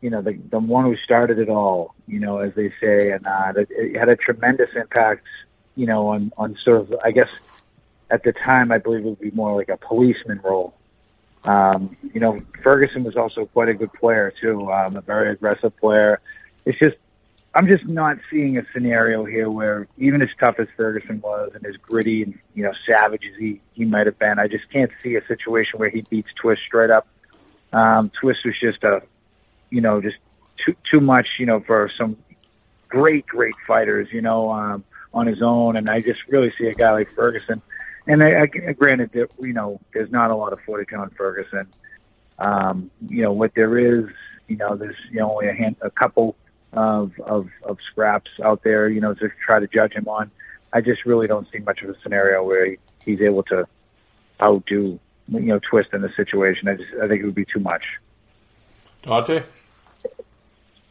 [0.01, 1.95] you know the the one who started it all.
[2.07, 5.25] You know, as they say, and uh, it, it had a tremendous impact.
[5.75, 7.29] You know, on on sort of I guess
[8.09, 10.73] at the time I believe it would be more like a policeman role.
[11.43, 15.75] Um, you know, Ferguson was also quite a good player too, um, a very aggressive
[15.77, 16.19] player.
[16.65, 16.97] It's just
[17.57, 21.65] I'm just not seeing a scenario here where even as tough as Ferguson was and
[21.65, 24.91] as gritty and you know savage as he he might have been, I just can't
[25.01, 27.07] see a situation where he beats Twist straight up.
[27.73, 29.01] Um, Twist was just a
[29.69, 30.17] you know just
[30.63, 32.17] too too much you know for some
[32.89, 36.73] great great fighters you know um, on his own, and I just really see a
[36.73, 37.61] guy like Ferguson.
[38.07, 41.67] And I, I granted that you know there's not a lot of footage on Ferguson.
[42.39, 44.09] Um, you know what there is,
[44.47, 46.35] you know there's you know only a hand, a couple
[46.73, 50.31] of, of of scraps out there, you know, to try to judge him on.
[50.71, 53.67] I just really don't see much of a scenario where he, he's able to
[54.41, 56.67] outdo you know Twist in the situation.
[56.67, 57.85] I just I think it would be too much.
[59.03, 59.43] Dante?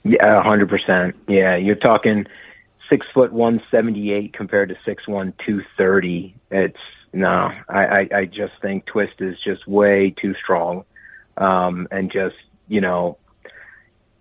[0.05, 1.17] Yeah, hundred percent.
[1.29, 2.27] Yeah, you're talking
[2.89, 6.35] six foot one seventy eight compared to six one two thirty.
[6.51, 6.79] It's
[7.17, 10.85] no, I, I I just think Twist is just way too strong,
[11.39, 12.37] um, and just
[12.69, 13.17] you know,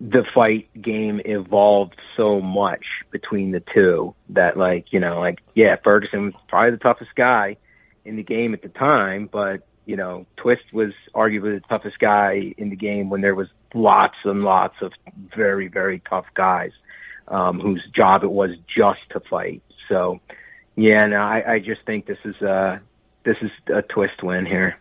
[0.00, 5.76] the fight game evolved so much between the two that like you know like yeah,
[5.84, 7.58] Ferguson was probably the toughest guy
[8.06, 12.54] in the game at the time, but you know, Twist was arguably the toughest guy
[12.56, 14.92] in the game when there was lots and lots of
[15.36, 16.72] very, very tough guys
[17.28, 19.62] um, whose job it was just to fight.
[19.88, 20.20] So,
[20.76, 22.80] yeah, no, I, I just think this is a
[23.24, 24.78] this is a Twist win here.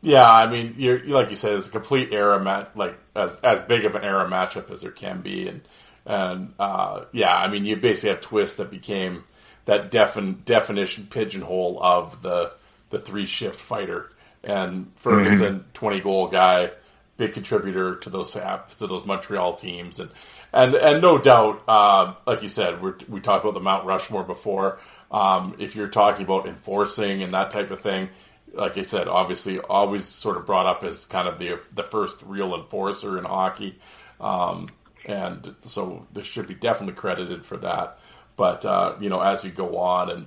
[0.00, 3.60] Yeah, I mean, you're like you said, it's a complete era match, like as as
[3.62, 5.62] big of an era matchup as there can be, and
[6.06, 9.24] and uh, yeah, I mean, you basically have Twist that became
[9.64, 12.52] that defin- definition pigeonhole of the
[12.90, 16.70] the three shift fighter, and Ferguson, twenty goal guy,
[17.16, 20.10] big contributor to those to those Montreal teams, and
[20.52, 24.24] and and no doubt, uh, like you said, we we talked about the Mount Rushmore
[24.24, 24.80] before.
[25.14, 28.08] Um, if you're talking about enforcing and that type of thing,
[28.52, 32.20] like I said, obviously always sort of brought up as kind of the the first
[32.24, 33.78] real enforcer in hockey,
[34.20, 34.70] um,
[35.04, 38.00] and so this should be definitely credited for that.
[38.34, 40.26] But uh, you know, as you go on, and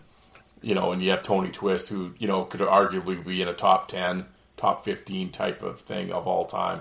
[0.62, 3.54] you know, and you have Tony Twist, who you know could arguably be in a
[3.54, 4.26] top ten,
[4.56, 6.80] top fifteen type of thing of all time.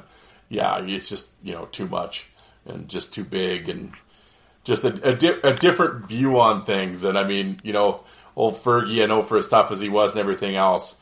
[0.48, 2.28] Yeah, it's just you know too much
[2.66, 3.94] and just too big and
[4.66, 7.04] just a, a, di- a different view on things.
[7.04, 8.00] And I mean, you know,
[8.34, 11.00] old Fergie, I know for as tough as he was and everything else,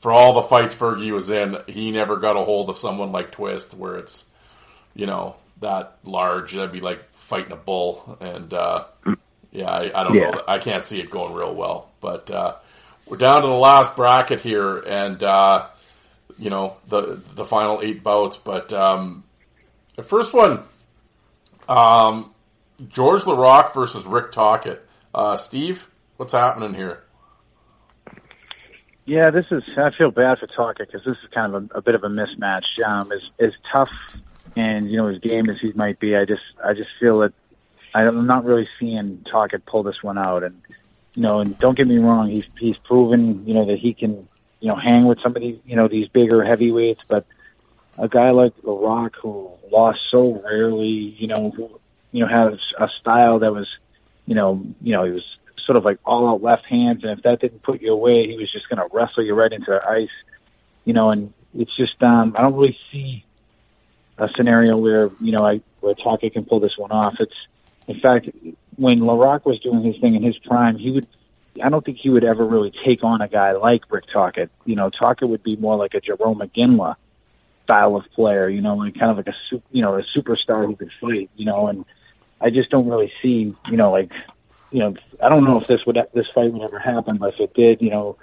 [0.00, 3.30] for all the fights Fergie was in, he never got a hold of someone like
[3.30, 4.24] Twist, where it's,
[4.94, 6.54] you know, that large.
[6.54, 8.86] That'd be like fighting a bull, and uh,
[9.52, 10.30] yeah, I, I don't Yeah.
[10.32, 10.42] know.
[10.48, 11.90] I can't see it going real well.
[12.00, 12.56] But uh,
[13.06, 15.68] we're down to the last bracket here, and uh,
[16.38, 18.38] you know the the final eight bouts.
[18.38, 19.22] But um,
[19.94, 20.64] the first one,
[21.68, 22.31] um,
[22.88, 24.86] George Laraque versus Rick Tocchet.
[25.14, 27.04] Uh, Steve, what's happening here?
[29.04, 29.62] Yeah, this is.
[29.76, 32.08] I feel bad for Talker because this is kind of a, a bit of a
[32.08, 32.80] mismatch.
[32.84, 33.90] Um, as as tough
[34.54, 37.32] and you know as game as he might be, I just I just feel that
[37.94, 40.44] I'm not really seeing Tocchet pull this one out.
[40.44, 40.62] And
[41.14, 44.28] you know, and don't get me wrong, he's he's proven you know that he can
[44.60, 47.26] you know hang with some of these you know these bigger heavyweights, but
[47.98, 50.86] a guy like The Rock who lost so rarely,
[51.18, 51.80] you know, who
[52.12, 53.68] you know has a style that was
[54.26, 55.24] you know you know he was
[55.66, 58.36] sort of like all out left hands, and if that didn't put you away, he
[58.36, 60.10] was just going to wrestle you right into the ice,
[60.84, 61.10] you know.
[61.10, 63.24] And it's just um, I don't really see
[64.18, 67.16] a scenario where you know I where Taka can pull this one off.
[67.20, 67.34] It's
[67.88, 68.28] in fact
[68.76, 71.06] when Laraque was doing his thing in his prime, he would.
[71.62, 74.50] I don't think he would ever really take on a guy like Rick Tocchet.
[74.64, 76.96] You know, Tocchet would be more like a Jarome Iginla
[77.64, 78.48] style of player.
[78.48, 79.34] You know, like kind of like a
[79.70, 81.30] you know a superstar who could fight.
[81.36, 81.84] You know, and
[82.42, 84.10] I just don't really see you know like
[84.72, 87.40] you know, I don't know if this would this fight would ever happen, but if
[87.40, 88.16] it did, you know,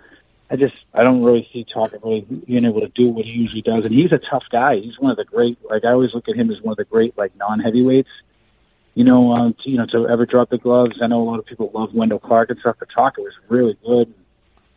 [0.50, 3.62] I just I don't really see Talker really being able to do what he usually
[3.62, 4.78] does, and he's a tough guy.
[4.78, 5.60] He's one of the great.
[5.64, 8.10] Like I always look at him as one of the great like non heavyweights.
[8.96, 11.00] You know, um, to, you know, to ever drop the gloves.
[11.02, 13.78] I know a lot of people love Wendel Clark and stuff, but Talker was really
[13.86, 14.14] good.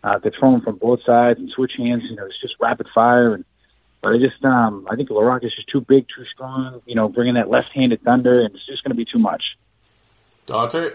[0.04, 2.02] Uh, could throw him from both sides and switch hands.
[2.08, 3.34] You know, it's just rapid fire.
[3.34, 3.44] And
[4.02, 6.82] but I just um, I think Laraque is just too big, too strong.
[6.86, 9.56] You know, bringing that left-handed thunder, and it's just going to be too much.
[10.46, 10.90] Dante.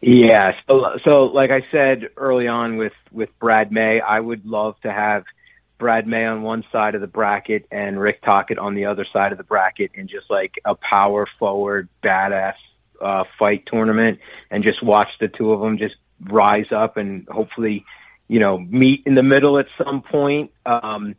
[0.00, 0.54] Yeah.
[0.66, 4.90] So, so like I said early on with with Brad May, I would love to
[4.90, 5.24] have
[5.78, 9.32] Brad May on one side of the bracket and Rick Tocchet on the other side
[9.32, 12.54] of the bracket in just like a power forward badass
[13.00, 17.84] uh, fight tournament, and just watch the two of them just rise up and hopefully,
[18.30, 20.52] you know, meet in the middle at some point.
[20.64, 21.16] Um,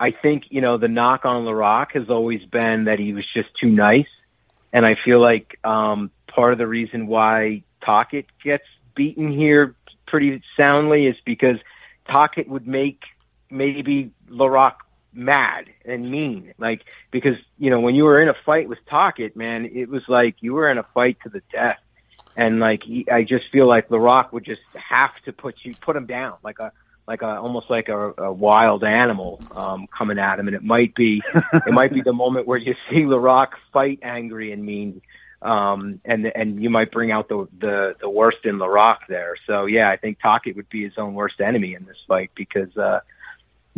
[0.00, 3.50] I think you know the knock on Laraque has always been that he was just
[3.60, 4.08] too nice,
[4.72, 9.74] and I feel like um, part of the reason why Tocchet gets beaten here
[10.06, 11.58] pretty soundly is because
[12.10, 13.02] Tocchet would make
[13.50, 14.80] maybe Laraque
[15.12, 16.54] mad and mean.
[16.56, 20.02] Like because, you know, when you were in a fight with Tocchet, man, it was
[20.08, 21.78] like you were in a fight to the death.
[22.36, 25.96] And like he, I just feel like Laraque would just have to put you put
[25.96, 26.72] him down like a
[27.06, 30.94] like a almost like a, a wild animal um coming at him and it might
[30.94, 31.22] be
[31.52, 35.02] it might be the moment where you see Laraque fight angry and mean
[35.40, 39.36] um, and and you might bring out the the the worst in Laraque there.
[39.46, 42.76] So yeah, I think Tocchet would be his own worst enemy in this fight because
[42.76, 43.00] uh,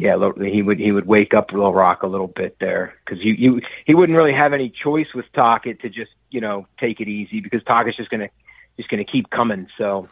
[0.00, 3.34] yeah, he would he would wake up Little Rock a little bit there because you
[3.34, 7.08] you he wouldn't really have any choice with Tocchet to just you know take it
[7.08, 8.30] easy because Tocchet's just gonna
[8.78, 9.68] just gonna keep coming.
[9.76, 10.08] So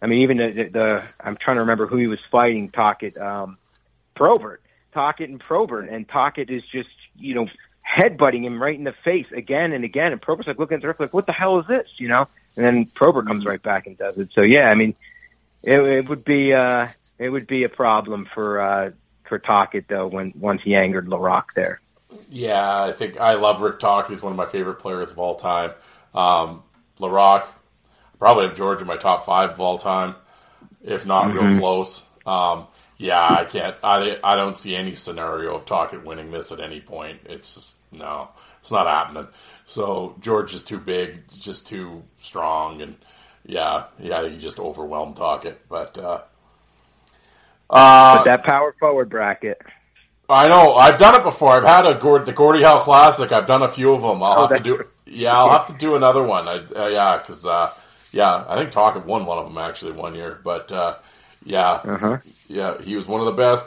[0.00, 2.70] I mean, even the, the, the I'm trying to remember who he was fighting.
[2.70, 3.58] Tocchet, um,
[4.14, 4.62] Probert,
[4.94, 7.48] Tocchet and Probert, and Tocchet is just you know
[7.84, 10.12] headbutting him right in the face again and again.
[10.12, 12.28] And Probert's like looking at the ref like, "What the hell is this?" You know.
[12.56, 14.32] And then Probert comes right back and does it.
[14.32, 14.94] So yeah, I mean,
[15.64, 16.86] it, it would be uh,
[17.18, 18.90] it would be a problem for uh,
[19.28, 21.80] for Tocchet though when once he angered Laraque there.
[22.28, 24.08] Yeah, I think I love Rick Talk.
[24.08, 25.72] He's one of my favorite players of all time.
[26.14, 26.62] Um,
[26.98, 27.46] Laraque,
[28.18, 30.14] probably have George in my top five of all time,
[30.84, 31.58] if not real Mhm.
[31.58, 32.06] close.
[32.26, 32.66] Um,
[32.98, 33.76] yeah, I can't.
[33.82, 37.20] I, I don't see any scenario of Tocchet winning this at any point.
[37.24, 38.28] It's just no,
[38.60, 39.28] it's not happening.
[39.64, 42.96] So George is too big, just too strong, and
[43.44, 45.68] yeah, yeah, he just overwhelmed Tocchet.
[45.68, 46.20] But uh,
[47.72, 49.60] uh, But that power forward bracket.
[50.28, 50.76] I know.
[50.76, 51.52] I've done it before.
[51.52, 53.30] I've had a Gord, the Gordie Howe Classic.
[53.32, 54.22] I've done a few of them.
[54.22, 54.84] I'll Oh, have to that's do.
[55.06, 56.48] Yeah, I'll have to do another one.
[56.48, 57.70] I, uh, yeah, because uh,
[58.12, 60.40] yeah, I think Tocchet won one of them actually one year.
[60.42, 60.96] But uh,
[61.44, 62.18] yeah, Uh-huh.
[62.48, 63.66] yeah, he was one of the best.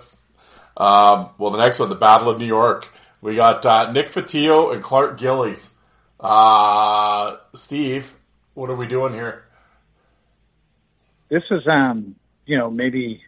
[0.77, 2.87] Um, well, the next one, the Battle of New York.
[3.21, 5.71] We got uh, Nick Fotiu and Clark Gillies.
[6.19, 8.11] Uh, Steve,
[8.53, 9.43] what are we doing here?
[11.29, 13.21] this is um you know maybe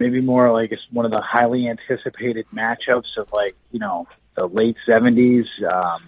[0.00, 4.46] maybe more like it's one of the highly anticipated matchups of like you know the
[4.46, 5.46] late seventies.
[5.70, 6.02] Um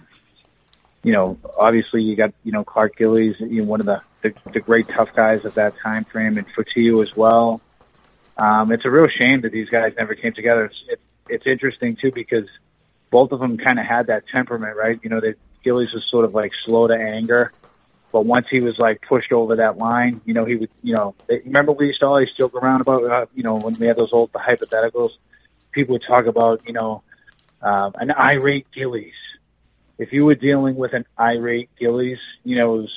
[1.03, 4.33] you know obviously you got you know Clark Gillies you know one of the the,
[4.51, 7.61] the great tough guys of that time frame and Fotiu as well.
[8.37, 10.65] Um it's a real shame that these guys never came together.
[10.65, 10.99] It's it,
[11.29, 12.49] it's interesting too because
[13.11, 14.99] both of them kind of had that temperament right?
[15.03, 17.53] You know that Gillies was sort of like slow to anger
[18.13, 21.15] but once he was like pushed over that line, you know, he would, you know,
[21.27, 24.13] remember we used to always joke around about, uh, you know, when we had those
[24.13, 25.09] old hypotheticals,
[25.71, 27.01] people would talk about, you know,
[27.63, 29.15] um, an irate Gillies.
[29.97, 32.93] If you were dealing with an irate Gillies, you know, was,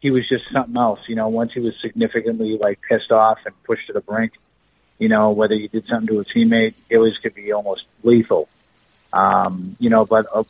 [0.00, 1.00] he was just something else.
[1.06, 4.32] You know, once he was significantly like pissed off and pushed to the brink,
[4.98, 8.50] you know, whether he did something to a teammate, Gillies could be almost lethal.
[9.14, 10.44] Um, you know, but uh,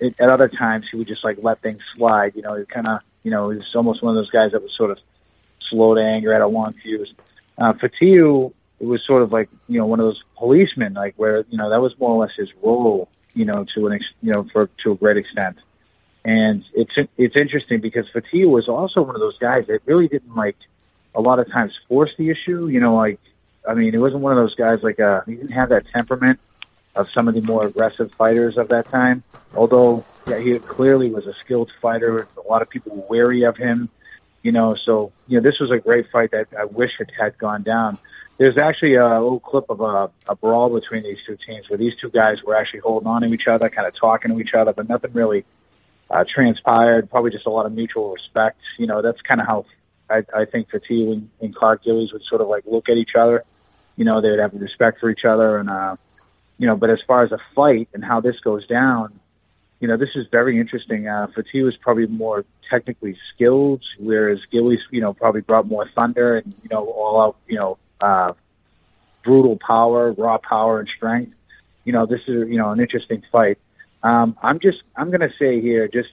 [0.00, 2.34] it, at other times he would just like let things slide.
[2.34, 4.62] You know, he kind of, you know, he was almost one of those guys that
[4.62, 4.98] was sort of
[5.70, 7.12] slow to anger, had a long fuse.
[7.58, 11.56] Uh, Fotiu, was sort of like you know one of those policemen, like where you
[11.58, 14.44] know that was more or less his role, you know, to an ex, you know
[14.52, 15.56] for to a great extent.
[16.24, 20.34] And it's it's interesting because Fotiu was also one of those guys that really didn't
[20.34, 20.56] like
[21.14, 22.68] a lot of times force the issue.
[22.68, 23.20] You know, like
[23.68, 26.40] I mean, it wasn't one of those guys like uh, he didn't have that temperament
[26.94, 29.22] of some of the more aggressive fighters of that time.
[29.54, 33.56] Although yeah, he clearly was a skilled fighter, a lot of people were wary of
[33.56, 33.88] him.
[34.42, 37.38] You know, so you know this was a great fight that I wish it had
[37.38, 37.98] gone down.
[38.38, 41.94] There's actually a little clip of a, a brawl between these two teams where these
[42.00, 44.72] two guys were actually holding on to each other, kind of talking to each other,
[44.72, 45.44] but nothing really
[46.10, 47.08] uh, transpired.
[47.08, 48.58] Probably just a lot of mutual respect.
[48.78, 49.66] You know, that's kind of how
[50.10, 53.14] I, I think Fotiu and, and Clark Gillies would sort of like look at each
[53.14, 53.44] other.
[53.96, 55.96] You know, they would have respect for each other, and uh,
[56.58, 56.76] you know.
[56.76, 59.18] But as far as a fight and how this goes down,
[59.80, 61.08] you know, this is very interesting.
[61.08, 66.36] Uh, Fotiu is probably more technically skilled, whereas Gillies, you know, probably brought more thunder
[66.38, 68.32] and you know all out, you know, uh,
[69.24, 71.34] brutal power, raw power and strength.
[71.84, 73.58] You know, this is you know an interesting fight.
[74.02, 76.10] Um, I'm just I'm going to say here, just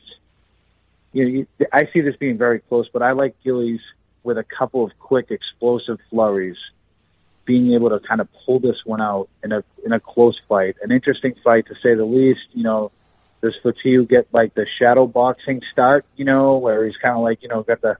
[1.13, 3.81] you know, you, I see this being very close, but I like Gillies
[4.23, 6.57] with a couple of quick explosive flurries,
[7.49, 10.75] being able to kind of pull this one out in a in a close fight,
[10.83, 12.41] an interesting fight to say the least.
[12.53, 12.91] You know,
[13.41, 16.05] does Fotiu get like the shadow boxing start?
[16.15, 17.97] You know, where he's kind of like you know got the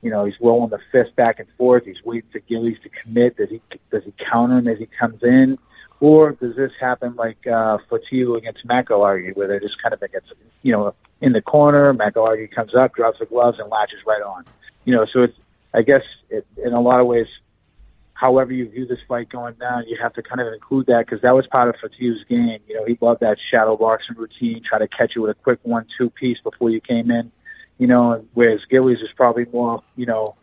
[0.00, 1.86] you know, he's rolling the fist back and forth.
[1.86, 3.36] He's waiting for Gillies to commit.
[3.36, 5.58] Does he does he counter him as he comes in,
[5.98, 10.32] or does this happen like uh, Fotiu against McIlhargey, where they're just kind of against,
[10.62, 11.92] you know, in the corner.
[11.94, 14.44] McIlhargey comes up, drops the gloves, and latches right on.
[14.84, 15.36] You know, so it's
[15.72, 17.26] I guess it, in a lot of ways,
[18.14, 21.20] however you view this fight going down, you have to kind of include that because
[21.22, 22.58] that was part of Fotiu's game.
[22.66, 25.58] You know, he loved that shadow boxing routine, try to catch you with a quick
[25.62, 27.30] one-two piece before you came in
[27.78, 30.36] you know, whereas Gillies is probably more, you know,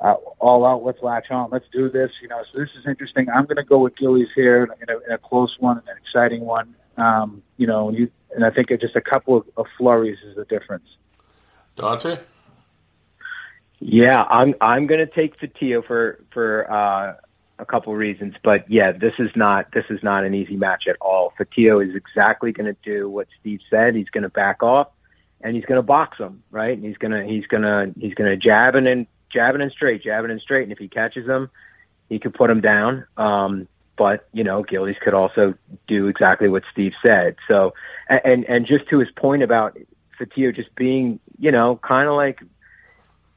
[0.00, 2.42] uh, all out, let's latch on, let's do this, you know.
[2.52, 3.28] So this is interesting.
[3.28, 6.42] I'm going to go with Gillies here in a, in a close one, an exciting
[6.42, 6.74] one.
[6.96, 10.44] Um, you know, you, and I think just a couple of, of flurries is the
[10.44, 10.86] difference.
[11.76, 12.18] Dante.
[13.80, 17.16] Yeah, I'm I'm going to take Fotiu for for uh,
[17.58, 20.96] a couple reasons, but yeah, this is not this is not an easy match at
[21.00, 21.32] all.
[21.38, 23.94] Fotiu is exactly going to do what Steve said.
[23.94, 24.88] He's going to back off
[25.40, 26.76] and he's going to box him, right?
[26.76, 29.72] And he's going to he's going to he's going to jab and and jabbing and
[29.72, 31.50] straight, jabbing and straight, and if he catches him,
[32.08, 33.06] he could put him down.
[33.16, 35.54] Um, but you know, Gillies could also
[35.86, 37.36] do exactly what Steve said.
[37.48, 37.74] So,
[38.08, 39.78] and and just to his point about
[40.18, 42.40] Fotiu just being, you know, kind of like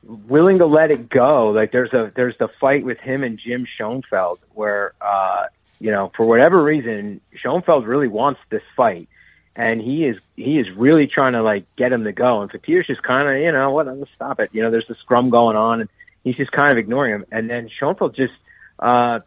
[0.06, 1.50] willing to let it go.
[1.50, 5.48] Like there's a there's the fight with him and Jim Schoenfeld where uh,
[5.80, 9.10] you know, for whatever reason, Schoenfeld really wants this fight
[9.56, 12.42] and he is he is really trying to like get him to go.
[12.42, 14.50] And Fotiu's just kind of you know what, let's stop it.
[14.54, 15.90] You know, there's the scrum going on, and
[16.24, 17.26] he's just kind of ignoring him.
[17.32, 18.36] And then Schoenfeld just
[18.80, 19.20] uh,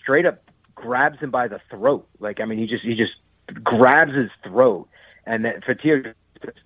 [0.00, 0.42] straight up
[0.74, 2.06] grabs him by the throat.
[2.20, 3.14] Like I mean, he just he just
[3.62, 4.88] grabs his throat,
[5.26, 6.14] and then Fotiu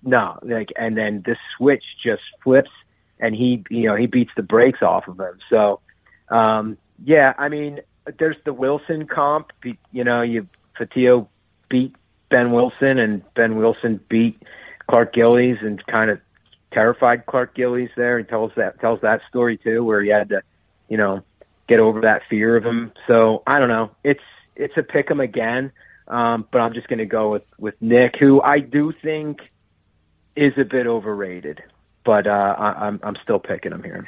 [0.03, 2.71] no like, and then this switch just flips,
[3.19, 5.39] and he you know he beats the brakes off of him.
[5.49, 5.81] So
[6.29, 7.81] um, yeah, I mean,
[8.17, 9.51] there's the Wilson comp.
[9.91, 11.27] You know, you Fotiu
[11.69, 11.95] beat
[12.29, 14.41] Behn Wilson, and Behn Wilson beat
[14.87, 16.19] Clark Gillies and kind of
[16.71, 18.17] terrified Clark Gillies there.
[18.17, 20.41] and tells that tells that story too, where he had to,
[20.87, 21.23] you know,
[21.67, 22.91] get over that fear of him.
[23.07, 23.91] So I don't know.
[24.03, 24.23] It's
[24.55, 25.71] it's a pick 'em again,
[26.07, 29.49] um, but I'm just going to go with with Nick, who I do think
[30.35, 31.63] is a bit overrated,
[32.03, 34.07] but uh, I, I'm I'm still picking him here.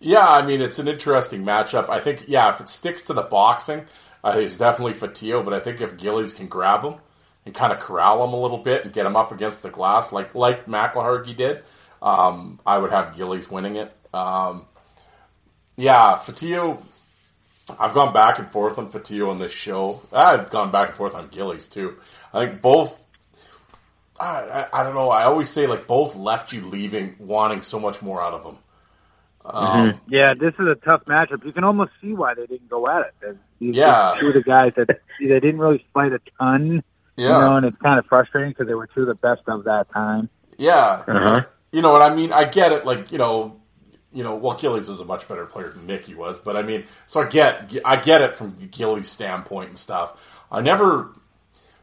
[0.00, 1.88] Yeah, I mean it's an interesting matchup.
[1.88, 3.84] I think yeah, if it sticks to the boxing,
[4.32, 5.44] think it's definitely Fotiu.
[5.44, 6.94] But I think if Gillies can grab him,
[7.44, 10.12] and kind of corral him a little bit and get him up against the glass,
[10.12, 11.62] like like McIlhargey did,
[12.02, 13.94] um, I would have Gillies winning it.
[14.12, 14.66] Um,
[15.76, 16.82] yeah, Fotiu.
[17.78, 20.02] I've gone back and forth on Fotiu on this show.
[20.12, 21.96] I've gone back and forth on Gillies too.
[22.32, 22.98] I think both.
[24.18, 25.10] I, I, I don't know.
[25.10, 28.58] I always say like both left you leaving wanting so much more out of them.
[29.44, 30.14] Um, mm-hmm.
[30.14, 31.44] Yeah, this is a tough matchup.
[31.44, 33.36] You can almost see why they didn't go at it.
[33.58, 34.88] These yeah, two of the guys that
[35.20, 36.82] they didn't really fight a ton
[37.16, 37.26] yeah.
[37.26, 39.64] You know, and it's kind of frustrating because they were two of the best of
[39.64, 40.28] that time.
[40.58, 41.04] Yeah.
[41.06, 41.44] Uh-huh.
[41.72, 42.32] You know what I mean?
[42.32, 42.84] I get it.
[42.84, 43.60] Like, you know,
[44.12, 46.84] you know, well, Gillies was a much better player than Nicky was, but I mean,
[47.06, 50.20] so I get, I get it from Gillies' standpoint and stuff.
[50.50, 51.12] I never,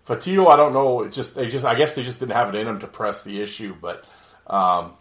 [0.05, 1.03] Fotiu, I don't know.
[1.03, 3.23] It just they just I guess they just didn't have it in them to press
[3.23, 4.03] the issue, but
[4.47, 4.93] um,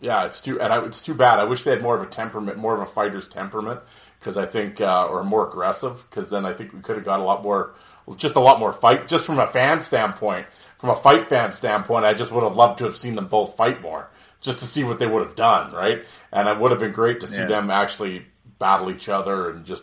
[0.00, 1.38] yeah, it's too and I, it's too bad.
[1.38, 3.80] I wish they had more of a temperament, more of a fighter's temperament,
[4.18, 7.20] because I think uh, or more aggressive, because then I think we could have got
[7.20, 7.74] a lot more,
[8.16, 10.46] just a lot more fight, just from a fan standpoint,
[10.78, 12.06] from a fight fan standpoint.
[12.06, 14.08] I just would have loved to have seen them both fight more,
[14.40, 16.04] just to see what they would have done, right?
[16.32, 17.48] And it would have been great to see Yeah.
[17.48, 18.24] them actually
[18.58, 19.82] battle each other and just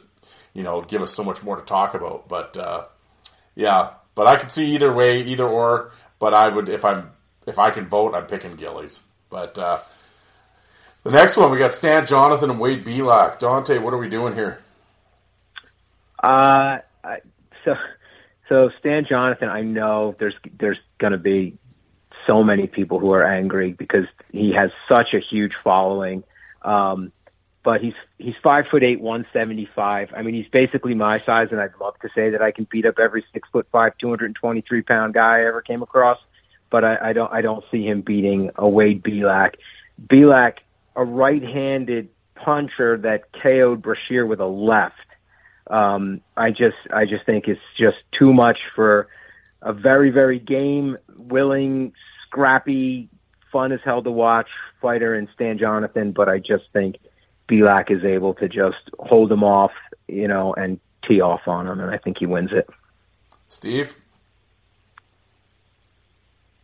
[0.54, 2.28] you know give us so much more to talk about.
[2.28, 2.86] But uh,
[3.56, 5.92] yeah, but I could see either way, either or.
[6.20, 7.12] But I would if I'm
[7.46, 9.00] if I can vote, I'm picking Gillies.
[9.30, 9.78] But uh,
[11.04, 13.38] the next one we got Stan Jonathan and Wade Belak.
[13.38, 14.60] Dante, what are we doing here?
[16.22, 17.20] Uh, I,
[17.64, 17.76] so,
[18.50, 21.56] so Stan Jonathan, I know there's there's going to be
[22.26, 26.24] so many people who are angry because he has such a huge following.
[26.64, 27.12] Um,
[27.68, 30.14] but he's he's five foot eight, one seventy five.
[30.16, 32.86] I mean, he's basically my size, and I'd love to say that I can beat
[32.86, 35.82] up every six foot five, two hundred and twenty three pound guy I ever came
[35.82, 36.18] across.
[36.70, 39.56] But I, I don't I don't see him beating a Wade Belak.
[40.02, 40.60] Belak,
[40.96, 44.96] a right handed puncher that KO'd Brashear with a left
[45.70, 49.10] um, I just I just think it's just too much for
[49.62, 51.92] a very very game willing,
[52.26, 53.10] scrappy,
[53.52, 54.48] fun as hell to watch
[54.82, 56.14] fighter in Stan Jonathan.
[56.14, 56.96] But I just think
[57.48, 59.72] Belak is able to just hold him off,
[60.08, 62.70] you know, and tee off on him, and I think he wins it.
[63.48, 63.96] Steve?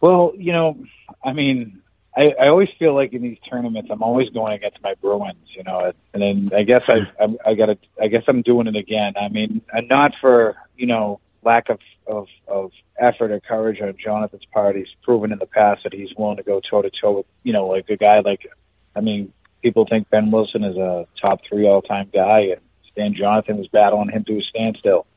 [0.02, 0.84] Well, you know,
[1.24, 1.82] I mean,
[2.16, 5.64] I, I always feel like in these tournaments, I'm always going against my Bruins, you
[5.64, 8.76] know, and then I guess I, I, I got to, I guess I'm doing it
[8.76, 9.14] again.
[9.20, 13.96] I mean, and not for, you know, lack of, of, of effort or courage on
[13.98, 14.76] Jonathan's part.
[14.76, 17.54] He's proven in the past that he's willing to go toe to toe with, you
[17.54, 18.48] know, like a guy like,
[18.96, 22.62] I mean, people think Behn Wilson is a top three all time guy and
[22.92, 25.08] Stan Jonathan was battling him to a standstill.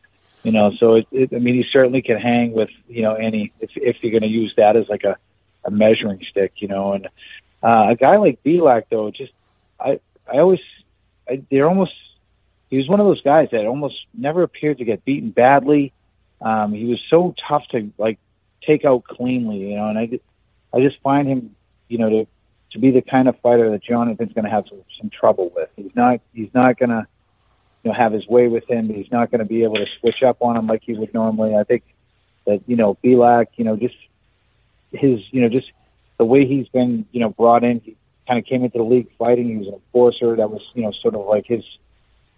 [0.42, 3.52] You know, so it, it, I mean, he certainly can hang with, you know, any,
[3.58, 5.16] if, if you're going to use that as like a,
[5.64, 6.92] a measuring stick, you know.
[6.92, 7.08] And
[7.62, 9.32] uh, a guy like Belak, though, just
[9.80, 10.00] I
[10.32, 10.60] I always
[11.28, 11.94] I, they're almost
[12.70, 15.92] he was one of those guys that almost never appeared to get beaten badly.
[16.40, 18.18] Um, he was so tough to like
[18.62, 19.88] take out cleanly, you know.
[19.88, 20.20] And I
[20.72, 21.56] I just find him,
[21.88, 22.26] you know, to
[22.72, 25.68] to be the kind of fighter that Jonathan's going to have some, some trouble with.
[25.76, 27.06] He's not he's not going to
[27.82, 28.88] you know have his way with him.
[28.88, 31.54] He's not going to be able to switch up on him like he would normally.
[31.54, 31.82] I think
[32.46, 33.96] that you know Belak, you know, just
[34.92, 35.70] his, you know, just
[36.18, 37.80] the way he's been, you know, brought in.
[37.80, 37.96] He
[38.26, 39.48] kind of came into the league fighting.
[39.48, 40.36] He was an enforcer.
[40.36, 41.64] That was, you know, sort of like his,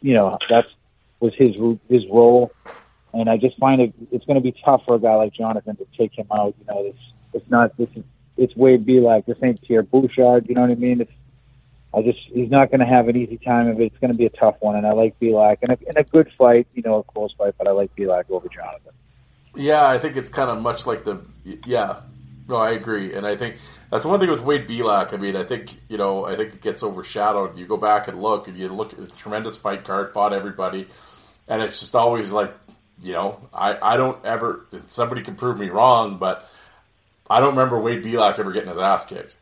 [0.02, 0.68] you know, that's
[1.20, 1.56] was his
[1.88, 2.52] his role.
[3.12, 5.76] And I just find it it's going to be tough for a guy like Jonathan
[5.76, 6.54] to take him out.
[6.60, 8.04] You know, it's it's not this is
[8.38, 9.26] it's Wade Belak.
[9.26, 10.48] This ain't Pierre Bouchard.
[10.48, 11.00] You know what I mean?
[11.02, 11.12] It's
[11.92, 13.86] I just he's not going to have an easy time of it.
[13.86, 16.04] It's going to be a tough one, and I like Belak and a, and a
[16.04, 16.66] good fight.
[16.74, 18.92] You know, a close fight, but I like Belak over Jonathan.
[19.54, 22.00] Yeah, I think it's kind of much like the yeah.
[22.46, 23.56] No, I agree, and I think
[23.90, 25.12] that's one thing with Wade Belak.
[25.12, 27.58] I mean, I think you know, I think it gets overshadowed.
[27.58, 30.88] You go back and look, and you look at a tremendous fight card, fought everybody,
[31.46, 32.54] and it's just always like,
[33.02, 34.66] you know, I I don't ever.
[34.88, 36.48] Somebody can prove me wrong, but
[37.30, 39.36] I don't remember Wade Belak ever getting his ass kicked,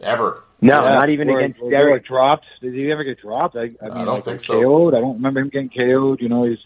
[0.00, 0.42] ever.
[0.60, 2.06] No, Yeah, not even or- against or Derek.
[2.06, 2.46] dropped.
[2.60, 3.56] Did he ever get dropped?
[3.56, 4.60] I, I mean, don't like, think so.
[4.60, 4.94] KO'd.
[4.94, 6.20] I don't remember him getting KO'd.
[6.20, 6.64] You know, he's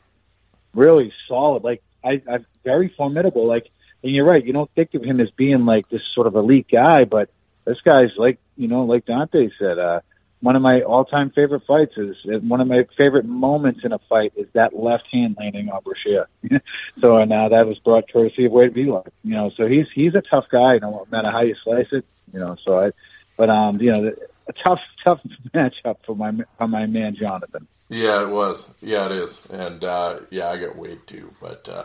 [0.75, 1.65] really solid.
[1.65, 3.47] Like I, I very formidable.
[3.47, 3.69] Like,
[4.03, 4.45] and you're right.
[4.45, 7.29] You don't think of him as being like this sort of elite guy, but
[7.65, 9.79] this guy's like, you know, like Dante said.
[9.79, 10.01] uh
[10.41, 14.33] one of my all-time favorite fights is one of my favorite moments in a fight
[14.36, 16.28] is that left hand landing on Brashear.
[17.01, 19.09] so and now that was brought courtesy of Wade Belak.
[19.23, 22.07] You know, so he's he's a tough guy, no matter how you slice it.
[22.33, 22.93] You know, so I,
[23.36, 24.12] but um, you know,
[24.47, 25.20] a tough tough
[25.55, 27.67] matchup for my for my man Jonathan.
[27.89, 28.73] Yeah, it was.
[28.81, 31.69] Yeah, it is, and uh, yeah, I got Wade too, but.
[31.69, 31.85] Uh,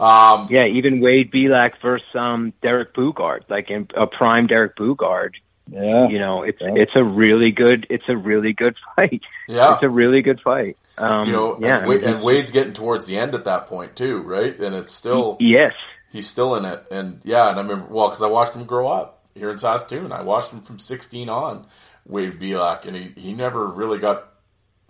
[0.00, 5.34] um, Yeah, even Wade Belak versus um, Derek Boogaard, like in a prime Derek Boogaard.
[5.70, 6.74] Yeah, You know, it's Yeah.
[6.74, 9.22] it's a really good it's a really good fight.
[9.48, 9.74] Yeah.
[9.74, 10.76] it's a really good fight.
[10.98, 13.44] Um, you know, yeah, and, Wade, I mean, and Wade's getting towards the end at
[13.44, 14.58] that point too, right?
[14.58, 15.74] And it's still yes,
[16.12, 18.88] he's still in it, and yeah, and I remember well because I watched him grow
[18.88, 20.12] up here in Saskatoon.
[20.12, 21.66] I watched him from 16 on,
[22.04, 24.28] Wade Belak, and he he never really got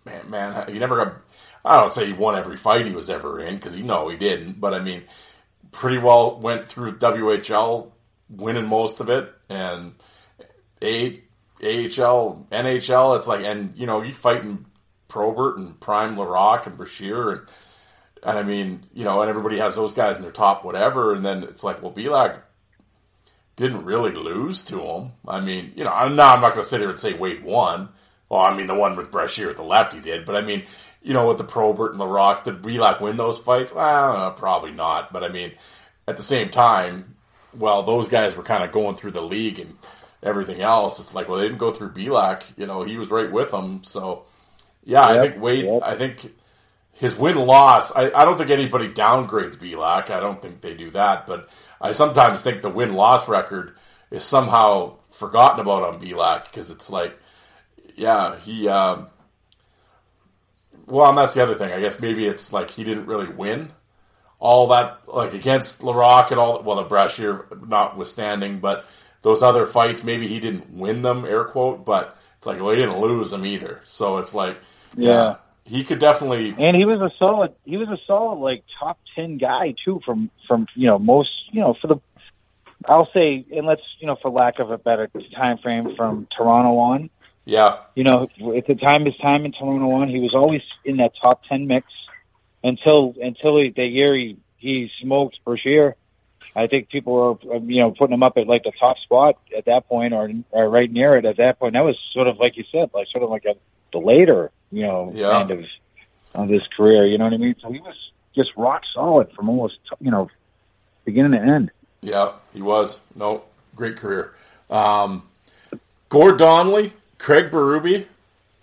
[0.05, 1.17] man, man he never got.
[1.65, 4.17] I don't say he won every fight he was ever in because he know he
[4.17, 5.02] didn't, but I mean,
[5.73, 7.91] pretty well went through WHL,
[8.31, 9.92] winning most of it, and
[10.83, 11.23] A,
[11.62, 13.17] AHL, NHL.
[13.17, 14.67] It's like, and you know, you fighting
[15.09, 17.41] Probert and Prime Laraque and Brashear and
[18.23, 21.25] and I mean, you know, and everybody has those guys in their top whatever, and
[21.25, 22.41] then it's like, well, Belak
[23.57, 25.12] didn't really lose to him.
[25.26, 27.42] I mean, you know, I'm not, I'm not going to sit here and say Wade
[27.42, 27.89] won.
[28.28, 30.65] Well, I mean, the one with Brashear at the left he did, but I mean,
[31.02, 33.73] you know, with the Probert and the Rocks, did Belak win those fights?
[33.73, 35.12] Well, probably not.
[35.12, 35.52] But I mean,
[36.07, 37.17] at the same time,
[37.57, 39.76] well, those guys were kind of going through the league and
[40.23, 41.00] everything else.
[41.00, 42.42] It's like, well, they didn't go through Belak.
[42.57, 43.82] You know, he was right with them.
[43.84, 44.24] So,
[44.84, 45.65] yeah, I think Wade.
[45.65, 45.82] yep.
[45.82, 46.32] I think
[46.92, 47.94] his win loss.
[47.94, 50.10] I, I don't think anybody downgrades Belak.
[50.10, 51.26] I don't think they do that.
[51.26, 51.49] But
[51.81, 53.76] I sometimes think the win loss record
[54.10, 57.18] is somehow forgotten about on Belak because it's like,
[57.97, 58.68] yeah, he.
[58.68, 59.08] Um,
[60.86, 61.73] well, and that's the other thing.
[61.73, 63.73] I guess maybe it's like he didn't really win
[64.40, 66.62] all that, like against Laraque and all.
[66.62, 68.86] Well, the Brashear notwithstanding, but
[69.23, 71.84] those other fights, maybe he didn't win them, air quote.
[71.84, 73.82] But it's like, well, he didn't lose them either.
[73.84, 74.58] So it's like,
[74.97, 75.36] Yeah.
[75.65, 76.55] he could definitely.
[76.58, 77.52] And he was a solid.
[77.65, 80.00] He was a solid, like top ten guy too.
[80.05, 81.97] From from you know most you know for the,
[82.86, 86.76] I'll say, and let's you know for lack of a better time frame from Toronto
[86.78, 87.10] on.
[87.47, 90.99] Yeah, You know, at the time his time in Toronto on, he was always in
[90.99, 91.86] that top ten mix
[92.62, 95.97] until until he, the year he he smoked Brashear.
[96.55, 99.37] I think people were um, you know putting him up at like the top spot
[99.57, 101.75] at that point, or or right near it at that point.
[101.75, 103.55] That was sort of like you said, like sort of like a
[103.93, 105.41] the later you know Yeah.
[105.41, 105.65] end of
[106.35, 107.07] of his career.
[107.07, 107.55] You know what I mean?
[107.61, 107.95] So he was
[108.35, 110.29] just rock solid from almost you know
[111.05, 111.70] beginning to end.
[112.03, 112.99] Yeah, he was.
[113.15, 113.43] No,
[113.77, 114.35] great career.
[114.70, 115.23] Um,
[116.09, 118.07] Gord Donnelly, Craig Berube,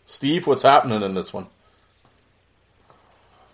[0.05, 0.47] Steve.
[0.47, 1.45] What's happening in this one?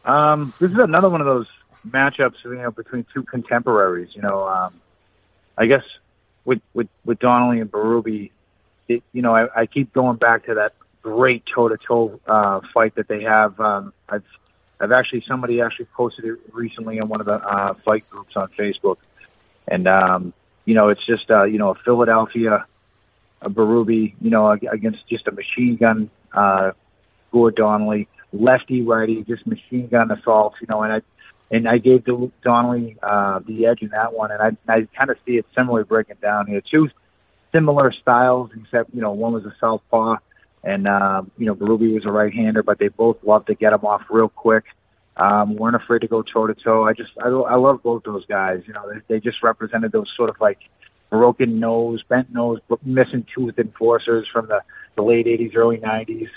[0.06, 1.48] Um, this is another one of those
[1.88, 4.10] matchups, you know, between two contemporaries.
[4.16, 4.80] You know, um,
[5.58, 5.84] I guess
[6.46, 8.32] with with with Donnelly and Berube,
[8.88, 12.62] it, you know, I, I keep going back to that great toe to toe uh
[12.74, 13.60] fight that they have.
[13.60, 14.24] Um, I've
[14.80, 18.50] I've actually somebody actually posted it recently in one of the uh, fight groups on
[18.50, 18.98] Facebook,
[19.68, 20.34] and um,
[20.66, 22.66] you know, it's just uh, you know a Philadelphia,
[23.42, 26.10] a Berube, you know, against just a machine gun.
[26.32, 26.72] Uh,
[27.32, 31.02] Gord Donnelly, lefty righty, just machine gun assault, you know, and I
[31.52, 32.06] and I gave
[32.44, 35.84] Donnelly uh, the edge in that one, and I I kind of see it similarly
[35.84, 36.62] breaking down here.
[36.62, 36.90] Two
[37.54, 40.18] similar styles, except you know one was a southpaw,
[40.64, 43.86] and um, you know Berube was a right-hander, but they both love to get him
[43.86, 44.66] off real quick.
[45.16, 46.86] Um, weren't afraid to go toe to toe.
[46.86, 48.64] I just I, I love both those guys.
[48.66, 50.60] You know, they, they just represented those sort of like
[51.12, 54.64] broken nose, bent nose, missing tooth enforcers from the,
[54.96, 56.30] the late '80s, early '90s.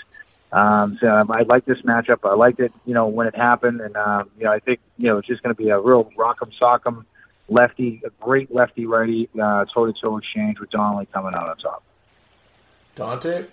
[0.51, 2.19] Um, so um, I like this matchup.
[2.23, 5.07] I liked it, you know, when it happened, and um, you know, I think you
[5.09, 7.05] know it's just going to be a real rock'em sock'em
[7.49, 11.57] lefty, a great lefty righty uh, toe to toe exchange with Donnelly coming out on
[11.57, 11.83] top.
[12.95, 13.45] Dante.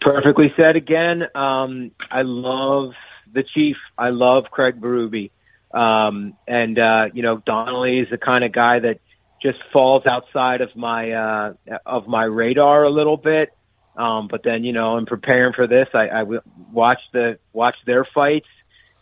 [0.00, 1.24] Perfectly said again.
[1.34, 2.94] Um, I love
[3.32, 3.76] the chief.
[3.96, 5.30] I love Craig Berube.
[5.72, 9.00] Um, and, uh, you know, Donnelly is the kind of guy that
[9.42, 11.52] just falls outside of my, uh,
[11.86, 13.50] of my radar a little bit.
[13.96, 16.24] Um, but then, you know, in preparing for this, I, I
[16.72, 18.48] watched the, watched their fights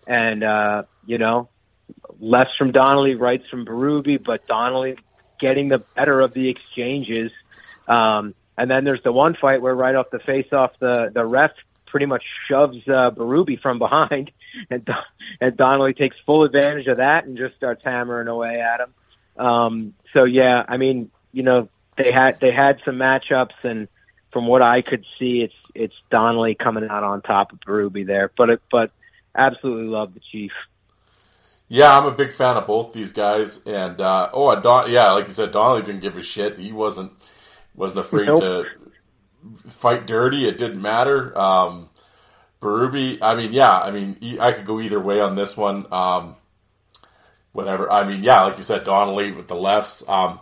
[0.07, 1.49] and, uh, you know,
[2.19, 4.97] lefts from Donnelly, rights from Berube, but Donnelly
[5.39, 7.31] getting the better of the exchanges.
[7.87, 11.25] Um, and then there's the one fight where right off the face off, the, the
[11.25, 11.53] ref
[11.87, 14.31] pretty much shoves uh, Berube from behind,
[14.71, 15.05] and Don-
[15.41, 19.45] and Donnelly takes full advantage of that and just starts hammering away at him.
[19.45, 23.89] Um, so yeah, I mean, you know, they had they had some matchups, and
[24.33, 28.31] from what I could see, it's it's Donnelly coming out on top of Berube there.
[28.37, 28.91] But it, but
[29.35, 30.53] absolutely love the Chief.
[31.69, 35.13] Yeah, I'm a big fan of both these guys, and uh, oh, and Don, yeah,
[35.13, 36.59] like you said, Donnelly didn't give a shit.
[36.59, 37.13] He wasn't
[37.75, 38.41] wasn't afraid Nope.
[38.41, 38.65] to
[39.69, 40.49] fight dirty.
[40.49, 41.39] It didn't matter.
[41.39, 41.91] Um,
[42.61, 45.87] Berube, I mean, yeah, I mean, I could go either way on this one.
[45.93, 46.37] Um,
[47.53, 47.91] whatever.
[47.91, 50.03] I mean, yeah, like you said, Donnelly with the lefts.
[50.09, 50.41] Um,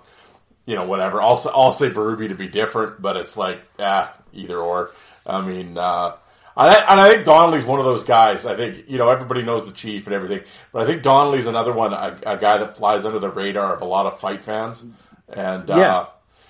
[0.66, 1.22] you know, whatever.
[1.22, 4.90] I'll say, I'll say Berube to be different, but it's like, ah, either or.
[5.24, 6.12] I mean, uh,
[6.56, 8.44] I, and I think Donnelly's one of those guys.
[8.46, 10.40] I think you know everybody knows the chief and everything,
[10.72, 13.82] but I think Donnelly's another one, a, a guy that flies under the radar of
[13.82, 14.84] a lot of fight fans,
[15.28, 16.06] and Yeah.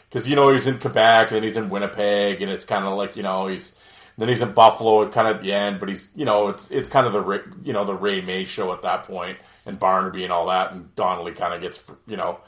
[0.08, 3.16] because you know he's in Quebec and he's in Winnipeg, and it's kind of like
[3.16, 3.74] you know he's
[4.18, 6.70] then he's in Buffalo at kind of at the end, but he's you know it's
[6.70, 10.22] it's kind of the you know the Ray May show at that point, and Barnaby
[10.24, 12.38] and all that, and Donnelly kind of gets you know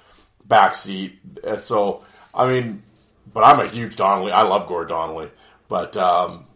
[0.48, 1.12] backseat.
[1.44, 2.04] Uh, So
[2.34, 2.82] I mean,
[3.32, 4.32] but I'm a huge Donnelly.
[4.32, 5.30] I love Gord Donnelly,
[5.68, 6.46] but um,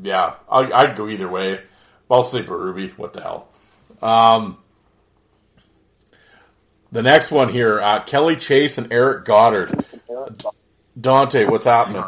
[0.00, 1.60] yeah, I, I'd go either way.
[2.10, 2.88] I'll say Ruby.
[2.96, 3.48] What the hell?
[4.02, 4.58] Um,
[6.90, 9.84] the next one here, uh, Kelly Chase and Eric Godard.
[11.00, 12.04] Dante, what's happening?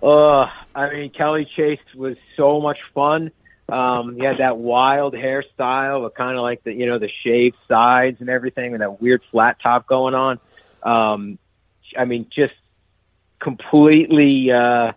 [0.00, 3.32] Uh, I mean, Kelly Chase was so much fun.
[3.68, 7.56] Um, he had that wild hairstyle, with kind of like the you know the shaved
[7.68, 10.38] sides and everything, and that weird flat top going on.
[10.82, 11.38] Um,
[11.96, 12.54] I mean, just
[13.40, 14.92] completely uh,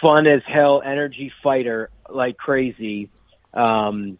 [0.00, 1.90] fun as hell energy fighter.
[2.08, 3.10] like crazy.
[3.54, 4.18] Um,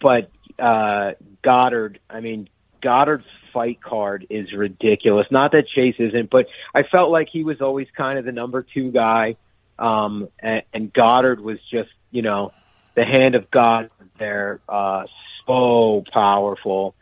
[0.00, 2.48] but uh, Godard, I mean,
[2.80, 5.26] Godard's fight card is ridiculous.
[5.30, 8.62] Not that Chase isn't, but I felt like he was always kind of the number
[8.62, 9.36] two guy.
[9.78, 12.52] Um, and, and Godard was just, you know,
[12.98, 15.04] the hand of God there, uh,
[15.46, 16.96] so powerful.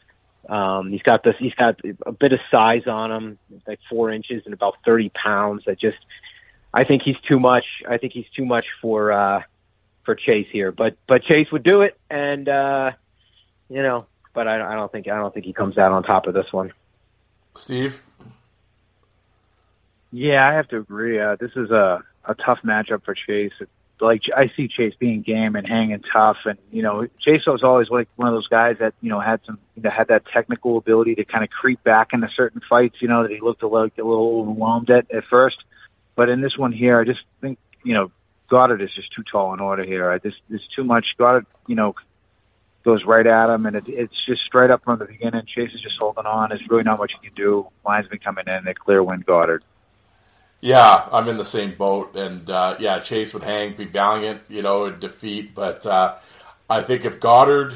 [0.47, 4.43] Um, he's got this, he's got a bit of size on him, like four inches
[4.45, 5.63] and about 30 pounds.
[5.67, 5.97] I just,
[6.73, 7.65] I think he's too much.
[7.89, 9.43] I think he's too much for, uh,
[10.05, 11.99] for Chase here, but, but Chase would do it.
[12.11, 12.93] And, uh,
[13.71, 16.27] you know, but I, I don't think, I don't think he comes out on top
[16.27, 16.75] of this one.
[17.57, 18.03] Steve?
[20.13, 21.19] Yeah, I have to agree.
[21.19, 23.53] Uh, this is a, a tough matchup for Chase.
[24.01, 27.89] Like I see Chase being game and hanging tough, and you know Chase was always
[27.89, 31.15] like one of those guys that you know had some that had that technical ability
[31.15, 33.01] to kind of creep back into certain fights.
[33.01, 35.65] You know that he looked a little, a little overwhelmed at at first,
[36.15, 38.11] but in this one here, I just think you know
[38.49, 40.11] Godard is just too tall in order here.
[40.11, 41.47] I just there's too much Godard.
[41.67, 41.95] You know
[42.87, 45.45] goes right at him, and it, it's just straight up from the beginning.
[45.47, 46.51] Chase is just holding on.
[46.51, 47.69] There's really not much you can do.
[47.85, 49.65] Linesman coming in, they clear win Godard.
[50.61, 54.63] Yeah, I'm in the same boat, and uh, yeah, Chase would hang, be valiant, you
[54.63, 55.55] know, in defeat.
[55.55, 56.15] But uh,
[56.69, 57.75] I think if Godard,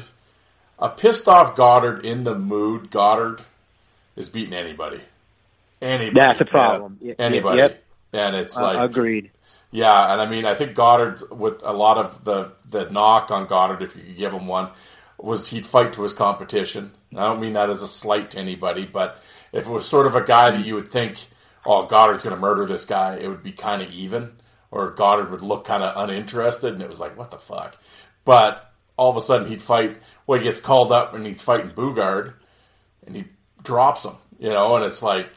[0.79, 3.41] a pissed off Godard in the mood, Godard
[4.15, 4.99] is beating anybody.
[5.81, 6.13] Anybody.
[6.15, 6.97] That's a problem.
[7.01, 7.13] Yeah.
[7.17, 7.59] Anybody.
[7.59, 7.83] Yep.
[8.13, 9.31] And it's Uh, like agreed.
[9.71, 13.47] Yeah, and I mean, I think Godard, with a lot of the the knock on
[13.47, 14.69] Godard, if you could give him one,
[15.17, 16.91] was he'd fight to his competition.
[17.11, 19.21] And I don't mean that as a slight to anybody, but
[19.53, 21.19] if it was sort of a guy that you would think,
[21.65, 24.33] oh, Godard's going to murder this guy, it would be kind of even,
[24.71, 27.77] or Godard would look kind of uninterested, and it was like, what the fuck?
[28.25, 29.97] But all of a sudden, he'd fight.
[30.27, 32.33] Well, he gets called up and he's fighting Boogaard,
[33.05, 33.25] and he
[33.63, 35.29] drops him, you know, and it's like,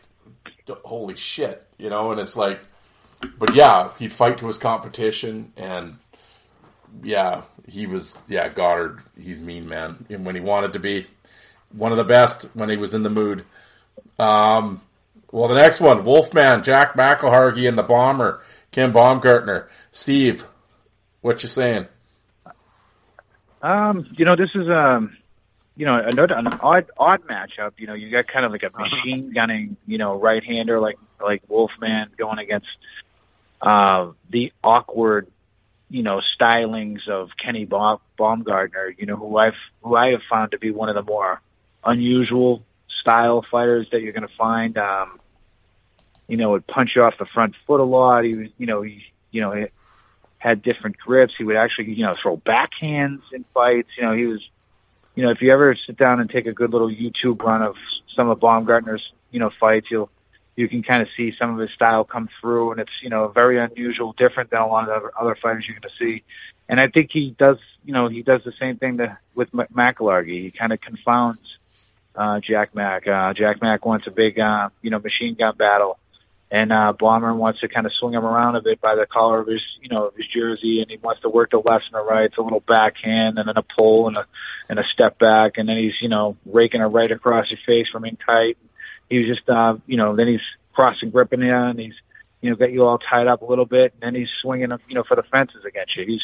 [0.84, 2.60] holy shit, you know, and it's like
[3.38, 5.96] but yeah, he'd fight to his competition, and
[7.02, 9.00] yeah, he was yeah Godard.
[9.20, 11.06] He's mean man, and when he wanted to be
[11.72, 13.44] one of the best when he was in the mood.
[14.18, 14.80] Um,
[15.34, 18.40] well, the next one, Wolfman, Jack McIlhargey, and the Bomber,
[18.70, 20.46] Ken Baumgartner, Steve.
[21.22, 21.88] What you saying?
[23.60, 25.16] Um, you know, this is um,
[25.74, 27.72] you know, another an odd odd matchup.
[27.78, 30.98] You know, you got kind of like a machine gunning, you know, right hander like
[31.20, 32.68] like Wolfman going against
[33.60, 35.26] uh, the awkward,
[35.90, 38.94] you know, stylings of Kenny Baum- Baumgartner.
[38.96, 41.40] You know, who I've who I have found to be one of the more
[41.82, 42.62] unusual
[43.00, 44.78] style fighters that you're going to find.
[44.78, 45.18] Um,
[46.28, 48.24] you know, would punch off the front foot a lot.
[48.24, 49.66] He was, you know, he, you know, he
[50.38, 51.34] had different grips.
[51.36, 53.88] He would actually, you know, throw backhands in fights.
[53.96, 54.46] You know, he was,
[55.14, 57.76] you know, if you ever sit down and take a good little YouTube run of
[58.14, 60.10] some of Baumgartner's, you know, fights, you'll,
[60.56, 63.28] you can kind of see some of his style come through, and it's, you know,
[63.28, 66.22] very unusual, different than a lot of other, other fighters you're going to see.
[66.68, 69.66] And I think he does, you know, he does the same thing to, with M-
[69.74, 70.42] McIlhargey.
[70.42, 71.58] He kind of confounds
[72.14, 73.08] uh, Jack Mack.
[73.08, 75.98] Uh, Jack Mack wants a big, uh, you know, machine gun battle
[76.54, 79.40] and uh, Bomber wants to kind of swing him around a bit by the collar
[79.40, 82.00] of his, you know, his jersey, and he wants to work the left and the
[82.00, 82.26] right.
[82.26, 84.24] It's a little backhand, and then a pull and a
[84.68, 87.88] and a step back, and then he's, you know, raking a right across your face
[87.88, 88.56] from in tight.
[89.10, 91.94] He was just, uh, you know, then he's crossing gripping you, and he's,
[92.40, 94.94] you know, got you all tied up a little bit, and then he's swinging, you
[94.94, 96.06] know, for the fences against you.
[96.06, 96.22] He's,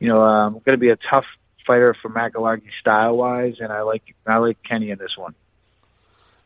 [0.00, 1.26] you know, um, going to be a tough
[1.66, 5.34] fighter for McIlhargey style wise, and I like I like Kenny in this one.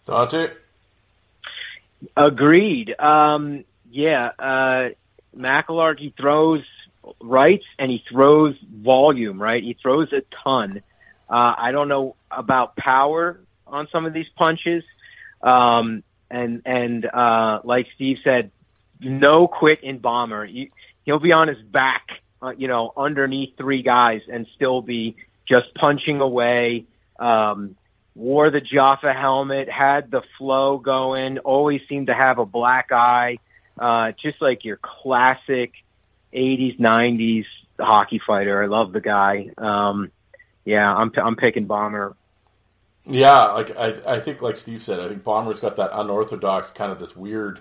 [0.05, 0.49] Dante?
[2.17, 2.95] Agreed.
[2.99, 4.89] Um, yeah, uh,
[5.37, 6.65] McIlhargey throws
[7.21, 9.63] rights and he throws volume, right?
[9.63, 10.83] He throws a ton.
[11.29, 14.85] Uh, I don't know about power on some of these punches.
[15.43, 18.51] Um, and, and, uh, like Steve said,
[19.01, 20.45] no quit in bomber.
[20.45, 20.71] You,
[21.05, 22.09] he'll be on his back,
[22.43, 26.85] uh, you know, underneath three guys and still be just punching away.
[27.19, 27.77] Um,
[28.21, 33.39] wore the Jofa helmet, had the flow going, always seemed to have a black eye,
[33.79, 35.73] uh, just like your classic
[36.35, 37.47] 80s, 90s
[37.79, 38.63] hockey fighter.
[38.63, 39.49] I love the guy.
[39.57, 40.13] Um,
[40.67, 42.15] yeah, I'm, I'm picking Bomber.
[43.07, 46.93] Yeah, like I, I think, like Steve said, I think Bomber's got that unorthodox kind
[46.93, 47.61] of this weird.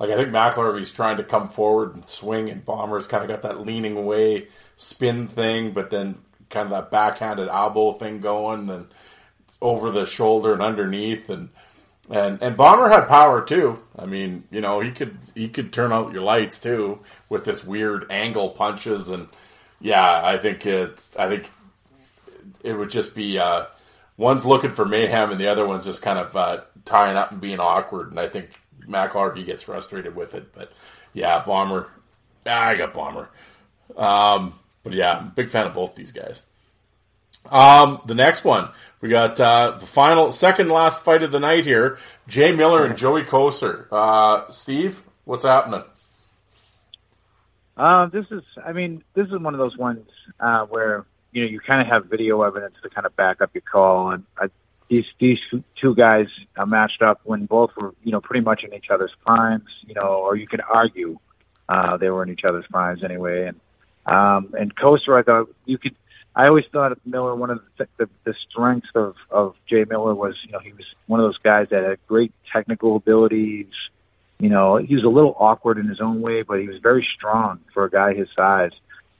[0.00, 3.42] Like I think McIlhargey's trying to come forward and swing, and Bomber's kind of got
[3.42, 6.18] that leaning away spin thing, but then
[6.50, 8.88] kind of that backhanded elbow thing going, and
[9.62, 11.48] over the shoulder and underneath, and
[12.10, 13.78] and and Bomber had power too.
[13.98, 16.98] I mean, you know, he could he could turn out your lights too
[17.30, 19.28] with this weird angle punches, and
[19.80, 21.00] yeah, I think it.
[21.18, 21.50] I think
[22.62, 23.38] it would just be.
[23.38, 23.66] Uh,
[24.18, 27.40] one's looking for mayhem and the other one's just kind of uh, tying up and
[27.40, 28.10] being awkward.
[28.10, 28.50] And I think
[28.86, 30.52] McIlhargey gets frustrated with it.
[30.52, 30.70] But
[31.14, 31.88] yeah, Bomber.
[32.46, 33.28] Ah, I got Bomber.
[33.96, 36.42] Um, But yeah, big fan of both these guys.
[37.50, 38.68] Um, the next one
[39.02, 41.98] we got uh, the final, second last fight of the night here:
[42.28, 43.88] Jay Miller and Joey Kocur.
[43.90, 45.82] Uh, Steve, what's happening?
[47.76, 50.08] Uh, this is, I mean, this is one of those ones
[50.38, 53.50] uh, where you know you kind of have video evidence to kind of back up
[53.54, 54.50] your call, and I,
[54.88, 55.40] these these
[55.80, 59.12] two guys are matched up when both were you know pretty much in each other's
[59.26, 61.18] primes, you know, or you could argue
[61.68, 63.48] uh, they were in each other's primes anyway.
[63.48, 63.60] And
[64.06, 65.96] um, and Kocur, I thought you could.
[66.34, 70.36] I always thought Miller one of the, the the strengths of of Jay Miller was
[70.44, 73.66] you know he was one of those guys that had great technical abilities.
[74.38, 77.04] You know, he was a little awkward in his own way, but he was very
[77.04, 78.72] strong for a guy his size.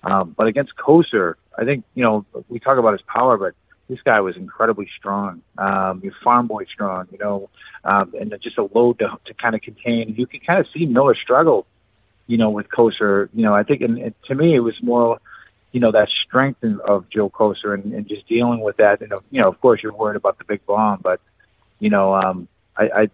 [0.03, 3.55] Um, but against Kocur, I think you know we talk about his power, but
[3.89, 5.43] this guy was incredibly strong.
[5.59, 7.51] Um, farm boy strong, you know,
[7.85, 10.15] um, and just a load to, to kind of contain.
[10.17, 11.67] You can kind of see Miller struggle,
[12.27, 13.29] you know, with Kocur.
[13.35, 15.21] You know, I think, and, and to me, it was more,
[15.73, 19.01] you know, that strength in, of Joe Kocur and, and just dealing with that.
[19.01, 21.21] And you know, of course, you're worried about the big bomb, but
[21.79, 23.11] you know, um, I, I,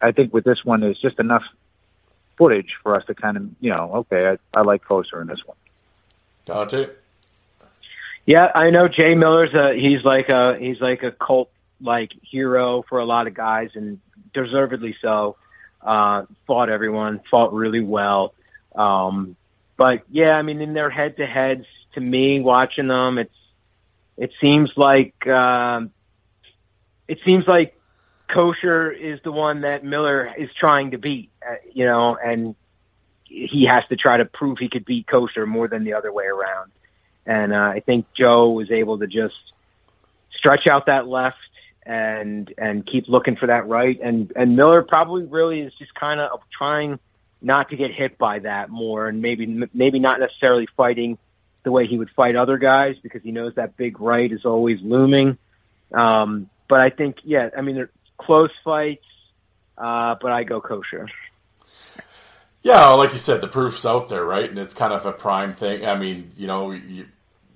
[0.00, 1.44] I think with this one, there's just enough
[2.38, 5.44] footage for us to kind of, you know, okay, I, I like Kocur in this
[5.44, 5.56] one.
[6.46, 6.86] Dante.
[8.24, 12.84] Yeah, I know Jay Miller's a he's like a he's like a cult like hero
[12.88, 14.00] for a lot of guys and
[14.34, 15.36] deservedly so.
[15.80, 18.34] Uh fought everyone, fought really well.
[18.74, 19.36] Um
[19.78, 23.34] but yeah, I mean in their head to heads to me watching them it's
[24.18, 25.90] it seems like um
[27.08, 27.74] it seems like
[28.28, 32.54] Kocur is the one that Miller is trying to beat, uh, you know, and
[33.24, 36.26] he has to try to prove he could beat Kocur more than the other way
[36.26, 36.70] around.
[37.26, 39.34] And uh, I think Joe was able to just
[40.36, 41.36] stretch out that left
[41.84, 43.98] and and keep looking for that right.
[44.02, 46.98] And and Miller probably really is just kind of trying
[47.40, 51.18] not to get hit by that more, and maybe maybe not necessarily fighting
[51.62, 54.80] the way he would fight other guys because he knows that big right is always
[54.82, 55.38] looming.
[55.92, 59.04] Um, but I think, yeah, I mean, they're close fights,
[59.76, 61.08] uh, but I go Kocur.
[62.62, 64.48] Yeah, like you said, the proof's out there, right?
[64.48, 65.86] And it's kind of a prime thing.
[65.86, 67.06] I mean, you know, you,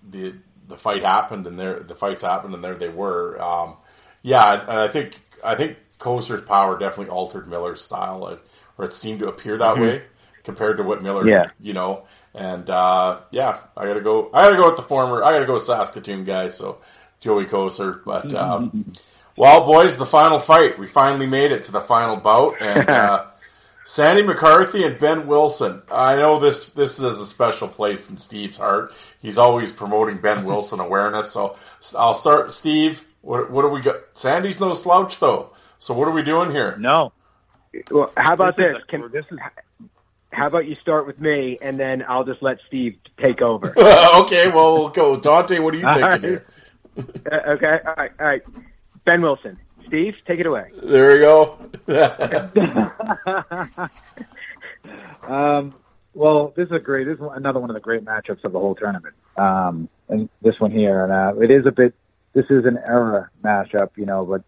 [0.09, 0.35] the
[0.69, 3.41] the fight happened, and there the fights happened, and there they were.
[3.43, 3.77] Um,
[4.23, 8.39] yeah, and I think I think Kocur's power definitely altered Miller's style,
[8.79, 9.81] or it seemed to appear that Mhm.
[9.81, 10.03] way
[10.45, 11.51] compared to what Miller, Yeah.
[11.61, 12.05] you know.
[12.35, 14.31] And uh, yeah, I gotta go.
[14.33, 15.23] I gotta go with the former.
[15.23, 16.49] I gotta go with Saskatoon guy.
[16.49, 16.79] So
[17.21, 18.93] Joey Kocur, but um,
[19.37, 20.79] well, boys, the final fight.
[20.79, 23.25] We finally made it to the final bout, and uh,
[23.85, 25.83] Sandy McCarthy and Behn Wilson.
[25.91, 28.93] I know this this is a special place in Steve's heart.
[29.21, 31.33] He's always promoting Behn Wilson awareness.
[31.33, 31.57] So
[31.99, 33.05] I'll start, Steve.
[33.21, 33.97] What, what do we got?
[34.15, 35.51] Sandy's no slouch, though.
[35.79, 36.77] So what are we doing here?
[36.79, 37.13] No.
[37.91, 38.77] Well, how about This this?
[38.89, 39.39] Can, this is
[40.33, 43.75] how about you start with me, and then I'll just let Steve take over.
[43.79, 45.21] okay, well we'll go.
[45.21, 46.21] Dante, what are you All thinking right.
[46.23, 46.47] here?
[47.31, 48.43] Uh, okay, all right, all right.
[49.05, 50.71] Behn Wilson, Steve, take it away.
[50.83, 51.59] There we go.
[55.29, 55.75] um,
[56.15, 57.07] well, this is a great.
[57.07, 59.15] This is another one of the great matchups of the whole tournament.
[59.37, 61.95] Um, and this one here, and uh, it is a bit.
[62.35, 64.25] This is an era matchup, you know.
[64.25, 64.43] But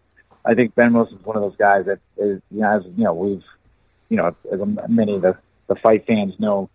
[0.45, 3.13] I think Behn Wilson's one of those guys that is, you know, as you know,
[3.13, 3.43] we've,
[4.09, 6.69] you know, as many of the the fight fans know,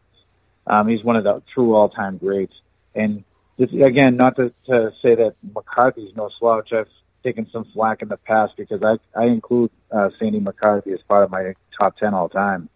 [0.66, 2.54] um, he's one of the true all time greats.
[2.94, 3.24] And
[3.56, 6.72] this, again, not to, to say that McCarthy's no slouch.
[6.72, 6.88] I've
[7.22, 11.24] taken some flack in the past because I I include uh, Sandy McCarthy as part
[11.24, 12.68] of my top ten all time.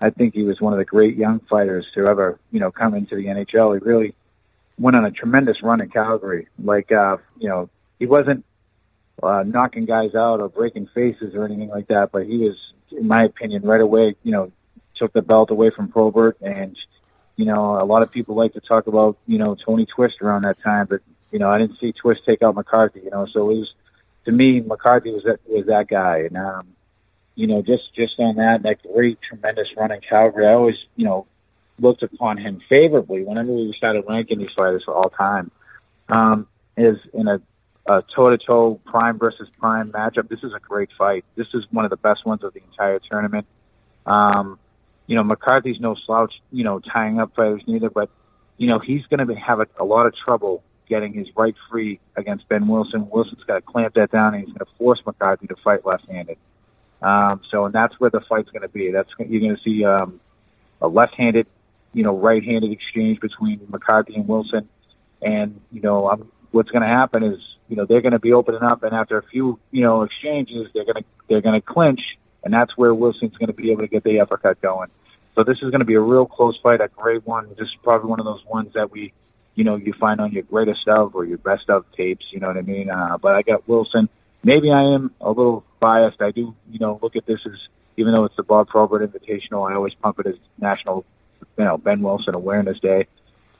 [0.00, 2.94] I think he was one of the great young fighters to ever, you know, come
[2.94, 3.78] into the NHL.
[3.78, 4.14] He really
[4.76, 6.48] went on a tremendous run in Calgary.
[6.58, 8.44] Like, uh, you know, he wasn't
[9.22, 12.56] uh, knocking guys out or breaking faces or anything like that, but he was,
[12.90, 14.52] in my opinion, right away, you know,
[14.96, 16.38] took the belt away from Probert.
[16.40, 16.76] And,
[17.36, 20.42] you know, a lot of people like to talk about, you know, Tony Twist around
[20.42, 23.50] that time, but, you know, I didn't see Twist take out McCarthy, you know, so
[23.50, 23.72] it was,
[24.26, 26.18] to me, McCarthy was that, was that guy.
[26.18, 26.68] And, um,
[27.34, 31.04] you know, just just on that that great tremendous run in Calgary, I always you
[31.04, 31.26] know
[31.78, 35.50] looked upon him favorably whenever we started ranking these fighters for all time.
[36.08, 37.40] Um, is in a
[37.86, 40.28] toe to toe prime versus prime matchup.
[40.28, 41.24] This is a great fight.
[41.34, 43.46] This is one of the best ones of the entire tournament.
[44.06, 44.58] Um,
[45.06, 46.32] you know, McCarthy's no slouch.
[46.50, 48.10] You know, tying up fighters neither, but
[48.56, 52.00] you know he's going to have a, a lot of trouble getting his right free
[52.16, 53.08] against Behn Wilson.
[53.08, 56.36] Wilson's got to clamp that down, and he's going to force McCarthy to fight left-handed.
[57.00, 58.90] Um, so, and that's where the fight's going to be.
[58.90, 60.20] That's you're going to see um,
[60.80, 61.46] a left-handed,
[61.92, 64.68] you know, right-handed exchange between McCarthy and Wilson.
[65.20, 67.40] And you know, um, what's going to happen is,
[67.72, 70.68] you know, they're going to be opening up, and after a few, you know, exchanges,
[70.74, 73.80] they're going to they're going to clinch, and that's where Wilson's going to be able
[73.80, 74.90] to get the uppercut going.
[75.34, 77.48] So this is going to be a real close fight, a great one.
[77.48, 79.14] This is probably one of those ones that we
[79.54, 82.26] you know you find on your greatest of or your best of tapes.
[82.30, 82.90] You know what I mean?
[82.90, 84.10] Uh, but I got Wilson.
[84.44, 86.20] Maybe I am a little biased.
[86.20, 87.58] I do, you know, look at this as
[87.96, 91.06] even though it's the Bob Probert Invitational, I always pump it as National,
[91.56, 93.06] you know, Behn Wilson Awareness Day,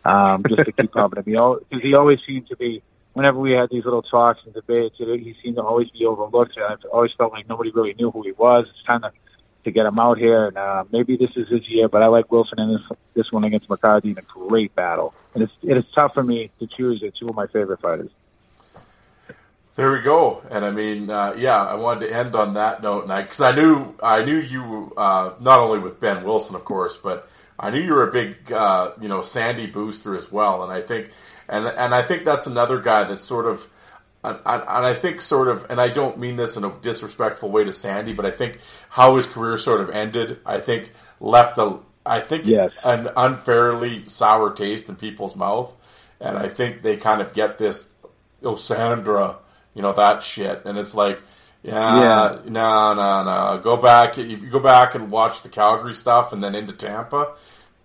[0.04, 1.24] um, just to keep pumping him.
[1.24, 2.82] Because he always seemed to be
[3.12, 6.56] whenever we had these little talks and debates, it, he seemed to always be overlooked.
[6.58, 8.66] I've always felt like nobody really knew who he was.
[8.68, 9.12] It's time to,
[9.64, 10.46] to get him out here.
[10.46, 12.82] And uh, maybe this is his year, but I like Wilson in this,
[13.14, 15.14] this one against McCarthy in a great battle.
[15.34, 18.10] And it's, it is tough for me to choose two of my favorite fighters.
[19.74, 20.42] There we go.
[20.50, 23.40] And I mean, uh, yeah, I wanted to end on that note, and I because
[23.40, 27.26] I knew I knew you uh, not only with Behn Wilson, of course, but
[27.58, 30.62] I knew you were a big uh, you know Sandy booster as well.
[30.62, 31.10] And I think
[31.52, 33.68] and and I think that's another guy that's sort of.
[34.24, 37.64] And, and I think sort of, and I don't mean this in a disrespectful way
[37.64, 41.80] to Sandy, but I think how his career sort of ended, I think left a,
[42.06, 42.70] I think yes.
[42.84, 45.74] an unfairly sour taste in people's mouth,
[46.20, 47.90] and I think they kind of get this,
[48.44, 49.38] oh Sandra,
[49.74, 51.20] you know that shit, and it's like,
[51.64, 53.60] yeah, no, no, no.
[53.60, 54.18] Go back.
[54.18, 57.32] If you go back and watch the Calgary stuff, and then into Tampa,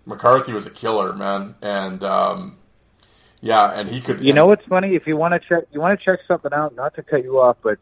[0.06, 2.58] McCarthy was a killer, man, and um,
[3.40, 4.20] yeah, and he could.
[4.20, 4.94] You know what's funny?
[4.94, 6.74] If you want to check, you want to check something out.
[6.74, 7.78] Not to cut you off, but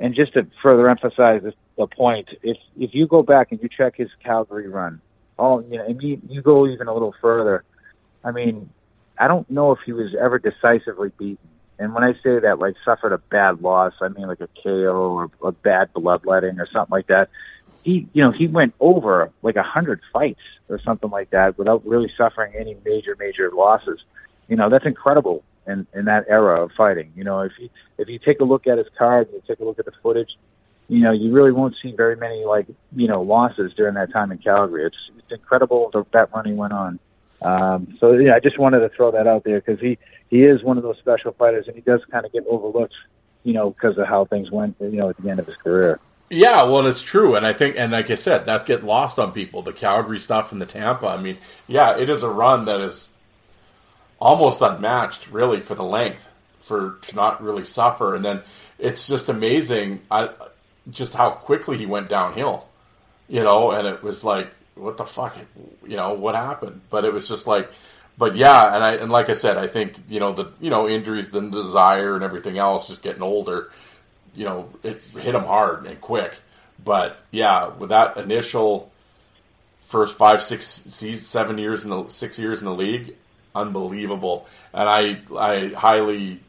[0.00, 3.68] and just to further emphasize this, the point, if if you go back and you
[3.68, 5.00] check his Calgary run,
[5.38, 7.64] oh, you know, and you you go even a little further.
[8.24, 8.70] I mean,
[9.16, 11.48] I don't know if he was ever decisively beaten.
[11.78, 15.30] And when I say that, like suffered a bad loss, I mean like a KO
[15.40, 17.30] or a bad bloodletting or something like that.
[17.84, 21.86] He, you know, he went over like a hundred fights or something like that without
[21.86, 24.00] really suffering any major, major losses.
[24.48, 27.12] You know, that's incredible in in that era of fighting.
[27.14, 27.68] You know, if you
[27.98, 29.92] if you take a look at his card and you take a look at the
[30.02, 30.36] footage,
[30.88, 34.32] you know, you really won't see very many like you know losses during that time
[34.32, 34.86] in Calgary.
[34.86, 36.98] It's it's incredible that that run he went on.
[37.42, 40.62] Um, so yeah, I just wanted to throw that out there because he he is
[40.62, 42.94] one of those special fighters, and he does kind of get overlooked,
[43.44, 46.00] you know, because of how things went, you know, at the end of his career.
[46.30, 49.32] Yeah, well, it's true, and I think, and like I said, that get lost on
[49.32, 49.62] people.
[49.62, 51.06] The Calgary stuff and the Tampa.
[51.06, 53.08] I mean, yeah, it is a run that is
[54.18, 56.26] almost unmatched, really, for the length,
[56.60, 58.42] for to not really suffer, and then
[58.78, 60.30] it's just amazing, I,
[60.90, 62.66] just how quickly he went downhill,
[63.28, 65.36] you know, and it was like, what the fuck,
[65.86, 66.80] you know, what happened?
[66.90, 67.70] But it was just like,
[68.16, 70.88] but yeah, and I and like I said, I think you know the you know
[70.88, 73.70] injuries, the desire, and everything else, just getting older,
[74.34, 76.36] you know, it hit him hard and quick.
[76.84, 78.90] But yeah, with that initial
[79.86, 83.14] first five, six, seven years in the six years in the league,
[83.54, 84.46] unbelievable.
[84.72, 86.40] And I I highly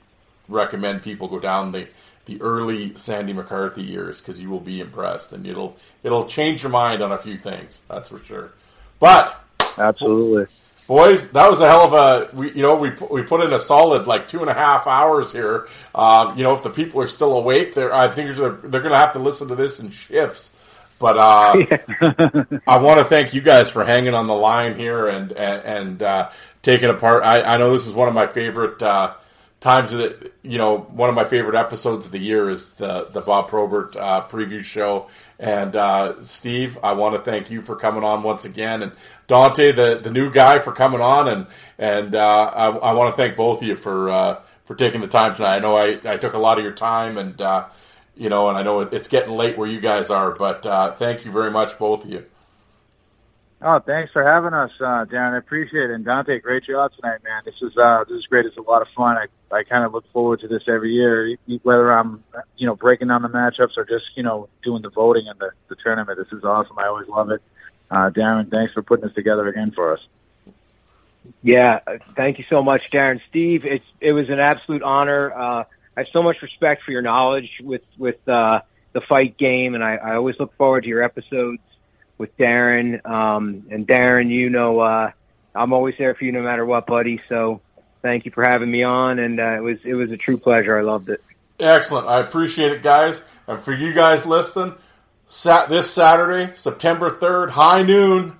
[0.47, 1.87] recommend people go down the
[2.25, 6.71] the early Sandy McCarthy years because you will be impressed and it'll it'll change your
[6.71, 7.81] mind on a few things.
[7.87, 8.51] That's for sure.
[8.99, 9.41] But
[9.77, 10.47] absolutely
[10.89, 12.35] boys, that was a hell of a.
[12.35, 15.31] We, you know, we we put in a solid like two and a half hours
[15.31, 15.69] here.
[15.95, 18.91] Um, you know, if the people are still awake, they're I think they're, they're going
[18.91, 20.51] to have to listen to this in shifts.
[20.97, 21.55] But uh,
[22.67, 26.03] I want to thank you guys for hanging on the line here and and, and
[26.03, 26.29] uh,
[26.61, 27.23] taking apart.
[27.23, 29.13] I, I know this is one of my favorite uh,
[29.59, 33.21] times that you know one of my favorite episodes of the year is the the
[33.21, 35.07] Bob Probert uh, preview show.
[35.41, 38.91] And uh, Steve, I want to thank you for coming on once again, and
[39.27, 41.47] Dante, the the new guy, for coming on, and
[41.77, 45.07] and uh, I, I want to thank both of you for uh, for taking the
[45.07, 45.55] time tonight.
[45.55, 47.67] I know I, I took a lot of your time, and uh,
[48.17, 51.23] you know, and I know it's getting late where you guys are, but uh, thank
[51.23, 52.25] you very much, both of you.
[53.61, 55.33] Oh, thanks for having us, uh, Darren.
[55.33, 55.91] I appreciate it.
[55.91, 57.41] And Dante, great job tonight, man.
[57.43, 58.45] This is uh, this is great.
[58.45, 59.17] It's a lot of fun.
[59.17, 62.23] I I kind of look forward to this every year, whether I'm
[62.55, 65.51] you know breaking down the matchups or just you know doing the voting in the
[65.67, 66.17] the tournament.
[66.17, 66.79] This is awesome.
[66.79, 67.41] I always love it.
[67.91, 69.99] Uh, Darren, thanks for putting this together again for us.
[71.43, 71.79] Yeah,
[72.15, 73.19] thank you so much, Darren.
[73.27, 75.33] Steve, it's it was an absolute honor.
[75.33, 75.63] Uh,
[75.97, 78.61] I have so much respect for your knowledge with with uh,
[78.93, 81.59] the fight game, and I, I always look forward to your episodes
[82.19, 83.03] with Darren.
[83.09, 85.11] Um, and Darren, you know, uh,
[85.55, 87.19] I'm always there for you no matter what, buddy.
[87.27, 87.61] So
[88.03, 90.77] thank you for having me on, and uh, it was it was a true pleasure.
[90.77, 91.23] I loved it.
[91.59, 92.07] Excellent.
[92.07, 93.21] I appreciate it, guys.
[93.47, 94.75] And for you guys listening,
[95.25, 98.35] sat this Saturday, September third, high noon.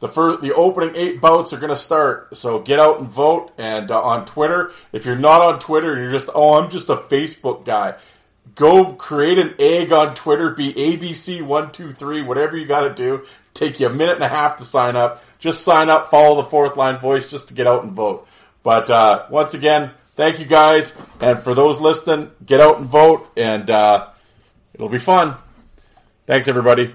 [0.00, 2.36] The first, the opening eight bouts are going to start.
[2.36, 3.52] So get out and vote.
[3.58, 6.96] And uh, on Twitter, if you're not on Twitter you're just, oh, I'm just a
[6.96, 7.96] Facebook guy,
[8.58, 13.24] go create an egg on Twitter, be ABC123, whatever you got to do.
[13.54, 15.24] Take you a minute and a half to sign up.
[15.38, 18.28] Just sign up, follow the fourth line voice just to get out and vote.
[18.62, 20.96] But uh, once again, thank you guys.
[21.20, 24.08] And for those listening, get out and vote, and uh,
[24.74, 25.36] it'll be fun.
[26.26, 26.94] Thanks, everybody.